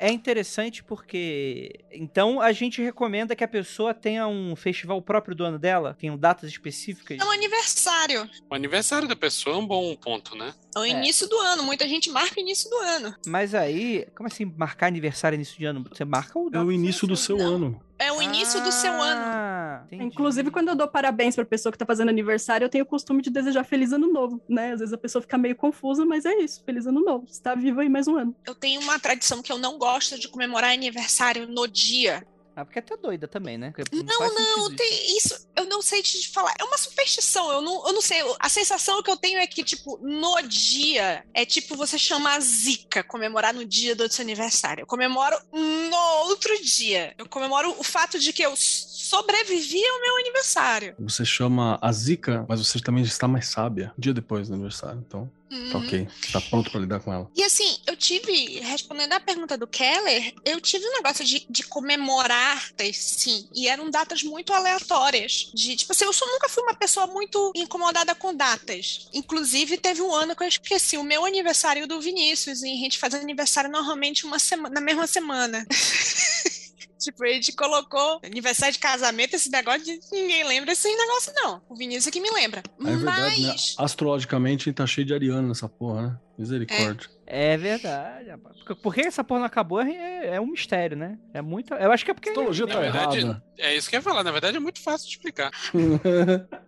é 0.00 0.10
interessante 0.10 0.82
porque. 0.82 1.84
Então 1.92 2.40
a 2.40 2.50
gente 2.52 2.82
recomenda 2.82 3.36
que 3.36 3.44
a 3.44 3.48
pessoa 3.48 3.92
tenha 3.92 4.26
um 4.26 4.56
festival 4.56 5.00
próprio 5.02 5.36
do 5.36 5.44
ano 5.44 5.58
dela, 5.58 5.94
tenham 5.94 6.16
datas 6.16 6.50
específicas. 6.50 7.18
É 7.20 7.24
um 7.24 7.30
aniversário. 7.30 8.28
O 8.48 8.54
aniversário 8.54 9.06
da 9.06 9.14
pessoa 9.14 9.56
é 9.56 9.58
um 9.58 9.66
bom 9.66 9.94
ponto, 9.94 10.34
né? 10.34 10.54
É 10.74 10.78
o 10.78 10.86
início 10.86 11.26
é. 11.26 11.28
do 11.28 11.36
ano. 11.38 11.62
Muita 11.62 11.86
gente 11.86 12.10
marca 12.10 12.36
o 12.38 12.40
início 12.40 12.70
do 12.70 12.76
ano. 12.76 13.14
Mas 13.26 13.54
aí, 13.54 14.06
como 14.16 14.26
assim 14.26 14.46
marcar 14.56 14.86
aniversário 14.86 15.36
início 15.36 15.58
de 15.58 15.66
ano? 15.66 15.84
Você 15.92 16.04
marca 16.04 16.38
o. 16.38 16.50
É 16.52 16.62
o 16.62 16.72
início 16.72 17.06
do 17.06 17.16
seu 17.16 17.36
Não. 17.36 17.54
ano. 17.54 17.89
É 18.00 18.10
o 18.10 18.22
início 18.22 18.58
ah, 18.60 18.64
do 18.64 18.72
seu 18.72 18.92
ano. 18.94 19.20
Ah, 19.22 19.82
entendi. 19.84 20.04
Inclusive, 20.04 20.50
quando 20.50 20.68
eu 20.68 20.74
dou 20.74 20.88
parabéns 20.88 21.36
pra 21.36 21.44
pessoa 21.44 21.70
que 21.70 21.76
tá 21.76 21.84
fazendo 21.84 22.08
aniversário, 22.08 22.64
eu 22.64 22.68
tenho 22.70 22.82
o 22.82 22.86
costume 22.86 23.20
de 23.20 23.28
desejar 23.28 23.62
feliz 23.62 23.92
ano 23.92 24.10
novo, 24.10 24.40
né? 24.48 24.72
Às 24.72 24.80
vezes 24.80 24.94
a 24.94 24.96
pessoa 24.96 25.20
fica 25.20 25.36
meio 25.36 25.54
confusa, 25.54 26.06
mas 26.06 26.24
é 26.24 26.34
isso. 26.36 26.64
Feliz 26.64 26.86
ano 26.86 27.04
novo. 27.04 27.26
Você 27.28 27.42
tá 27.42 27.54
vivo 27.54 27.78
aí 27.78 27.90
mais 27.90 28.08
um 28.08 28.16
ano. 28.16 28.34
Eu 28.46 28.54
tenho 28.54 28.80
uma 28.80 28.98
tradição 28.98 29.42
que 29.42 29.52
eu 29.52 29.58
não 29.58 29.76
gosto 29.76 30.18
de 30.18 30.28
comemorar 30.28 30.72
aniversário 30.72 31.46
no 31.46 31.68
dia. 31.68 32.26
Ah, 32.60 32.64
porque 32.64 32.78
é 32.78 32.82
até 32.82 32.96
doida 32.96 33.26
também, 33.26 33.56
né? 33.56 33.72
Não, 33.90 34.04
não, 34.04 34.56
não 34.58 34.76
tem 34.76 35.16
isso. 35.16 35.48
Eu 35.56 35.64
não 35.64 35.80
sei 35.80 36.02
te 36.02 36.28
falar. 36.28 36.54
É 36.58 36.64
uma 36.64 36.76
superstição. 36.76 37.50
Eu 37.50 37.62
não, 37.62 37.86
eu 37.86 37.92
não 37.94 38.02
sei. 38.02 38.18
A 38.38 38.48
sensação 38.50 39.02
que 39.02 39.10
eu 39.10 39.16
tenho 39.16 39.38
é 39.38 39.46
que, 39.46 39.64
tipo, 39.64 39.98
no 40.02 40.42
dia 40.42 41.24
é 41.32 41.46
tipo 41.46 41.74
você 41.74 41.98
chamar 41.98 42.36
a 42.36 42.40
zica, 42.40 43.02
comemorar 43.02 43.54
no 43.54 43.64
dia 43.64 43.96
do 43.96 44.10
seu 44.12 44.22
aniversário. 44.22 44.82
Eu 44.82 44.86
comemoro 44.86 45.36
no 45.52 45.96
outro 46.28 46.62
dia. 46.62 47.14
Eu 47.16 47.26
comemoro 47.26 47.74
o 47.78 47.82
fato 47.82 48.18
de 48.18 48.32
que 48.32 48.42
eu 48.42 48.54
sobrevivi 48.56 49.82
ao 49.82 50.00
meu 50.02 50.18
aniversário. 50.18 50.94
Você 50.98 51.24
chama 51.24 51.78
a 51.80 51.90
zica, 51.90 52.44
mas 52.46 52.60
você 52.60 52.78
também 52.78 53.02
está 53.02 53.26
mais 53.26 53.48
sábia. 53.48 53.92
Dia 53.96 54.12
depois 54.12 54.48
do 54.48 54.54
aniversário, 54.54 55.02
então. 55.06 55.30
Uhum. 55.50 55.70
Tá 55.70 55.78
ok. 55.78 56.08
Tá 56.32 56.40
pronto 56.40 56.70
para 56.70 56.80
lidar 56.80 57.00
com 57.00 57.12
ela. 57.12 57.30
E 57.36 57.42
assim, 57.42 57.78
eu 57.86 57.96
tive, 57.96 58.60
respondendo 58.60 59.12
a 59.12 59.20
pergunta 59.20 59.58
do 59.58 59.66
Keller, 59.66 60.32
eu 60.44 60.60
tive 60.60 60.86
um 60.86 60.92
negócio 60.92 61.24
de, 61.24 61.44
de 61.50 61.64
comemorar, 61.64 62.70
sim. 62.92 63.48
E 63.54 63.68
eram 63.68 63.90
datas 63.90 64.22
muito 64.22 64.52
aleatórias. 64.52 65.50
De, 65.52 65.76
tipo 65.76 65.92
assim, 65.92 66.04
eu 66.04 66.12
só 66.12 66.26
nunca 66.26 66.48
fui 66.48 66.62
uma 66.62 66.74
pessoa 66.74 67.06
muito 67.06 67.52
incomodada 67.56 68.14
com 68.14 68.34
datas. 68.34 69.08
Inclusive, 69.12 69.76
teve 69.78 70.00
um 70.02 70.14
ano 70.14 70.36
que 70.36 70.44
eu 70.44 70.48
esqueci 70.48 70.96
o 70.96 71.02
meu 71.02 71.24
aniversário 71.24 71.86
do 71.86 72.00
Vinícius. 72.00 72.62
E 72.62 72.72
a 72.72 72.76
gente 72.76 72.98
faz 72.98 73.14
aniversário 73.14 73.70
normalmente 73.70 74.24
uma 74.24 74.38
semana, 74.38 74.74
na 74.74 74.80
mesma 74.80 75.06
semana. 75.06 75.66
Tipo, 77.00 77.24
a 77.24 77.28
gente 77.28 77.52
colocou 77.52 78.20
aniversário 78.22 78.72
de 78.74 78.78
casamento, 78.78 79.34
esse 79.34 79.50
negócio 79.50 79.82
de 79.84 79.98
ninguém 80.12 80.44
lembra 80.44 80.72
esse 80.72 80.88
negócio, 80.94 81.32
não. 81.34 81.62
O 81.68 81.74
Vinícius 81.74 82.06
é 82.06 82.10
que 82.10 82.20
me 82.20 82.30
lembra. 82.30 82.62
É 82.80 82.84
verdade, 82.84 83.42
né? 83.42 83.54
Astrologicamente, 83.78 84.68
a 84.70 84.72
tá 84.72 84.86
cheio 84.86 85.06
de 85.06 85.14
Ariana 85.14 85.48
nessa 85.48 85.68
porra, 85.68 86.02
né? 86.02 86.18
Misericórdia. 86.38 87.08
É. 87.16 87.20
É 87.32 87.56
verdade, 87.56 88.28
rapaz. 88.28 88.56
Por- 88.82 88.92
que 88.92 89.02
essa 89.02 89.22
porra 89.22 89.38
não 89.40 89.46
acabou 89.46 89.80
é, 89.80 90.34
é 90.34 90.40
um 90.40 90.46
mistério, 90.48 90.96
né? 90.96 91.16
É 91.32 91.40
muito. 91.40 91.72
Eu 91.74 91.92
acho 91.92 92.04
que 92.04 92.10
é 92.10 92.14
porque. 92.14 92.30
Astrologia 92.30 92.66
Na 92.66 92.72
tá 92.74 92.80
verdade, 92.80 93.18
errada. 93.18 93.44
é 93.56 93.76
isso 93.76 93.88
que 93.88 93.94
eu 93.94 93.98
ia 93.98 94.02
falar. 94.02 94.24
Na 94.24 94.32
verdade, 94.32 94.56
é 94.56 94.60
muito 94.60 94.80
fácil 94.82 95.06
de 95.08 95.14
explicar. 95.14 95.52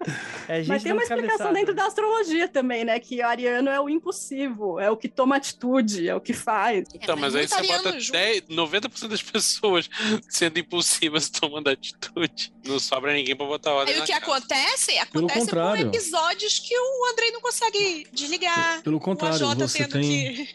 É 0.49 0.59
gente 0.59 0.69
Mas 0.69 0.83
tem 0.83 0.93
uma 0.93 1.03
explicação 1.03 1.39
cabeçada. 1.39 1.55
dentro 1.55 1.75
da 1.75 1.87
astrologia 1.87 2.49
também, 2.49 2.85
né? 2.85 2.99
Que 2.99 3.23
ariano 3.23 3.71
é 3.71 3.81
o 3.81 3.89
impulsivo, 3.89 4.79
é 4.81 4.91
o 4.91 4.97
que 4.97 5.09
toma 5.09 5.37
atitude, 5.37 6.09
é 6.09 6.15
o 6.15 6.21
que 6.21 6.33
faz. 6.33 6.85
Então, 6.95 7.17
mas 7.17 7.35
aí 7.35 7.47
você 7.47 7.63
bota 7.63 7.89
ariano 7.89 8.01
junto. 8.01 8.13
10, 8.13 8.43
90% 8.49 9.09
das 9.09 9.23
pessoas 9.23 9.89
sendo 10.29 10.59
impulsivas 10.59 11.29
tomando 11.31 11.69
atitude. 11.69 12.53
Não 12.65 12.79
sobra 12.79 13.13
ninguém 13.13 13.37
pra 13.37 13.47
botar 13.47 13.73
ordem 13.73 13.95
Aí 13.95 13.99
na 13.99 14.05
o 14.05 14.07
que 14.07 14.13
casa. 14.13 14.25
acontece? 14.25 14.99
Acontece 14.99 15.51
com 15.51 15.77
episódios 15.77 16.59
que 16.59 16.77
o 16.77 17.11
Andrei 17.13 17.31
não 17.33 17.41
consegue 17.41 18.07
desligar. 18.13 18.83
Pelo 18.83 18.97
o 18.97 19.01
contrário, 19.01 19.47
AJ 19.49 19.59
você 19.59 19.79
tendo 19.79 19.93
tem. 19.93 20.35
que. 20.35 20.49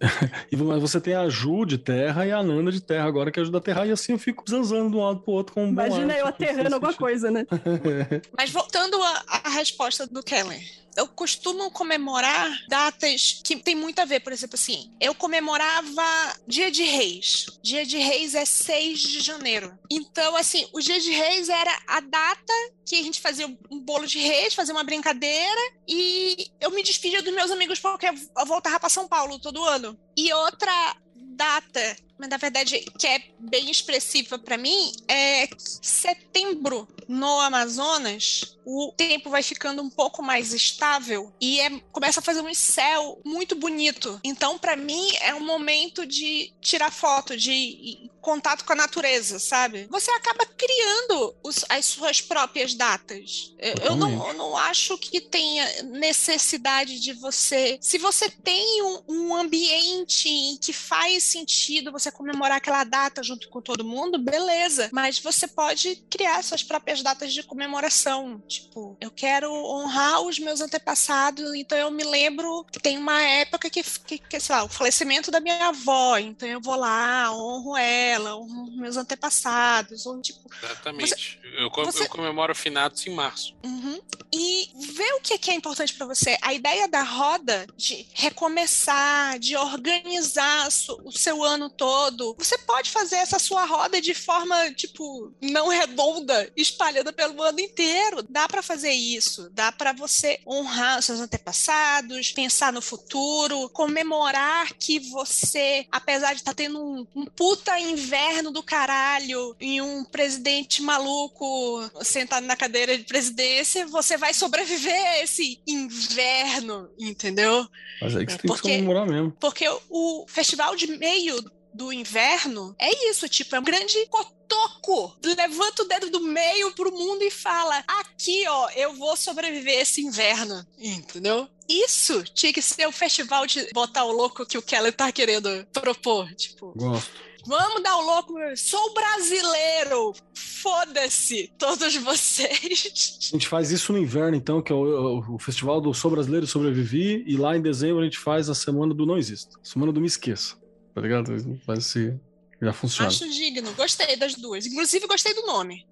E 0.50 0.56
mas 0.56 0.80
você 0.80 1.00
tem 1.00 1.14
a 1.14 1.28
Ju 1.28 1.64
de 1.64 1.78
terra 1.78 2.26
e 2.26 2.32
a 2.32 2.42
Nanda 2.42 2.70
de 2.70 2.80
terra 2.80 3.06
agora 3.06 3.30
que 3.30 3.40
ajuda 3.40 3.58
a 3.58 3.60
terra, 3.60 3.86
e 3.86 3.90
assim 3.90 4.12
eu 4.12 4.18
fico 4.18 4.44
zanzando 4.48 4.90
de 4.90 4.96
um 4.96 5.04
lado 5.04 5.20
pro 5.20 5.32
outro 5.32 5.54
com 5.54 5.64
um 5.64 5.74
bom 5.74 5.84
Imagina 5.84 6.12
ar, 6.12 6.18
eu 6.18 6.26
tipo, 6.26 6.44
aterrando 6.44 6.74
alguma 6.74 6.94
coisa, 6.94 7.30
né? 7.30 7.46
Mas 8.36 8.50
voltando 8.50 8.96
à, 9.02 9.24
à 9.44 9.48
resposta 9.50 10.06
do 10.06 10.22
Keller. 10.22 10.60
Eu 10.96 11.06
costumo 11.08 11.70
comemorar 11.70 12.50
datas 12.68 13.40
que 13.44 13.56
tem 13.56 13.74
muito 13.74 13.98
a 14.00 14.04
ver, 14.06 14.20
por 14.20 14.32
exemplo, 14.32 14.54
assim, 14.54 14.90
eu 14.98 15.14
comemorava 15.14 16.02
Dia 16.46 16.70
de 16.70 16.82
Reis. 16.82 17.46
Dia 17.62 17.84
de 17.84 17.98
Reis 17.98 18.34
é 18.34 18.44
6 18.44 19.00
de 19.00 19.20
janeiro. 19.20 19.78
Então, 19.90 20.34
assim, 20.34 20.66
o 20.72 20.80
Dia 20.80 20.98
de 20.98 21.10
Reis 21.10 21.50
era 21.50 21.78
a 21.86 22.00
data 22.00 22.52
que 22.86 22.96
a 22.98 23.02
gente 23.02 23.20
fazia 23.20 23.46
um 23.70 23.80
bolo 23.80 24.06
de 24.06 24.18
reis, 24.20 24.54
fazia 24.54 24.72
uma 24.72 24.84
brincadeira 24.84 25.60
e 25.88 26.50
eu 26.60 26.70
me 26.70 26.82
despedia 26.82 27.20
dos 27.20 27.34
meus 27.34 27.50
amigos 27.50 27.80
porque 27.80 28.06
eu 28.06 28.46
voltava 28.46 28.78
para 28.78 28.88
São 28.88 29.08
Paulo 29.08 29.38
todo 29.38 29.64
ano. 29.64 29.98
E 30.16 30.32
outra 30.32 30.96
data, 31.14 31.96
mas 32.18 32.28
na 32.28 32.36
verdade 32.36 32.80
que 32.98 33.06
é 33.06 33.22
bem 33.38 33.70
expressiva 33.70 34.38
para 34.38 34.56
mim, 34.56 34.92
é 35.08 35.48
setembro 35.58 36.88
no 37.08 37.40
Amazonas. 37.40 38.56
O 38.64 38.92
tempo 38.96 39.30
vai 39.30 39.42
ficando 39.44 39.80
um 39.80 39.88
pouco 39.88 40.22
mais 40.22 40.52
estável 40.52 41.32
e 41.40 41.60
é- 41.60 41.80
começa 41.92 42.18
a 42.18 42.22
fazer 42.22 42.40
um 42.40 42.52
céu 42.52 43.20
muito 43.24 43.54
bonito. 43.54 44.18
Então, 44.24 44.58
para 44.58 44.74
mim, 44.76 45.08
é 45.20 45.32
um 45.34 45.44
momento 45.44 46.04
de 46.04 46.52
tirar 46.60 46.90
foto, 46.90 47.36
de 47.36 48.10
contato 48.20 48.64
com 48.64 48.72
a 48.72 48.76
natureza, 48.76 49.38
sabe? 49.38 49.86
Você 49.88 50.10
acaba 50.10 50.44
criando 50.46 51.36
os- 51.44 51.64
as 51.68 51.86
suas 51.86 52.20
próprias 52.20 52.74
datas. 52.74 53.54
Eu- 53.56 53.94
não, 53.94 54.26
eu 54.28 54.34
não 54.34 54.56
acho 54.56 54.98
que 54.98 55.20
tenha 55.20 55.84
necessidade 55.84 56.98
de 56.98 57.12
você. 57.12 57.78
Se 57.80 57.98
você 57.98 58.28
tem 58.28 58.82
um, 58.82 59.02
um 59.08 59.36
ambiente 59.36 60.28
em 60.28 60.56
que 60.56 60.72
faz 60.72 61.22
sentido 61.22 61.92
você 61.92 62.10
comemorar 62.10 62.56
aquela 62.56 62.82
data 62.82 63.22
junto 63.22 63.48
com 63.48 63.60
todo 63.62 63.84
mundo, 63.84 64.18
beleza. 64.18 64.88
Mas 64.92 65.20
você 65.20 65.46
pode 65.46 65.94
criar 66.10 66.42
suas 66.42 66.64
próprias 66.64 66.95
datas 67.02 67.32
de 67.32 67.42
comemoração. 67.42 68.40
Tipo, 68.46 68.96
eu 69.00 69.10
quero 69.10 69.52
honrar 69.52 70.20
os 70.22 70.38
meus 70.38 70.60
antepassados, 70.60 71.54
então 71.54 71.76
eu 71.76 71.90
me 71.90 72.04
lembro 72.04 72.64
que 72.70 72.78
tem 72.80 72.98
uma 72.98 73.20
época 73.22 73.68
que, 73.70 73.82
que, 73.82 74.18
que 74.18 74.40
sei 74.40 74.54
lá, 74.54 74.64
o 74.64 74.68
falecimento 74.68 75.30
da 75.30 75.40
minha 75.40 75.68
avó, 75.68 76.16
então 76.18 76.48
eu 76.48 76.60
vou 76.60 76.76
lá, 76.76 77.32
honro 77.32 77.76
ela, 77.76 78.36
honro 78.36 78.70
meus 78.76 78.96
antepassados, 78.96 80.06
ou 80.06 80.20
tipo, 80.20 80.48
Exatamente. 80.62 81.40
eu, 81.58 81.70
co- 81.70 81.84
você- 81.84 82.04
eu 82.04 82.08
comemoro 82.08 82.54
finados 82.54 83.06
em 83.06 83.10
março. 83.14 83.54
Uhum. 83.64 84.00
E 84.32 84.68
ver 84.94 85.12
o 85.14 85.20
que 85.20 85.38
que 85.38 85.50
é 85.50 85.54
importante 85.54 85.94
para 85.94 86.06
você. 86.06 86.36
A 86.42 86.52
ideia 86.52 86.88
da 86.88 87.02
roda 87.02 87.66
de 87.76 88.06
recomeçar, 88.12 89.38
de 89.38 89.56
organizar 89.56 90.68
o 91.04 91.12
seu 91.12 91.42
ano 91.44 91.70
todo. 91.70 92.34
Você 92.38 92.58
pode 92.58 92.90
fazer 92.90 93.16
essa 93.16 93.38
sua 93.38 93.64
roda 93.64 94.00
de 94.00 94.14
forma, 94.14 94.72
tipo, 94.72 95.32
não 95.40 95.68
redonda, 95.68 96.50
espalhada 96.56 96.85
pelo 97.14 97.42
ano 97.42 97.60
inteiro. 97.60 98.22
Dá 98.28 98.48
para 98.48 98.62
fazer 98.62 98.92
isso. 98.92 99.50
Dá 99.52 99.70
para 99.72 99.92
você 99.92 100.38
honrar 100.46 100.98
os 100.98 101.04
seus 101.04 101.20
antepassados, 101.20 102.32
pensar 102.32 102.72
no 102.72 102.80
futuro, 102.82 103.68
comemorar 103.70 104.72
que 104.74 104.98
você, 105.10 105.86
apesar 105.90 106.32
de 106.34 106.40
estar 106.40 106.54
tendo 106.54 106.82
um, 106.82 107.06
um 107.14 107.24
puta 107.26 107.78
inverno 107.78 108.50
do 108.50 108.62
caralho 108.62 109.54
e 109.60 109.80
um 109.80 110.04
presidente 110.04 110.82
maluco 110.82 111.90
sentado 112.02 112.46
na 112.46 112.56
cadeira 112.56 112.96
de 112.96 113.04
presidência, 113.04 113.86
você 113.86 114.16
vai 114.16 114.32
sobreviver 114.34 115.06
a 115.06 115.22
esse 115.22 115.60
inverno, 115.66 116.88
entendeu? 116.98 117.66
Mas 118.00 118.16
aí 118.16 118.26
que 118.26 118.32
você 118.32 118.36
É, 118.36 118.38
tem 118.38 118.42
que 118.42 118.46
porque- 118.48 118.68
comemorar 118.68 119.06
mesmo. 119.06 119.32
Porque 119.40 119.64
o 119.90 120.26
festival 120.28 120.76
de 120.76 120.86
meio 120.98 121.36
do 121.76 121.92
inverno 121.92 122.74
é 122.78 123.10
isso, 123.10 123.28
tipo, 123.28 123.54
é 123.54 123.60
um 123.60 123.64
grande 123.64 123.94
cotoco. 124.06 125.16
Levanta 125.24 125.82
o 125.82 125.88
dedo 125.88 126.10
do 126.10 126.20
meio 126.20 126.72
pro 126.72 126.90
mundo 126.92 127.22
e 127.22 127.30
fala: 127.30 127.84
aqui, 127.86 128.44
ó, 128.48 128.70
eu 128.70 128.94
vou 128.94 129.16
sobreviver 129.16 129.80
esse 129.80 130.00
inverno, 130.00 130.66
entendeu? 130.78 131.48
Isso 131.68 132.22
tinha 132.32 132.52
que 132.52 132.62
ser 132.62 132.86
o 132.86 132.92
festival 132.92 133.46
de 133.46 133.68
botar 133.72 134.04
o 134.04 134.12
louco 134.12 134.46
que 134.46 134.56
o 134.56 134.62
Keller 134.62 134.92
tá 134.92 135.10
querendo 135.10 135.66
propor. 135.72 136.32
Tipo, 136.34 136.72
Gosto. 136.76 137.10
vamos 137.44 137.82
dar 137.82 137.96
o 137.96 138.02
louco, 138.02 138.34
sou 138.56 138.94
brasileiro, 138.94 140.14
foda-se, 140.34 141.52
todos 141.58 141.94
vocês. 141.96 143.20
A 143.32 143.36
gente 143.36 143.48
faz 143.48 143.70
isso 143.72 143.92
no 143.92 143.98
inverno, 143.98 144.36
então, 144.36 144.62
que 144.62 144.72
é 144.72 144.74
o, 144.74 145.18
o- 145.18 145.34
o 145.34 145.38
festival 145.38 145.80
do 145.80 145.92
Sou 145.92 146.10
Brasileiro 146.10 146.46
e 146.46 146.48
Sobrevivi, 146.48 147.24
e 147.26 147.36
lá 147.36 147.56
em 147.56 147.60
dezembro 147.62 148.00
a 148.00 148.04
gente 148.04 148.18
faz 148.18 148.48
a 148.48 148.54
semana 148.54 148.94
do 148.94 149.04
Não 149.04 149.18
Existo. 149.18 149.58
Semana 149.62 149.92
do 149.92 150.00
Me 150.00 150.06
Esqueça. 150.06 150.54
Tá 150.96 151.02
ligado? 151.02 151.58
Faz 151.66 151.80
esse. 151.80 152.18
Já 152.60 152.72
funciona. 152.72 153.08
Acho 153.08 153.28
digno, 153.28 153.70
gostei 153.74 154.16
das 154.16 154.34
duas. 154.34 154.64
Inclusive, 154.64 155.06
gostei 155.06 155.34
do 155.34 155.42
nome. 155.42 155.86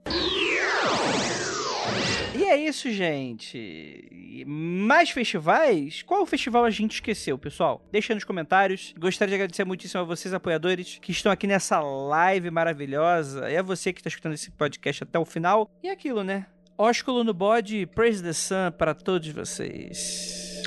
E 2.35 2.43
é 2.43 2.57
isso, 2.57 2.91
gente. 2.91 4.47
Mais 4.47 5.11
festivais? 5.11 6.03
Qual 6.03 6.25
festival 6.25 6.65
a 6.65 6.71
gente 6.71 6.95
esqueceu, 6.95 7.37
pessoal? 7.37 7.87
Deixa 7.93 8.15
aí 8.15 8.15
nos 8.15 8.25
comentários. 8.25 8.95
Gostaria 8.99 9.33
de 9.33 9.35
agradecer 9.35 9.67
muitíssimo 9.67 10.01
a 10.01 10.05
vocês, 10.05 10.33
apoiadores, 10.33 10.99
que 11.03 11.13
estão 11.13 11.31
aqui 11.31 11.47
nessa 11.47 11.81
live 11.81 12.51
maravilhosa. 12.51 13.51
E 13.51 13.59
a 13.59 13.63
você 13.63 13.93
que 13.93 14.01
está 14.01 14.09
escutando 14.09 14.33
esse 14.33 14.51
podcast 14.53 15.03
até 15.03 15.19
o 15.19 15.27
final. 15.27 15.71
E 15.83 15.91
aquilo, 15.91 16.25
né? 16.25 16.47
Ósculo 16.79 17.23
no 17.23 17.35
bode, 17.35 17.85
praise 17.95 18.23
the 18.23 18.33
sun 18.33 18.73
para 18.79 18.95
todos 18.95 19.29
vocês. 19.29 20.63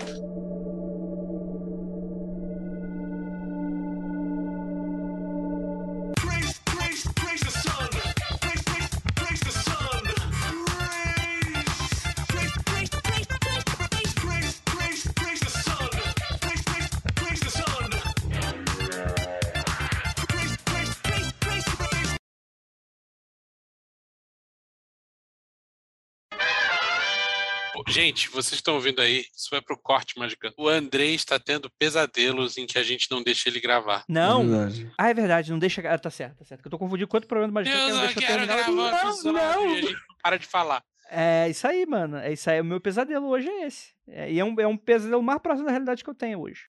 Gente, 27.89 28.29
vocês 28.29 28.53
estão 28.55 28.75
ouvindo 28.75 29.01
aí, 29.01 29.25
isso 29.35 29.47
vai 29.49 29.61
pro 29.61 29.77
corte, 29.77 30.19
Magicano. 30.19 30.53
O 30.57 30.67
Andrei 30.67 31.15
está 31.15 31.39
tendo 31.39 31.69
pesadelos 31.79 32.57
em 32.57 32.65
que 32.67 32.77
a 32.77 32.83
gente 32.83 33.09
não 33.09 33.23
deixa 33.23 33.47
ele 33.47 33.61
gravar. 33.61 34.03
Não. 34.09 34.41
É 34.41 34.45
verdade. 34.45 34.91
Ah, 34.97 35.09
é 35.09 35.13
verdade, 35.13 35.51
não 35.51 35.59
deixa. 35.59 35.81
Ah, 35.89 35.97
tá 35.97 36.09
certo, 36.09 36.37
tá 36.39 36.45
certo. 36.45 36.65
Eu 36.65 36.71
tô 36.71 36.77
confundindo 36.77 37.07
quanto 37.07 37.27
problema 37.27 37.47
do 37.51 37.53
Magicano 37.53 37.81
que 37.85 37.89
Eu 37.89 37.95
não 37.95 38.01
não 38.01 38.05
deixa 38.13 38.19
eu 38.19 38.27
quero 38.27 38.47
terminar. 38.47 38.55
gravar 38.65 39.03
Não, 39.03 39.09
episódio 39.09 39.31
não. 39.31 39.69
e 39.69 39.77
a 39.77 39.81
gente 39.81 39.93
não 39.93 39.99
para 40.21 40.37
de 40.37 40.45
falar. 40.45 40.83
É 41.09 41.49
isso 41.49 41.65
aí, 41.65 41.85
mano. 41.85 42.17
É 42.17 42.33
isso 42.33 42.49
aí. 42.49 42.59
O 42.59 42.65
meu 42.65 42.81
pesadelo 42.81 43.27
hoje 43.27 43.47
é 43.47 43.65
esse. 43.65 43.93
É, 44.09 44.29
e 44.31 44.37
é 44.39 44.43
um, 44.43 44.59
é 44.59 44.67
um 44.67 44.75
pesadelo 44.77 45.23
mais 45.23 45.41
próximo 45.41 45.65
da 45.65 45.71
realidade 45.71 46.03
que 46.03 46.09
eu 46.09 46.15
tenho 46.15 46.41
hoje. 46.41 46.63